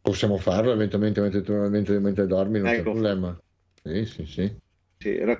Possiamo 0.00 0.36
farlo 0.38 0.72
eventualmente 0.72 1.20
mentre, 1.20 1.42
tu- 1.42 1.52
mentre, 1.68 1.98
mentre 1.98 2.26
dormi, 2.26 2.60
non 2.60 2.68
c'è 2.68 2.76
Ecco. 2.80 2.92
problema. 2.92 3.38
Sì, 3.82 4.06
sì, 4.06 4.26
sì. 4.26 4.56
Sì, 4.98 5.16
era... 5.16 5.38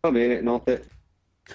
Va 0.00 0.10
bene, 0.10 0.40
notte. 0.40 0.88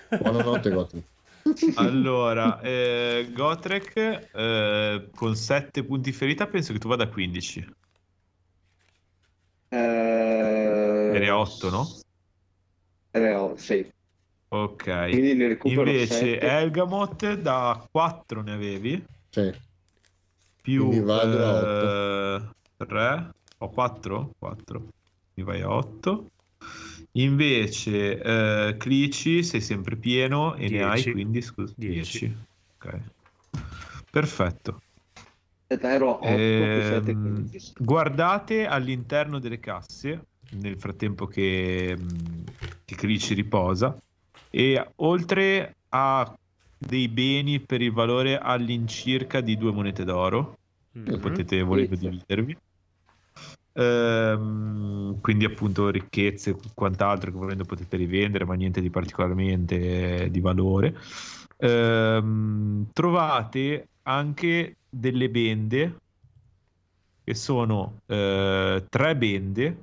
Buonanotte, 0.10 0.72
Gotti. 0.72 1.03
Allora, 1.76 2.60
eh, 2.61 3.30
Gotrek 3.34 3.95
eh, 4.34 5.10
con 5.16 5.36
7 5.36 5.84
punti 5.84 6.11
ferita 6.11 6.48
penso 6.48 6.74
che 6.74 6.80
tu 6.80 6.88
vada 6.88 7.06
a 7.06 7.10
15. 7.10 7.66
Eh... 9.70 11.11
Eri 11.14 11.28
a 11.28 11.40
8, 11.40 11.70
no? 11.70 11.88
Era 13.11 13.40
a- 13.40 13.57
sì. 13.57 13.90
Ok. 14.49 15.09
Quindi 15.09 15.35
ne 15.35 15.47
recupero 15.49 15.81
Invece 15.89 16.07
7. 16.07 16.39
Elgamot 16.39 17.34
da 17.35 17.88
4 17.91 18.41
ne 18.41 18.51
avevi, 18.53 19.03
Sì. 19.30 19.53
più 20.61 20.89
a 21.07 22.51
3, 22.77 23.30
o 23.59 23.69
4? 23.69 24.31
4. 24.39 24.88
Mi 25.35 25.43
vai 25.43 25.61
a 25.61 25.69
8. 25.69 26.26
Invece 27.13 28.21
eh, 28.21 28.76
Clici 28.77 29.43
sei 29.43 29.61
sempre 29.61 29.95
pieno 29.95 30.55
e 30.55 30.69
ne 30.69 30.84
hai 30.84 31.11
quindi 31.11 31.41
scusa, 31.41 31.73
Dieci. 31.76 32.27
10. 32.27 32.38
Ok. 32.77 32.99
Perfetto. 34.11 34.81
A 35.67 35.76
8 35.76 36.17
più 36.17 36.81
7, 36.81 37.11
Ehm, 37.11 37.21
15. 37.21 37.73
guardate 37.77 38.65
all'interno 38.65 39.38
delle 39.39 39.59
casse 39.59 40.26
nel 40.53 40.80
frattempo 40.80 41.27
che, 41.27 41.95
mh, 41.95 42.43
che 42.85 42.95
Clici 42.95 43.35
riposa 43.35 43.95
e 44.49 44.91
oltre 44.97 45.76
a 45.89 46.34
dei 46.77 47.07
beni 47.07 47.59
per 47.59 47.81
il 47.81 47.91
valore 47.91 48.38
all'incirca 48.38 49.41
di 49.41 49.57
due 49.57 49.71
monete 49.71 50.03
d'oro 50.03 50.53
che 51.03 51.11
Mhm. 51.11 51.19
potete 51.19 51.61
volendo 51.61 51.95
dividervi. 51.95 52.57
Ehm, 53.73 55.21
quindi 55.21 55.45
appunto 55.45 55.89
ricchezze 55.89 56.55
quant'altro 56.73 57.31
che 57.31 57.38
volendo 57.38 57.63
potete 57.63 57.97
rivendere 57.97 58.45
ma 58.45 58.55
niente 58.55 58.81
di 58.81 58.89
particolarmente 58.89 60.30
di 60.31 60.39
valore. 60.39 60.95
Ehm, 61.57 62.88
trovate 62.93 63.88
anche 64.03 64.76
delle 64.89 65.30
bende 65.30 65.95
che 67.23 67.35
sono 67.35 67.97
eh, 68.07 68.84
tre 68.89 69.15
bende 69.15 69.81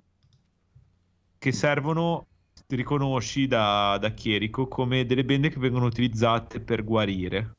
che 1.38 1.52
servono 1.52 2.24
riconosci 2.68 3.46
da, 3.46 3.96
da 4.00 4.10
Chierico 4.10 4.66
come 4.66 5.06
delle 5.06 5.24
bende 5.24 5.50
che 5.50 5.60
vengono 5.60 5.86
utilizzate 5.86 6.60
per 6.60 6.82
guarire 6.82 7.56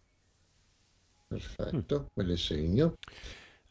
Perfetto, 1.27 2.09
me 2.13 2.23
le 2.23 2.37
segno. 2.37 2.93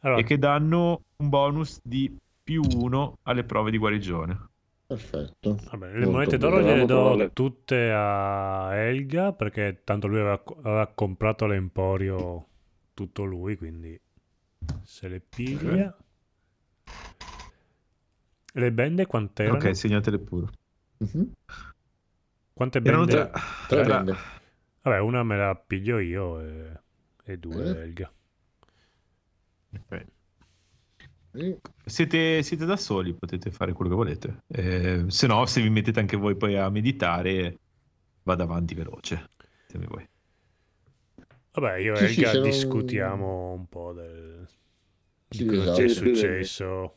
Allora, 0.01 0.19
e 0.19 0.23
che 0.23 0.37
danno 0.37 1.01
un 1.17 1.29
bonus 1.29 1.79
di 1.83 2.15
più 2.43 2.61
uno 2.75 3.17
alle 3.23 3.43
prove 3.43 3.71
di 3.71 3.77
guarigione. 3.79 4.49
Perfetto. 4.85 5.57
vabbè, 5.71 5.87
le 5.87 6.05
molto 6.05 6.11
monete 6.11 6.37
d'oro 6.37 6.61
gliele 6.61 6.85
do 6.85 6.85
Provarle. 6.85 7.33
tutte 7.33 7.91
a 7.91 8.75
Elga 8.75 9.33
perché 9.33 9.81
tanto 9.83 10.07
lui 10.07 10.19
aveva, 10.19 10.41
aveva 10.63 10.87
comprato 10.87 11.45
l'Emporio 11.45 12.45
tutto 12.93 13.23
lui, 13.23 13.57
quindi 13.57 13.99
se 14.83 15.07
le 15.07 15.19
piglia. 15.19 15.97
Le 18.53 18.71
bende 18.71 19.05
quante 19.07 19.43
erano? 19.43 19.57
Ok, 19.57 19.75
segnatele 19.75 20.19
pure. 20.19 20.47
Mhm. 20.99 21.31
Quante 22.53 22.81
Erano 22.81 23.05
bende? 23.05 23.29
tre. 23.29 23.41
Tre 23.67 23.83
bende. 23.83 24.15
Vabbè, 24.81 24.99
una 24.99 25.23
me 25.23 25.37
la 25.37 25.55
piglio 25.55 25.99
io 25.99 26.39
e, 26.41 26.79
e 27.25 27.37
due 27.37 27.55
Bene. 27.55 27.81
Elga. 27.83 28.11
Siete, 31.85 32.43
siete 32.43 32.65
da 32.65 32.75
soli, 32.75 33.13
potete 33.13 33.49
fare 33.51 33.71
quello 33.73 33.89
che 33.91 33.95
volete. 33.95 34.43
Eh, 34.47 35.05
se 35.07 35.27
no, 35.27 35.45
se 35.45 35.61
vi 35.61 35.69
mettete 35.69 35.99
anche 35.99 36.17
voi 36.17 36.35
poi 36.35 36.57
a 36.57 36.69
meditare, 36.69 37.57
vado 38.23 38.43
avanti 38.43 38.73
veloce. 38.73 39.29
Se 39.67 39.77
mi 39.77 39.85
vuoi. 39.85 40.05
Vabbè, 41.53 41.75
io 41.77 41.95
e 41.99 41.99
Sì, 41.99 42.07
sì, 42.07 42.13
Elga 42.15 42.31
se 42.31 42.37
non- 42.39 42.41
discutiamo 42.49 43.51
un 43.53 43.67
po' 43.67 43.93
del, 43.93 44.47
di 45.27 45.37
Sì, 45.37 45.45
cosa 45.45 45.61
esatto. 45.61 45.73
ci 45.73 45.83
è 45.83 45.87
Sì, 45.87 45.95
sì, 45.95 46.15
sì. 46.15 46.19
successo. 46.19 46.95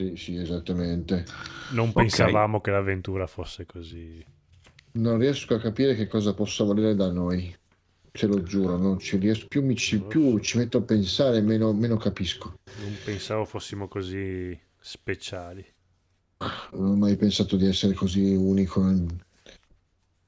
Sì, 0.00 0.16
sì, 0.16 0.36
esattamente. 0.36 1.26
Non 1.72 1.92
pensavamo 1.92 2.62
che 2.62 2.70
l'avventura 2.70 3.26
fosse 3.26 3.66
così. 3.66 4.24
Non 4.92 5.18
riesco 5.18 5.54
a 5.54 5.60
capire 5.60 5.94
che 5.94 6.06
cosa 6.06 6.32
possa 6.32 6.64
volere 6.64 6.94
da 6.94 7.12
noi. 7.12 7.54
Ce 8.10 8.26
lo 8.26 8.42
giuro, 8.42 8.78
non 8.78 8.98
ci 8.98 9.18
riesco. 9.18 9.46
Più 9.46 9.62
mi 9.62 9.76
ci, 9.76 10.00
più 10.00 10.38
ci 10.38 10.56
metto 10.56 10.78
a 10.78 10.82
pensare, 10.82 11.42
meno, 11.42 11.74
meno 11.74 11.98
capisco. 11.98 12.54
Non 12.80 12.96
pensavo 13.04 13.44
fossimo 13.44 13.88
così 13.88 14.58
speciali. 14.78 15.62
Non 16.72 16.92
ho 16.92 16.96
mai 16.96 17.16
pensato 17.16 17.56
di 17.56 17.66
essere 17.66 17.92
così 17.92 18.34
unico. 18.34 18.82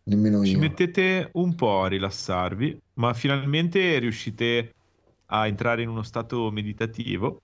Nemmeno 0.05 0.45
Ci 0.45 0.53
io. 0.53 0.59
mettete 0.59 1.31
un 1.33 1.55
po' 1.55 1.85
a 1.85 1.89
rilassarvi, 1.89 2.79
ma 2.95 3.15
finalmente 3.15 3.99
riuscite 3.99 4.75
a 5.27 5.47
entrare 5.47 5.81
in 5.81 5.89
uno 5.89 6.03
stato 6.03 6.51
meditativo. 6.51 7.41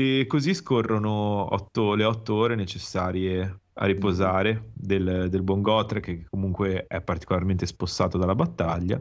E 0.00 0.26
così 0.26 0.54
scorrono 0.54 1.52
otto- 1.52 1.94
le 1.94 2.04
otto 2.04 2.34
ore 2.34 2.54
necessarie 2.54 3.60
a 3.74 3.84
riposare 3.84 4.70
del, 4.72 5.28
del 5.28 5.42
buon 5.42 5.60
Gotre, 5.60 6.00
che 6.00 6.24
comunque 6.30 6.86
è 6.86 7.02
particolarmente 7.02 7.66
spossato 7.66 8.16
dalla 8.16 8.34
battaglia. 8.34 8.98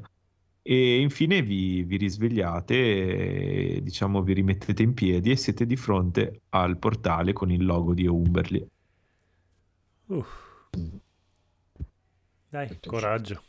E 0.62 1.00
infine 1.00 1.42
vi, 1.42 1.84
vi 1.84 1.96
risvegliate, 1.96 2.76
e, 2.76 3.82
diciamo, 3.82 4.22
vi 4.24 4.34
rimettete 4.34 4.84
in 4.84 4.94
piedi 4.94 5.32
e 5.32 5.38
siete 5.38 5.66
di 5.66 5.78
fronte 5.78 6.42
al 6.50 6.78
portale 6.78 7.32
con 7.32 7.50
il 7.50 7.64
logo 7.64 7.94
di 7.94 8.06
Umberly. 8.06 8.68
Uff. 10.08 10.68
Dai, 12.50 12.78
coraggio. 12.86 13.42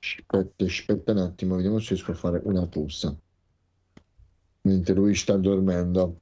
Aspetta, 0.00 0.64
aspetta 0.64 1.12
un 1.12 1.18
attimo, 1.18 1.54
vediamo 1.54 1.78
se 1.78 1.94
riesco 1.94 2.10
a 2.10 2.14
fare 2.14 2.40
una 2.42 2.66
pulsa. 2.66 3.16
Mentre 4.62 4.94
lui 4.94 5.14
sta 5.14 5.36
dormendo. 5.36 6.16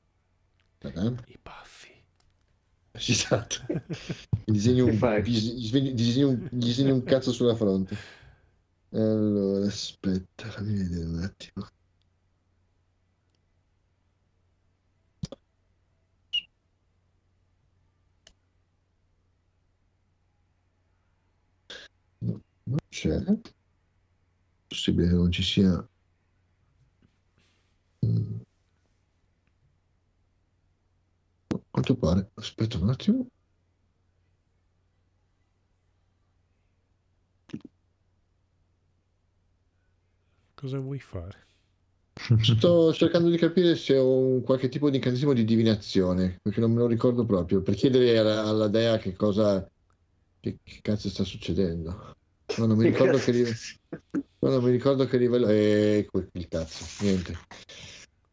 Eh. 0.82 1.14
I 1.28 1.38
baffi. 1.42 1.90
Esatto. 2.92 3.56
Gli 4.44 4.52
disegno 4.52 4.86
un, 4.86 4.92
gli 4.92 5.30
disegno- 5.30 5.90
gli 5.90 5.94
disegno 5.94 6.28
un- 6.30 6.48
gli 6.50 6.64
disegno 6.64 6.94
un 6.94 7.02
cazzo 7.04 7.32
sulla 7.32 7.54
fronte. 7.54 7.96
Allora, 8.92 9.66
aspetta, 9.66 10.48
fammi 10.50 10.74
vedere 10.76 11.04
un 11.06 11.22
attimo. 11.22 11.66
No, 22.20 22.40
non 22.64 22.78
c'è. 22.90 23.20
Possibile 24.66 25.08
che 25.08 25.14
non 25.14 25.30
ci 25.30 25.42
sia. 25.42 25.86
Mm. 28.04 28.40
No, 31.50 31.62
a 31.67 31.67
quanto 31.78 31.96
pare. 31.96 32.30
Aspetta 32.34 32.78
un 32.78 32.88
attimo. 32.88 33.26
Cosa 40.54 40.78
vuoi 40.78 40.98
fare? 40.98 41.46
Sto 42.42 42.92
cercando 42.92 43.30
di 43.30 43.36
capire 43.36 43.76
se 43.76 43.96
ho 43.96 44.18
un 44.18 44.42
qualche 44.42 44.68
tipo 44.68 44.90
di 44.90 44.96
incantesimo 44.96 45.32
di 45.32 45.44
divinazione, 45.44 46.38
perché 46.42 46.58
non 46.60 46.72
me 46.72 46.78
lo 46.78 46.88
ricordo 46.88 47.24
proprio, 47.24 47.62
per 47.62 47.76
chiedere 47.76 48.18
alla, 48.18 48.42
alla 48.44 48.68
dea 48.68 48.98
che 48.98 49.14
cosa, 49.14 49.64
che 50.40 50.58
Che, 50.62 50.80
cazzo 50.82 51.08
sta 51.08 51.22
succedendo? 51.22 52.12
No, 52.58 52.66
non 52.66 52.76
mi 52.76 52.90
ricordo 52.90 53.18
che 53.18 53.30
livello. 53.30 53.54
No, 54.40 54.50
non 54.50 54.64
mi 54.64 54.70
ricordo 54.70 55.04
che 55.04 55.16
livello. 55.16 55.46
Ecco 55.46 56.24
il 56.32 56.48
cazzo, 56.48 57.04
niente. 57.04 57.36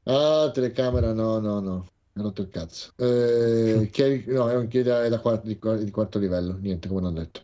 Ah, 0.06 0.50
telecamera, 0.52 1.14
no, 1.14 1.40
no, 1.40 1.60
no. 1.60 1.86
Ha 2.18 2.22
rotto 2.22 2.44
il 2.44 2.50
cazzo. 2.50 2.94
Eh, 2.96 3.90
che, 3.92 4.24
no, 4.28 4.50
è 4.50 4.56
un 4.56 4.68
chiede 4.68 5.04
è 5.04 5.10
da 5.10 5.20
quarto, 5.20 5.48
di, 5.48 5.60
di, 5.84 5.92
quarto 5.92 6.18
livello, 6.18 6.58
niente, 6.58 6.88
come 6.88 7.02
non 7.02 7.14
detto. 7.14 7.44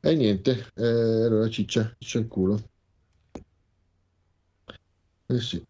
E 0.00 0.14
niente, 0.14 0.70
eh, 0.74 1.24
allora 1.24 1.48
ciccia, 1.50 1.94
ciccia 1.98 2.18
il 2.20 2.26
culo. 2.26 2.70
Eh 5.26 5.40
sì. 5.40 5.62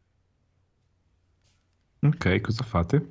Ok, 2.00 2.40
cosa 2.40 2.62
fate? 2.62 3.08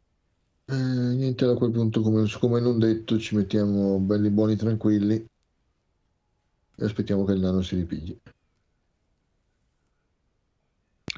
Eh, 0.67 0.73
niente, 0.73 1.45
da 1.45 1.55
quel 1.55 1.71
punto, 1.71 2.01
come, 2.01 2.29
come 2.39 2.61
non 2.61 2.79
detto, 2.79 3.19
ci 3.19 3.35
mettiamo 3.35 3.99
belli 3.99 4.29
buoni 4.29 4.55
tranquilli 4.55 5.25
e 6.77 6.85
aspettiamo 6.85 7.25
che 7.25 7.33
il 7.33 7.41
nano 7.41 7.61
si 7.61 7.75
ripigli. 7.75 8.17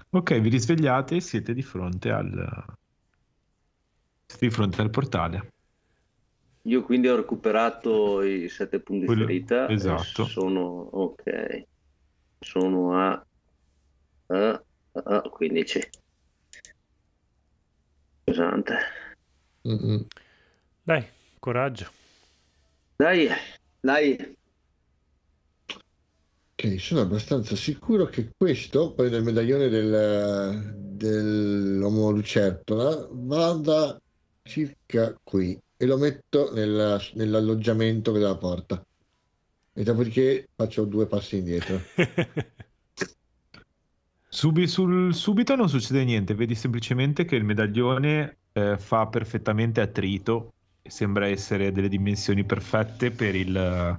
Ok, 0.10 0.40
vi 0.40 0.50
risvegliate 0.50 1.18
e 1.18 1.22
siete 1.22 1.54
di 1.54 1.62
fronte 1.62 2.10
al 2.10 2.76
di 4.40 4.50
fronte 4.50 4.82
al 4.82 4.90
portale. 4.90 5.52
Io 6.64 6.84
quindi 6.84 7.08
ho 7.08 7.16
recuperato 7.16 8.22
i 8.22 8.50
sette 8.50 8.80
punti 8.82 9.06
Quello- 9.06 9.26
ferita. 9.26 9.68
e 9.68 9.74
esatto. 9.74 10.26
Sono 10.26 10.62
ok. 10.92 11.64
Sono 12.40 12.94
a, 12.94 13.26
a, 14.28 14.64
a 14.92 15.22
15. 15.22 15.90
Pesante. 18.26 18.76
Mm-mm. 19.68 20.06
Dai, 20.84 21.06
coraggio. 21.40 21.90
Dai, 22.98 23.30
dai. 23.80 24.36
Ok, 26.60 26.80
sono 26.80 27.02
abbastanza 27.02 27.56
sicuro 27.56 28.06
che 28.08 28.32
questo, 28.36 28.94
poi 28.94 29.10
nel 29.10 29.24
medaglione 29.24 29.70
del, 29.70 30.74
dell'uomo 30.76 32.10
lucertola, 32.10 33.08
vada 33.12 34.02
circa 34.48 35.16
qui 35.24 35.60
e 35.78 35.86
lo 35.86 35.98
metto 35.98 36.52
nella- 36.54 37.00
nell'alloggiamento 37.14 38.12
della 38.12 38.36
porta. 38.36 38.84
E 39.74 39.84
dopodiché 39.84 40.48
faccio 40.56 40.86
due 40.86 41.06
passi 41.06 41.38
indietro. 41.38 41.80
Subi- 44.30 44.68
sul- 44.68 45.16
subito 45.16 45.56
non 45.56 45.70
succede 45.70 46.04
niente, 46.04 46.36
vedi 46.36 46.54
semplicemente 46.54 47.26
che 47.26 47.36
il 47.36 47.44
medaglione 47.44 48.38
eh, 48.52 48.78
fa 48.78 49.08
perfettamente 49.08 49.82
attrito 49.82 50.54
e 50.82 50.92
sembra 50.92 51.28
essere 51.28 51.72
delle 51.72 51.88
dimensioni 51.88 52.44
perfette 52.44 53.10
per, 53.10 53.36
il, 53.36 53.98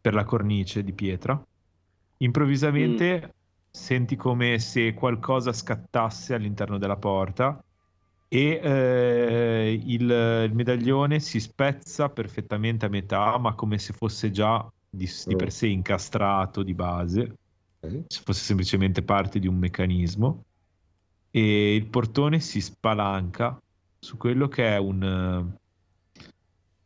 per 0.00 0.14
la 0.14 0.24
cornice 0.24 0.82
di 0.82 0.92
pietra. 0.92 1.38
Improvvisamente 2.18 3.34
senti 3.70 4.16
come 4.16 4.58
se 4.58 4.94
qualcosa 4.94 5.52
scattasse 5.52 6.32
all'interno 6.32 6.78
della 6.78 6.96
porta 6.96 7.62
e 8.28 8.60
eh, 8.62 9.82
il, 9.84 10.02
il 10.48 10.54
medaglione 10.54 11.20
si 11.20 11.38
spezza 11.40 12.08
perfettamente 12.08 12.86
a 12.86 12.88
metà, 12.88 13.38
ma 13.38 13.54
come 13.54 13.78
se 13.78 13.92
fosse 13.92 14.30
già 14.30 14.68
di, 14.88 15.08
di 15.26 15.36
per 15.36 15.52
sé 15.52 15.68
incastrato 15.68 16.62
di 16.62 16.74
base. 16.74 17.36
Se 18.08 18.22
fosse 18.24 18.42
semplicemente 18.42 19.02
parte 19.02 19.38
di 19.38 19.46
un 19.46 19.56
meccanismo. 19.56 20.44
E 21.30 21.74
il 21.74 21.86
portone 21.86 22.40
si 22.40 22.60
spalanca 22.60 23.60
su 23.98 24.16
quello 24.16 24.48
che 24.48 24.74
è 24.74 24.78
un, 24.78 25.02
eh, 25.02 26.22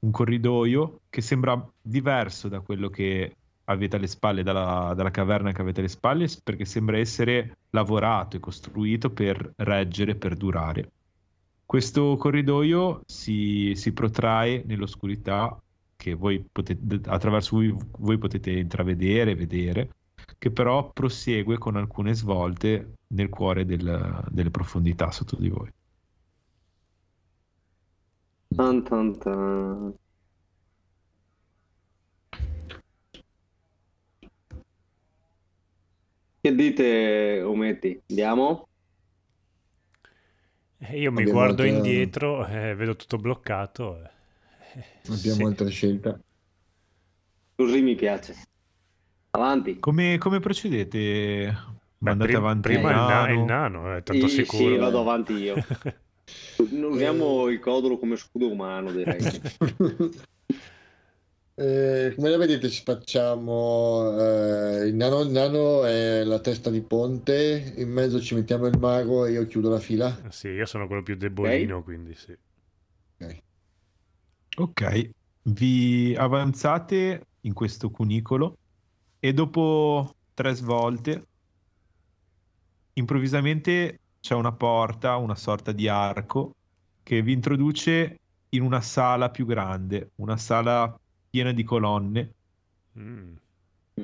un 0.01 0.11
corridoio 0.11 1.01
che 1.09 1.21
sembra 1.21 1.65
diverso 1.81 2.49
da 2.49 2.61
quello 2.61 2.89
che 2.91 3.35
avete 3.65 3.97
alle 3.97 4.09
spalle, 4.09 4.43
dalla, 4.43 4.93
dalla 4.95 5.11
caverna 5.11 5.53
che 5.53 5.61
avete 5.63 5.81
alle 5.81 5.89
spalle, 5.89 6.29
perché 6.43 6.65
sembra 6.65 6.99
essere 6.99 7.57
lavorato 7.71 8.37
e 8.37 8.41
costruito 8.41 9.11
per 9.11 9.53
reggere, 9.57 10.17
per 10.17 10.35
durare. 10.35 10.91
Questo 11.71 12.17
corridoio 12.17 13.03
si, 13.07 13.75
si 13.77 13.93
protrae 13.93 14.65
nell'oscurità 14.67 15.57
che 15.95 16.15
voi 16.15 16.45
potete, 16.51 17.01
attraverso 17.09 17.55
cui 17.55 17.73
voi 17.99 18.19
potete 18.19 18.51
intravedere, 18.51 19.37
vedere, 19.37 19.95
che 20.37 20.51
però 20.51 20.91
prosegue 20.91 21.59
con 21.59 21.77
alcune 21.77 22.13
svolte 22.13 22.95
nel 23.07 23.29
cuore 23.29 23.65
del- 23.65 24.25
delle 24.31 24.51
profondità 24.51 25.13
sotto 25.13 25.37
di 25.37 25.49
voi. 25.49 25.73
Tan, 28.49 28.83
tan, 28.83 29.17
tan. 29.17 29.95
Che 36.41 36.53
dite, 36.53 37.43
Ometti? 37.43 38.03
Andiamo? 38.09 38.70
E 40.83 40.99
io 40.99 41.13
mi 41.13 41.21
Abbiamo 41.21 41.39
guardo 41.39 41.63
altre- 41.63 41.69
indietro 41.77 42.47
e 42.47 42.75
vedo 42.75 42.97
tutto 42.97 43.19
bloccato. 43.19 44.03
eh. 44.03 44.11
Abbiamo 45.09 45.37
Sì. 45.37 45.43
altra 45.43 45.69
scelta. 45.69 46.19
Così 47.55 47.83
mi 47.83 47.95
piace. 47.95 48.35
Avanti. 49.33 49.79
Come, 49.79 50.17
come 50.19 50.41
procedete? 50.41 50.99
Beh, 50.99 51.53
Mandate 51.99 52.31
prim- 52.31 52.43
avanti 52.43 52.69
prima 52.73 52.91
il 52.91 52.97
il, 52.97 53.03
na- 53.03 53.09
nano? 53.27 53.33
il 53.33 53.41
nano, 53.41 53.95
è 53.97 54.03
tanto 54.03 54.27
Sì, 54.27 54.37
sicuro. 54.37 54.71
sì, 54.71 54.77
vado 54.79 55.01
avanti 55.01 55.33
io. 55.35 55.55
Usiamo 56.57 57.49
il 57.49 57.59
codolo 57.61 57.99
come 57.99 58.17
scudo 58.17 58.51
umano, 58.51 58.91
direi. 58.91 59.19
Eh, 61.61 62.15
come 62.17 62.31
la 62.31 62.39
vedete, 62.39 62.71
ci 62.71 62.83
facciamo 62.83 64.19
eh, 64.19 64.87
il 64.87 64.95
nano, 64.95 65.21
il 65.21 65.29
nano 65.29 65.85
è 65.85 66.25
la 66.25 66.39
testa 66.39 66.71
di 66.71 66.81
ponte, 66.81 67.75
in 67.77 67.91
mezzo 67.91 68.19
ci 68.19 68.35
mettiamo 68.35 68.67
il 68.67 68.79
mago 68.79 69.27
e 69.27 69.33
io 69.33 69.47
chiudo 69.47 69.69
la 69.69 69.79
fila. 69.79 70.23
Sì, 70.31 70.49
io 70.49 70.65
sono 70.65 70.87
quello 70.87 71.03
più 71.03 71.17
debolino, 71.17 71.83
quindi 71.83 72.15
sì. 72.15 72.35
Ok, 74.57 75.11
vi 75.43 76.15
avanzate 76.17 77.27
in 77.43 77.53
questo 77.53 77.91
cunicolo 77.91 78.57
e 79.19 79.35
dopo 79.35 80.15
tre 80.33 80.55
svolte, 80.55 81.27
improvvisamente 82.95 83.99
c'è 84.21 84.35
una 84.35 84.53
porta, 84.53 85.17
una 85.17 85.37
sorta 85.37 85.73
di 85.73 85.89
arco 85.89 86.55
che 87.03 87.21
vi 87.21 87.33
introduce 87.33 88.19
in 88.49 88.63
una 88.63 88.81
sala 88.81 89.29
più 89.29 89.45
grande, 89.45 90.13
una 90.17 90.39
sala 90.39 91.00
piena 91.31 91.53
di 91.53 91.63
colonne 91.65 92.35
Mm. 92.99 93.35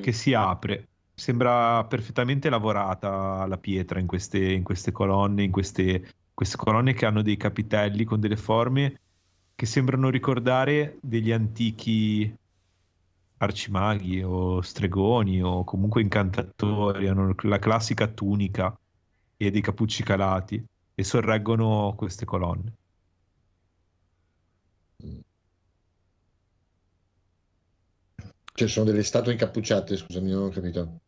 che 0.01 0.13
si 0.13 0.35
apre. 0.35 0.89
Sembra 1.15 1.85
perfettamente 1.85 2.51
lavorata 2.51 3.47
la 3.47 3.59
pietra 3.59 3.99
in 3.99 4.07
queste, 4.07 4.53
in 4.53 4.63
queste 4.63 4.93
colonne, 4.93 5.43
in 5.43 5.51
queste, 5.51 6.13
queste 6.35 6.57
colonne 6.57 6.93
che 6.93 7.07
hanno 7.07 7.23
dei 7.23 7.37
capitelli 7.37 8.05
con 8.05 8.21
delle 8.21 8.37
forme 8.37 9.01
che 9.55 9.67
sembrano 9.67 10.11
ricordare 10.11 10.99
degli 11.01 11.33
antichi 11.33 12.33
arcimaghi 13.39 14.23
o 14.23 14.61
stregoni 14.61 15.43
o 15.43 15.65
comunque 15.65 16.03
incantatori, 16.03 17.09
hanno 17.09 17.35
la 17.43 17.59
classica 17.59 18.07
tunica 18.07 18.79
e 19.37 19.51
dei 19.51 19.63
cappucci 19.63 20.03
calati 20.03 20.63
e 20.95 21.05
sorreggono 21.05 21.95
queste 21.97 22.27
colonne. 22.27 22.73
Cioè 28.57 28.69
sono 28.69 28.87
delle 28.87 29.03
statue 29.03 29.33
incappucciate, 29.33 29.97
scusami, 29.97 30.31
non 30.31 30.45
ho 30.45 30.49
capito. 30.49 31.01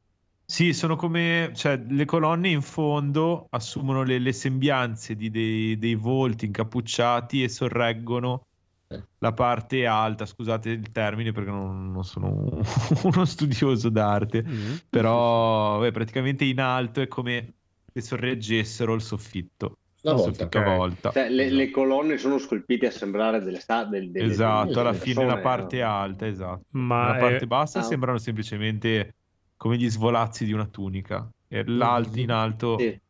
Sì, 0.44 0.72
sono 0.72 0.96
come, 0.96 1.52
cioè, 1.54 1.76
le 1.78 2.04
colonne 2.06 2.48
in 2.48 2.62
fondo 2.62 3.46
assumono 3.50 4.02
le, 4.02 4.18
le 4.18 4.32
sembianze 4.32 5.14
di 5.14 5.30
dei, 5.30 5.76
dei 5.78 5.94
volti 5.94 6.46
incappucciati 6.46 7.42
e 7.42 7.48
sorreggono 7.48 8.46
Eh. 8.88 9.02
la 9.18 9.32
parte 9.32 9.86
alta. 9.86 10.24
Scusate 10.26 10.70
il 10.70 10.90
termine 10.90 11.32
perché 11.32 11.50
non, 11.50 11.90
non 11.92 12.04
sono 12.04 12.28
un- 12.32 12.62
uno 13.04 13.24
studioso 13.26 13.88
d'arte, 13.90 14.42
Mm. 14.46 14.74
però 14.88 15.78
beh, 15.80 15.90
praticamente 15.90 16.44
in 16.44 16.60
alto 16.60 17.00
è 17.02 17.08
come 17.08 17.54
se 17.92 18.00
sorreggessero 18.02 18.94
il 18.94 19.02
soffitto. 19.02 19.78
La 20.02 20.12
il 20.12 20.16
volta. 20.16 20.32
soffitto 20.32 20.58
a 20.58 20.60
ok. 20.60 20.76
volta. 20.76 21.10
Cioè, 21.10 21.28
le, 21.30 21.42
Esatto. 21.44 21.56
le 21.58 21.70
colonne 21.70 22.18
sono 22.18 22.38
scolpite 22.38 22.86
a 22.86 22.90
sembrare 22.90 23.40
delle 23.42 23.58
sta- 23.60 23.84
del- 23.84 24.10
delle, 24.10 24.30
Esatto, 24.32 24.80
alla 24.80 24.90
delle 24.92 25.02
fine 25.02 25.20
la 25.24 25.34
persone, 25.34 25.42
parte 25.42 25.80
no? 25.80 25.88
alta, 25.90 26.26
esatto. 26.26 26.64
Ma 26.70 27.06
La 27.12 27.18
parte 27.18 27.36
è- 27.38 27.46
bassa 27.46 27.78
ah. 27.80 27.82
sembrano 27.82 28.18
semplicemente 28.18 29.14
come 29.56 29.76
gli 29.76 29.88
svolazzi 29.90 30.44
di 30.44 30.52
una 30.52 30.66
tunica. 30.66 31.28
E 31.48 31.64
l'alto 31.66 32.18
in 32.20 32.30
alto 32.30 32.78
Sì. 32.78 33.00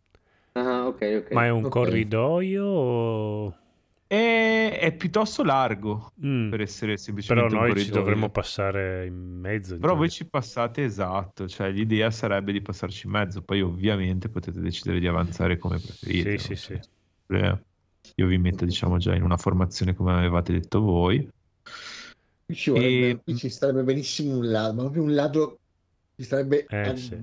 Ah, 0.53 0.87
ok, 0.87 1.23
ok. 1.25 1.33
Ma 1.33 1.45
è 1.45 1.51
un 1.51 1.69
corridoio 1.69 2.65
o... 2.65 3.55
è, 4.09 4.79
è 4.81 4.93
piuttosto 4.97 5.45
largo 5.45 6.13
Mm. 6.25 6.51
per 6.51 6.63
essere 6.63 6.95
Però 6.95 7.03
semplicemente 7.03 7.55
un 7.55 7.61
noi 7.61 7.85
ci 7.85 7.91
dovremmo 7.91 8.31
passare 8.31 9.07
in 9.07 9.15
mezzo. 9.15 9.79
Però 9.79 9.95
voi 9.95 10.11
ci 10.11 10.27
passate 10.27 10.83
esatto, 10.83 11.47
cioè 11.47 11.71
l'idea 11.71 12.11
sarebbe 12.11 12.51
di 12.53 12.61
passarci 12.63 13.07
in 13.07 13.13
mezzo, 13.13 13.43
poi 13.43 13.61
ovviamente 13.61 14.29
potete 14.29 14.61
decidere 14.61 14.99
di 14.99 15.07
avanzare 15.07 15.59
come 15.59 15.79
preferite. 15.79 16.39
Sì, 16.39 16.57
sì, 16.57 16.79
sì. 16.81 16.81
Io 18.15 18.27
vi 18.27 18.39
metto 18.39 18.65
diciamo 18.65 18.97
già 18.97 19.15
in 19.15 19.23
una 19.23 19.37
formazione 19.37 19.95
come 19.95 20.13
avevate 20.15 20.53
detto 20.53 20.81
voi. 20.81 21.29
Ci, 22.51 22.71
vorrebbe- 22.71 23.11
E- 23.11 23.21
qui 23.23 23.37
ci 23.37 23.51
starebbe 23.51 23.83
benissimo 23.83 24.39
un 24.39 24.51
ladro, 24.51 24.73
ma 24.75 24.83
proprio 24.85 25.03
un 25.03 25.15
ladro 25.15 25.59
ci 26.17 26.25
starebbe 26.25 26.65
Eh, 26.67 26.97
sì. 26.97 27.17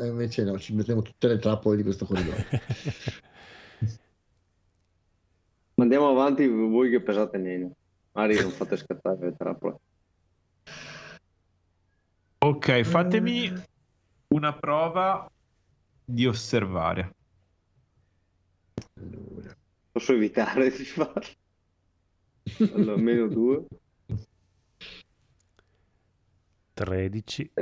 invece 0.00 0.42
no, 0.44 0.58
ci 0.58 0.74
mettiamo 0.74 1.02
tutte 1.02 1.28
le 1.28 1.38
trappole 1.38 1.76
di 1.76 1.84
questo 1.84 2.04
corridoio. 2.04 2.34
Ma 5.74 5.84
Andiamo 5.84 6.08
avanti 6.10 6.46
voi 6.46 6.90
che 6.90 7.00
pesate 7.00 7.38
meno. 7.38 7.74
Magari 8.12 8.40
non 8.40 8.50
fate 8.50 8.76
scattare 8.76 9.18
le 9.20 9.36
trappole. 9.36 9.76
Ok, 12.38 12.82
fatemi 12.82 13.52
una 14.28 14.52
prova 14.52 15.30
di 16.04 16.26
osservare. 16.26 17.14
Allora, 18.94 19.56
Posso 19.92 20.12
evitare 20.12 20.70
di 20.70 20.84
farlo? 20.84 21.22
Allora, 22.74 22.96
meno 22.96 23.28
due. 23.28 23.66
13. 26.74 27.52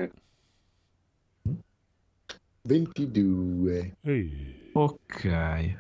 22. 2.63 3.97
Ehi. 4.01 4.71
Ok. 4.73 5.79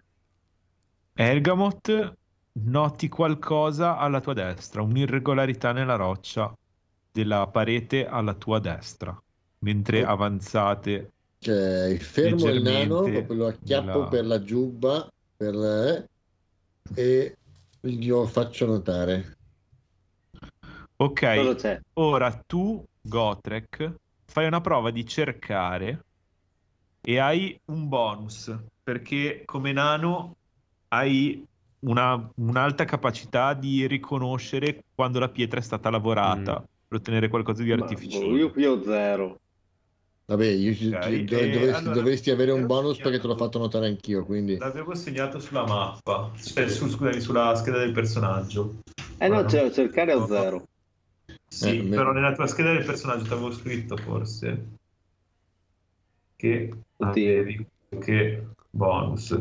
Ergamot, 1.14 2.16
noti 2.64 3.08
qualcosa 3.08 3.96
alla 3.96 4.20
tua 4.20 4.34
destra, 4.34 4.82
un'irregolarità 4.82 5.72
nella 5.72 5.96
roccia 5.96 6.52
della 7.12 7.46
parete 7.48 8.06
alla 8.06 8.34
tua 8.34 8.58
destra, 8.58 9.16
mentre 9.64 10.04
Oh. 10.04 10.08
avanzate. 10.08 11.10
Ok, 11.42 11.96
fermo 11.96 12.48
il 12.48 12.62
nano, 12.62 13.02
lo 13.28 13.46
acchiappo 13.46 13.98
nella- 13.98 14.08
per 14.08 14.26
la 14.26 14.42
giubba 14.42 15.08
per 15.36 15.54
la- 15.54 16.04
e 16.94 17.34
glielo 17.80 18.26
faccio 18.26 18.66
notare. 18.66 19.36
Ok, 20.96 21.56
ora 21.94 22.30
tu, 22.46 22.84
Gotrek, 23.00 23.94
fai 24.26 24.46
una 24.46 24.60
prova 24.60 24.90
di 24.90 25.06
cercare 25.06 26.04
e 27.00 27.18
hai 27.18 27.58
un 27.72 27.88
bonus, 27.88 28.54
perché 28.82 29.42
come 29.46 29.72
nano 29.72 30.36
hai 30.88 31.42
una- 31.80 32.30
un'alta 32.36 32.84
capacità 32.84 33.54
di 33.54 33.86
riconoscere 33.86 34.84
quando 34.94 35.18
la 35.18 35.28
pietra 35.28 35.60
è 35.60 35.62
stata 35.62 35.90
lavorata, 35.90 36.60
Mm. 36.60 36.64
per 36.88 36.98
ottenere 36.98 37.28
qualcosa 37.28 37.62
di 37.62 37.72
artificioso. 37.72 38.36
Io 38.36 38.50
qui 38.50 38.64
ho 38.66 38.82
zero. 38.82 39.36
Vabbè, 40.26 40.46
io, 40.46 40.70
Ok, 40.70 41.08
dove- 41.08 41.16
e 41.18 41.24
dovresti, 41.50 41.74
allora- 41.80 41.94
dovresti 41.94 42.30
avere 42.30 42.52
un 42.52 42.66
bonus 42.66 42.98
perché 42.98 43.18
te 43.18 43.26
l'ho 43.26 43.36
fatto 43.36 43.58
notare 43.58 43.86
anch'io, 43.86 44.24
quindi... 44.24 44.58
L'avevo 44.58 44.94
segnato 44.94 45.40
sulla 45.40 45.66
mappa, 45.66 46.30
cioè, 46.40 46.68
su- 46.68 46.88
scusami, 46.88 47.20
sulla 47.20 47.54
scheda 47.56 47.78
del 47.78 47.90
personaggio. 47.92 48.76
Eh 49.18 49.26
no, 49.26 49.34
Guarda. 49.42 49.48
c'è 49.48 49.70
cercare 49.72 50.12
a 50.12 50.24
zero. 50.26 50.64
Sì, 51.48 51.78
Eh, 51.78 51.82
me- 51.82 51.96
però 51.96 52.12
nella 52.12 52.32
tua 52.32 52.46
scheda 52.46 52.72
del 52.72 52.84
personaggio 52.84 53.24
ti 53.24 53.32
avevo 53.32 53.50
scritto 53.50 53.96
forse 53.96 54.66
che 56.36 56.72
avevi 56.98 57.66
che 57.98 58.46
bonus 58.70 59.36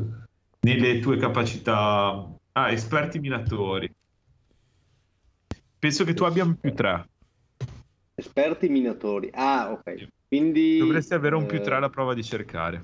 nelle 0.61 0.99
tue 0.99 1.17
capacità. 1.17 2.27
Ah, 2.53 2.71
esperti 2.71 3.19
minatori. 3.19 3.93
Penso 5.77 6.03
che 6.03 6.13
tu 6.13 6.23
abbia 6.23 6.43
un 6.43 6.59
più 6.59 6.73
3. 6.73 7.09
Esperti 8.15 8.67
minatori. 8.67 9.29
Ah, 9.33 9.71
ok. 9.71 10.07
Quindi... 10.27 10.77
Dovresti 10.77 11.13
avere 11.13 11.35
un 11.35 11.45
più 11.45 11.59
eh, 11.59 11.61
3 11.61 11.75
alla 11.75 11.89
prova 11.89 12.13
di 12.13 12.23
cercare. 12.23 12.83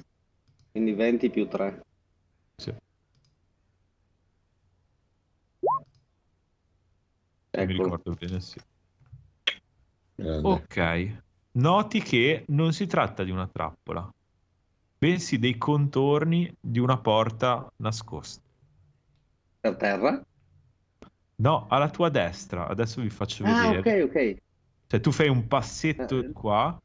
Quindi 0.72 0.93
20 0.93 1.30
più 1.30 1.47
3. 1.47 1.81
Sì, 2.56 2.72
mi 7.56 7.64
Eccolo. 7.64 7.84
ricordo 7.84 8.11
bene, 8.11 8.39
sì. 8.39 8.60
Grande. 10.15 10.47
Ok, 10.47 11.22
noti 11.53 12.02
che 12.02 12.43
non 12.47 12.73
si 12.73 12.85
tratta 12.85 13.23
di 13.23 13.31
una 13.31 13.47
trappola, 13.47 14.10
bensì 15.06 15.38
dei 15.40 15.57
contorni 15.57 16.52
di 16.60 16.80
una 16.80 16.99
porta 16.99 17.68
nascosta. 17.77 18.41
Per 19.65 19.76
terra? 19.82 20.15
No, 21.38 21.68
alla 21.69 21.90
tua 21.90 22.10
destra, 22.10 22.68
adesso 22.68 23.02
vi 23.02 23.10
faccio 23.10 23.44
Ah, 23.44 23.72
vedere. 23.72 23.80
ok, 23.80 23.88
ok. 24.03 24.15
Cioè, 24.88 24.99
tu 24.99 25.11
fai 25.11 25.27
un 25.30 25.48
passetto 25.48 26.23
Eh, 26.23 26.32
qua 26.32 26.77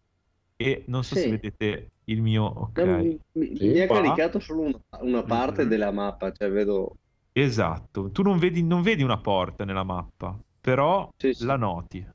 e 0.56 0.84
non 0.88 1.04
so 1.04 1.14
se 1.16 1.28
sì. 1.28 1.30
vedete 1.30 1.92
il 2.04 2.22
mio. 2.22 2.44
Ok, 2.44 2.80
No, 2.80 2.86
mi, 2.86 3.18
mi- 3.34 3.80
ha 3.80 3.88
caricato 3.90 4.40
solo 4.40 4.62
una, 4.62 4.80
una 5.02 5.24
parte 5.24 5.66
Mhm. 5.66 5.68
della 5.68 5.90
mappa, 5.92 6.32
cioè 6.32 6.50
vedo... 6.50 6.96
esatto. 7.32 8.10
Tu 8.10 8.22
non 8.22 8.38
vedi, 8.38 8.62
non 8.62 8.82
vedi 8.82 9.02
una 9.02 9.20
porta 9.20 9.64
nella 9.64 9.82
mappa, 9.84 10.38
però 10.60 11.08
Sì, 11.18 11.32
sì. 11.34 11.44
la 11.44 11.56
noti. 11.56 12.06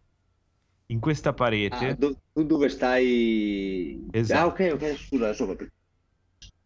In 0.87 0.99
questa 0.99 1.33
parete, 1.33 1.87
Ah, 1.87 1.95
do- 1.97 2.15
tu 2.33 2.43
dove 2.45 2.69
stai? 2.69 4.09
Esatto. 4.11 4.33
Ah, 4.33 4.45
ok, 4.47 4.59
ok, 4.75 4.95
scusa, 4.97 5.25
adesso 5.25 5.47
capito. 5.47 5.71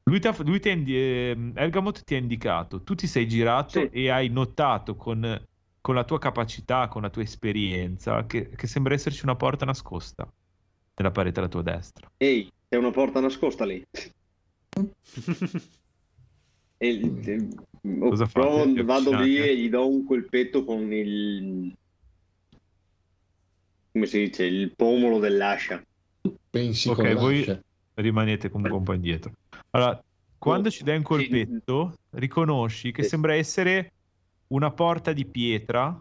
Lui, 0.04 0.20
t'ha- 0.20 0.36
lui 0.44 0.60
ti 0.60 0.70
ha 0.70 0.74
indi- 0.74 0.96
ehm, 0.98 1.52
Ergamot 1.56 2.04
ti 2.04 2.16
ha 2.16 2.18
indicato, 2.18 2.82
tu 2.84 2.96
ti 2.96 3.06
sei 3.08 3.28
girato 3.28 3.80
Sì. 3.80 3.90
e 3.92 4.10
hai 4.10 4.30
notato 4.30 4.96
con, 4.96 5.46
con 5.82 5.96
la 5.96 6.04
tua 6.04 6.20
capacità, 6.20 6.88
con 6.88 7.02
la 7.04 7.10
tua 7.10 7.22
esperienza, 7.22 8.26
che, 8.26 8.50
che 8.50 8.68
sembra 8.68 8.94
esserci 8.96 9.24
una 9.24 9.36
porta 9.36 9.66
nascosta 9.66 10.28
nella 10.96 11.12
parete 11.12 11.40
alla 11.40 11.48
tua 11.50 11.62
destra. 11.62 12.10
Ehi, 12.18 12.50
c'è 12.68 12.78
una 12.78 12.92
porta 12.92 13.20
nascosta 13.20 13.66
lì. 13.66 13.84
E 16.82 16.88
il- 16.88 17.50
Cosa 17.82 18.26
fate? 18.26 18.32
provo- 18.32 18.72
Vi 18.72 18.82
vado 18.84 19.22
lì 19.22 19.38
e 19.38 19.58
gli 19.58 19.70
do 19.70 19.86
un 19.90 20.06
colpetto 20.06 20.64
con 20.64 20.94
il... 20.94 21.74
come 23.92 24.06
si 24.06 24.20
dice? 24.20 24.46
Il 24.46 24.74
pomolo 24.78 25.20
dell'ascia. 25.20 25.82
Pensi 26.50 26.88
Ok, 26.88 26.96
con 26.96 27.14
voi 27.16 27.38
l'ascia. 27.46 27.60
rimanete 27.96 28.50
comunque 28.50 28.78
un 28.78 28.84
po' 28.86 28.94
indietro. 28.94 29.34
Allora, 29.72 30.02
quando 30.38 30.70
ci 30.70 30.84
dai 30.84 30.96
un 30.96 31.04
sì. 31.04 31.08
colpetto, 31.08 31.94
riconosci 32.12 32.92
che 32.92 33.04
sembra 33.04 33.36
essere 33.36 33.92
una 34.48 34.72
porta 34.72 35.14
di 35.14 35.26
pietra 35.26 36.00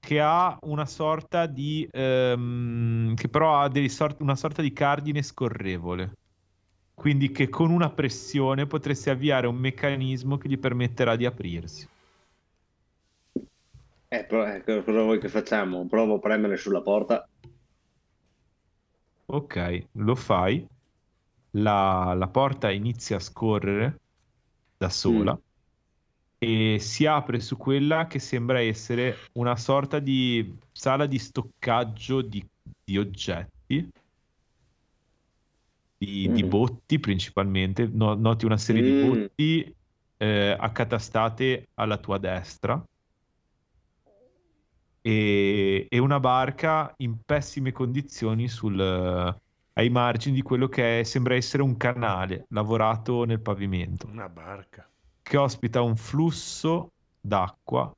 che 0.00 0.20
ha 0.20 0.56
una 0.62 0.86
sorta 0.86 1.46
di... 1.46 1.86
ehm, 1.90 3.14
che 3.14 3.28
però 3.28 3.60
ha 3.60 3.70
sort- 3.88 4.20
una 4.20 4.36
sorta 4.36 4.62
di 4.62 4.72
cardine 4.72 5.22
scorrevole. 5.22 6.12
Quindi 6.94 7.30
che 7.30 7.48
con 7.48 7.70
una 7.70 7.90
pressione 7.90 8.66
potresti 8.66 9.10
avviare 9.10 9.46
un 9.46 9.56
meccanismo 9.56 10.38
che 10.38 10.48
gli 10.48 10.58
permetterà 10.58 11.14
di 11.16 11.26
aprirsi. 11.26 11.86
Eh, 14.10 14.24
però, 14.24 14.46
eh, 14.46 14.62
cosa 14.64 15.02
vuoi 15.02 15.20
che 15.20 15.28
facciamo? 15.28 15.86
Provo 15.86 16.14
a 16.14 16.18
premere 16.18 16.56
sulla 16.56 16.80
porta. 16.80 17.28
Ok, 19.26 19.56
lo 19.92 20.14
fai. 20.14 20.66
La, 21.52 22.14
la 22.16 22.28
porta 22.28 22.70
inizia 22.70 23.16
a 23.16 23.20
scorrere 23.20 24.00
da 24.76 24.88
sola 24.90 25.32
Mm. 25.34 25.40
e 26.38 26.78
si 26.78 27.04
apre 27.06 27.40
su 27.40 27.56
quella 27.56 28.06
che 28.06 28.18
sembra 28.20 28.60
essere 28.60 29.16
una 29.32 29.56
sorta 29.56 29.98
di 29.98 30.56
sala 30.72 31.06
di 31.06 31.18
stoccaggio 31.18 32.20
di, 32.22 32.46
di 32.84 32.96
oggetti, 32.98 33.88
di, 35.96 36.30
di 36.30 36.42
Mm. 36.44 36.48
botti 36.48 36.98
principalmente. 37.00 37.88
No- 37.92 38.14
noti 38.14 38.44
una 38.44 38.58
serie 38.58 38.82
di 38.82 38.92
Mm. 38.92 39.00
botti 39.10 39.74
eh, 40.20 40.56
accatastate 40.58 41.68
alla 41.74 41.96
tua 41.96 42.18
destra 42.18 42.84
e, 45.00 45.86
e 45.88 45.98
una 45.98 46.20
barca 46.20 46.92
in 46.98 47.18
pessime 47.24 47.72
condizioni 47.72 48.48
sul, 48.48 48.76
ai 49.78 49.90
margini 49.90 50.34
di 50.34 50.42
quello 50.42 50.66
che 50.68 51.00
è- 51.00 51.02
sembra 51.04 51.34
essere 51.36 51.62
un 51.62 51.76
canale 51.76 52.46
lavorato 52.50 53.24
nel 53.24 53.40
pavimento 53.40 54.08
Una 54.08 54.28
barca. 54.28 54.88
che 55.22 55.36
ospita 55.36 55.80
un 55.82 55.96
flusso 55.96 56.90
d'acqua 57.20 57.92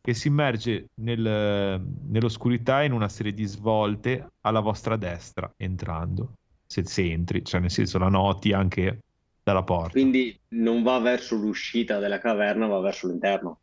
che 0.00 0.14
si 0.14 0.28
immerge 0.28 0.90
nel- 0.96 1.82
nell'oscurità 2.08 2.82
in 2.82 2.92
una 2.92 3.08
serie 3.08 3.32
di 3.32 3.44
svolte 3.46 4.28
alla 4.42 4.60
vostra 4.60 4.96
destra 4.96 5.50
entrando, 5.56 6.34
se, 6.66 6.84
se 6.84 7.10
entri, 7.10 7.44
cioè 7.44 7.60
nel 7.60 7.70
senso 7.70 7.98
la 7.98 8.08
noti 8.08 8.52
anche 8.52 9.00
dalla 9.42 9.62
porta. 9.62 9.90
Quindi 9.90 10.38
non 10.50 10.82
va 10.82 10.98
verso 11.00 11.34
l'uscita 11.36 11.98
della 11.98 12.18
caverna, 12.18 12.66
va 12.66 12.78
verso 12.80 13.08
l'interno. 13.08 13.58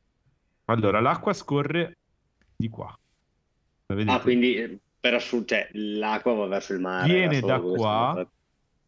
Allora, 0.66 1.00
l'acqua 1.00 1.32
scorre 1.34 1.98
di 2.56 2.70
qua. 2.70 2.94
Ah, 4.08 4.20
quindi 4.20 4.80
per 5.02 5.16
assurdo, 5.16 5.48
cioè, 5.48 5.68
l'acqua 5.74 6.34
va 6.34 6.46
verso 6.46 6.74
il 6.74 6.80
mare. 6.80 7.12
Viene 7.12 7.40
da 7.42 7.60
qua. 7.60 8.26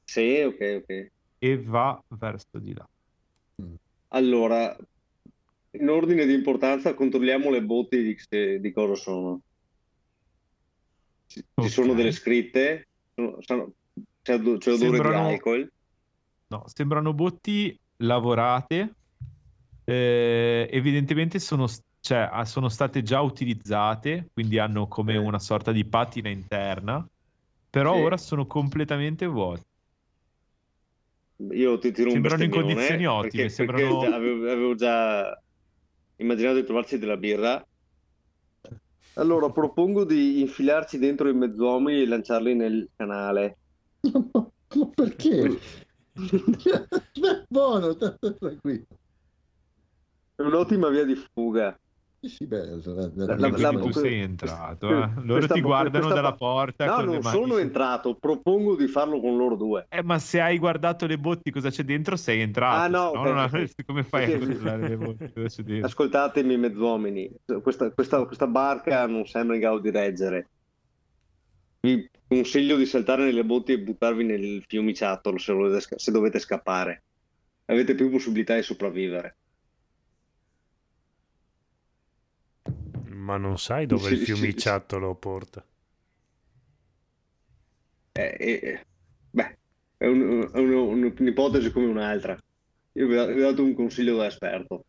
Sì, 0.05 0.41
ok, 0.41 0.81
ok. 0.83 1.11
E 1.39 1.57
va 1.61 2.01
verso 2.09 2.59
di 2.59 2.73
là. 2.73 2.87
Allora, 4.09 4.77
in 5.71 5.89
ordine 5.89 6.25
di 6.25 6.33
importanza, 6.33 6.93
controlliamo 6.93 7.49
le 7.49 7.63
botti 7.63 8.01
di, 8.01 8.15
se- 8.17 8.59
di 8.59 8.71
cosa 8.71 8.93
sono. 8.95 9.41
Ci, 11.25 11.39
ci 11.39 11.45
Ok. 11.55 11.67
sono 11.69 11.93
delle 11.95 12.11
scritte, 12.11 12.87
sono- 13.15 13.37
sono- 13.39 13.71
c'è 14.21 14.35
odore 14.35 14.59
Sembrano- 14.61 15.27
di 15.27 15.33
alcol. 15.33 15.71
No, 16.47 16.63
sembrano 16.67 17.13
botti 17.13 17.77
lavorate. 17.97 18.93
eh, 19.85 20.69
evidentemente 20.71 21.39
sono, 21.39 21.67
cioè, 22.03 22.27
ah, 22.29 22.43
sono 22.43 22.67
state 22.67 23.01
già 23.01 23.21
utilizzate, 23.21 24.27
quindi 24.33 24.59
hanno 24.59 24.89
come 24.89 25.15
una 25.15 25.39
sorta 25.39 25.71
di 25.71 25.85
patina 25.85 26.27
interna, 26.27 27.07
però 27.69 27.93
Sì. 27.95 28.01
ora 28.01 28.17
sono 28.17 28.45
completamente 28.45 29.25
vuote. 29.25 29.61
Io 31.51 31.77
ti 31.79 31.91
tiro 31.93 32.09
un 32.09 32.15
Sembrano 32.15 32.43
in 32.43 32.49
condizioni 32.49 33.05
ottime, 33.05 33.31
perché, 33.31 33.49
sembrano- 33.49 33.99
perché 33.99 34.13
avevo, 34.13 34.51
avevo 34.51 34.75
già 34.75 35.33
immaginato 36.17 36.55
di 36.59 36.65
trovarci 36.65 36.97
della 36.97 37.15
birra. 37.15 37.63
Allora, 39.13 39.49
propongo 39.49 40.03
di 40.03 40.41
infilarci 40.41 40.97
dentro 40.97 41.29
i 41.29 41.33
mezzomi 41.33 42.01
e 42.01 42.05
lanciarli 42.07 42.53
nel 42.53 42.89
canale. 42.97 43.59
Ma 44.75 44.89
perché? 44.93 45.39
Beh, 46.15 47.45
buono, 47.47 47.95
tranquillo. 47.95 48.85
È 50.35 50.41
un'ottima 50.41 50.89
via 50.89 51.05
di 51.05 51.15
fuga. 51.15 51.77
Sì, 52.23 52.29
sì, 52.29 52.45
beh, 52.47 52.65
la- 52.65 53.11
la- 53.15 53.35
La- 53.35 53.71
tu 53.71 53.91
sei 53.91 54.21
entrato, 54.21 54.87
eh. 54.87 55.09
Loro 55.25 55.45
ti 55.45 55.59
guardano 55.59 56.05
questa- 56.05 56.13
dalla 56.13 56.33
porta 56.33 56.85
No, 56.85 56.95
con 56.95 57.05
le 57.05 57.11
non 57.11 57.19
mani 57.21 57.37
sono 57.37 57.57
entrato, 57.57 58.15
propongo 58.15 58.77
di 58.77 58.87
farlo 58.87 59.19
con 59.19 59.35
loro 59.35 59.55
due. 59.55 59.87
Eh, 59.89 60.01
ma 60.03 60.19
se 60.19 60.39
hai 60.39 60.57
guardato 60.57 61.05
le 61.05 61.17
botti 61.17 61.51
cosa 61.51 61.69
c'è 61.69 61.83
dentro, 61.83 62.15
sei 62.15 62.39
entrato. 62.39 62.79
Ah, 62.81 62.87
no, 62.87 63.09
se 63.11 63.17
ok, 63.17 63.25
non 63.25 63.37
ok. 63.37 63.43
avresti- 63.43 63.83
come 63.83 64.03
fai 64.03 64.31
a 64.31 64.37
controllare 64.37 64.87
le 64.87 64.95
botti 64.95 65.33
cosa 65.33 65.47
c'è 65.47 65.63
dentro? 65.63 65.87
Ascoltatemi, 65.87 66.57
mezzomini, 66.57 67.29
questa, 67.61 67.91
questa, 67.91 68.25
questa 68.25 68.47
barca 68.47 69.05
non 69.05 69.25
sembra 69.25 69.55
in 69.55 69.61
grado 69.61 69.79
di 69.79 69.91
reggere. 69.91 70.47
Vi 71.81 72.09
consiglio 72.25 72.77
di 72.77 72.85
saltare 72.85 73.25
nelle 73.25 73.43
botti 73.43 73.73
e 73.73 73.79
buttarvi 73.79 74.23
nel 74.23 74.63
fiumiciattolo 74.65 75.37
se, 75.37 75.51
volete 75.51 75.85
se 75.97 76.11
dovete 76.11 76.39
scappare. 76.39 77.03
Avete 77.65 77.95
più 77.95 78.09
possibilità 78.09 78.55
di 78.55 78.63
sopravvivere. 78.63 79.39
Ma 83.23 83.37
non 83.37 83.57
sai 83.57 83.85
dove 83.85 84.09
Sì, 84.09 84.15
il 84.15 84.19
sì, 84.19 84.33
fiumiciattolo 84.33 85.15
porta. 85.15 85.65
Eh, 88.15 88.35
eh, 88.39 88.81
beh, 89.31 89.57
è, 89.97 90.05
un- 90.07 90.49
è 90.53 90.59
un- 90.59 91.13
un'ipotesi 91.17 91.71
come 91.71 91.87
un'altra. 91.87 92.37
Io 92.95 93.07
vi 93.07 93.17
ho, 93.17 93.33
dato 93.33 93.63
un 93.63 93.73
consiglio 93.73 94.17
da 94.17 94.27
esperto. 94.27 94.83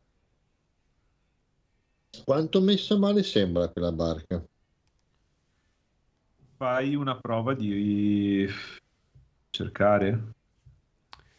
Quanto 2.25 2.61
messa 2.61 2.97
male 2.99 3.23
sembra 3.23 3.69
quella 3.69 3.93
barca? 3.93 4.45
Fai 6.57 6.95
una 6.95 7.19
prova 7.19 7.55
di 7.55 8.47
cercare, 9.51 10.33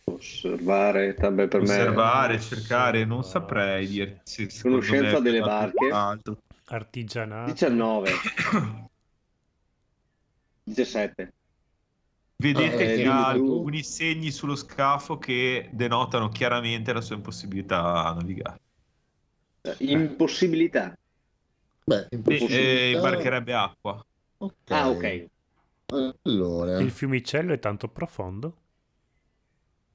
Osservare, 0.07 1.15
vabbè, 1.19 1.47
per 1.47 1.61
me 1.61 1.65
osservare, 1.65 2.39
cercare, 2.39 3.05
non 3.05 3.23
saprei 3.23 3.87
dirti. 3.87 4.47
Conoscenza 4.61 5.17
me 5.17 5.21
delle 5.21 5.41
barche. 5.41 5.89
alto. 5.91 6.37
Artigianato. 6.67 7.51
19, 7.53 8.11
17. 10.65 11.31
Vedete 12.37 12.83
Eh, 12.83 12.95
che 12.97 13.07
ha 13.07 13.27
alcuni 13.27 13.81
segni 13.83 14.29
sullo 14.31 14.55
scafo 14.55 15.17
che 15.17 15.69
denotano 15.71 16.29
chiaramente 16.29 16.91
la 16.91 17.01
sua 17.01 17.15
impossibilità 17.15 18.03
a 18.05 18.13
navigare. 18.13 18.59
Impossibilità. 19.79 20.93
Beh, 21.85 22.07
impossibilità- 22.11 22.55
e 22.57 22.91
imbarcherebbe 22.91 23.53
acqua. 23.53 24.05
Ok. 24.37 24.71
Ah, 24.71 24.89
ok. 24.89 25.25
Allora, 26.23 26.79
Il 26.81 26.91
fiumicello 26.91 27.53
è 27.53 27.59
tanto 27.59 27.87
profondo? 27.87 28.57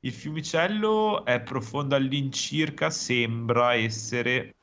Il 0.01 0.13
fiumicello 0.13 1.25
è 1.25 1.41
profondo 1.41 1.95
all'incirca, 1.95 2.91
sembra 2.91 3.73
essere 3.75 4.57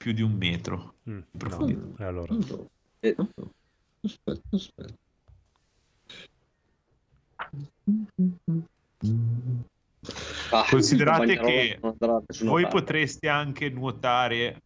più 0.00 0.12
di 0.12 0.22
un 0.22 0.32
metro. 0.32 0.94
Mm, 1.10 1.16
no. 1.18 1.24
Profondità. 1.36 2.02
E 2.02 2.06
allora, 2.06 2.34
Eh, 3.00 3.16
aspetta, 4.02 4.40
aspetta. 4.56 4.94
ah, 10.50 10.64
Considerate 10.68 11.36
che 11.38 11.78
Voi 12.42 12.62
parte. 12.62 12.68
potreste 12.68 13.28
anche 13.28 13.68
nuotare, 13.68 14.62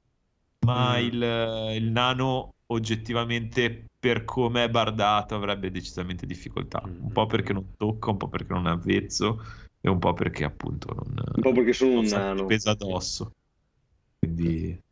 ma 0.67 0.99
Mm. 0.99 1.05
il, 1.05 1.73
il 1.83 1.91
nano 1.91 2.53
oggettivamente 2.67 3.85
per 3.99 4.25
come 4.25 4.65
è 4.65 4.71
bardato 4.71 5.35
avrebbe 5.35 5.71
decisamente 5.71 6.27
difficoltà. 6.27 6.83
Mm. 6.87 7.03
Un 7.05 7.13
po' 7.13 7.27
perché 7.27 7.53
non 7.53 7.75
tocca, 7.77 8.11
un 8.11 8.17
po' 8.17 8.29
perché 8.29 8.53
non 8.53 8.67
è 8.67 8.71
avvezzo 8.71 9.43
e 9.81 9.89
un 9.91 9.99
po' 9.99 10.15
perché 10.15 10.45
appunto 10.45 10.95
non, 10.95 11.15
Un 11.35 11.43
po' 11.43 11.53
perché 11.53 11.73
sono 11.73 11.99
un 11.99 12.07
nano. 12.07 12.47
pesa 12.47 12.71
addosso. 12.71 13.33
Quindi 14.19 14.73
Mm. 14.73 14.83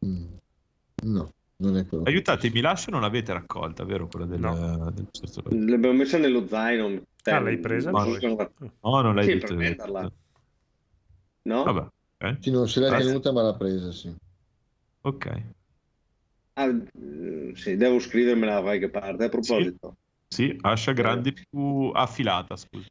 No, 0.00 1.30
non 1.56 1.76
è 1.76 1.86
quello. 1.86 2.04
aiutatemi, 2.04 2.60
lascia 2.60 2.90
non 2.90 3.00
l'avete 3.00 3.32
raccolta, 3.32 3.84
vero? 3.84 4.06
Quella 4.06 4.26
del, 4.26 4.40
No. 4.40 4.90
del 4.90 5.08
certo- 5.10 5.42
L'abbiamo 5.50 5.96
messa 5.96 6.18
nello 6.18 6.46
zaino. 6.46 7.02
Ah, 7.24 7.40
l'hai 7.40 7.58
presa? 7.58 7.90
Non- 7.90 8.46
No, 8.80 9.00
non 9.02 9.14
l'hai 9.14 9.24
Sì, 9.26 9.34
detto. 9.34 9.46
per 9.48 9.56
prenderla. 9.56 10.10
No? 11.42 11.64
Vabbè, 11.64 11.80
ok. 12.24 12.36
Sì, 12.40 12.50
non 12.50 12.68
se 12.68 12.80
l'è 12.80 12.88
Grazie. 12.88 13.06
tenuta, 13.06 13.32
ma 13.32 13.42
l'ha 13.42 13.54
presa, 13.54 13.92
sì. 13.92 14.14
Ok. 15.02 15.42
Ah, 16.54 16.66
eh, 16.66 17.52
sì, 17.54 17.76
devo 17.76 17.98
scrivermela 17.98 18.54
da 18.54 18.60
qualche 18.62 18.88
parte. 18.90 19.24
A 19.24 19.28
proposito, 19.28 19.96
Sì, 20.28 20.56
ascia 20.62 20.92
grande 20.92 21.32
più 21.32 21.90
affilata, 21.94 22.56
scusa. 22.56 22.86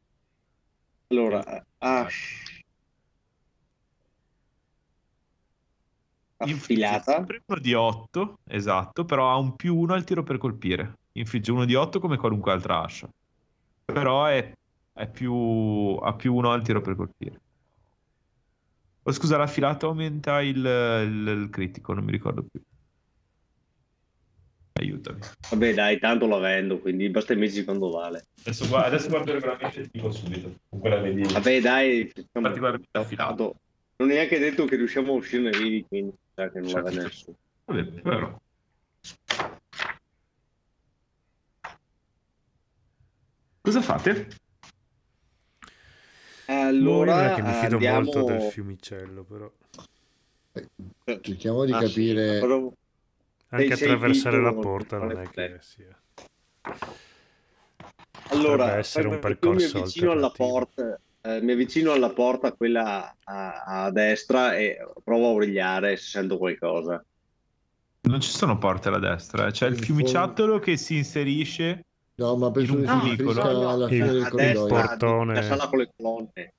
allora, 1.08 1.64
Ash 1.78 2.47
affilata. 6.38 7.12
Sempre 7.14 7.42
uno 7.44 7.58
di 7.60 7.74
8, 7.74 8.38
esatto, 8.48 9.04
però 9.04 9.30
ha 9.30 9.36
un 9.36 9.56
più 9.56 9.76
1 9.76 9.94
al 9.94 10.04
tiro 10.04 10.22
per 10.22 10.38
colpire. 10.38 10.98
Infligge 11.12 11.50
uno 11.50 11.64
di 11.64 11.74
8 11.74 11.98
come 12.00 12.16
qualunque 12.16 12.52
altra 12.52 12.82
ascia. 12.82 13.08
Però 13.84 14.26
è, 14.26 14.52
è 14.92 15.08
più, 15.08 15.98
ha 16.00 16.14
più 16.14 16.34
1 16.34 16.50
al 16.52 16.62
tiro 16.62 16.80
per 16.80 16.94
colpire. 16.94 17.40
Oh, 19.02 19.12
scusa, 19.12 19.36
l'affilata 19.38 19.86
aumenta 19.86 20.42
il, 20.42 20.56
il- 20.58 21.26
il 21.42 21.48
critico, 21.50 21.94
non 21.94 22.04
mi 22.04 22.12
ricordo 22.12 22.42
più. 22.42 22.60
Aiutami. 24.74 25.18
Vabbè, 25.50 25.74
dai, 25.74 25.98
tanto 25.98 26.26
la 26.28 26.38
vendo, 26.38 26.78
quindi 26.78 27.08
basta 27.08 27.34
metterci 27.34 27.64
quando 27.64 27.90
vale. 27.90 28.26
Adesso, 28.40 28.68
guarda, 28.68 28.86
adesso 28.86 29.08
guardo 29.08 29.32
il 29.32 29.40
regolamento 29.40 29.80
e 29.80 29.82
ti 29.82 29.88
dico 29.92 30.12
subito. 30.12 30.54
Con 30.68 30.78
quella 30.78 31.00
vedi 31.00 31.22
Vabbè, 31.22 31.60
dai, 31.60 32.12
particolarmente 32.30 32.86
affilato. 32.92 33.56
Non 33.98 34.10
è 34.10 34.14
neanche 34.14 34.38
detto 34.38 34.64
che 34.64 34.76
riusciamo 34.76 35.12
a 35.12 35.16
uscirne 35.16 35.50
vivi, 35.50 35.84
quindi 35.86 36.14
sa 36.34 36.50
che 36.50 36.60
non 36.60 36.68
Certo. 36.68 36.88
vende 36.88 37.02
nessuno. 37.02 37.36
Vabbè, 37.64 37.84
però. 38.00 38.40
Cosa 43.60 43.82
fate? 43.82 44.28
Allora, 46.46 47.16
non 47.16 47.24
è 47.24 47.34
che 47.34 47.42
mi 47.42 47.52
fido 47.54 47.74
andiamo... 47.74 48.00
molto 48.02 48.22
del 48.22 48.40
fiumicello, 48.40 49.24
però. 49.24 49.52
Cerchiamo 51.20 51.64
di 51.64 51.72
Ah, 51.72 51.80
sì, 51.80 51.86
capire. 51.88 52.38
però- 52.38 52.72
Anche 53.50 53.76
sei 53.76 53.90
attraversare 53.92 54.40
la 54.40 54.52
porta 54.54 54.98
non 54.98 55.18
è 55.18 55.28
che 55.28 55.58
sia. 55.60 56.00
Allora, 58.30 58.56
Potrebbe 58.56 58.78
essere 58.78 59.08
un 59.08 59.14
io 59.14 59.20
percorso 59.20 59.76
mi 59.76 59.80
avvicino 59.80 60.12
alla 60.12 60.30
porta, 60.30 61.00
eh, 61.28 61.42
mi 61.42 61.52
avvicino 61.52 61.92
alla 61.92 62.10
porta, 62.10 62.52
quella 62.52 63.14
a, 63.24 63.84
a 63.84 63.90
destra, 63.90 64.56
e 64.56 64.78
provo 65.04 65.26
a 65.26 65.32
origliare 65.32 65.96
se 65.96 66.04
sento 66.08 66.38
qualcosa. 66.38 67.04
Non 68.08 68.20
ci 68.20 68.30
sono 68.30 68.56
porte 68.56 68.88
alla 68.88 68.98
destra, 68.98 69.46
eh. 69.46 69.50
c'è 69.50 69.66
il 69.66 69.76
fiumiciattolo 69.78 70.58
che 70.58 70.76
si 70.76 70.96
inserisce. 70.96 71.84
No, 72.14 72.36
ma 72.36 72.50
penso 72.50 72.72
In 72.72 72.78
un 72.78 72.84
che 72.84 72.90
cunicolo. 72.90 73.28
riferisca 73.30 73.68
alla 73.70 73.84
Il- 73.84 73.90
fine 73.90 74.12
del 74.12 74.28
corridoio. 74.28 74.66
portone. 74.68 75.34
la 75.34 75.42
sala 75.42 75.68
con 75.68 75.78
le 75.78 75.90
colonne. 75.94 76.54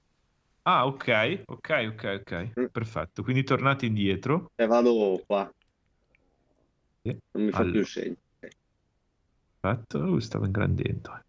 Ah, 0.63 0.85
ok, 0.85 1.41
ok, 1.45 1.91
ok, 1.93 2.21
ok. 2.21 2.69
Perfetto. 2.69 3.23
Quindi 3.23 3.43
tornate 3.43 3.85
indietro. 3.87 4.51
E 4.55 4.67
vado 4.67 5.21
qua. 5.25 5.51
Sì. 7.01 7.17
Non 7.31 7.45
mi 7.45 7.51
fa 7.51 7.57
Allora. 7.57 7.71
più 7.71 7.85
segno. 7.85 8.15
Perfetto, 9.59 9.99
lui 9.99 10.21
stava 10.21 10.45
ingrandendo. 10.45 11.23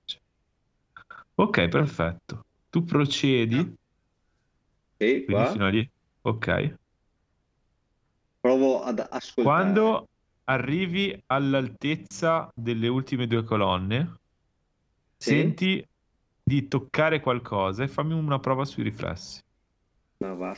Ok, 1.36 1.68
perfetto. 1.68 2.44
Tu 2.70 2.84
procedi, 2.84 3.74
quindi 4.96 5.24
qua. 5.24 5.50
fino 5.50 5.66
a 5.66 5.68
lì. 5.68 5.90
Ok. 6.22 6.74
Provo 8.40 8.82
ad 8.82 9.00
ascoltare. 9.10 9.42
Quando 9.62 10.08
arrivi 10.44 11.20
all'altezza 11.26 12.50
delle 12.54 12.88
ultime 12.88 13.26
due 13.26 13.42
colonne, 13.44 14.18
Sì. 15.16 15.30
senti 15.30 15.84
di 16.42 16.68
toccare 16.68 17.20
qualcosa 17.20 17.82
e 17.84 17.88
fammi 17.88 18.14
una 18.14 18.38
prova 18.38 18.64
sui 18.64 18.82
riflessi. 18.82 19.40
Ma 20.18 20.34
va. 20.34 20.56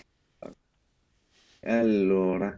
Allora, 1.64 2.56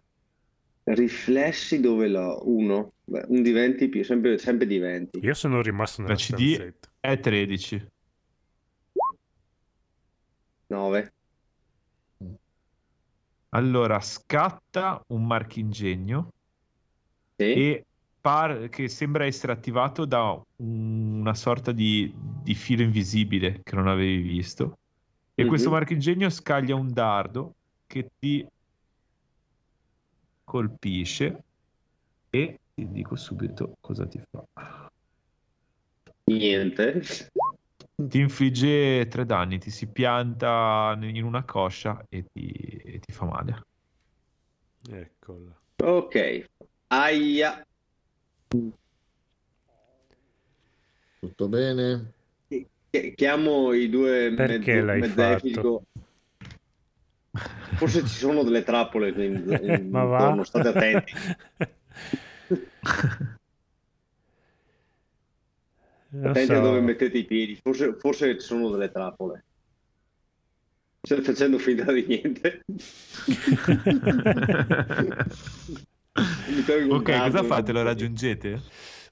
riflessi 0.84 1.80
dove 1.80 2.08
l'ho? 2.08 2.40
Uno, 2.48 2.92
Beh, 3.04 3.24
un 3.28 3.42
di 3.42 3.50
20 3.52 3.88
più, 3.88 4.02
sempre, 4.02 4.38
sempre 4.38 4.66
di 4.66 4.78
20. 4.78 5.18
Io 5.18 5.34
sono 5.34 5.60
rimasto 5.60 6.00
nella 6.00 6.14
La 6.14 6.18
CD 6.18 6.54
stanzetta. 6.54 6.88
è 7.00 7.20
13. 7.20 7.86
9. 10.66 11.12
Allora, 13.50 14.00
scatta 14.00 15.00
un 15.08 15.26
marchingegno 15.26 16.28
Sì. 17.36 17.52
e 17.52 17.84
par- 18.20 18.68
che 18.68 18.88
sembra 18.88 19.26
essere 19.26 19.52
attivato 19.52 20.04
da 20.04 20.32
un- 20.56 21.20
una 21.20 21.34
sorta 21.34 21.70
di, 21.72 22.12
di 22.42 22.54
filo 22.54 22.82
invisibile 22.82 23.60
che 23.62 23.76
non 23.76 23.86
avevi 23.86 24.22
visto. 24.22 24.78
E 25.34 25.44
questo 25.46 25.68
Mhm. 25.68 25.74
marchingegno 25.74 26.30
scaglia 26.30 26.74
un 26.74 26.92
dardo 26.92 27.54
che 27.86 28.10
ti 28.18 28.46
colpisce 30.44 31.42
e 32.30 32.58
ti 32.74 32.88
dico 32.90 33.16
subito 33.16 33.74
cosa 33.80 34.06
ti 34.06 34.20
fa. 34.30 34.88
Niente. 36.24 37.02
Ti 37.96 38.18
infligge 38.18 39.06
tre 39.06 39.24
danni, 39.24 39.58
ti 39.58 39.70
si 39.70 39.86
pianta 39.86 40.98
in 41.00 41.22
una 41.22 41.44
coscia 41.44 42.04
e 42.08 42.24
ti, 42.32 42.50
e 42.50 42.98
ti 42.98 43.12
fa 43.12 43.24
male. 43.24 43.62
Eccola. 44.90 45.56
Ok. 45.84 46.44
Aia. 46.88 47.64
Tutto 51.20 51.48
bene? 51.48 52.12
Chi- 52.48 52.68
Chiamo 53.14 53.72
i 53.72 53.88
due 53.88 54.32
Perché 54.34 54.74
mezzo- 54.74 54.84
l'hai 54.86 55.00
mezzelfi, 55.00 55.54
fatto? 55.54 55.84
dico, 55.84 55.84
Forse 57.76 58.00
ci 58.02 58.14
sono 58.16 58.42
delle 58.42 58.62
trappole 58.64 59.10
in- 59.10 59.44
Ma 59.90 60.04
va? 60.04 60.18
intorno, 60.18 60.42
state 60.44 60.68
attenti. 60.68 61.12
Attenti 66.22 66.52
a 66.52 66.56
so. 66.56 66.62
dove 66.62 66.80
mettete 66.80 67.18
i 67.18 67.24
piedi, 67.24 67.56
forse, 67.56 67.94
forse 67.98 68.38
ci 68.38 68.46
sono 68.46 68.70
delle 68.70 68.90
trappole. 68.90 69.44
Stai 71.02 71.22
facendo 71.22 71.58
finta 71.58 71.92
di 71.92 72.04
niente. 72.06 72.62
Ok, 76.88 77.18
cosa 77.18 77.42
fate? 77.42 77.72
Lo 77.72 77.82
raggiungete? 77.82 78.60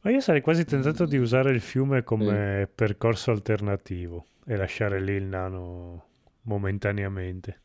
Ma 0.02 0.10
io 0.10 0.20
sarei 0.20 0.40
quasi 0.40 0.64
tentato 0.64 1.04
di 1.04 1.16
usare 1.16 1.50
il 1.50 1.60
fiume 1.60 2.04
come 2.04 2.68
percorso 2.72 3.30
alternativo 3.30 4.26
e 4.46 4.56
lasciare 4.56 5.00
lì 5.00 5.14
il 5.14 5.24
nano 5.24 6.04
momentaneamente. 6.42 7.60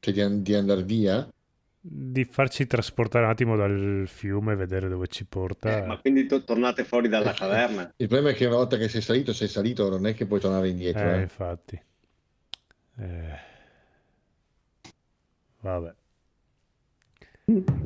Cioè 0.00 0.12
di, 0.12 0.20
an- 0.20 0.42
di 0.42 0.54
andare 0.54 0.82
via? 0.82 1.26
Di 1.86 2.24
farci 2.24 2.66
trasportare 2.66 3.26
un 3.26 3.30
attimo 3.30 3.56
dal 3.56 4.04
fiume 4.06 4.54
e 4.54 4.56
vedere 4.56 4.88
dove 4.88 5.06
ci 5.06 5.26
porta. 5.26 5.76
Eh, 5.76 5.86
ma 5.86 5.98
quindi 5.98 6.24
to- 6.26 6.42
tornate 6.42 6.82
fuori 6.84 7.08
dalla 7.08 7.32
caverna? 7.36 7.92
Il 7.96 8.08
problema 8.08 8.30
è 8.30 8.34
che 8.34 8.46
una 8.46 8.56
volta 8.56 8.78
che 8.78 8.88
sei 8.88 9.02
salito, 9.02 9.34
sei 9.34 9.48
salito, 9.48 9.90
non 9.90 10.06
è 10.06 10.14
che 10.14 10.24
puoi 10.26 10.40
tornare 10.40 10.70
indietro. 10.70 11.02
Eh, 11.02 11.18
eh. 11.18 11.20
infatti. 11.20 11.82
Eh. 12.96 13.38
Vabbè. 15.60 15.94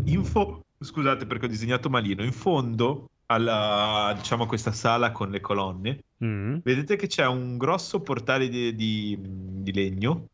In 0.04 0.24
fo- 0.24 0.64
Scusate 0.78 1.26
perché 1.26 1.46
ho 1.46 1.48
disegnato 1.48 1.90
malino. 1.90 2.22
In 2.22 2.30
fondo 2.32 3.10
alla, 3.26 4.12
diciamo, 4.16 4.46
questa 4.46 4.70
sala 4.70 5.10
con 5.10 5.30
le 5.30 5.40
colonne, 5.40 6.02
Mm. 6.24 6.58
vedete 6.62 6.94
che 6.96 7.08
c'è 7.08 7.26
un 7.26 7.56
grosso 7.58 8.00
portale 8.00 8.48
di, 8.48 8.74
di- 8.76 9.18
di 9.20 9.72
legno, 9.72 10.28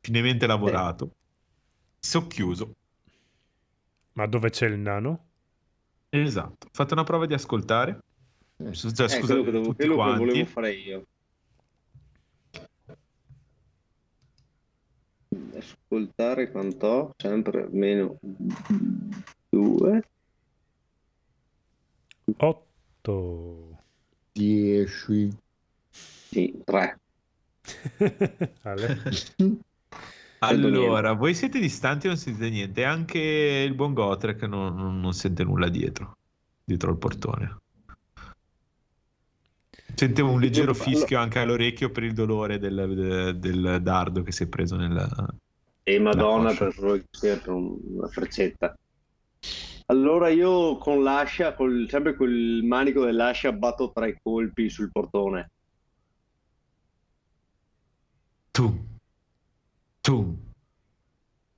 finemente 0.00 0.46
lavorato, 0.46 1.10
socchiuso. 2.06 2.74
Ma 4.12 4.26
dove 4.26 4.50
c'è 4.50 4.66
il 4.66 4.78
nano? 4.78 5.24
Esatto. 6.08 6.68
Fate 6.72 6.94
una 6.94 7.04
prova 7.04 7.26
di 7.26 7.34
ascoltare. 7.34 8.00
Eh. 8.58 8.72
Cioè, 8.72 8.86
Eh, 9.04 9.08
scusate, 9.08 9.20
quello 9.20 9.42
che, 9.42 9.50
dovevo- 9.50 9.74
quello 9.74 9.96
che 9.96 10.16
volevo 10.16 10.46
fare 10.46 10.72
io. 10.72 11.06
Ascoltare 15.56 16.50
quanto? 16.50 17.14
Sempre 17.16 17.66
meno 17.70 18.18
2. 19.48 20.02
8. 22.36 23.78
10. 24.32 25.36
Sì, 25.90 26.60
3. 26.64 26.98
Ale. 28.62 29.02
Allora, 30.48 31.12
voi 31.12 31.34
siete 31.34 31.58
distanti 31.58 32.06
e 32.06 32.08
non 32.10 32.18
sentite 32.18 32.50
niente. 32.50 32.84
Anche 32.84 33.18
il 33.18 33.74
buon 33.74 33.92
Gotrek 33.94 34.42
non, 34.42 35.00
non- 35.00 35.12
sente 35.12 35.44
nulla 35.44 35.68
dietro, 35.68 36.16
dietro 36.64 36.90
al 36.90 36.98
portone. 36.98 37.56
Sente 39.94 40.20
un 40.22 40.38
leggero 40.40 40.74
fischio 40.74 41.18
anche 41.18 41.38
all'orecchio 41.38 41.90
per 41.90 42.02
il 42.02 42.12
dolore 42.12 42.58
del, 42.58 42.74
del- 42.94 43.38
del 43.38 43.78
dardo 43.82 44.22
che 44.22 44.32
si 44.32 44.42
è 44.42 44.46
preso 44.46 44.76
nel... 44.76 45.34
E 45.82 45.98
Madonna 45.98 46.52
per, 46.52 46.74
per 47.20 47.48
una 47.48 48.08
freccetta. 48.08 48.76
Allora 49.86 50.28
io 50.28 50.78
con 50.78 51.02
l'ascia, 51.04 51.54
col, 51.54 51.86
sempre 51.88 52.16
col 52.16 52.60
manico 52.64 53.04
dell'ascia, 53.04 53.52
batto 53.52 53.92
tre 53.94 54.18
colpi 54.20 54.68
sul 54.68 54.90
portone. 54.90 55.50
Tu, 58.50 58.84
tu, 60.06 60.38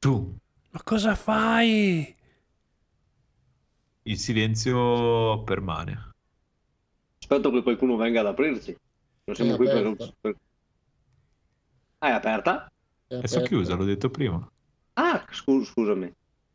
tu. 0.01 0.35
Ma 0.70 0.81
cosa 0.83 1.15
fai? 1.15 2.16
Il 4.05 4.19
silenzio 4.19 5.43
permane. 5.45 6.12
Aspetto 7.20 7.51
che 7.51 7.62
qualcuno 7.62 7.97
venga 7.97 8.20
ad 8.20 8.27
aprirci. 8.27 8.75
Non 9.25 9.37
siamo 9.37 9.53
È 9.53 9.57
qui 9.57 9.66
per... 9.66 9.77
aperta. 9.77 10.15
per- 10.19 10.37
Ah, 11.99 12.09
è 12.09 12.12
aperta? 12.12 12.73
È 13.07 13.16
È 13.19 13.27
socchiusa, 13.27 13.75
l'ho 13.75 13.85
detto 13.85 14.09
prima. 14.09 14.51
Ah, 14.95 15.27
scu- 15.31 15.66
scusami. 15.66 16.11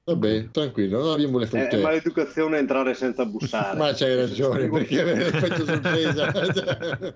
Vabbè, 0.06 0.50
tranquillo, 0.50 1.00
non 1.00 1.12
abbiamo 1.14 1.38
le 1.38 1.46
È, 1.46 1.50
frutte. 1.50 1.78
è 1.78 1.82
maleducazione 1.82 2.58
entrare 2.58 2.96
senza 2.96 3.24
bussare. 3.26 3.78
Ma 3.78 3.94
c'hai 3.94 4.16
ragione, 4.16 4.68
perché 4.68 5.00
avere 5.00 5.30
l'effetto 5.30 5.64
sorpresa. 5.64 6.32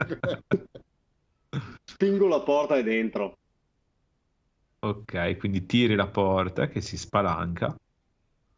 Spingo 1.83 2.27
la 2.27 2.41
porta 2.41 2.77
e 2.77 2.83
dentro. 2.83 3.37
Ok, 4.79 5.37
quindi 5.37 5.65
tiri 5.65 5.95
la 5.95 6.07
porta 6.07 6.67
che 6.67 6.81
si 6.81 6.97
spalanca 6.97 7.75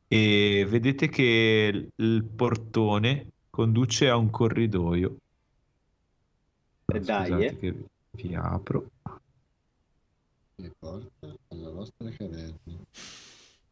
e 0.08 0.66
vedete 0.68 1.08
che 1.08 1.92
il 1.96 2.24
portone 2.24 3.32
conduce 3.50 4.10
a 4.10 4.18
un 4.18 4.30
corridoio. 4.30 5.18
E 6.86 7.00
dai, 7.00 7.46
eh. 7.46 7.58
che 7.58 7.76
vi 8.12 8.36
apro. 8.36 8.90
Che 10.56 10.72
porta 10.78 11.36
alla 11.50 11.70
nostra 11.70 12.10
caverna. 12.10 12.74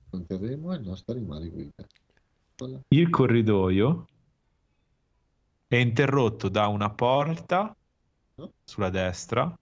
Incontreremo 0.04 0.74
il 0.74 0.82
nostro 0.82 1.16
animale 1.16 1.50
guida. 1.50 1.86
Voilà. 2.56 2.80
Il 2.88 3.10
corridoio 3.10 4.08
è 5.68 5.76
interrotto 5.76 6.48
da 6.48 6.68
una 6.68 6.90
porta 6.90 7.76
sulla 8.64 8.90
destra 8.90 9.54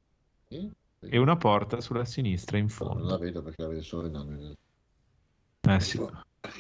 Sì? 0.48 0.70
E 1.10 1.18
una 1.18 1.36
porta 1.38 1.82
sulla 1.82 2.06
sinistra 2.06 2.58
in 2.58 2.68
No, 2.80 2.86
non 2.88 2.96
la 2.96 3.02
fondo. 3.04 3.18
vedo 3.18 3.42
perché 3.42 3.62
la 3.62 3.68
vedo 3.70 3.82
solo 3.82 4.08
in 4.08 4.14
realtà. 4.14 4.54
Eh 5.76 5.80
sì, 5.80 5.98
Arrivo 5.98 6.12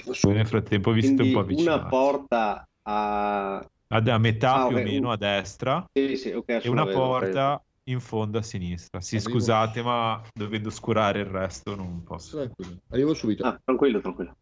voi 0.03 0.15
subito. 0.15 0.29
nel 0.37 0.47
frattempo 0.47 0.91
vi 0.91 1.01
siete 1.01 1.21
un 1.21 1.31
po' 1.31 1.39
avvicinati. 1.39 1.79
una 1.79 1.87
porta 1.89 2.67
a... 2.83 3.57
A, 3.87 3.97
a 4.03 4.17
metà 4.17 4.63
Ah, 4.63 4.67
più 4.67 4.77
o 4.77 4.79
meno 4.81 5.07
un- 5.07 5.13
a 5.13 5.15
destra 5.17 5.85
Sì, 5.93 6.15
sì, 6.17 6.31
ok, 6.31 6.59
e 6.63 6.67
una 6.69 6.85
vedo, 6.85 6.97
porta 6.97 7.63
in 7.87 7.99
fondo 7.99 8.39
a 8.39 8.41
sinistra. 8.41 8.99
Sì, 8.99 9.17
Arrivo. 9.17 9.31
scusate, 9.31 9.83
ma 9.83 10.19
dovendo 10.33 10.69
oscurare 10.69 11.19
il 11.19 11.25
resto 11.27 11.75
non 11.75 12.03
posso. 12.03 12.37
Tranquillo. 12.37 12.77
Arrivo 12.89 13.13
subito. 13.13 13.43
Ah, 13.43 13.59
tranquillo, 13.63 14.01
tranquillo. 14.01 14.35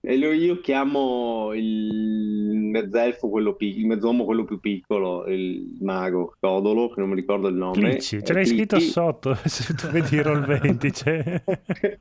E 0.00 0.16
lo- 0.18 0.32
io 0.32 0.60
chiamo 0.60 1.52
il 1.54 2.57
mezzelfo, 2.68 3.28
quello 3.28 3.54
pi- 3.54 3.78
il 3.78 3.86
mezzomo, 3.86 4.24
quello 4.24 4.44
più 4.44 4.60
piccolo, 4.60 5.26
il 5.26 5.76
mago 5.80 6.34
Codolo, 6.40 6.88
che 6.90 7.00
non 7.00 7.10
mi 7.10 7.14
ricordo 7.16 7.48
il 7.48 7.54
nome. 7.56 7.72
Clicci, 7.72 8.22
ce 8.24 8.32
Eh, 8.32 8.34
l'hai 8.34 8.46
scritto 8.46 8.76
Clicci. 8.76 8.90
sotto, 8.90 9.34
se 9.44 9.74
tu 9.74 9.88
vedi 9.88 10.20
roll 10.22 10.44
20 10.44 10.90
c'è. 10.90 11.42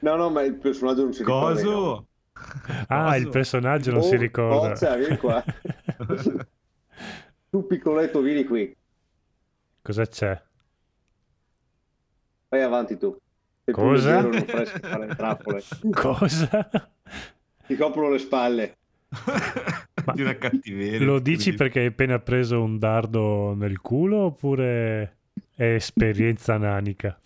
No, 0.00 0.16
no, 0.16 0.30
ma 0.30 0.42
il 0.42 0.56
personaggio 0.56 1.02
non 1.04 1.12
si 1.12 1.22
ricorda. 1.22 1.60
il. 1.60 1.66
Coso? 1.66 2.06
Ah, 2.88 3.16
il 3.16 3.22
Coso? 3.24 3.30
personaggio 3.30 3.90
non 3.92 4.00
Oh, 4.00 4.02
si 4.02 4.16
ricorda. 4.16 4.68
Bozza, 4.70 4.96
vieni 4.96 5.16
qua. 5.16 5.44
Tu 7.50 7.66
piccoletto, 7.66 8.20
vieni 8.20 8.44
qui. 8.44 8.74
Cosa 9.82 10.06
c'è? 10.06 10.42
Vai 12.48 12.62
avanti 12.62 12.96
tu. 12.96 13.16
Se 13.64 13.72
Cosa? 13.72 14.20
non 14.22 14.32
fare 14.46 15.14
trappole. 15.14 15.62
Cosa? 15.90 16.68
Ti 17.66 17.76
coprono 17.76 18.10
le 18.10 18.18
spalle. 18.18 18.76
Di 20.14 20.22
una 20.22 20.36
cattiveria. 20.36 21.00
Lo 21.06 21.18
dici 21.20 21.54
perché 21.54 21.80
hai 21.80 21.86
appena 21.86 22.18
preso 22.18 22.62
un 22.62 22.78
dardo 22.78 23.54
nel 23.54 23.80
culo 23.80 24.16
oppure 24.26 25.18
è 25.54 25.64
esperienza 25.74 26.56
nanica? 26.58 27.18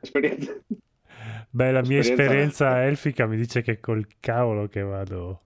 Esperienza. 0.00 0.52
Beh, 1.50 1.72
la 1.72 1.82
mia 1.82 1.98
Esperienza 1.98 2.00
esperienza 2.00 2.84
elfica 2.84 3.26
mi 3.26 3.36
dice 3.36 3.60
che 3.60 3.78
col 3.80 4.06
cavolo 4.18 4.68
che 4.68 4.80
vado. 4.82 5.40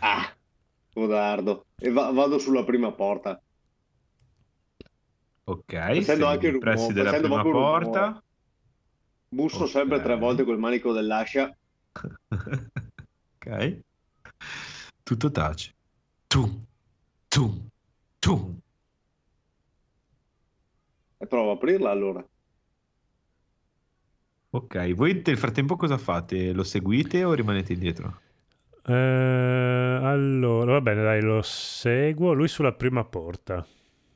Ah, 0.00 0.32
codardo. 0.92 1.66
E 1.78 1.90
va- 1.90 2.10
vado 2.12 2.38
sulla 2.38 2.62
prima 2.64 2.92
porta. 2.92 3.40
Ok, 5.48 5.72
Facendo 5.74 6.26
anche 6.26 6.56
pressi 6.58 6.86
rumore, 6.88 6.94
della 6.94 7.10
facendo 7.10 7.28
prima 7.28 7.42
porta. 7.42 8.04
rumore. 8.04 8.22
Busso 9.28 9.62
Ok. 9.64 9.68
sempre 9.70 10.00
tre 10.02 10.16
volte 10.16 10.44
col 10.44 10.58
manico 10.58 10.92
dell'ascia. 10.92 11.54
ok. 13.36 13.80
Tutto 15.02 15.30
tace. 15.30 15.74
Tu, 16.26 16.66
tu, 17.28 17.68
tu. 18.18 18.60
E 21.18 21.26
provo 21.26 21.50
a 21.50 21.54
aprirla 21.54 21.90
allora. 21.90 22.26
Ok, 24.50 24.94
voi 24.94 25.22
nel 25.24 25.38
frattempo 25.38 25.76
cosa 25.76 25.98
fate? 25.98 26.52
Lo 26.52 26.64
seguite 26.64 27.24
o 27.24 27.34
rimanete 27.34 27.72
indietro? 27.72 28.20
Eh, 28.84 28.92
allora, 30.02 30.72
va 30.72 30.80
bene, 30.80 31.02
dai, 31.02 31.20
lo 31.20 31.42
seguo. 31.42 32.32
Lui 32.32 32.48
sulla 32.48 32.72
prima 32.72 33.04
porta. 33.04 33.66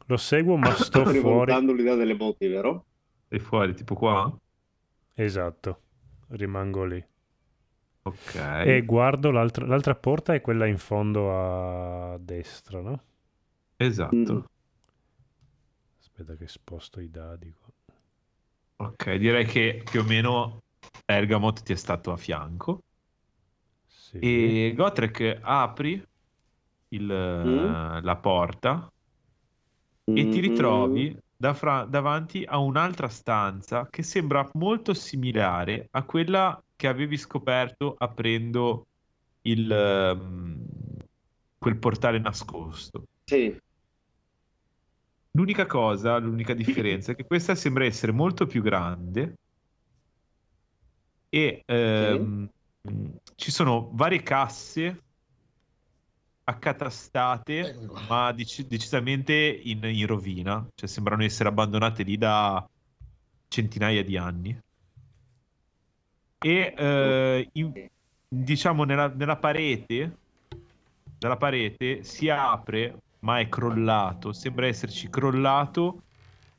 Lo 0.07 0.16
seguo, 0.16 0.57
ma 0.57 0.74
sto 0.74 1.05
fuori. 1.05 1.19
Rivalutando 1.19 1.73
l'idea 1.73 1.94
delle 1.94 2.15
moti, 2.15 2.47
vero? 2.47 2.86
Sei 3.28 3.39
fuori, 3.39 3.74
tipo 3.74 3.94
qua? 3.94 4.35
Esatto, 5.15 5.82
rimango 6.28 6.85
lì. 6.85 7.05
Ok. 8.03 8.35
E 8.35 8.83
guardo 8.85 9.31
l'altra, 9.31 9.67
l'altra 9.67 9.95
porta 9.95 10.35
è 10.35 10.41
quella 10.41 10.67
in 10.67 10.79
fondo 10.79 11.31
a 12.15 12.19
destra, 12.19 12.81
no? 12.81 13.03
Esatto. 13.77 14.15
Mm. 14.35 14.41
Aspetta 16.01 16.35
che 16.37 16.49
sposto 16.49 17.01
i 17.01 17.11
dadi 17.11 17.53
qua. 17.53 17.69
Ok, 18.89 19.15
direi 19.17 19.45
che 19.45 19.83
più 19.89 20.01
o 20.01 20.05
meno 20.05 20.63
Ergamot 21.05 21.63
ti 21.63 21.73
è 21.73 21.77
stato 21.77 22.13
a 22.13 22.17
fianco. 22.17 22.83
Sì. 23.87 24.19
E 24.19 24.73
Gotrek 24.75 25.39
apri 25.43 26.03
il- 26.89 27.05
Mm. 27.05 28.03
la 28.03 28.17
porta 28.17 28.91
e 30.05 30.13
ti 30.15 30.23
Mm-hmm. 30.23 30.41
ritrovi 30.41 31.17
da 31.37 31.55
fra- 31.55 31.85
davanti 31.85 32.43
a 32.47 32.59
un'altra 32.59 33.09
stanza 33.09 33.87
che 33.89 34.03
sembra 34.03 34.49
molto 34.55 34.93
similare 34.95 35.87
a 35.93 36.03
quella 36.03 36.61
che 36.81 36.89
avevi 36.89 37.19
scoperto 37.19 37.94
aprendo 37.98 38.86
il, 39.43 39.70
ehm, 39.70 40.65
quel 41.59 41.77
portale 41.77 42.19
nascosto. 42.19 43.05
Sì. 43.24 43.55
L'unica 45.32 45.66
cosa, 45.66 46.16
l'unica 46.16 46.55
differenza 46.55 47.12
è 47.12 47.15
che 47.15 47.27
questa 47.27 47.55
sembra 47.55 47.85
essere 47.85 48.12
molto 48.12 48.47
più 48.47 48.62
grande 48.62 49.35
e 51.28 51.62
ehm, 51.66 52.48
ci 53.35 53.51
sono 53.51 53.90
varie 53.93 54.23
casse 54.23 55.02
accatastate, 56.44 57.59
Ecco 57.59 58.01
ma 58.09 58.32
dec- 58.32 58.66
decisamente 58.66 59.35
in, 59.35 59.85
in 59.85 60.07
rovina, 60.07 60.66
cioè 60.74 60.89
sembrano 60.89 61.24
essere 61.24 61.51
abbandonate 61.51 62.05
lì 62.05 62.16
da 62.16 62.66
centinaia 63.48 64.02
di 64.02 64.16
anni. 64.16 64.59
E 66.43 66.75
eh, 66.77 67.49
in- 67.53 67.89
diciamo 68.27 68.85
nella, 68.85 69.09
nella 69.09 69.37
parete, 69.37 70.17
dalla 71.19 71.37
parete 71.37 72.03
si 72.03 72.31
apre, 72.31 72.97
ma 73.21 73.41
è 73.41 73.49
crollato, 73.49 74.33
sembra 74.33 74.67
esserci 74.67 75.11
crollato 75.11 76.03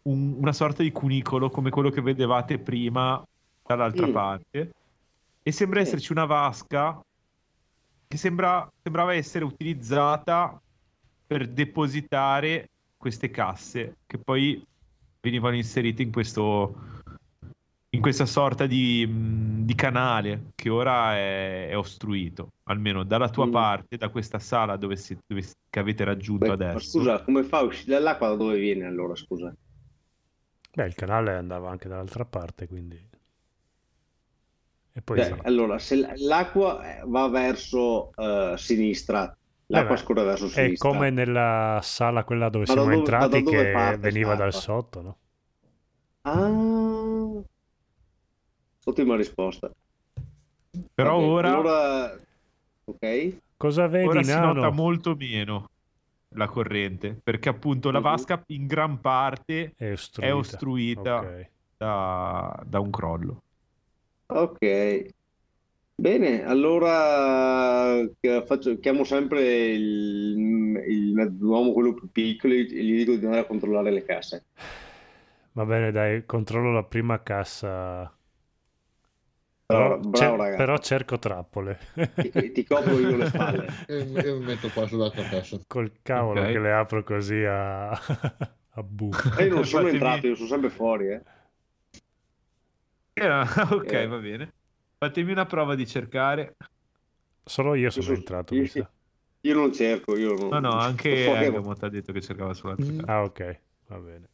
un- 0.03 0.35
una 0.37 0.53
sorta 0.53 0.83
di 0.83 0.91
cunicolo 0.91 1.49
come 1.49 1.71
quello 1.71 1.89
che 1.89 2.01
vedevate 2.01 2.59
prima 2.59 3.23
dall'altra 3.65 4.07
Mm. 4.07 4.11
parte. 4.11 4.71
E 5.41 5.51
sembra 5.51 5.79
Sì. 5.79 5.87
esserci 5.87 6.11
una 6.11 6.25
vasca 6.25 7.01
che 8.07 8.17
sembra, 8.17 8.67
sembrava 8.83 9.13
essere 9.15 9.45
utilizzata 9.45 10.61
per 11.25 11.47
depositare 11.47 12.69
queste 12.97 13.31
casse 13.31 13.95
che 14.05 14.19
poi 14.19 14.63
venivano 15.21 15.55
inserite 15.55 16.03
in 16.03 16.11
questo 16.11 16.99
in 18.01 18.07
questa 18.07 18.25
sorta 18.25 18.65
di, 18.65 19.05
mh, 19.05 19.63
di 19.63 19.75
canale 19.75 20.51
che 20.55 20.69
ora 20.69 21.13
è, 21.15 21.67
è 21.69 21.77
ostruito, 21.77 22.47
almeno 22.63 23.03
dalla 23.03 23.29
tua 23.29 23.45
Mm. 23.45 23.51
parte, 23.51 23.95
da 23.97 24.09
questa 24.09 24.39
sala 24.39 24.75
dove, 24.75 24.95
si- 24.95 25.15
dove 25.27 25.43
si- 25.43 25.53
che 25.69 25.79
avete 25.79 26.03
raggiunto 26.03 26.51
Beh, 26.51 26.51
adesso. 26.51 26.79
scusa, 26.79 27.23
come 27.23 27.43
fa 27.43 27.59
a 27.59 27.63
uscire 27.63 27.93
dall'acqua 27.93 28.27
da 28.29 28.35
dove 28.35 28.59
viene 28.59 28.85
allora, 28.85 29.15
scusa? 29.15 29.53
Beh, 30.75 30.85
il 30.85 30.95
canale 30.95 31.33
andava 31.37 31.69
anche 31.69 31.87
dall'altra 31.87 32.25
parte, 32.25 32.67
quindi... 32.67 33.01
E 34.93 35.01
poi 35.01 35.21
Cioè, 35.21 35.23
sì. 35.23 35.41
allora, 35.43 35.77
se 35.79 35.95
l'acqua 36.17 36.97
eh, 36.99 37.03
va 37.05 37.27
verso 37.29 38.11
eh, 38.15 38.55
sinistra, 38.57 39.33
l'acqua 39.67 39.95
Beh, 39.95 39.97
scorre 39.97 40.23
verso 40.23 40.47
È 40.49 40.49
sinistra. 40.49 40.77
come 40.77 41.09
nella 41.09 41.79
sala 41.83 42.23
quella 42.23 42.49
dove 42.49 42.65
Ma 42.65 42.73
siamo 42.73 42.89
dove- 42.89 42.91
entrati 42.91 43.43
dove 43.43 43.67
che 43.67 43.67
parte 43.67 43.99
veniva 43.99 44.35
dal 44.35 44.53
st'acqua? 44.53 44.65
sotto, 44.65 45.01
no? 45.01 45.17
Ah, 46.23 46.49
ottima 48.85 49.15
risposta. 49.15 49.71
Però 50.93 51.15
Vabbè, 51.19 51.27
ora, 51.31 51.49
allora- 51.53 52.15
ok. 52.85 53.37
Cosa 53.57 53.87
vedi, 53.87 54.07
ora 54.07 54.23
si 54.23 54.31
nota 54.33 54.53
nano? 54.61 54.71
molto 54.71 55.15
meno 55.15 55.69
la 56.35 56.47
corrente, 56.47 57.19
perché 57.21 57.49
appunto 57.49 57.91
la 57.91 57.99
Mhm. 57.99 58.03
vasca 58.03 58.41
in 58.47 58.65
gran 58.65 58.99
parte 59.01 59.73
È 59.75 59.91
ostruita. 59.91 60.31
è 60.31 60.33
ostruita 60.33 61.15
Ok. 61.19 61.47
da, 61.77 62.63
da 62.65 62.79
un 62.79 62.89
crollo. 62.89 63.41
Ok. 64.27 65.05
Bene, 65.93 66.43
allora 66.43 68.03
faccio- 68.47 68.79
chiamo 68.79 69.03
sempre 69.03 69.43
il, 69.73 70.35
il- 70.87 71.35
l'uomo 71.37 71.73
quello 71.73 71.93
più 71.93 72.09
piccolo 72.09 72.53
e 72.53 72.63
gli 72.63 72.95
dico 72.95 73.11
di 73.15 73.25
andare 73.25 73.41
a 73.41 73.45
controllare 73.45 73.91
le 73.91 74.03
casse. 74.03 74.45
Va 75.51 75.65
bene, 75.65 75.91
dai, 75.91 76.25
controllo 76.25 76.71
la 76.71 76.83
prima 76.85 77.21
cassa. 77.21 78.11
Bravo, 79.77 79.99
Però, 79.99 80.09
bravo 80.09 80.35
ragazzo. 80.37 80.57
però 80.57 80.77
cerco 80.77 81.19
trappole. 81.19 81.79
Ti, 82.15 82.51
ti 82.51 82.63
copro 82.65 82.99
io 82.99 83.15
le 83.15 83.25
spalle. 83.27 83.67
E, 83.87 83.99
e 84.15 84.33
mi 84.33 84.45
metto 84.45 84.69
qua 84.69 84.87
sull'altra 84.87 85.23
cassa. 85.23 85.59
Col 85.67 85.91
cavolo 86.01 86.41
Ok. 86.41 86.51
che 86.51 86.59
le 86.59 86.71
apro 86.73 87.03
così 87.03 87.43
a, 87.43 87.89
a 87.91 88.83
buco. 88.83 89.37
E 89.37 89.45
io 89.45 89.53
non 89.55 89.65
sono 89.65 89.83
Fatemi- 89.85 89.91
entrato, 90.03 90.27
io 90.27 90.35
sono 90.35 90.47
sempre 90.47 90.69
fuori. 90.69 91.07
Eh. 91.09 91.21
Eh, 93.13 93.29
ok, 93.29 93.91
Eh. 93.91 94.07
va 94.07 94.17
bene. 94.17 94.53
Fatemi 94.97 95.31
una 95.31 95.45
prova 95.45 95.75
di 95.75 95.85
cercare. 95.87 96.55
Solo 97.43 97.73
io 97.75 97.89
sono 97.89 98.05
sono- 98.05 98.17
entrato, 98.17 98.53
io- 98.55 98.61
mi 98.61 98.67
sa. 98.67 98.89
Io 99.43 99.55
non 99.55 99.73
cerco, 99.73 100.15
io 100.17 100.33
non... 100.35 100.49
No, 100.49 100.59
no, 100.59 100.71
anche. 100.77 101.25
Ergamot 101.25 101.81
ha 101.83 101.89
detto 101.89 102.11
che 102.13 102.21
cercava 102.21 102.53
sull'altra 102.53 102.85
Mm. 102.91 102.99
Ah, 103.07 103.23
ok, 103.23 103.59
va 103.87 103.97
bene. 103.97 104.27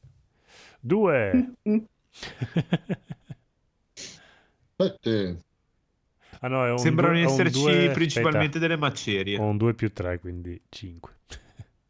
Due. 0.82 1.54
Sette. 4.80 5.44
ah 6.40 6.48
no, 6.48 6.66
è 6.66 6.72
un 6.72 6.78
Sembrano 6.78 7.14
due- 7.14 7.24
esserci 7.24 7.60
due- 7.62 7.92
principalmente 7.92 8.58
aspetta, 8.58 8.60
delle 8.60 8.78
macerie. 8.78 9.38
ho 9.38 9.44
un 9.46 9.58
2 9.58 9.74
più 9.74 9.92
3, 9.92 10.20
quindi 10.20 10.62
5. 10.70 11.16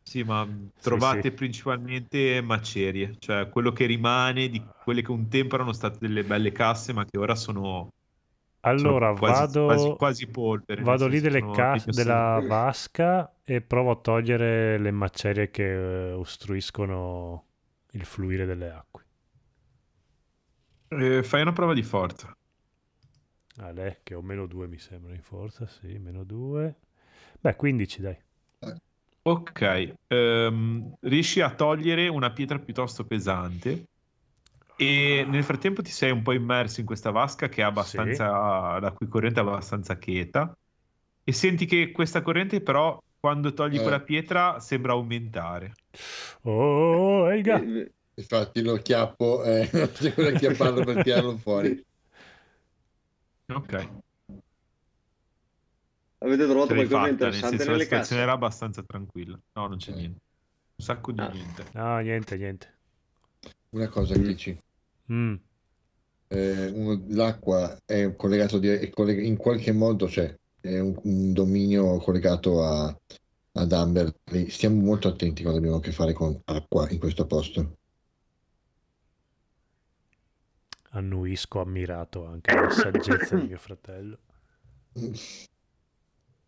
Sì, 0.01 0.23
ma 0.23 0.47
trovate 0.81 1.29
sì. 1.29 1.31
principalmente 1.31 2.41
macerie, 2.41 3.15
cioè 3.19 3.49
quello 3.49 3.71
che 3.73 3.85
rimane 3.85 4.47
di 4.49 4.63
quelle 4.83 5.01
che 5.01 5.11
un 5.11 5.27
tempo 5.27 5.55
erano 5.55 5.73
state 5.73 5.97
delle 5.99 6.23
belle 6.23 6.51
casse, 6.51 6.93
ma 6.93 7.05
che 7.05 7.17
ora 7.17 7.35
sono, 7.35 7.91
Allora, 8.61 9.07
sono 9.07 9.17
quasi, 9.17 9.41
vado, 9.41 9.65
quasi, 9.65 9.95
quasi 9.95 10.27
polvere. 10.27 10.81
vado 10.83 11.07
lì 11.07 11.19
delle 11.19 11.39
sono 11.39 11.51
cas- 11.51 11.85
legno 11.85 11.91
della 11.93 12.39
vasca 12.45 13.33
e 13.43 13.61
provo 13.61 13.91
a 13.91 13.95
togliere 14.01 14.77
le 14.77 14.91
macerie 14.91 15.49
che 15.51 16.09
eh, 16.09 16.11
ostruiscono 16.13 17.45
il 17.91 18.05
fluire 18.05 18.45
delle 18.45 18.69
acque. 18.71 19.05
Eh, 20.89 21.23
fai 21.23 21.41
una 21.43 21.53
prova 21.53 21.73
di 21.73 21.81
forza. 21.83 22.35
Ah, 23.59 23.71
lei, 23.71 23.97
che 24.03 24.13
ho 24.13 24.21
meno 24.21 24.45
2 24.45 24.67
mi 24.67 24.77
sembra 24.77 25.13
in 25.13 25.21
forza, 25.21 25.65
sì, 25.67 25.97
meno 25.97 26.23
2. 26.23 26.75
Beh, 27.39 27.55
15 27.55 28.01
dai. 28.01 28.17
Ok, 29.23 29.93
ehm, 30.07 30.93
riesci 31.01 31.41
a 31.41 31.53
togliere 31.53 32.07
una 32.07 32.31
pietra 32.31 32.59
piuttosto 32.59 33.05
pesante 33.05 33.83
e 34.77 35.25
nel 35.27 35.43
frattempo 35.43 35.81
ti 35.81 35.91
sei 35.91 36.11
un 36.11 36.21
po' 36.21 36.31
immerso 36.31 36.79
in 36.79 36.85
questa 36.85 37.11
vasca 37.11 37.49
che 37.49 37.61
è 37.61 37.65
abbastanza, 37.65 38.79
la 38.79 38.91
cui 38.91 39.07
corrente 39.07 39.41
è 39.41 39.43
abbastanza 39.43 39.97
cheta 39.97 40.55
e 41.25 41.33
senti 41.33 41.65
che 41.65 41.91
questa 41.91 42.21
corrente 42.21 42.61
però 42.61 43.01
quando 43.19 43.53
togli 43.53 43.75
Eh. 43.75 43.81
quella 43.81 43.99
pietra 43.99 44.61
sembra 44.61 44.93
aumentare. 44.93 45.73
Oh, 46.43 46.51
oh, 46.51 47.21
oh, 47.23 47.31
Elga! 47.31 47.61
Eh, 47.61 47.91
Infatti 48.15 48.61
lo 48.61 48.77
chiappo 48.77 49.43
e 49.43 49.69
non 49.73 49.91
c'è 49.91 50.13
quello 50.13 50.29
a 50.29 50.39
chiapparlo 50.39 50.83
per 50.83 51.03
tirarlo 51.03 51.35
fuori. 51.37 51.85
Ok, 53.49 53.89
Avete 56.19 56.45
trovato 56.45 56.69
ce 56.69 56.73
qualcosa 56.73 56.83
di 56.83 56.87
fatta, 56.87 57.01
nel 57.01 57.11
interessante 57.11 57.57
senso 57.57 57.65
la 57.65 57.71
nelle 57.71 57.83
situazione 57.83 58.01
casse? 58.01 58.15
era 58.21 58.31
abbastanza 58.33 58.83
tranquilla. 58.83 59.39
No, 59.53 59.67
non 59.67 59.77
c'è 59.77 59.91
Eh. 59.91 59.95
niente. 59.95 60.19
Un 60.75 60.85
sacco 60.85 61.11
di 61.11 61.19
Ah. 61.21 61.29
niente. 61.29 61.65
No, 61.73 61.97
niente, 61.99 62.37
niente. 62.37 62.77
Una 63.69 63.87
cosa, 63.87 64.15
Mm. 64.17 64.23
Mm. 65.13 65.35
Eh, 66.29 66.67
uno- 66.71 67.03
l'acqua 67.09 67.77
è 67.85 68.15
collegato 68.15 68.57
di- 68.59 68.67
è 68.67 68.89
collega- 68.89 69.21
in 69.21 69.37
qualche 69.37 69.71
modo, 69.71 70.09
cioè, 70.09 70.35
è 70.59 70.79
un, 70.79 70.99
un 71.03 71.31
dominio 71.33 71.97
collegato 71.99 72.63
a, 72.63 72.93
ad 73.53 73.71
Amberley. 73.71 74.49
Stiamo 74.49 74.81
molto 74.81 75.07
attenti 75.07 75.41
quando 75.43 75.59
abbiamo 75.59 75.77
a 75.77 75.81
che 75.81 75.91
fare 75.93 76.11
con 76.13 76.37
acqua 76.45 76.89
in 76.89 76.99
questo 76.99 77.25
posto. 77.25 77.77
Annuisco 80.97 81.61
ammirato 81.61 82.25
anche 82.25 82.51
alla 82.51 82.69
saggezza 82.69 83.35
di 83.35 83.47
mio 83.47 83.57
fratello. 83.57 84.17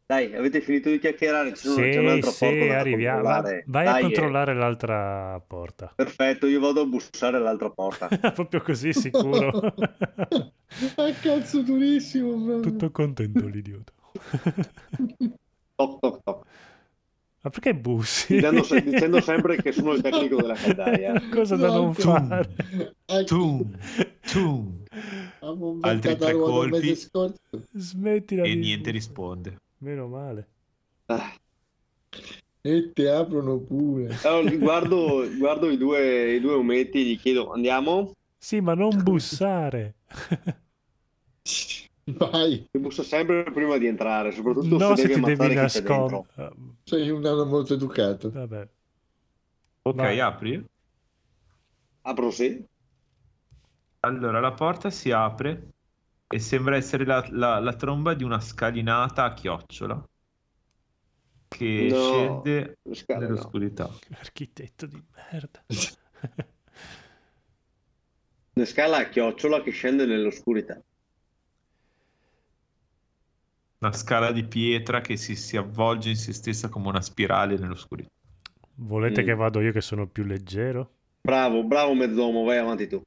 Dai, 0.05 0.34
avete 0.35 0.59
finito 0.61 0.89
di 0.89 0.97
chiacchierare? 0.97 1.53
Ci 1.53 1.67
sono, 1.67 1.76
c'è 1.76 1.91
Sì, 1.91 1.97
un'altra 1.99 2.31
sì, 2.31 2.45
porta 2.45 2.65
da 2.65 2.80
arriviamo. 2.80 3.21
Va- 3.21 3.41
vai 3.41 3.57
a 3.61 3.65
Dai, 3.69 4.01
eh. 4.01 4.01
controllare 4.01 4.55
l'altra 4.55 5.39
porta. 5.45 5.93
Perfetto, 5.95 6.47
io 6.47 6.59
vado 6.59 6.81
a 6.81 6.85
bussare 6.85 7.38
all'altra 7.38 7.69
porta. 7.69 8.07
Proprio 8.34 8.61
così 8.61 8.91
sicuro. 8.93 9.51
Ah, 10.97 11.11
cazzo 11.11 11.61
durissimo, 11.63 12.31
proprio. 12.45 12.61
Tutto 12.61 12.91
contento 12.91 13.47
l'idiota. 13.47 13.91
Toc, 15.77 15.99
toc, 16.01 16.21
toc. 16.23 16.45
Ma 17.41 17.49
perché 17.49 17.74
bussi? 17.74 18.36
Dicendo, 18.36 18.64
se- 18.64 18.82
dicendo 18.84 19.22
sempre 19.22 19.61
che 19.61 19.72
sono 19.72 19.94
il 19.94 20.02
tecnico 20.02 20.36
della 20.38 20.56
caldaia. 20.56 21.22
Cosa 21.32 21.56
da 21.56 21.68
non 21.68 21.94
fare? 21.94 22.49
Tum, 23.26 23.72
tum. 24.32 24.84
Altri 25.82 26.18
tre 26.18 26.34
colpi. 26.34 26.98
Smettila 27.74 28.44
E 28.44 28.49
di 28.53 28.60
niente 28.60 28.91
risponde. 28.91 29.56
Meno 29.80 30.07
male. 30.07 30.48
Ah, 31.06 31.34
E 32.61 32.91
ti 32.94 33.06
aprono 33.06 33.57
pure. 33.57 34.18
Allora, 34.24 34.56
guardo, 34.56 35.30
guardo 35.38 35.70
i, 35.70 35.78
due, 35.78 36.34
i 36.36 36.40
due 36.41 36.53
ometti 36.53 36.99
e 36.99 37.03
gli 37.06 37.18
chiedo, 37.18 37.52
andiamo? 37.53 38.11
Sì, 38.38 38.60
ma 38.60 38.74
non 38.74 39.02
bussare. 39.02 39.95
Vai, 42.18 42.68
Si 42.72 42.80
bussa 42.80 43.03
sempre 43.03 43.44
prima 43.52 43.77
di 43.77 43.88
entrare, 43.88 44.31
soprattutto 44.31 44.80
No, 44.81 44.95
se 44.95 44.95
se 44.95 45.07
devi 45.07 45.10
ti 45.10 45.19
devi 45.22 45.56
nascondere. 45.56 46.23
sei 46.84 47.10
un 47.10 47.22
nano 47.22 47.45
molto 47.45 47.73
educato. 47.73 48.34
Vabbè. 48.34 48.68
Ok, 49.84 50.03
Vai. 50.03 50.19
apri. 50.19 50.64
Apro 52.03 52.30
sì? 52.31 52.49
Allora, 54.02 54.41
la 54.41 54.52
porta 54.52 54.90
si 54.90 55.10
apre 55.11 55.69
e 56.27 56.38
sembra 56.40 56.76
essere 56.76 57.06
la, 57.06 57.26
la- 57.30 57.60
la 57.60 57.76
tromba 57.77 58.14
di 58.14 58.26
una 58.26 58.41
scalinata 58.41 59.23
a 59.23 59.34
chiocciola 59.34 60.03
che 61.48 61.91
No, 61.91 61.95
scende 61.95 62.77
le 62.84 62.95
scale 62.95 63.27
no. 63.30 63.56
nell'oscurità. 63.56 63.90
Architetto 64.19 64.86
di 64.86 65.03
merda. 65.14 65.64
Una 68.57 68.65
scala 68.68 68.98
a 68.98 69.10
chiocciola 69.10 69.64
che 69.64 69.72
scende 69.72 70.06
nell'oscurità. 70.06 70.80
Una 73.81 73.93
scala 73.93 74.31
di 74.34 74.43
pietra 74.43 74.99
che 74.99 75.15
si, 75.15 75.35
si 75.35 75.56
avvolge 75.56 76.10
in 76.10 76.18
se 76.18 76.34
stessa 76.34 76.68
come 76.68 76.89
una 76.89 77.01
spirale 77.01 77.57
nell'oscurità. 77.57 78.10
Volete 78.76 79.22
Mm. 79.22 79.26
che 79.26 79.35
vado 79.35 79.61
io 79.61 79.72
che 79.72 79.81
sono 79.81 80.07
più 80.07 80.23
leggero? 80.23 80.91
Bravo, 81.22 81.64
bravo 81.64 81.93
mezzomo, 81.93 82.43
vai 82.43 82.57
avanti 82.57 82.88
tu. 82.88 83.01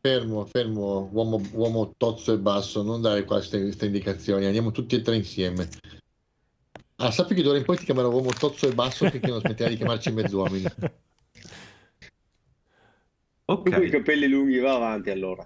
Fermo, 0.00 0.46
fermo, 0.46 1.08
uomo, 1.12 1.40
uomo 1.52 1.92
tozzo 1.96 2.32
e 2.32 2.38
basso, 2.38 2.82
non 2.82 3.00
dare 3.02 3.24
queste, 3.24 3.60
queste 3.60 3.86
indicazioni, 3.86 4.46
andiamo 4.46 4.70
tutti 4.70 4.94
e 4.94 5.02
tre 5.02 5.16
insieme. 5.16 5.68
Ah, 6.96 7.10
sappi 7.10 7.34
che 7.34 7.42
d'ora 7.42 7.58
in 7.58 7.64
poi 7.64 7.76
ti 7.76 7.84
chiamerò 7.84 8.10
uomo 8.10 8.30
tozzo 8.30 8.68
e 8.68 8.74
basso 8.74 9.08
finché 9.08 9.30
non 9.30 9.40
smetterai 9.40 9.72
di 9.72 9.78
chiamarci 9.78 10.12
mezzuomini. 10.12 10.62
Tu 13.62 13.72
con 13.72 13.82
i 13.82 13.86
Ok, 13.86 13.90
capelli 13.90 14.28
lunghi, 14.28 14.58
va 14.58 14.74
avanti 14.74 15.10
allora. 15.10 15.44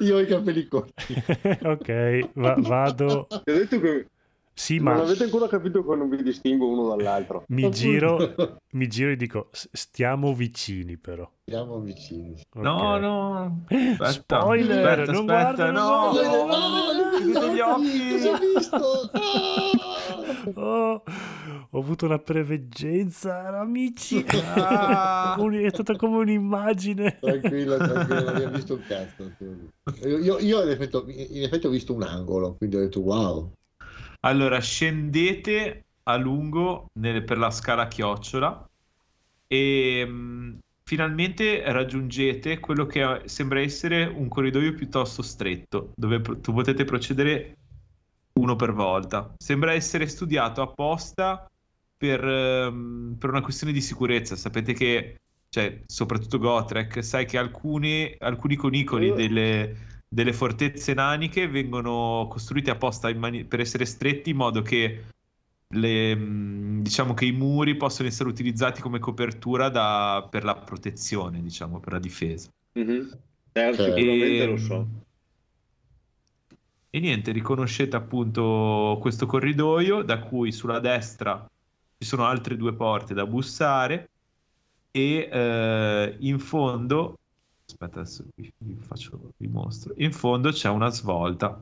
Io 0.00 0.16
ho 0.16 0.20
i 0.20 0.26
capelli 0.26 0.66
corti. 0.66 1.14
ok, 1.62 2.30
va- 2.34 2.56
vado. 2.58 3.26
Ti 3.28 3.50
ho 3.50 3.54
detto 3.54 3.80
che 3.80 4.06
Sì, 4.52 4.76
non 4.76 4.84
ma 4.94 5.00
avete 5.02 5.24
ancora 5.24 5.48
capito 5.48 5.84
che 5.84 5.96
non 5.96 6.08
vi 6.10 6.22
distingo 6.22 6.68
uno 6.68 6.88
dall'altro. 6.88 7.44
mi 7.48 7.70
giro, 7.70 8.18
mi 8.72 8.86
giro 8.88 9.10
e 9.10 9.16
dico, 9.16 9.48
"S- 9.52 9.68
stiamo 9.72 10.34
vicini 10.34 10.96
però. 10.98 11.28
Siamo 11.46 11.80
vicini. 11.80 12.32
Ok. 12.54 12.62
no, 12.62 12.98
no, 12.98 13.64
aspetta, 13.68 14.10
Spoiler, 14.10 15.00
aspetta, 15.00 15.12
non 15.12 15.30
aspetta, 15.30 15.42
guarda, 15.54 15.70
non 15.70 15.82
no, 15.82 16.10
guarda. 16.10 16.36
no, 16.36 16.46
no, 16.46 17.16
chiudete 17.18 17.54
gli 17.54 17.60
occhi. 17.60 17.98
Visto? 18.54 19.10
Oh, 20.54 21.02
ho 21.70 21.78
avuto 21.78 22.06
una 22.06 22.18
preveggenza, 22.18 23.58
amici. 23.58 24.24
Ah. 24.60 25.36
È 25.38 25.68
stata 25.70 25.96
come 25.96 26.18
un'immagine. 26.18 27.18
Tranquillo, 27.20 27.76
tranquillo, 27.76 28.20
non 28.24 28.28
abbiamo 28.34 28.54
visto 28.56 28.74
un 28.74 28.82
cazzo. 28.86 29.32
Io, 30.06 30.38
io 30.38 30.62
in, 30.62 30.68
effetti, 30.70 31.36
in 31.36 31.42
effetti 31.42 31.66
ho 31.66 31.70
visto 31.70 31.94
un 31.94 32.02
angolo, 32.02 32.56
quindi 32.56 32.76
ho 32.76 32.80
detto 32.80 33.00
wow. 33.00 33.52
Allora, 34.20 34.60
scendete 34.60 35.84
a 36.04 36.16
lungo 36.16 36.86
nel- 36.94 37.24
per 37.24 37.38
la 37.38 37.50
scala 37.50 37.88
chiocciola 37.88 38.68
e 39.46 40.04
mh, 40.06 40.58
finalmente 40.84 41.62
raggiungete 41.72 42.58
quello 42.58 42.86
che 42.86 43.22
sembra 43.26 43.60
essere 43.60 44.04
un 44.04 44.28
corridoio 44.28 44.74
piuttosto 44.74 45.22
stretto, 45.22 45.92
dove 45.96 46.20
pro- 46.20 46.38
tu 46.40 46.52
potete 46.52 46.84
procedere 46.84 47.54
uno 48.34 48.56
per 48.56 48.72
volta. 48.72 49.32
Sembra 49.38 49.72
essere 49.72 50.06
studiato 50.06 50.62
apposta 50.62 51.46
per, 51.96 52.22
ehm, 52.24 53.16
per 53.18 53.30
una 53.30 53.40
questione 53.42 53.72
di 53.72 53.80
sicurezza. 53.80 54.36
Sapete 54.36 54.72
che, 54.72 55.16
cioè, 55.48 55.82
soprattutto 55.86 56.38
Gotrek, 56.38 57.02
sai 57.04 57.26
che 57.26 57.38
alcuni, 57.38 58.14
alcuni 58.18 58.56
conicoli 58.56 59.12
delle, 59.12 59.76
delle 60.12 60.32
fortezze 60.32 60.92
naniche 60.92 61.46
vengono 61.46 62.26
costruiti 62.28 62.68
apposta 62.68 63.08
in 63.08 63.18
mani- 63.18 63.44
per 63.44 63.60
essere 63.60 63.84
stretti 63.84 64.30
in 64.30 64.36
modo 64.36 64.60
che 64.60 65.04
le, 65.72 66.14
mh, 66.16 66.82
diciamo 66.82 67.14
che 67.14 67.26
i 67.26 67.32
muri 67.32 67.76
possono 67.76 68.08
essere 68.08 68.28
utilizzati 68.28 68.80
come 68.80 68.98
copertura 68.98 69.68
da- 69.68 70.26
per 70.28 70.42
la 70.42 70.56
protezione, 70.56 71.40
diciamo, 71.40 71.78
per 71.78 71.92
la 71.92 71.98
difesa. 72.00 72.48
Mhm. 72.72 73.18
Certo, 73.52 73.82
Ok. 73.82 73.88
sicuramente 73.88 74.42
E, 74.42 74.46
lo 74.46 74.56
so. 74.56 74.88
e 76.90 76.98
niente, 76.98 77.30
riconoscete 77.30 77.94
appunto 77.94 78.98
questo 79.00 79.26
corridoio 79.26 80.02
da 80.02 80.18
cui 80.18 80.50
sulla 80.50 80.80
destra 80.80 81.46
ci 81.98 82.04
sono 82.06 82.24
altre 82.24 82.56
due 82.56 82.74
porte 82.74 83.14
da 83.14 83.26
bussare 83.26 84.10
e 84.90 85.28
eh, 85.30 86.16
in 86.18 86.40
fondo, 86.40 87.19
aspetta 87.70 88.00
adesso 88.00 88.24
vi, 88.34 88.52
vi 88.58 88.76
faccio, 88.80 89.32
vi 89.36 89.46
mostro, 89.46 89.94
in 89.98 90.12
fondo 90.12 90.50
c'è 90.50 90.68
una 90.68 90.90
svolta, 90.90 91.58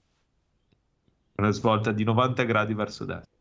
una 1.37 1.51
svolta 1.51 1.93
di 1.93 2.05
90 2.05 2.43
gradi 2.45 2.75
verso 2.75 3.05
destra. 3.05 3.37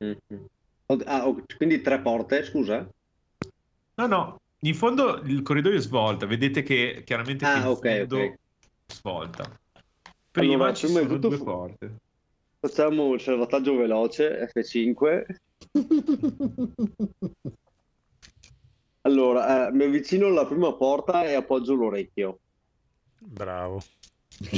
Mhm. 0.00 0.46
Oh, 0.90 0.98
ah, 1.04 1.28
oh, 1.28 1.42
quindi 1.56 1.80
tre 1.82 2.00
porte, 2.00 2.42
scusa? 2.44 2.88
No, 3.96 4.06
no, 4.06 4.36
in 4.60 4.74
fondo 4.74 5.20
il 5.24 5.42
corridoio 5.42 5.76
è 5.76 5.80
svolta, 5.80 6.24
vedete 6.24 6.62
che 6.62 7.02
chiaramente 7.04 7.44
che 7.44 7.50
Ah, 7.50 7.68
in 7.68 7.76
ok, 7.76 7.80
fondo 7.80 8.16
ok. 8.16 8.34
svolta. 8.86 9.60
Prima 10.30 10.54
Allora, 10.54 10.72
ci 10.74 10.86
prima 10.86 11.00
sono 11.00 11.14
tutto 11.14 11.28
due 11.28 11.36
fu- 11.36 11.44
porte. 11.44 11.96
Facciamo 12.60 13.14
il 13.14 13.20
salvataggio 13.20 13.76
veloce, 13.76 14.50
F5. 14.52 15.36
Allora, 19.08 19.68
eh, 19.68 19.72
mi 19.72 19.84
avvicino 19.84 20.26
alla 20.26 20.44
prima 20.44 20.74
porta 20.74 21.24
e 21.24 21.32
appoggio 21.32 21.72
l'orecchio. 21.72 22.40
Bravo. 23.18 23.82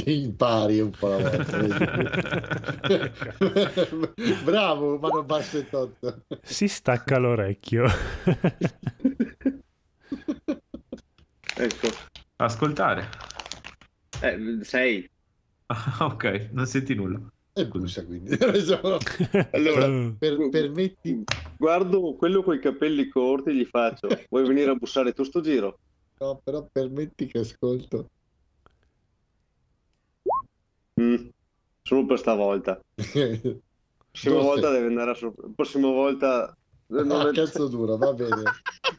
Impari 0.05 0.81
un 0.81 0.91
po' 0.91 1.07
la 1.07 1.17
volta. 1.17 1.57
Bravo, 4.43 4.99
ma 4.99 5.07
non 5.07 5.25
basta 5.25 5.57
e 5.57 5.69
tozzo. 5.69 6.25
Si 6.43 6.67
stacca 6.67 7.17
l'orecchio. 7.17 7.85
Ecco, 11.53 11.89
Ascoltare. 12.37 13.09
eh, 14.21 14.63
sei. 14.63 15.05
Ah, 15.67 15.97
ok, 16.11 16.49
non 16.51 16.65
senti 16.65 16.95
nulla. 16.95 17.19
E 17.53 17.67
bussa 17.67 18.05
quindi. 18.05 18.31
Allora, 19.51 20.15
per- 20.17 20.49
permetti, 20.49 21.23
guardo 21.57 22.15
quello 22.15 22.43
con 22.43 22.55
i 22.55 22.59
capelli 22.59 23.07
corti 23.09 23.53
gli 23.53 23.65
faccio: 23.65 24.07
Vuoi 24.29 24.47
venire 24.47 24.71
a 24.71 24.75
bussare 24.75 25.11
tu 25.13 25.23
sto 25.23 25.41
giro? 25.41 25.79
no, 26.21 26.39
però 26.43 26.65
permetti 26.71 27.25
che 27.27 27.39
ascolto. 27.39 28.07
Mm, 31.01 31.29
Solo 31.83 32.05
per 32.05 32.19
stavolta. 32.19 32.79
La 32.95 33.03
prossima 34.11 34.35
Dove 34.35 34.43
volta 34.45 34.67
sei? 34.67 34.73
deve 34.75 34.87
andare 34.87 35.11
a 35.11 35.13
sor- 35.15 35.33
La 35.41 35.51
prossima 35.55 35.87
volta. 35.89 36.51
eh, 36.51 37.03
Non, 37.03 37.11
Ah, 37.11 37.29
è- 37.29 37.33
cazzo 37.33 37.67
duro, 37.67 37.97
va 37.97 38.13
bene. 38.13 38.43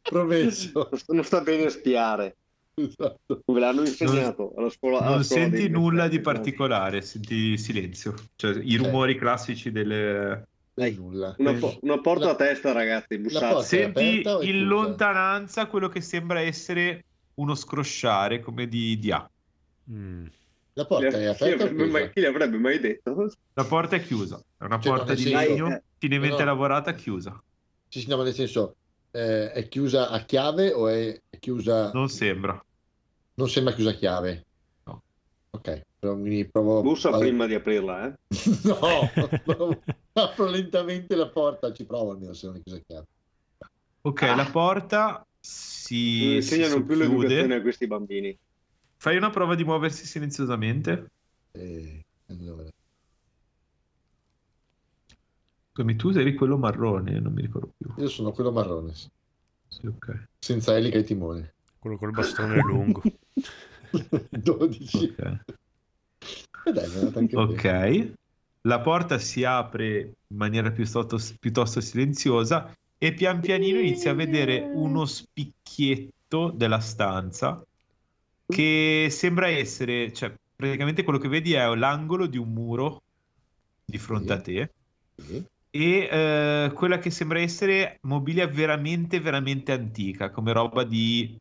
Promesso. 0.02 0.88
non 0.90 0.98
sta- 0.98 1.12
non 1.14 1.24
sta 1.24 1.40
bene 1.42 1.70
spiare. 1.70 2.36
Esatto. 2.74 3.42
Ve 3.44 3.60
l'hanno 3.60 3.82
insegnato 3.82 4.52
alla 4.56 4.70
scuola. 4.70 4.98
alla 5.00 5.14
Non 5.16 5.24
scuola 5.24 5.42
senti 5.42 5.68
nulla 5.68 6.08
di 6.08 6.20
particolare, 6.20 7.02
senti 7.02 7.56
silenzio. 7.58 8.14
Cioè, 8.36 8.58
i 8.62 8.76
rumori 8.76 9.16
classici 9.16 9.70
delle... 9.70 10.46
Dai, 10.74 10.94
Nulla. 10.94 11.34
Una, 11.36 11.52
po- 11.52 11.78
una 11.82 12.00
porta 12.00 12.24
La- 12.26 12.30
a 12.30 12.34
testa, 12.34 12.72
ragazzi. 12.72 13.18
Bussate. 13.18 13.58
È 13.58 13.62
Senti 13.62 14.22
è 14.22 14.38
in 14.44 14.64
lontananza 14.64 15.66
quello 15.66 15.88
che 15.88 16.00
sembra 16.00 16.40
essere 16.40 17.04
uno 17.34 17.54
scrosciare 17.54 18.40
come 18.40 18.66
di, 18.66 18.98
di 18.98 19.10
acqua. 19.12 19.28
mm. 19.90 20.26
La 20.74 20.82
Chi, 20.84 20.88
porta 20.88 21.06
è 21.08 21.10
chi 21.10 21.44
aperta 21.44 21.64
avrebbe 21.64 21.84
mai, 21.84 22.00
chiusa? 22.00 22.08
chi 22.14 22.20
l'avrebbe 22.22 22.56
mai 22.56 22.80
detto? 22.80 23.30
La 23.52 23.64
porta 23.64 23.96
è 23.96 24.02
chiusa, 24.02 24.40
è 24.56 24.64
una 24.64 24.80
Cioè, 24.80 24.90
porta 24.92 25.12
non 25.12 25.14
di 25.16 25.22
senso- 25.22 25.38
legno 25.38 25.68
eh, 25.68 25.82
finemente 25.98 26.38
no, 26.38 26.44
lavorata 26.46 26.94
chiusa. 26.94 27.38
Sì, 27.88 28.00
sì, 28.00 28.08
no, 28.08 28.16
ma 28.16 28.22
nel 28.24 28.32
senso, 28.32 28.76
eh, 29.10 29.52
è 29.52 29.68
chiusa 29.68 30.08
a 30.08 30.24
chiave 30.24 30.72
o 30.72 30.88
è, 30.88 31.20
chiusa, 31.46 31.90
Non 31.92 32.08
sembra. 32.08 32.64
non 33.34 33.48
sembra 33.48 33.74
chiusa 33.74 33.92
chiave. 33.94 34.44
No. 34.84 35.02
Ok, 35.50 35.82
provo... 35.98 36.82
Bussa 36.82 37.10
a- 37.10 37.18
prima 37.18 37.46
di 37.46 37.54
aprirla, 37.54 38.06
eh. 38.06 38.14
No, 38.62 39.10
apro 40.12 40.46
lentamente 40.48 41.16
la 41.16 41.28
porta, 41.28 41.72
ci 41.72 41.84
provo 41.84 42.12
almeno 42.12 42.32
se 42.32 42.46
non 42.46 42.56
è 42.56 42.62
chiusa 42.62 42.78
a 42.78 42.82
chiave. 42.86 43.06
Ok, 44.02 44.22
Ah. 44.22 44.34
la 44.36 44.44
porta 44.44 45.06
Non 45.14 45.24
si, 45.40 45.94
si 45.96 46.34
insegnano 46.36 46.84
più 46.84 46.94
l'educazione 46.94 47.56
a 47.56 47.60
questi 47.60 47.86
bambini. 47.88 48.38
Fai 48.96 49.16
una 49.16 49.30
prova 49.30 49.56
di 49.56 49.64
muoversi 49.64 50.06
silenziosamente. 50.06 51.10
E 51.50 52.04
allora, 52.28 52.68
Come 55.72 55.96
tu 55.96 56.10
eri 56.10 56.34
quello 56.34 56.56
marrone, 56.58 57.18
non 57.18 57.32
mi 57.32 57.40
ricordo 57.42 57.72
più. 57.76 57.92
io 57.96 58.08
sono 58.08 58.30
quello 58.32 58.52
marrone, 58.52 58.94
sì. 58.94 59.08
Sì, 59.72 59.86
ok. 59.86 60.24
senza 60.38 60.76
elica 60.76 60.98
e 60.98 61.02
timone. 61.02 61.54
Quello 61.78 61.96
col 61.96 62.12
bastone 62.12 62.60
lungo. 62.60 63.02
12. 64.30 65.14
ok. 65.18 65.40
E 66.64 66.72
dai. 66.72 67.34
Ok. 67.34 68.12
La 68.62 68.80
porta 68.80 69.18
si 69.18 69.42
apre 69.44 69.98
in 70.28 70.36
maniera 70.36 70.70
piuttosto, 70.70 71.18
piuttosto 71.40 71.80
silenziosa 71.80 72.76
e 72.98 73.14
pian 73.14 73.40
pianino 73.40 73.80
inizia 73.80 74.12
a 74.12 74.14
vedere 74.14 74.60
uno 74.60 75.06
spicchietto 75.06 76.50
della 76.54 76.78
stanza 76.78 77.64
che 78.46 79.08
sembra 79.10 79.48
essere, 79.48 80.12
cioè 80.12 80.32
praticamente 80.54 81.02
quello 81.02 81.18
che 81.18 81.28
vedi 81.28 81.54
è 81.54 81.74
l'angolo 81.74 82.26
di 82.26 82.36
un 82.36 82.52
muro 82.52 83.02
di 83.84 83.98
fronte 83.98 84.32
a 84.32 84.40
te 84.40 84.70
Sì. 85.16 85.44
E 85.74 86.08
eh, 86.10 86.72
quella 86.74 86.98
che 86.98 87.10
sembra 87.10 87.40
essere 87.40 87.96
mobilia 88.02 88.46
veramente 88.46 89.20
veramente 89.20 89.72
antica, 89.72 90.30
come 90.30 90.52
roba 90.52 90.84
di 90.84 91.34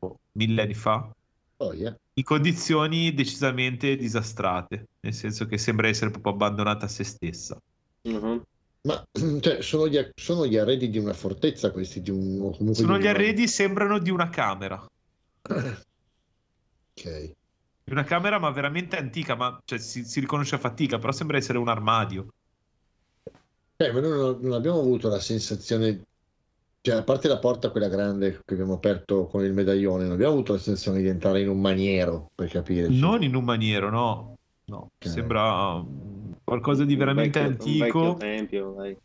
oh, 0.00 0.18
millenni 0.32 0.74
fa 0.74 1.08
Poi, 1.56 1.84
eh. 1.84 1.94
in 2.14 2.24
condizioni 2.24 3.14
decisamente 3.14 3.94
disastrate, 3.94 4.88
nel 5.00 5.14
senso 5.14 5.46
che 5.46 5.58
sembra 5.58 5.86
essere 5.86 6.10
proprio 6.10 6.32
abbandonata 6.32 6.86
a 6.86 6.88
se 6.88 7.04
stessa. 7.04 7.56
Mhm. 8.02 8.42
Ma 8.82 9.04
cioè, 9.40 9.62
sono, 9.62 9.86
gli, 9.86 10.04
sono 10.16 10.44
gli 10.44 10.56
arredi 10.56 10.90
di 10.90 10.98
una 10.98 11.14
fortezza 11.14 11.70
questi, 11.70 12.02
di 12.02 12.10
un, 12.10 12.52
Sono 12.52 12.72
di 12.72 13.02
gli 13.02 13.06
un- 13.06 13.14
arredi, 13.14 13.46
sembrano 13.46 14.00
di 14.00 14.10
una 14.10 14.28
camera. 14.28 14.84
Ok. 16.98 17.32
Di 17.84 17.92
una 17.92 18.04
camera, 18.04 18.38
ma 18.38 18.48
veramente 18.50 18.96
antica, 18.96 19.34
ma 19.34 19.60
cioè, 19.66 19.78
si, 19.78 20.04
si 20.06 20.18
riconosce 20.18 20.54
a 20.54 20.58
fatica, 20.58 20.98
però 20.98 21.12
sembra 21.12 21.36
essere 21.36 21.58
un 21.58 21.68
armadio. 21.68 22.26
Eh, 23.78 23.92
ma 23.92 24.00
noi 24.00 24.10
non, 24.10 24.38
non 24.40 24.52
abbiamo 24.52 24.78
avuto 24.78 25.08
la 25.08 25.20
sensazione, 25.20 26.02
cioè 26.80 26.96
a 26.96 27.02
parte 27.02 27.28
la 27.28 27.38
porta 27.38 27.70
quella 27.70 27.88
grande 27.88 28.40
che 28.44 28.54
abbiamo 28.54 28.74
aperto 28.74 29.26
con 29.26 29.44
il 29.44 29.52
medaglione, 29.52 30.04
non 30.04 30.12
abbiamo 30.12 30.32
avuto 30.32 30.52
la 30.54 30.58
sensazione 30.58 31.02
di 31.02 31.08
entrare 31.08 31.40
in 31.42 31.48
un 31.48 31.60
maniero, 31.60 32.30
per 32.34 32.48
capire. 32.48 32.88
Non 32.88 33.22
in 33.22 33.34
un 33.34 33.44
maniero, 33.44 33.90
no. 33.90 34.34
No, 34.68 34.90
Ok. 34.98 35.08
sembra 35.08 35.74
um, 35.74 36.34
qualcosa 36.42 36.84
di 36.84 36.96
veramente 36.96 37.38
Un 37.38 37.48
vecchio- 37.50 37.70
un 37.70 37.82
antico. 37.82 38.16
tempio, 38.18 38.74
dai. 38.76 38.96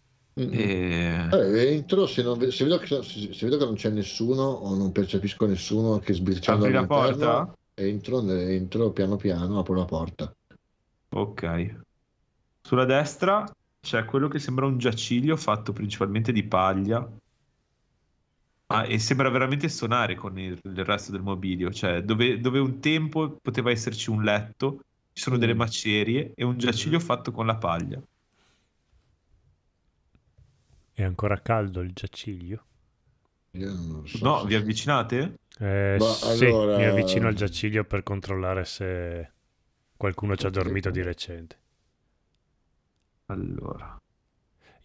Mm. 0.42 0.54
E... 0.54 1.30
Eh, 1.34 1.74
entro, 1.76 2.08
se, 2.08 2.24
non 2.24 2.40
se 2.50 2.64
vedo 2.64 2.78
che, 2.78 2.88
se, 2.88 3.04
se 3.04 3.46
vedo 3.46 3.58
che 3.58 3.66
non 3.66 3.76
c'è 3.76 3.90
nessuno 3.90 4.42
o 4.44 4.74
non 4.76 4.92
percepisco 4.92 5.46
nessuno 5.46 6.00
che 6.00 6.14
sbirciando 6.14 6.64
Apri 6.64 6.76
la 6.76 6.86
porta? 6.88 7.56
entro, 7.76 8.28
entro 8.32 8.92
piano 8.92 9.18
piano, 9.18 9.60
apro 9.60 9.76
la 9.76 9.86
porta. 9.86 10.34
Ok. 11.10 11.76
Sulla 12.62 12.86
destra 12.86 13.44
c'è 13.82 14.06
quello 14.06 14.28
che 14.30 14.40
sembra 14.40 14.66
un 14.66 14.78
giaciglio 14.78 15.36
fatto 15.36 15.74
principalmente 15.74 16.32
di 16.32 16.44
paglia. 16.44 17.06
Ah, 18.74 18.86
e 18.88 19.00
sembra 19.00 19.30
veramente 19.30 19.68
suonare 19.70 20.16
con 20.16 20.40
il, 20.40 20.58
il 20.64 20.86
resto 20.86 21.12
del 21.12 21.22
mobilio. 21.22 21.72
Cioè, 21.72 22.02
dove, 22.04 22.40
dove 22.40 22.60
un 22.60 22.80
tempo 22.80 23.38
poteva 23.42 23.70
esserci 23.70 24.10
un 24.10 24.24
letto, 24.24 24.80
ci 25.14 25.22
sono 25.24 25.38
delle 25.38 25.54
Mm. 25.54 25.58
macerie 25.58 26.32
e 26.36 26.44
un 26.46 26.58
giaciglio 26.58 27.00
fatto 27.00 27.32
con 27.32 27.46
la 27.46 27.58
paglia. 27.58 28.02
È 30.94 31.04
ancora 31.04 31.42
caldo 31.42 31.82
il 31.82 31.92
giaciglio? 31.92 32.64
Io 33.54 33.74
non 33.74 34.08
so 34.08 34.18
No, 34.26 34.40
se- 34.42 34.48
vi 34.48 34.56
avvicinate? 34.56 35.36
Eh, 35.60 35.98
sì, 36.02 36.46
allora- 36.46 36.78
mi 36.78 36.86
avvicino 36.86 37.28
al 37.28 37.36
giaciglio 37.36 37.84
per 37.86 38.04
controllare 38.04 38.66
se 38.66 39.32
qualcuno 39.98 40.36
ci 40.36 40.46
ha 40.48 40.50
dormito 40.50 40.90
di 40.92 41.02
recente. 41.02 41.61
Allora. 43.32 43.98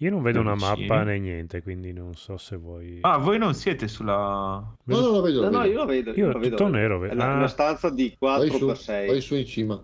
Io 0.01 0.10
non 0.10 0.23
vedo 0.23 0.40
una 0.40 0.55
mappa 0.55 1.02
né 1.05 1.18
niente, 1.18 1.62
quindi 1.62 1.93
non 1.93 2.14
so 2.14 2.36
se 2.36 2.56
vuoi... 2.56 2.98
Ah, 3.01 3.16
voi 3.16 3.39
non 3.39 3.55
siete 3.55 3.89
sulla... 3.89 4.12
No, 4.85 5.01
no, 5.01 5.09
lo 5.10 5.20
vedo, 5.23 5.43
No, 5.48 5.51
no, 5.51 5.59
vedo. 5.62 5.70
io 5.73 5.77
lo 5.78 5.86
vedo. 5.86 6.10
Io 6.12 6.32
lo 6.32 6.39
vedo. 6.39 6.56
tutto 6.56 6.68
nero 6.68 6.97
È 6.97 7.09
vedo. 7.09 7.14
una, 7.14 7.32
Ah. 7.32 7.36
una 7.36 7.48
stanza 7.48 7.89
di 7.90 8.14
Vai 8.18 8.51
su, 8.51 8.56
4x6. 8.66 9.06
vai 9.06 9.20
su 9.23 9.35
in 9.36 9.47
cima. 9.47 9.82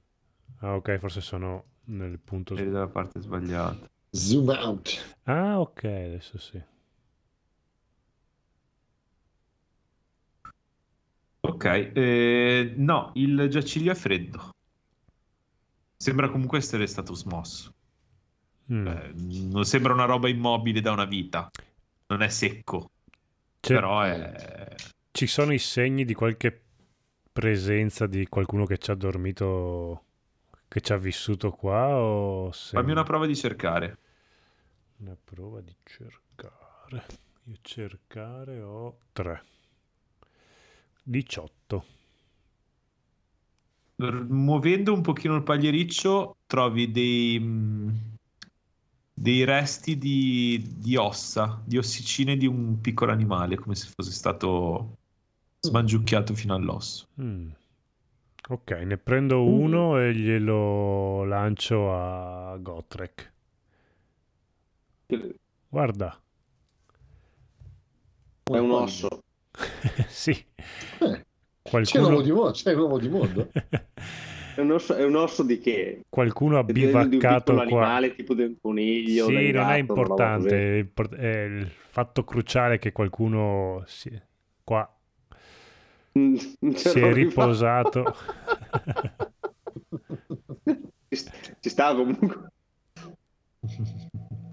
Ah, 0.58 0.74
ok, 0.76 0.98
forse 0.98 1.20
sono 1.22 1.64
nel 1.86 2.18
punto... 2.18 2.54
Eri 2.54 2.70
dalla 2.70 2.88
parte 2.88 3.20
sbagliata. 3.20 3.88
Zoom 4.10 4.48
out. 4.48 5.16
Ah, 5.24 5.58
ok, 5.58 5.84
adesso 5.84 6.38
sì. 6.38 6.62
Ok, 11.44 11.64
eh, 11.94 12.74
no, 12.76 13.10
il 13.14 13.48
giaciglio 13.50 13.92
è 13.92 13.94
freddo. 13.94 14.50
Sembra 15.96 16.28
comunque 16.30 16.58
essere 16.58 16.86
stato 16.86 17.14
smosso. 17.14 17.72
Mm. 18.72 18.86
Eh, 18.86 19.12
non 19.14 19.64
sembra 19.64 19.92
una 19.92 20.04
roba 20.04 20.28
immobile 20.28 20.80
da 20.80 20.92
una 20.92 21.04
vita. 21.04 21.50
Non 22.06 22.22
è 22.22 22.28
secco, 22.28 22.90
C'è- 23.60 23.74
però 23.74 24.02
è... 24.02 24.74
Ci 25.12 25.26
sono 25.26 25.52
i 25.52 25.58
segni 25.58 26.04
di 26.04 26.14
qualche 26.14 26.58
presenza 27.32 28.06
di 28.06 28.26
qualcuno 28.28 28.64
che 28.64 28.78
ci 28.78 28.90
ha 28.90 28.94
dormito, 28.94 30.04
che 30.68 30.80
ci 30.80 30.92
ha 30.92 30.96
vissuto 30.96 31.50
qua 31.50 31.96
o 31.96 32.50
se... 32.52 32.76
Fammi 32.76 32.92
una 32.92 33.02
prova 33.02 33.26
di 33.26 33.36
cercare. 33.36 33.98
Una 34.98 35.16
prova 35.22 35.60
di 35.60 35.74
cercare. 35.84 37.04
Io 37.44 37.56
cercare 37.60 38.60
ho 38.62 38.98
3. 39.12 39.42
18. 41.02 41.84
R- 43.96 44.26
Muovendo 44.28 44.92
un 44.92 45.00
pochino 45.02 45.36
il 45.36 45.42
pagliericcio 45.42 46.36
trovi 46.46 46.90
dei, 46.90 47.38
mh, 47.38 48.11
dei 49.14 49.44
resti 49.44 49.98
di, 49.98 50.76
di 50.76 50.96
ossa, 50.96 51.60
di 51.64 51.78
ossicine 51.78 52.36
di 52.36 52.46
un 52.46 52.80
piccolo 52.80 53.12
animale, 53.12 53.56
come 53.56 53.74
se 53.74 53.88
fosse 53.94 54.12
stato 54.12 54.96
smangiucchiato 55.60 56.34
fino 56.34 56.54
all'osso. 56.54 57.06
Mm. 57.20 57.50
Ok, 58.48 58.70
ne 58.72 58.98
prendo 58.98 59.44
uno 59.44 60.00
e 60.00 60.12
glielo 60.14 61.24
lancio 61.24 61.94
a 61.94 62.56
Gotrek. 62.58 63.32
Guarda. 65.68 66.20
È 68.42 68.58
un 68.58 68.70
osso. 68.72 69.22
sì. 70.08 70.32
Eh, 70.32 71.24
Qualcuno... 71.62 71.84
C'è 71.84 71.98
l'uomo 72.00 72.20
di 72.20 72.32
mondo, 72.32 72.50
c'è 72.50 72.74
l'uomo 72.74 72.98
di 72.98 73.08
mondo. 73.08 73.48
È 74.54 74.60
un 74.60 74.70
osso, 74.72 74.94
è 74.94 75.04
un 75.04 75.14
osso 75.16 75.42
di 75.42 75.58
che? 75.58 76.02
Qualcuno 76.08 76.58
ha 76.58 76.64
È 76.66 76.72
di- 76.72 76.84
un 76.84 76.86
bivaccato 77.08 77.52
qua. 77.54 77.62
animale 77.62 78.14
tipo 78.14 78.34
di 78.34 78.42
un 78.42 78.54
coniglio. 78.60 79.26
Sì, 79.26 79.32
non 79.32 79.42
è 79.42 79.50
gatto, 79.52 79.66
roba 79.66 79.76
importante. 79.78 80.78
È 80.78 81.02
è 81.16 81.42
il 81.44 81.66
fatto 81.70 82.24
cruciale 82.24 82.78
che 82.78 82.92
qualcuno 82.92 83.82
si... 83.86 84.10
qua 84.64 84.86
Mm, 86.18 86.34
si 86.74 86.98
è 87.00 87.12
riposato. 87.12 88.14
Ci 91.60 91.68
sta- 91.70 91.94
comunque. 91.94 92.50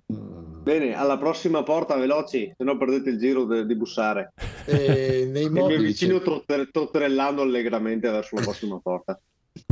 Bene, 0.08 0.94
alla 0.96 1.18
prossima 1.18 1.64
porta, 1.64 1.98
veloci, 1.98 2.54
se 2.56 2.64
no 2.64 2.78
perdete 2.78 3.10
il 3.10 3.18
giro 3.18 3.44
de- 3.46 3.66
di 3.66 3.76
bussare. 3.76 4.32
E 4.66 5.28
nei 5.32 5.46
E 5.48 5.50
mi 5.50 5.60
mobili, 5.60 5.80
avvicino 5.80 6.22
trotter- 6.22 6.70
trotterellando 6.72 7.42
allegramente 7.42 8.10
verso 8.10 8.36
la 8.36 8.42
prossima 8.42 8.80
porta. 8.80 9.20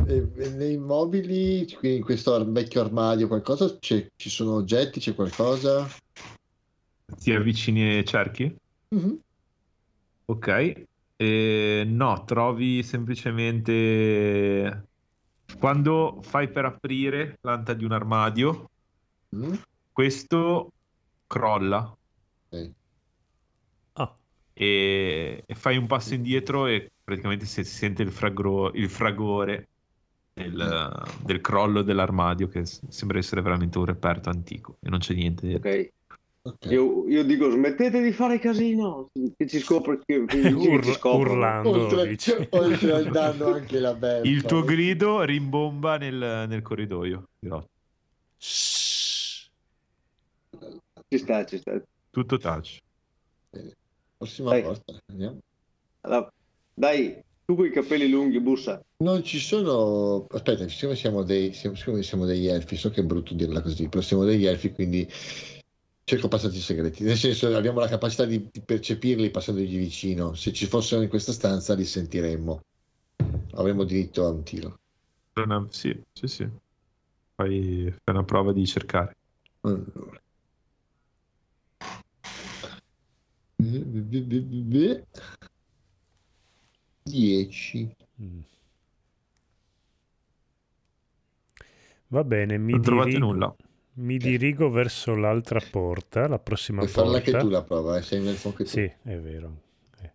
E- 0.07 0.27
e 0.37 0.49
nei 0.49 0.77
mobili, 0.77 1.65
quindi 1.77 1.97
in 1.97 2.03
questo 2.03 2.43
vecchio 2.51 2.81
armadio, 2.81 3.27
qualcosa, 3.27 3.77
c'è- 3.79 4.07
ci 4.15 4.29
sono 4.29 4.53
oggetti, 4.55 4.99
c'è 4.99 5.15
qualcosa? 5.15 5.87
Ti 7.19 7.31
avvicini 7.33 7.97
e 7.97 8.03
cerchi? 8.03 8.53
Mhm. 8.95 9.19
Ok. 10.25 10.83
Eh, 11.19 11.83
no, 11.87 12.23
trovi 12.25 12.83
semplicemente 12.83 14.85
quando 15.59 16.19
fai 16.21 16.49
per 16.49 16.65
aprire 16.65 17.37
l'anta 17.41 17.73
di 17.73 17.85
un 17.85 17.91
armadio, 17.91 18.69
Mm. 19.35 19.53
questo 19.91 20.69
crolla 21.25 21.95
Ok. 22.49 22.71
Ah, 23.93 24.15
e, 24.53 25.43
e 25.45 25.55
fai 25.55 25.77
un 25.77 25.87
passo 25.87 26.13
indietro 26.13 26.67
e 26.67 26.91
praticamente 27.03 27.45
si 27.45 27.63
si 27.63 27.75
sente 27.75 28.03
il, 28.03 28.11
fragro- 28.11 28.71
il 28.73 28.89
fragore 28.89 29.69
del, 30.37 31.03
del 31.23 31.41
crollo 31.41 31.81
dell'armadio 31.81 32.47
che 32.47 32.65
sembra 32.65 33.17
essere 33.17 33.41
veramente 33.41 33.77
un 33.77 33.85
reperto 33.85 34.29
antico 34.29 34.77
e 34.81 34.89
non 34.89 34.99
c'è 34.99 35.13
niente 35.13 35.47
dentro. 35.47 35.69
Ok. 35.69 35.89
Ok. 36.47 36.71
Io, 36.71 37.05
io 37.09 37.23
dico 37.25 37.49
smettete 37.49 38.01
di 38.01 38.13
fare 38.13 38.39
casino, 38.39 39.09
che 39.35 39.47
ci 39.47 39.59
scopre 39.59 39.99
che, 40.05 40.23
che, 40.25 40.39
che 40.39 40.49
ci 40.61 40.67
Ur- 40.69 40.93
scoprono. 40.93 41.31
urlando 41.31 41.69
Oltre, 41.87 42.47
oltre 42.51 43.09
danno 43.09 43.53
anche 43.53 43.79
la 43.79 43.93
beffa. 43.93 44.25
Il 44.25 44.43
tuo 44.43 44.63
grido 44.63 45.23
rimbomba 45.23 45.97
nel, 45.97 46.45
nel 46.47 46.61
corridoio. 46.61 47.23
Ci 51.09 51.17
sta, 51.17 51.45
ci 51.45 51.57
sta. 51.57 51.81
Tutto 52.09 52.37
touch. 52.37 52.77
Prossima 54.15 54.51
Dai. 54.51 54.61
volta. 54.61 54.97
Andiamo. 55.07 55.39
Allora, 56.01 56.31
dai, 56.73 57.19
tu 57.45 57.55
con 57.55 57.65
i 57.65 57.71
capelli 57.71 58.09
lunghi, 58.09 58.39
bussa. 58.39 58.81
Non 58.99 59.23
ci 59.23 59.39
sono. 59.39 60.25
Aspetta, 60.29 60.67
siccome 60.67 60.95
siamo, 60.95 61.23
dei... 61.23 61.53
siamo- 61.53 61.75
siccome 61.75 62.01
siamo 62.01 62.25
degli 62.25 62.47
elfi, 62.47 62.75
so 62.75 62.89
che 62.89 63.01
è 63.01 63.03
brutto 63.03 63.33
dirla 63.35 63.61
così, 63.61 63.87
però 63.89 64.01
siamo 64.01 64.23
degli 64.23 64.45
elfi, 64.45 64.71
quindi 64.71 65.07
cerco 66.03 66.27
passaggi 66.27 66.59
segreti. 66.59 67.03
Nel 67.03 67.17
senso, 67.17 67.55
abbiamo 67.55 67.79
la 67.79 67.87
capacità 67.87 68.25
di, 68.25 68.49
percepirli 68.65 69.29
passandogli 69.29 69.77
vicino. 69.77 70.33
Se 70.33 70.51
ci 70.51 70.65
fossero 70.65 71.03
in 71.03 71.09
questa 71.09 71.31
stanza, 71.31 71.75
li 71.75 71.85
sentiremmo. 71.85 72.61
Avremmo 73.53 73.83
diritto 73.83 74.25
a 74.25 74.29
un 74.29 74.43
tiro. 74.43 74.79
Una- 75.35 75.67
Sì, 75.69 75.95
sì, 76.11 76.27
sì. 76.27 76.49
Fai, 77.35 77.91
fai 78.03 78.15
una 78.15 78.23
prova 78.23 78.51
di 78.51 78.65
cercare. 78.65 79.15
Allora. 79.61 80.19
10. 87.05 87.95
Va 92.09 92.23
bene, 92.25 92.57
mi 92.57 92.73
Non 92.73 92.81
trovate 92.81 93.09
dirigo, 93.11 93.25
nulla. 93.25 93.55
mi 93.93 94.17
dirigo 94.19 94.69
verso 94.69 95.15
l'altra 95.15 95.61
porta, 95.61 96.27
la 96.27 96.39
prossima 96.39 96.79
Puoi 96.79 96.89
farla 96.89 97.11
porta. 97.11 97.17
anche 97.17 97.37
tu 97.37 97.49
la 97.49 97.63
prova, 97.63 97.97
eh? 97.97 98.01
sei 98.01 98.21
nel 98.21 98.37
anche 98.43 98.63
tu. 98.63 98.69
Sì, 98.69 98.81
è 98.81 99.17
vero. 99.19 99.61
Eh. 100.01 100.11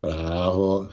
Bravo. 0.00 0.90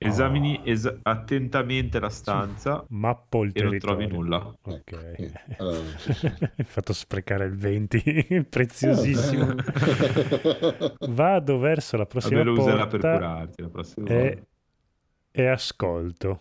Esamini 0.00 0.62
es- 0.64 0.98
attentamente 1.02 1.98
la 2.00 2.08
stanza 2.10 2.84
Mappo 2.90 3.44
il 3.44 3.52
e 3.52 3.60
non 3.62 3.76
territorio. 3.76 3.78
trovi 3.78 4.06
nulla. 4.06 4.54
Ok. 4.62 5.14
Sì. 5.16 5.32
Allora, 5.56 5.96
sì, 5.96 6.12
sì. 6.12 6.26
Hai 6.56 6.64
fatto 6.64 6.92
sprecare 6.92 7.46
il 7.46 7.56
20, 7.56 8.00
preziosissimo. 8.48 9.54
Eh, 9.54 10.96
Vado 11.06 11.58
verso 11.58 11.96
la 11.96 12.06
prossima 12.06 12.42
Vabbè, 12.42 12.50
lo 12.50 12.52
userà 12.54 12.86
per 12.86 13.00
porta 13.00 13.10
curarti 13.10 13.62
la 13.62 13.68
prossima 13.68 14.06
e, 14.06 14.10
volta. 14.10 14.46
e 15.32 15.46
ascolto. 15.46 16.40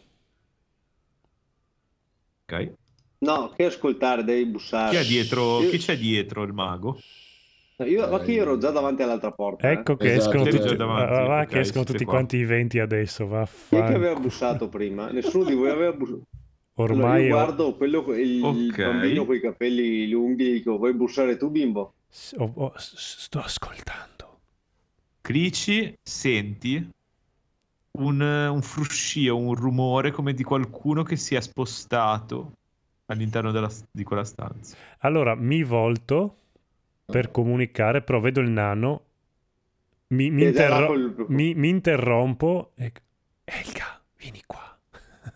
Ok. 2.50 2.74
No, 3.20 3.50
che 3.50 3.66
ascoltare, 3.66 4.24
devi 4.24 4.46
bussare. 4.46 4.98
Chi, 4.98 5.04
è 5.04 5.08
dietro, 5.10 5.60
Io- 5.60 5.70
chi 5.70 5.78
c'è 5.78 5.98
dietro 5.98 6.44
il 6.44 6.54
mago? 6.54 6.98
Io, 7.86 8.10
ma 8.10 8.20
che 8.22 8.32
io 8.32 8.42
ero 8.42 8.58
già 8.58 8.72
davanti 8.72 9.04
all'altra 9.04 9.32
porta. 9.32 9.70
eh. 9.70 9.74
Ecco 9.74 9.98
che 9.98 10.14
Esatto, 10.14 10.38
escono 10.38 10.58
tutti, 10.58 10.76
davanti, 10.76 11.12
va- 11.14 11.26
va 11.26 11.42
ok, 11.42 11.48
che 11.48 11.60
escono 11.60 11.84
tutti 11.84 12.04
qua. 12.06 12.14
quanti 12.14 12.38
i 12.38 12.46
venti 12.46 12.80
adesso, 12.80 13.24
Chi 13.24 13.24
è 13.26 13.28
che 13.28 13.36
vaffanculo. 13.36 13.98
aveva 13.98 14.20
bussato 14.20 14.70
prima? 14.70 15.12
Nessuno 15.12 15.44
di 15.44 15.54
voi 15.54 15.70
aveva 15.70 15.92
bussato. 15.94 16.22
Allora, 16.90 16.94
Ormai 16.94 17.26
io 17.26 17.36
ho- 17.36 17.44
guardo 17.44 17.76
quello, 17.76 18.14
il, 18.14 18.30
il 18.30 18.72
Ok. 18.72 18.78
bambino 18.84 19.26
con 19.26 19.36
i 19.36 19.40
capelli 19.42 20.10
lunghi, 20.10 20.52
dico, 20.54 20.78
vuoi 20.78 20.94
bussare 20.94 21.38
tu 21.38 21.50
bimbo? 21.50 21.94
s- 22.10 22.96
sto 22.96 23.40
ascoltando. 23.40 24.40
Crici, 25.22 25.94
senti 26.02 26.90
un, 27.98 28.22
un 28.22 28.62
fruscio, 28.62 29.36
un 29.38 29.54
rumore 29.56 30.12
come 30.12 30.34
di 30.34 30.44
qualcuno 30.44 31.04
che 31.04 31.16
si 31.16 31.36
è 31.36 31.42
spostato 31.42 32.52
all'interno 33.08 33.52
della- 33.52 33.72
di 33.92 34.04
quella 34.04 34.24
stanza. 34.24 34.76
Allora 35.00 35.36
mi 35.36 35.64
volto 35.64 36.36
per 37.06 37.32
comunicare, 37.32 38.02
però 38.02 38.20
vedo 38.20 38.40
il 38.42 38.50
nano, 38.50 39.04
mi, 40.10 40.30
mi 40.32 40.44
interro- 40.44 40.88
col- 40.88 41.26
mi- 41.30 41.54
mi 41.56 41.70
interrompo 41.70 42.72
e... 42.76 42.92
Elga, 43.46 44.02
vieni 44.18 44.42
qua. 44.46 44.78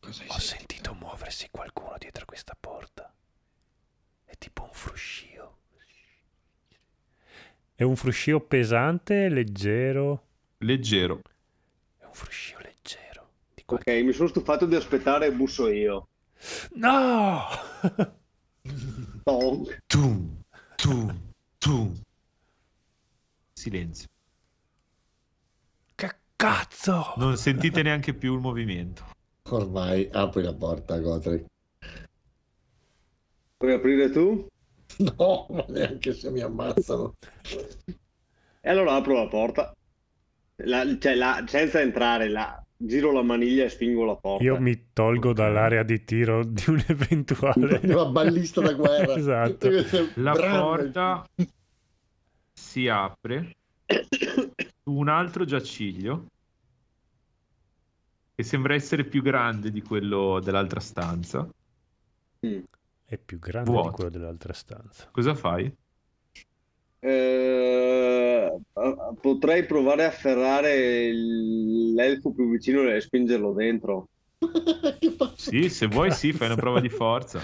Cosa 0.00 0.22
Ho 0.28 0.38
sentito? 0.38 0.40
sentito 0.40 0.94
muoversi 0.94 1.48
qualcuno 1.50 1.96
dietro 1.98 2.24
questa 2.24 2.56
porta. 2.58 3.12
È 4.24 4.36
tipo 4.38 4.62
un 4.62 4.72
fruscio. 4.72 5.54
È 7.74 7.82
un 7.82 7.94
fruscio 7.96 8.40
pesante, 8.40 9.28
leggero. 9.28 10.25
Leggero. 10.58 11.20
È 11.98 12.04
un 12.04 12.12
fruscio 12.14 12.56
leggero. 12.58 13.28
Di 13.54 13.62
Ok, 13.66 13.82
qualche- 13.82 14.02
mi 14.02 14.12
sono 14.12 14.28
stufato 14.28 14.66
di 14.66 14.74
aspettare 14.74 15.26
e 15.26 15.32
busso 15.32 15.68
io. 15.68 16.08
No! 16.74 17.44
Tonk. 19.24 19.82
Tum, 19.86 20.42
tum, 20.76 21.32
tum. 21.58 22.00
Silenzio. 23.52 24.06
che 25.94 26.14
cazzo! 26.36 27.14
Non 27.16 27.36
sentite 27.36 27.82
neanche 27.82 28.14
più 28.14 28.34
il 28.34 28.40
movimento. 28.40 29.04
Ormai 29.50 30.08
apri 30.12 30.42
la 30.42 30.52
porta, 30.54 30.98
Gotrek. 30.98 31.44
Puoi 33.56 33.72
aprire 33.72 34.10
tu? 34.10 34.46
No, 34.98 35.46
ma 35.50 35.64
neanche 35.68 36.14
se 36.14 36.30
mi 36.30 36.40
ammazzano. 36.40 37.14
E 38.60 38.70
allora 38.70 38.94
apro 38.94 39.14
la 39.14 39.28
porta. 39.28 39.75
La- 40.64 40.98
cioè, 40.98 41.14
la- 41.14 41.44
senza 41.46 41.80
entrare, 41.80 42.28
la, 42.28 42.62
giro 42.76 43.12
la 43.12 43.22
maniglia 43.22 43.64
e 43.64 43.68
spingo 43.68 44.04
la 44.04 44.16
porta. 44.16 44.42
Io 44.44 44.58
mi 44.60 44.88
tolgo 44.92 45.32
dall'area 45.32 45.82
di 45.82 46.04
tiro 46.04 46.44
di 46.44 46.64
un 46.68 46.82
eventuale... 46.88 47.80
Una 47.82 48.06
ballista 48.06 48.60
da 48.60 48.72
guerra. 48.72 49.14
esatto. 49.16 49.68
La 50.14 50.32
porta 50.32 51.26
si 52.52 52.88
apre 52.88 53.56
su 54.82 54.92
un 54.92 55.08
altro 55.08 55.44
giaciglio 55.44 56.26
che 58.34 58.42
sembra 58.42 58.74
essere 58.74 59.04
più 59.04 59.22
grande 59.22 59.70
di 59.70 59.82
quello 59.82 60.40
dell'altra 60.40 60.80
stanza. 60.80 61.48
Mm. 62.46 62.60
È 63.04 63.16
più 63.16 63.38
grande 63.38 63.70
Vuoto. 63.70 63.88
di 63.88 63.94
quello 63.94 64.10
dell'altra 64.10 64.52
stanza. 64.52 65.08
Cosa 65.10 65.34
fai? 65.34 65.72
Eh, 67.00 68.56
potrei 69.20 69.64
provare 69.66 70.04
a 70.04 70.08
afferrare 70.08 71.06
il- 71.06 71.94
l'elfo 71.94 72.32
più 72.32 72.50
vicino 72.50 72.88
e 72.90 73.00
spingerlo 73.00 73.52
dentro. 73.52 74.06
Sì, 75.34 75.68
se 75.68 75.86
vuoi 75.86 76.10
sì, 76.10 76.32
fai 76.32 76.48
una 76.48 76.56
prova 76.56 76.80
di 76.80 76.88
forza. 76.90 77.40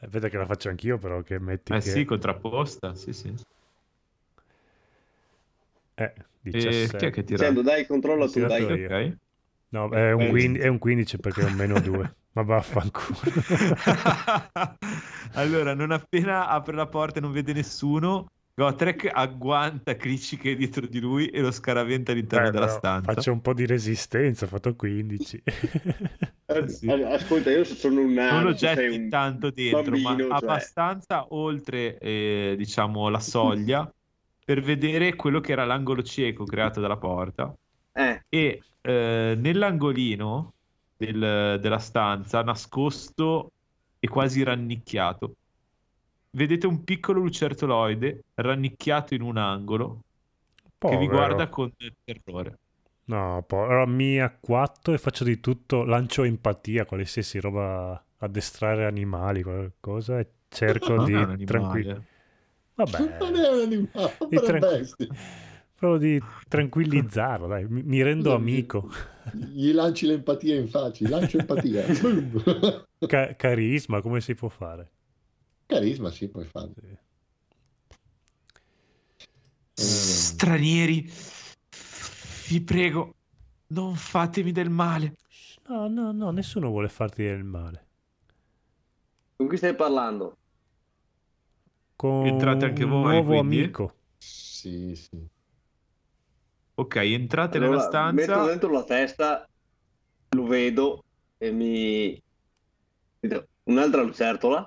Aspetta 0.00 0.28
che 0.28 0.36
la 0.36 0.46
faccio 0.46 0.68
anch'io 0.68 0.98
però 0.98 1.22
che 1.22 1.38
metti 1.38 1.72
Eh 1.72 1.80
che... 1.80 1.90
sì, 1.90 2.04
contrapposta, 2.04 2.94
sì 2.94 3.12
sì. 3.12 3.34
Eh, 5.96 6.12
E 6.50 6.88
17. 6.90 6.96
chi 6.96 7.04
è 7.06 7.10
che 7.10 7.24
tira? 7.24 7.50
Dai, 7.62 7.86
controlla 7.86 8.28
tu, 8.28 8.44
dai. 8.44 8.64
io. 8.64 8.74
Ok. 8.74 9.16
No, 9.70 9.90
è 9.90 10.12
un, 10.12 10.26
Eh, 10.26 10.28
15, 10.28 10.62
è 10.62 10.68
un 10.68 10.78
15 10.78 11.18
perché 11.18 11.42
è 11.42 11.44
un 11.44 11.54
meno 11.54 11.80
2. 11.80 12.14
Ma 12.32 12.42
vaffanculo. 12.42 13.18
allora, 15.34 15.74
non 15.74 15.90
appena 15.90 16.48
apre 16.48 16.74
la 16.76 16.86
porta 16.86 17.18
e 17.18 17.22
non 17.22 17.32
vede 17.32 17.52
nessuno, 17.52 18.26
Gotrek 18.58 19.08
agguanta 19.12 19.94
Crici 19.94 20.36
che 20.36 20.50
è 20.50 20.56
dietro 20.56 20.84
di 20.88 20.98
lui 20.98 21.28
e 21.28 21.40
lo 21.40 21.52
scaraventa 21.52 22.10
all'interno 22.10 22.48
Eh, 22.48 22.50
della 22.50 22.66
stanza. 22.66 23.12
Faccio 23.12 23.30
un 23.30 23.40
po' 23.40 23.54
di 23.54 23.64
resistenza, 23.66 24.46
ho 24.46 24.48
fatto 24.48 24.74
15. 24.74 25.42
Eh, 26.50 26.66
Sì. 26.66 26.90
Ascolta, 26.90 27.50
io 27.50 27.62
sono 27.62 28.00
un 28.00 28.14
nano, 28.14 28.36
non 28.38 28.44
lo 28.44 28.54
getti 28.54 28.86
un 28.96 29.08
tanto 29.10 29.50
dentro, 29.50 29.82
bambino, 29.82 30.28
ma 30.28 30.38
cioè. 30.38 30.48
abbastanza 30.48 31.26
oltre, 31.28 31.98
eh, 31.98 32.54
diciamo, 32.56 33.08
la 33.10 33.20
soglia 33.20 33.92
per 34.44 34.62
vedere 34.62 35.14
quello 35.14 35.40
che 35.40 35.52
era 35.52 35.64
l'angolo 35.66 36.02
cieco 36.02 36.44
creato 36.44 36.80
dalla 36.80 36.96
porta. 36.96 37.54
Eh, 37.92 38.22
E 38.28 38.62
eh, 38.80 39.34
nell'angolino 39.38 40.54
del- 40.96 41.58
della 41.60 41.78
stanza, 41.78 42.42
nascosto 42.42 43.52
e 44.00 44.08
quasi 44.08 44.42
rannicchiato, 44.42 45.34
vedete 46.30 46.66
un 46.66 46.84
piccolo 46.84 47.20
lucertoloide 47.20 48.24
rannicchiato 48.34 49.14
in 49.14 49.22
un 49.22 49.36
angolo 49.36 50.00
che 50.78 50.96
vi 50.96 51.06
Povero. 51.06 51.10
guarda 51.10 51.48
con 51.48 51.72
terrore. 52.04 52.58
No, 53.04 53.42
po- 53.46 53.64
allora 53.64 53.86
mi 53.86 54.20
acquatto 54.20 54.92
e 54.92 54.98
faccio 54.98 55.24
di 55.24 55.40
tutto, 55.40 55.84
lancio 55.84 56.24
empatia, 56.24 56.84
qualsiasi 56.84 57.40
roba, 57.40 58.02
addestrare 58.18 58.84
animali, 58.84 59.42
qualcosa, 59.42 60.18
e 60.20 60.28
cerco 60.48 60.94
Non 60.94 61.04
di 61.06 61.12
è 61.12 61.16
un 61.16 61.30
animale. 61.30 61.44
tranquillizzare. 61.44 62.06
Vabbè, 62.74 62.98
Non 63.18 63.34
è 63.36 63.48
un 63.48 63.60
animale, 63.60 64.16
Di 64.28 64.36
tranqu- 64.36 64.58
bestia. 64.60 65.06
provo 65.74 65.96
di 65.98 66.20
tranquillizzarlo, 66.48 67.46
dai, 67.46 67.66
mi, 67.68 67.82
mi 67.82 68.02
rendo 68.02 68.34
amico. 68.34 68.90
Gli 69.32 69.72
lanci 69.72 70.06
l'empatia 70.06 70.56
in 70.56 70.68
faccia, 70.68 71.08
lancio 71.08 71.38
empatia. 71.38 71.84
Ca- 73.06 73.34
carisma, 73.36 74.00
come 74.02 74.20
si 74.20 74.34
può 74.34 74.48
fare? 74.48 74.90
Carisma, 75.68 76.10
sì, 76.10 76.28
puoi 76.28 76.46
fare. 76.46 76.72
Sì. 79.74 79.84
Stranieri, 79.84 81.12
vi 82.48 82.60
prego, 82.62 83.14
non 83.68 83.94
fatemi 83.94 84.50
del 84.50 84.70
male. 84.70 85.16
No, 85.66 85.86
no, 85.88 86.10
no, 86.12 86.30
nessuno 86.30 86.70
vuole 86.70 86.88
farti 86.88 87.22
del 87.22 87.44
male. 87.44 87.86
con 89.36 89.46
chi 89.48 89.56
stai 89.58 89.74
parlando? 89.74 90.36
con 91.96 92.26
Entrate 92.26 92.64
anche 92.64 92.84
un 92.84 92.90
voi, 92.90 93.12
nuovo 93.22 93.36
quindi? 93.36 93.58
amico. 93.58 93.94
Sì, 94.16 94.94
sì. 94.96 95.28
Ok, 96.76 96.96
entrate 96.96 97.58
Allora, 97.58 97.72
nella 97.76 97.82
stanza. 97.82 98.26
metto 98.36 98.46
dentro 98.46 98.70
la 98.70 98.84
testa, 98.84 99.48
lo 100.30 100.46
vedo 100.46 101.04
e 101.36 101.50
mi... 101.50 102.22
Un'altra 103.64 104.02
lucertola. 104.02 104.66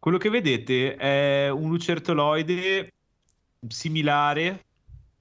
Quello 0.00 0.16
che 0.16 0.30
vedete 0.30 0.96
è 0.96 1.50
un 1.50 1.68
lucertoloide 1.68 2.90
similare 3.68 4.64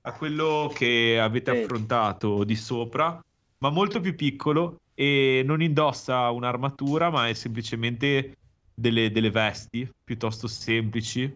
a 0.03 0.13
quello 0.13 0.71
che 0.73 1.19
avete 1.19 1.51
affrontato 1.51 2.45
di 2.45 2.55
sopra, 2.55 3.21
ma 3.57 3.69
molto 3.71 3.99
più 3.99 4.15
piccolo 4.15 4.79
e 4.95 5.43
non 5.45 5.61
indossa 5.61 6.29
un'armatura, 6.29 7.09
ma 7.09 7.27
è 7.27 7.33
semplicemente 7.33 8.37
delle, 8.73 9.11
delle 9.11 9.29
vesti 9.31 9.85
piuttosto 10.01 10.47
semplici. 10.47 11.29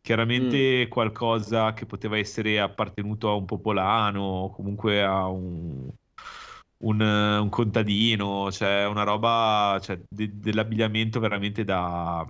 Chiaramente 0.00 0.88
qualcosa 0.88 1.74
che 1.74 1.86
poteva 1.86 2.18
essere 2.18 2.58
appartenuto 2.58 3.30
a 3.30 3.34
un 3.34 3.44
popolano 3.44 4.20
o 4.22 4.50
comunque 4.50 5.04
a 5.04 5.28
un, 5.28 5.88
un, 6.78 7.00
un 7.00 7.48
contadino, 7.48 8.50
cioè 8.50 8.86
una 8.86 9.04
roba, 9.04 9.78
cioè, 9.80 10.00
de- 10.08 10.32
dell'abbigliamento 10.34 11.20
veramente 11.20 11.62
da, 11.62 12.26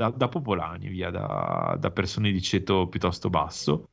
da, 0.00 0.08
da 0.08 0.28
popolani, 0.28 0.88
via, 0.88 1.10
da, 1.10 1.76
da 1.78 1.90
persone 1.90 2.32
di 2.32 2.40
ceto 2.40 2.88
piuttosto 2.88 3.28
basso, 3.28 3.90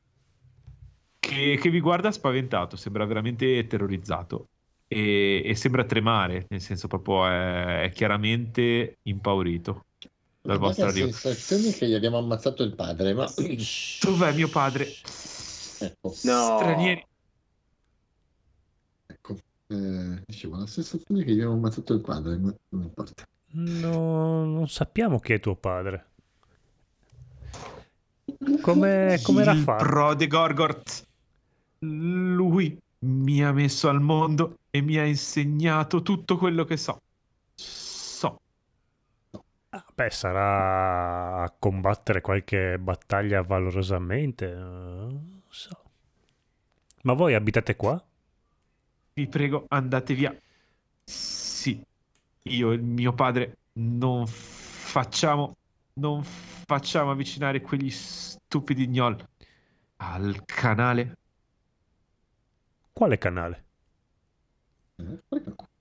che, 1.19 1.57
che 1.59 1.69
vi 1.69 1.81
guarda 1.81 2.11
spaventato, 2.11 2.77
sembra 2.77 3.03
veramente 3.03 3.67
terrorizzato 3.67 4.47
e, 4.87 5.41
e 5.43 5.55
sembra 5.55 5.83
tremare, 5.83 6.45
nel 6.47 6.61
senso 6.61 6.87
proprio 6.87 7.27
è, 7.27 7.81
è 7.83 7.89
chiaramente 7.91 8.99
impaurito 9.03 9.83
dal 10.41 10.55
La 10.55 10.57
vostro 10.57 10.87
arrivo. 10.87 11.11
sensazione 11.11 11.73
che 11.73 11.87
gli 11.89 11.93
abbiamo 11.93 12.19
ammazzato 12.19 12.63
il 12.63 12.73
padre, 12.73 13.13
ma 13.13 13.27
Dov'è 13.99 14.31
mio 14.31 14.47
padre? 14.47 14.87
ecco, 15.79 16.07
No. 16.07 16.13
Stranieri. 16.57 17.05
ecco. 19.07 19.35
Eh, 19.69 20.21
dicevo, 20.25 20.55
la 20.55 20.67
sensazione 20.67 21.25
che 21.25 21.31
gli 21.31 21.39
abbiamo 21.41 21.55
ammazzato 21.55 21.93
il 21.93 21.99
padre, 21.99 22.37
ma 22.37 22.55
non 22.69 22.83
importa. 22.83 23.25
No, 23.59 24.45
non 24.45 24.67
sappiamo 24.67 25.19
chi 25.19 25.33
è 25.33 25.39
tuo 25.39 25.55
padre. 25.55 26.05
Come, 28.61 29.19
come 29.23 29.41
era 29.41 29.55
fatto? 29.55 29.83
prode 29.83 30.27
Gorgort. 30.27 31.07
Lui 31.79 32.77
mi 32.99 33.43
ha 33.43 33.51
messo 33.51 33.89
al 33.89 34.01
mondo 34.01 34.59
e 34.69 34.81
mi 34.81 34.97
ha 34.97 35.05
insegnato 35.05 36.01
tutto 36.01 36.37
quello 36.37 36.65
che 36.65 36.77
so. 36.77 37.01
So. 37.55 38.39
Ah, 39.69 39.85
Beh, 39.93 40.09
sarà 40.09 41.43
a 41.43 41.51
combattere 41.57 42.21
qualche 42.21 42.77
battaglia 42.79 43.41
valorosamente. 43.41 44.45
eh, 44.51 44.55
Non 44.55 45.41
so. 45.49 45.83
Ma 47.03 47.13
voi 47.13 47.33
abitate 47.33 47.75
qua? 47.75 48.03
Vi 49.13 49.27
prego, 49.27 49.65
andate 49.69 50.13
via. 50.13 50.33
Io 52.55 52.71
e 52.71 52.77
mio 52.77 53.13
padre 53.13 53.57
non 53.73 54.25
facciamo, 54.27 55.55
non 55.93 56.23
facciamo 56.23 57.11
avvicinare 57.11 57.61
quegli 57.61 57.89
stupidi 57.89 58.87
gnoll 58.87 59.25
al 59.97 60.43
canale, 60.45 61.17
Quale 62.97 63.19
canale? 63.19 63.65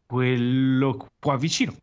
Quello 0.04 1.08
qua 1.18 1.38
vicino. 1.38 1.74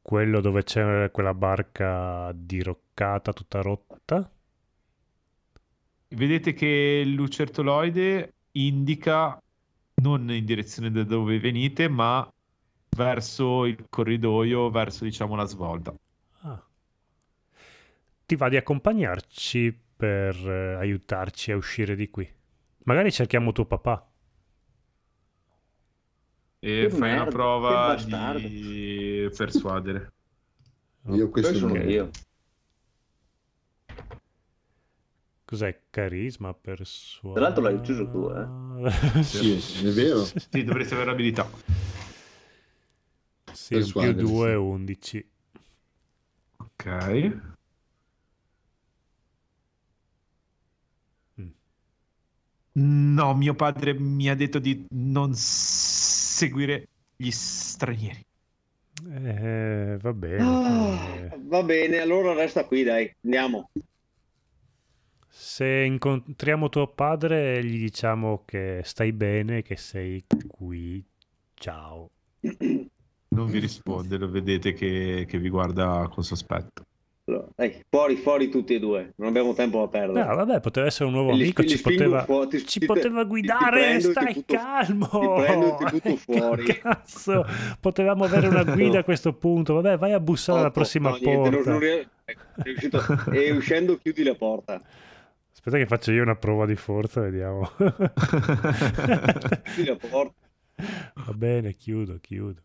Quello 0.00 0.40
dove 0.40 0.62
c'è 0.62 1.10
quella 1.10 1.34
barca 1.34 2.30
diroccata 2.32 3.32
tutta 3.32 3.60
rotta? 3.60 4.30
Vedete 6.10 6.52
che 6.52 7.02
il 7.04 7.14
lucertoloide 7.14 8.34
indica 8.52 9.42
non 10.04 10.30
in 10.30 10.44
direzione 10.44 10.90
da 10.90 11.02
dove 11.02 11.38
venite, 11.38 11.88
ma 11.88 12.30
verso 12.96 13.64
il 13.64 13.86
corridoio, 13.88 14.68
verso 14.70 15.04
diciamo 15.04 15.34
la 15.34 15.44
svolta. 15.46 15.94
Ah. 16.42 16.62
Ti 18.26 18.36
va 18.36 18.48
di 18.50 18.56
accompagnarci 18.56 19.80
per 19.96 20.36
eh, 20.36 20.74
aiutarci 20.74 21.52
a 21.52 21.56
uscire 21.56 21.94
di 21.96 22.10
qui? 22.10 22.30
Magari 22.84 23.10
cerchiamo 23.10 23.52
tuo 23.52 23.64
papà. 23.64 24.06
E 26.58 26.80
Che 26.82 26.90
fai 26.90 26.98
una 27.12 27.24
merda, 27.24 27.30
prova 27.30 27.94
che 27.96 28.02
bastardo. 28.04 28.48
di 28.48 29.30
persuadere. 29.36 30.12
Io 31.08 31.28
questo 31.30 31.54
sono 31.54 31.74
non- 31.74 31.88
io. 31.88 32.10
Cos'è? 35.54 35.82
Carisma, 35.88 36.52
persuasione? 36.52 37.34
Tra 37.34 37.44
l'altro 37.44 37.62
l'hai 37.62 37.74
ucciso 37.74 38.10
tu, 38.10 38.28
eh? 38.28 39.22
Sì, 39.22 39.86
è 39.86 39.90
vero. 39.90 40.24
Sì, 40.24 40.64
dovreste 40.64 40.94
avere 40.94 41.12
abilità. 41.12 41.48
Sì, 43.52 43.74
un 43.74 43.82
più 43.82 43.92
Persuadere, 43.92 44.20
2 44.20 44.48
sì. 44.48 44.54
11. 44.54 45.28
Ok. 46.56 47.40
Mm. 51.40 51.48
No, 53.14 53.34
mio 53.36 53.54
padre 53.54 53.94
mi 53.94 54.28
ha 54.28 54.34
detto 54.34 54.58
di 54.58 54.84
non 54.90 55.30
seguire 55.34 56.88
gli 57.14 57.30
stranieri. 57.30 58.26
Eh, 59.08 59.98
va 60.00 60.12
bene. 60.12 60.42
Ah, 60.42 61.36
va 61.42 61.62
bene, 61.62 61.98
allora 61.98 62.34
resta 62.34 62.64
qui, 62.64 62.82
dai, 62.82 63.08
andiamo. 63.22 63.70
Se 65.36 65.66
incontriamo 65.66 66.68
tuo 66.68 66.86
padre, 66.86 67.62
gli 67.64 67.76
diciamo 67.78 68.42
che 68.44 68.82
stai 68.84 69.12
bene, 69.12 69.62
che 69.62 69.76
sei 69.76 70.24
qui. 70.46 71.04
Ciao. 71.54 72.08
Non 72.40 73.46
vi 73.50 73.58
risponde, 73.58 74.16
lo 74.16 74.30
vedete 74.30 74.72
che, 74.74 75.24
che 75.28 75.38
vi 75.38 75.48
guarda 75.48 76.08
con 76.10 76.22
sospetto. 76.22 76.84
Allora, 77.26 77.46
dai, 77.56 77.82
fuori, 77.90 78.16
fuori 78.16 78.48
tutti 78.48 78.74
e 78.74 78.78
due, 78.78 79.12
non 79.16 79.28
abbiamo 79.28 79.54
tempo 79.54 79.80
da 79.80 79.88
perdere. 79.88 80.24
No, 80.24 80.34
vabbè, 80.36 80.60
poteva 80.60 80.86
essere 80.86 81.06
un 81.06 81.12
nuovo 81.14 81.30
E 81.30 81.32
amico, 81.32 81.64
ci 81.64 81.80
poteva, 81.80 82.22
fuori, 82.24 82.48
ti- 82.50 82.66
ci 82.66 82.78
poteva 82.86 83.18
ti- 83.20 83.24
ti 83.24 83.28
guidare, 83.30 83.80
prendo 83.80 84.04
ti 84.04 84.10
stai 84.12 84.32
butto- 84.34 84.54
calmo. 84.54 85.06
ti 85.08 85.42
prendo 85.42 85.74
ti 85.74 85.84
butto 85.90 86.16
fuori. 86.32 86.64
Cazzo, 86.66 87.44
potevamo 87.80 88.24
avere 88.24 88.46
una 88.46 88.62
guida 88.72 89.00
a 89.00 89.04
questo 89.04 89.32
punto. 89.32 89.74
Vabbè, 89.74 89.96
vai 89.98 90.12
a 90.12 90.20
bussare 90.20 90.60
alla 90.60 90.70
prossima 90.70 91.10
no, 91.10 91.16
niente, 91.20 91.50
non- 91.50 91.62
porta. 91.62 91.70
non 91.70 92.04
riuscito- 92.62 93.30
E 93.32 93.50
uscendo 93.50 93.98
chiudi 93.98 94.22
la 94.22 94.34
porta. 94.36 94.80
Aspetta 95.66 95.78
che 95.78 95.86
faccio 95.86 96.12
io 96.12 96.22
una 96.22 96.36
prova 96.36 96.66
di 96.66 96.76
forza, 96.76 97.22
vediamo. 97.22 97.70
Chiudi 99.72 99.88
la 99.88 99.96
porta, 99.96 100.34
Va 101.14 101.32
bene, 101.32 101.74
chiudo, 101.74 102.18
chiudo. 102.20 102.60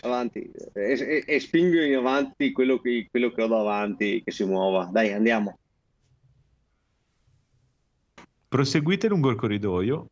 avanti. 0.00 0.50
E, 0.74 0.92
e- 0.92 1.24
e 1.26 1.40
spingo 1.40 1.80
in 1.80 1.94
avanti 1.96 2.52
quello 2.52 2.78
che, 2.80 3.08
quello 3.10 3.30
che 3.32 3.42
ho 3.42 3.46
davanti 3.48 4.22
che 4.22 4.30
si 4.30 4.44
muova. 4.44 4.88
Dai, 4.92 5.12
andiamo. 5.12 5.58
Proseguite 8.48 9.08
lungo 9.08 9.30
il 9.30 9.36
corridoio 9.36 10.10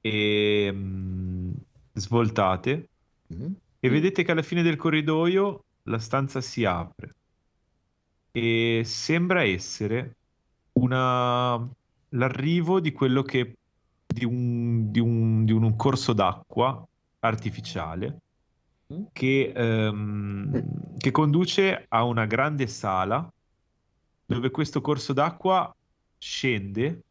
e 0.00 0.70
mm, 0.72 1.52
svoltate 1.92 2.88
Mhm. 3.28 3.54
e 3.80 3.88
vedete 3.88 4.22
che 4.22 4.30
alla 4.32 4.42
fine 4.42 4.62
del 4.62 4.76
corridoio 4.76 5.64
la 5.84 5.98
stanza 5.98 6.40
si 6.40 6.64
apre 6.64 7.14
e 8.32 8.82
sembra 8.84 9.44
essere 9.44 10.16
una... 10.74 11.68
l'arrivo 12.10 12.80
di 12.80 12.92
quello 12.92 13.22
che 13.22 13.56
di 14.06 14.24
un, 14.24 14.90
di 14.92 15.00
un, 15.00 15.44
di 15.44 15.52
un 15.52 15.74
corso 15.76 16.12
d'acqua 16.12 16.86
artificiale 17.20 18.20
Mm. 18.92 19.04
che, 19.12 19.52
ehm, 19.54 20.96
che 20.98 21.10
conduce 21.10 21.86
a 21.88 22.04
una 22.04 22.26
grande 22.26 22.66
sala 22.66 23.32
dove 24.26 24.50
questo 24.50 24.80
corso 24.82 25.12
d'acqua 25.14 25.74
scende, 26.18 27.02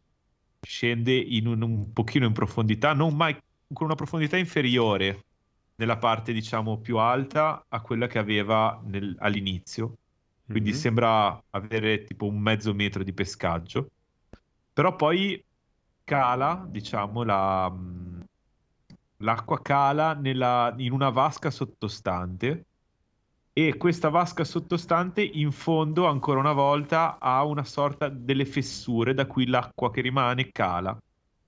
scende 0.61 1.15
in 1.15 1.47
un, 1.47 1.61
un 1.61 1.93
pochino 1.93 2.27
in 2.27 2.33
profondità, 2.33 2.93
non 2.93 3.15
mai 3.15 3.35
con 3.73 3.87
una 3.87 3.95
profondità 3.95 4.37
inferiore 4.37 5.25
nella 5.75 5.97
parte 5.97 6.31
diciamo 6.31 6.77
più 6.77 6.97
alta 6.97 7.65
a 7.67 7.81
quella 7.81 8.05
che 8.05 8.19
aveva 8.19 8.79
nel- 8.85 9.15
all'inizio 9.19 9.97
quindi 10.53 10.69
Mhm. 10.69 10.75
sembra 10.75 11.43
avere 11.49 12.03
tipo 12.03 12.27
un 12.27 12.39
mezzo 12.39 12.73
metro 12.73 13.03
di 13.03 13.11
pescaggio, 13.11 13.89
però 14.71 14.95
poi 14.95 15.43
cala, 16.03 16.65
diciamo, 16.69 17.23
la, 17.23 17.69
mh, 17.69 18.23
l'acqua 19.17 19.61
cala 19.61 20.13
nella- 20.13 20.73
in 20.77 20.91
una 20.91 21.09
vasca 21.09 21.49
sottostante 21.49 22.65
e 23.53 23.77
questa 23.77 24.09
vasca 24.09 24.43
sottostante 24.43 25.23
in 25.23 25.51
fondo 25.51 26.05
ancora 26.07 26.39
una 26.39 26.53
volta 26.53 27.17
ha 27.19 27.43
una 27.43 27.63
sorta 27.63 28.09
delle 28.09 28.45
fessure 28.45 29.13
da 29.13 29.25
cui 29.25 29.45
l'acqua 29.47 29.91
che 29.91 30.01
rimane 30.01 30.51
cala 30.51 30.95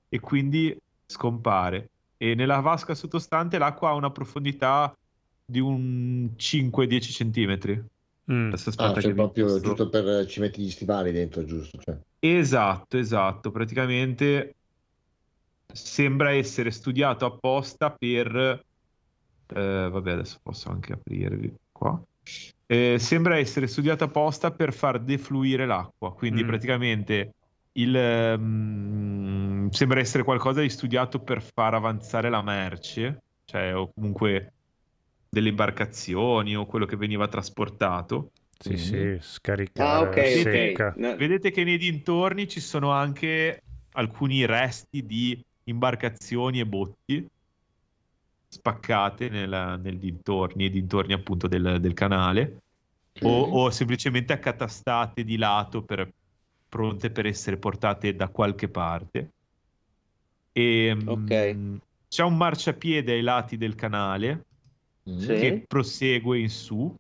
e 0.10 0.20
quindi 0.20 0.76
scompare 1.06 1.90
e 2.18 2.34
nella 2.36 2.60
vasca 2.60 2.96
sottostante 2.96 3.58
l'acqua 3.58 3.90
ha 3.90 3.94
una 3.94 4.12
profondità 4.12 4.94
di 5.46 5.60
un 5.60 6.32
5-10 6.36 7.12
centimetri. 7.12 7.84
Mm. 8.32 8.54
Ah, 8.78 9.00
cioè 9.00 9.14
proprio 9.14 9.46
mostro. 9.46 9.62
giusto 9.62 9.90
per 9.90 10.26
ci 10.26 10.40
metti 10.40 10.62
gli 10.62 10.72
stivali 10.72 11.12
dentro, 11.12 11.46
giusto? 11.46 11.78
Cioè. 11.78 11.96
Esatto, 12.20 12.98
esatto. 12.98 13.52
Praticamente 13.52 14.56
sembra 15.72 16.32
essere 16.32 16.72
studiato 16.72 17.26
apposta 17.26 17.92
per... 17.92 18.36
eh, 18.36 19.90
vabbè, 19.92 20.12
adesso 20.12 20.40
posso 20.42 20.70
anche 20.70 20.94
aprirvi 20.94 21.54
qua. 21.72 22.02
Eh, 22.66 22.98
sembra 22.98 23.38
essere 23.38 23.68
studiato 23.68 24.06
apposta 24.06 24.50
per 24.52 24.74
far 24.74 25.00
defluire 25.00 25.68
l'acqua, 25.68 26.14
quindi 26.14 26.44
Mm. 26.44 26.48
praticamente 26.48 27.34
il, 27.74 27.96
ehm, 27.96 29.70
sembra 29.70 30.00
essere 30.00 30.24
qualcosa 30.24 30.62
di 30.62 30.70
studiato 30.70 31.20
per 31.20 31.44
far 31.44 31.76
avanzare 31.76 32.30
la 32.30 32.42
merce, 32.42 33.22
cioè 33.46 33.76
o 33.76 33.92
comunque 33.94 34.54
delle 35.36 35.50
imbarcazioni 35.50 36.56
o 36.56 36.66
quello 36.66 36.86
che 36.86 36.96
veniva 36.96 37.28
trasportato. 37.28 38.32
Sì, 38.58 38.78
sì, 38.78 38.96
Mhm. 38.96 39.20
scaricare 39.20 39.90
Ah, 39.90 40.02
ok, 40.02 40.26
secca. 40.28 40.88
ok. 40.88 40.96
No, 40.98 41.16
Vedete 41.18 41.52
che 41.52 41.66
nei 41.66 41.78
dintorni 41.78 42.48
ci 42.48 42.62
sono 42.62 42.92
anche 42.92 43.60
alcuni 43.98 44.46
resti 44.46 45.06
di 45.06 45.38
imbarcazioni 45.66 46.62
e 46.62 46.66
botti 46.66 47.28
spaccate 48.48 49.28
nella- 49.28 49.76
nel 49.76 49.98
dintorni, 49.98 50.70
dintorni 50.70 51.12
appunto 51.12 51.48
del, 51.50 51.80
del 51.82 51.94
canale, 51.94 52.60
o, 53.24 53.42
o 53.42 53.70
semplicemente 53.72 54.32
accatastate 54.32 55.26
di 55.26 55.36
lato 55.36 55.84
per, 55.84 56.10
pronte 56.70 57.10
per 57.10 57.26
essere 57.26 57.58
portate 57.58 58.16
da 58.16 58.30
qualche 58.30 58.70
parte. 58.70 59.32
E, 60.54 60.96
Ok. 60.96 61.54
mm, 61.54 61.76
c'è 62.08 62.24
un 62.24 62.38
marciapiede 62.38 63.12
ai 63.12 63.22
lati 63.22 63.58
del 63.58 63.76
canale 63.76 64.46
Mm, 64.46 64.55
Sì. 65.06 65.28
che 65.28 65.64
prosegue 65.68 66.40
in 66.40 66.50
su, 66.50 66.94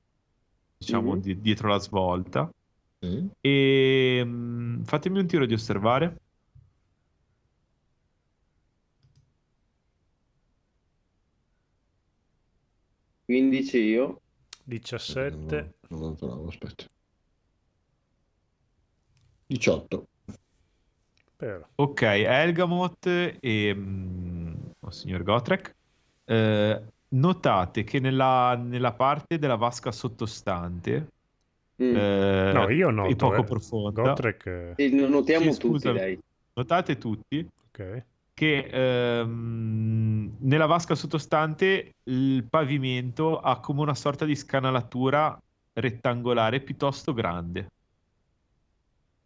diciamo 0.78 1.14
Mhm. 1.16 1.20
di- 1.22 1.42
dietro 1.42 1.70
la 1.70 1.80
svolta. 1.80 2.50
mm. 3.06 3.28
E 3.42 4.22
mm, 4.24 4.84
fatemi 4.84 5.20
un 5.20 5.28
tiro 5.28 5.46
di 5.46 5.54
osservare. 5.54 6.18
Quindici 13.26 13.78
io. 13.80 14.22
17. 14.64 15.76
Non 15.90 16.00
lo 16.00 16.14
trovo, 16.16 16.48
aspetta. 16.48 16.86
18. 19.48 20.08
Ok, 21.38 21.66
Ok, 21.76 22.02
Elgamot 22.02 23.06
e 23.40 23.74
mm, 23.76 24.54
oh, 24.80 24.90
signor 24.92 25.24
Gotrek, 25.24 25.76
eh, 26.26 26.84
notate 27.16 27.84
che 27.84 28.00
nella, 28.00 28.56
nella 28.56 28.94
parte 28.94 29.38
della 29.40 29.56
vasca 29.56 29.92
sottostante, 29.92 31.08
Mm. 31.84 31.94
eh, 31.94 32.52
No, 32.54 32.70
io 32.70 32.90
noto, 32.90 33.16
poco 33.18 33.42
eh. 33.42 33.44
profonda, 33.44 34.02
Gotrek, 34.02 34.46
eh, 34.78 34.90
notiamo 34.90 35.52
Sì, 35.52 35.60
tutti, 35.60 35.92
dai. 35.92 36.18
notate 36.54 36.98
tutti 36.98 37.46
ok. 37.68 38.04
che 38.34 38.70
ehm, 38.72 40.38
nella 40.40 40.66
vasca 40.68 40.96
sottostante 40.96 41.96
il 42.04 42.46
pavimento 42.50 43.40
ha 43.40 43.60
come 43.60 43.82
una 43.82 43.94
sorta 43.94 44.24
di 44.24 44.36
scanalatura 44.38 45.38
rettangolare 45.74 46.62
piuttosto 46.62 47.14
grande. 47.14 47.60
In 47.60 47.66
che 47.66 47.68
Che- 47.68 47.68
senso? 49.04 49.25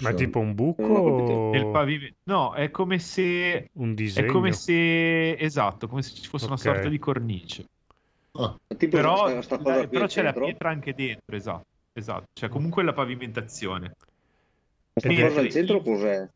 Ma 0.00 0.12
tipo 0.14 0.38
un 0.38 0.54
buco 0.54 0.82
o 0.82 1.70
pavimento, 1.70 2.16
no, 2.24 2.54
è 2.54 2.70
come 2.70 2.98
se 2.98 3.68
un 3.74 3.90
È 3.90 3.94
disegno? 3.94 4.32
come 4.32 4.52
se, 4.52 5.32
esatto, 5.32 5.88
come 5.88 6.02
se 6.02 6.14
ci 6.14 6.28
fosse 6.28 6.46
una 6.46 6.54
Ok. 6.54 6.60
sorta 6.60 6.88
di 6.88 6.98
cornice. 6.98 7.64
Ah, 8.32 8.56
Tipo 8.76 8.96
Però, 8.96 9.24
qui 9.42 9.88
però 9.88 10.06
c'è 10.06 10.22
la 10.22 10.32
pietra 10.32 10.70
anche 10.70 10.94
dentro, 10.94 11.36
esatto. 11.36 11.66
Esatto, 11.94 12.24
c'è 12.32 12.48
comunque 12.48 12.82
la 12.82 12.94
pavimentazione. 12.94 13.94
Sta 14.98 15.08
Ed 15.08 15.18
è- 15.18 15.22
cosa 15.28 15.40
al 15.40 15.50
centro 15.50 15.82
cos'è? 15.82 16.28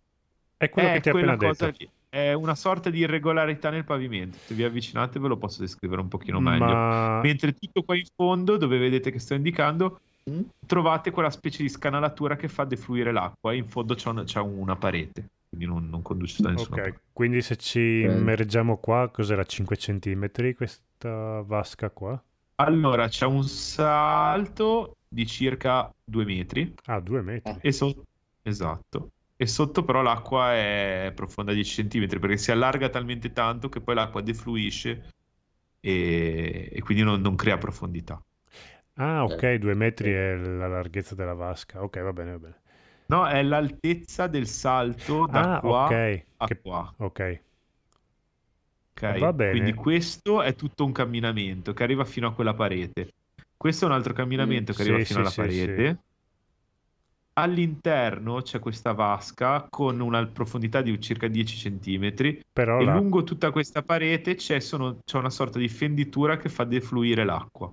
È 0.59 0.69
quello 0.71 0.89
È 0.89 0.93
che 0.93 1.01
ti 1.01 1.09
ho 1.09 1.13
quella 1.13 1.33
appena 1.33 1.53
cosa 1.53 1.67
detto. 1.67 1.83
lì. 1.83 1.91
È 2.09 2.33
una 2.33 2.55
sorta 2.55 2.89
di 2.91 2.99
irregolarità 3.01 3.71
nel 3.71 3.85
pavimento. 3.85 4.39
Se 4.39 4.55
vi 4.55 4.65
avvicinate 4.65 5.19
ve 5.19 5.29
lo 5.29 5.37
posso 5.37 5.61
descrivere 5.61 6.01
un 6.01 6.09
pochino 6.09 6.41
meglio. 6.41 6.65
Ma 6.65 7.21
Mentre 7.23 7.53
tutto 7.53 7.83
qua 7.83 7.97
in 7.97 8.07
fondo, 8.15 8.57
dove 8.57 8.79
vedete 8.79 9.11
che 9.11 9.19
sto 9.19 9.35
indicando, 9.35 10.01
Mm. 10.29 10.41
trovate 10.67 11.13
quella 11.13 11.31
specie 11.31 11.63
di 11.63 11.69
scanalatura 11.69 12.35
che 12.35 12.49
fa 12.49 12.65
defluire 12.65 13.13
l'acqua. 13.13 13.53
E 13.53 13.57
in 13.57 13.69
fondo 13.69 13.95
c'è 13.95 14.09
una, 14.09 14.25
c'è 14.25 14.41
una 14.41 14.77
parete, 14.77 15.29
quindi 15.49 15.67
non, 15.67 15.89
non 15.89 16.03
conduce 16.03 16.43
da 16.43 16.51
nessuna 16.51 16.77
ok, 16.77 16.83
parte. 16.83 17.01
quindi 17.13 17.43
se 17.43 17.57
ci 17.57 18.01
immergiamo 18.01 18.79
qua, 18.79 19.09
cos'era 19.09 19.45
5 19.45 19.77
centimetri 19.77 20.55
questa 20.55 21.43
vasca 21.43 21.91
qua? 21.91 22.21
Allora, 22.57 23.07
c'è 23.09 23.27
un 23.27 23.45
salto 23.45 24.97
di 25.09 25.27
circa 25.27 25.93
due 26.03 26.25
metri. 26.25 26.75
Ah, 26.87 27.01
due 27.01 27.23
metri. 27.23 27.59
E 27.61 27.71
sotto, 27.71 28.05
esatto. 28.43 29.11
E 29.37 29.47
sotto 29.47 29.85
però 29.85 30.01
l'acqua 30.01 30.55
è 30.55 31.13
profonda 31.15 31.53
10 31.53 31.87
cm 31.87 32.19
perché 32.19 32.39
si 32.39 32.51
allarga 32.51 32.89
talmente 32.89 33.33
tanto 33.33 33.69
che 33.69 33.81
poi 33.81 33.95
l'acqua 33.95 34.23
defluisce 34.23 35.11
e, 35.79 36.71
e 36.73 36.81
quindi 36.81 37.03
non, 37.05 37.21
non 37.21 37.37
crea 37.37 37.59
profondità. 37.59 38.21
Ah, 38.99 39.25
ok, 39.25 39.43
Eh. 39.43 39.59
due 39.59 39.75
metri 39.75 40.13
è 40.13 40.35
la 40.37 40.67
larghezza 40.69 41.15
della 41.15 41.33
vasca. 41.35 41.83
Ok, 41.83 41.99
va 42.01 42.13
bene, 42.13 42.31
va 42.33 42.39
bene. 42.39 42.61
No, 43.09 43.27
è 43.27 43.43
l'altezza 43.43 44.27
del 44.29 44.47
salto 44.47 45.27
da 45.27 45.51
Ah, 45.57 45.61
qua 45.61 45.87
ok. 45.87 46.27
a 46.37 46.47
Che- 46.47 46.61
qua. 46.61 46.95
Ok. 46.99 47.43
ok? 48.93 49.03
Va 49.19 49.33
bene. 49.33 49.51
Quindi 49.51 49.75
questo 49.75 50.43
è 50.43 50.55
tutto 50.55 50.85
un 50.85 50.93
camminamento 50.93 51.73
che 51.73 51.83
arriva 51.83 52.05
fino 52.05 52.27
a 52.29 52.35
quella 52.35 52.55
parete. 52.55 53.13
Questo 53.57 53.85
è 53.85 53.89
un 53.89 53.95
altro 53.95 54.13
camminamento 54.13 54.73
Mm, 54.73 54.75
che 54.75 54.83
arriva 54.83 54.99
sì, 54.99 55.05
fino 55.05 55.21
alla 55.21 55.29
sì, 55.29 55.35
sì, 55.51 55.65
parete. 55.67 55.99
All'interno 57.35 58.43
c'è 58.43 58.59
questa 58.59 58.93
vasca 58.93 59.69
con 59.71 60.01
una 60.01 60.27
profondità 60.27 60.83
di 60.83 60.99
circa 61.01 61.29
10 61.29 61.57
cm 61.57 62.43
Però 62.53 62.81
E 62.81 62.85
la... 62.85 62.93
lungo 62.93 63.23
tutta 63.23 63.53
questa 63.53 63.83
parete 63.83 64.35
c'è, 64.35 64.59
sono- 64.59 64.99
c'è 65.05 65.17
una 65.19 65.31
sorta 65.31 65.59
di 65.59 65.69
fenditura 65.69 66.37
che 66.37 66.49
fa 66.49 66.65
defluire 66.65 67.25
l'acqua. 67.25 67.73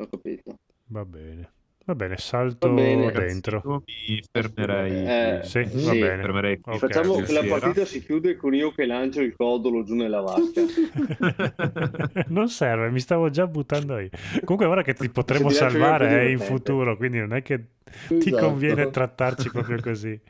Ho 0.00 0.06
capito. 0.08 0.54
Va 0.86 1.04
bene. 1.04 1.50
Va 1.84 1.94
bene, 1.94 2.16
salto 2.18 2.68
Va 2.68 2.74
bene. 2.74 3.12
dentro. 3.12 3.62
Io 3.64 3.82
mi 3.86 4.22
fermerei. 4.30 4.92
Eh, 5.06 5.40
Sì, 5.42 5.64
Sì. 5.70 5.86
va 5.86 5.92
bene. 5.94 6.22
fermerei 6.22 6.60
qui. 6.60 6.72
Ok, 6.74 6.78
Facciamo 6.80 7.14
sì, 7.14 7.22
che 7.22 7.32
la 7.32 7.40
sì, 7.40 7.46
partita 7.48 7.84
si 7.86 8.02
chiude 8.04 8.36
con 8.36 8.54
io 8.54 8.72
che 8.72 8.84
lancio 8.84 9.20
il 9.22 9.34
codolo 9.34 9.82
giù 9.84 9.94
nella 9.94 10.20
vasca. 10.20 10.60
non 12.28 12.48
serve, 12.48 12.90
mi 12.90 13.00
stavo 13.00 13.30
già 13.30 13.46
buttando 13.46 13.98
io. 13.98 14.10
Comunque 14.44 14.66
ora 14.66 14.82
che 14.82 14.94
ti 14.94 15.08
potremo 15.08 15.48
salvare 15.50 16.26
eh, 16.26 16.30
in 16.30 16.38
futuro, 16.38 16.96
quindi 16.96 17.18
non 17.20 17.32
è 17.32 17.42
che 17.42 17.68
ti 18.06 18.16
Esatto. 18.28 18.36
conviene 18.36 18.90
trattarci 18.90 19.50
proprio 19.50 19.80
così. 19.80 20.20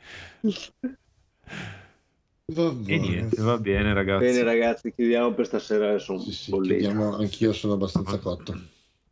vabbè. 2.53 2.93
E 2.93 2.97
niente, 2.99 3.41
va 3.41 3.57
bene 3.57 3.93
ragazzi. 3.93 4.23
Bene 4.25 4.43
ragazzi, 4.43 4.93
chiudiamo 4.93 5.33
per 5.33 5.45
stasera. 5.45 5.97
Sono 5.99 6.19
Sì, 6.19 6.31
sì, 6.31 6.51
chiudiamo- 6.51 7.15
anch'io 7.17 7.51
sono 7.53 7.73
abbastanza 7.73 8.17
cotto. 8.19 8.53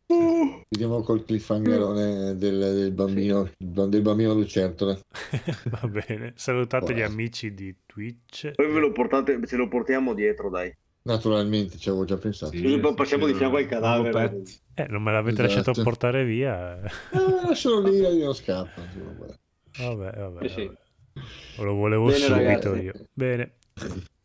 Uh. 0.08 0.62
Chiudiamo 0.68 1.02
col 1.02 1.24
cliffhangerone 1.24 2.34
del, 2.36 2.58
del 2.58 2.92
bambino, 2.92 3.50
del 3.58 4.00
bambino 4.02 4.32
lucertole. 4.34 5.00
Va 5.68 5.86
bene. 5.88 6.32
Salutate 6.34 6.92
gli 6.92 6.98
Buono. 6.98 7.12
amici 7.12 7.52
di 7.52 7.74
Twitch. 7.84 8.52
Poi 8.52 8.70
ve 8.72 8.80
lo 8.80 8.90
portate, 8.92 9.38
ce 9.46 9.56
lo 9.56 9.68
portiamo 9.68 10.14
dietro, 10.14 10.48
dai. 10.48 10.74
Naturalmente 11.02 11.76
ci 11.78 11.88
avevo 11.90 12.04
già 12.04 12.16
pensato. 12.16 12.56
Sì, 12.56 12.78
poi 12.78 12.94
passiamo 12.94 13.26
di 13.26 13.34
fianco 13.34 13.56
al 13.56 13.66
cadavere. 13.66 14.42
Eh, 14.74 14.86
non 14.88 15.02
me 15.02 15.12
l'avete 15.12 15.42
Esatto. 15.44 15.56
lasciato 15.70 15.82
portare 15.82 16.24
via. 16.24 16.78
Eh, 16.82 17.54
solo 17.54 17.88
lì 17.88 18.00
lì 18.00 18.22
non 18.22 18.34
scappa. 18.34 18.80
insomma, 18.82 19.12
guarda. 19.12 19.36
Vabbè, 19.78 20.18
vabbè. 20.18 20.48
Sì, 20.48 20.54
sì. 20.54 20.64
vabbè. 20.66 21.68
Lo 21.68 21.74
volevo 21.74 22.06
Bene, 22.06 22.18
subito 22.18 22.34
ragazzi. 22.72 22.82
io. 22.82 22.92
Bene. 23.12 23.52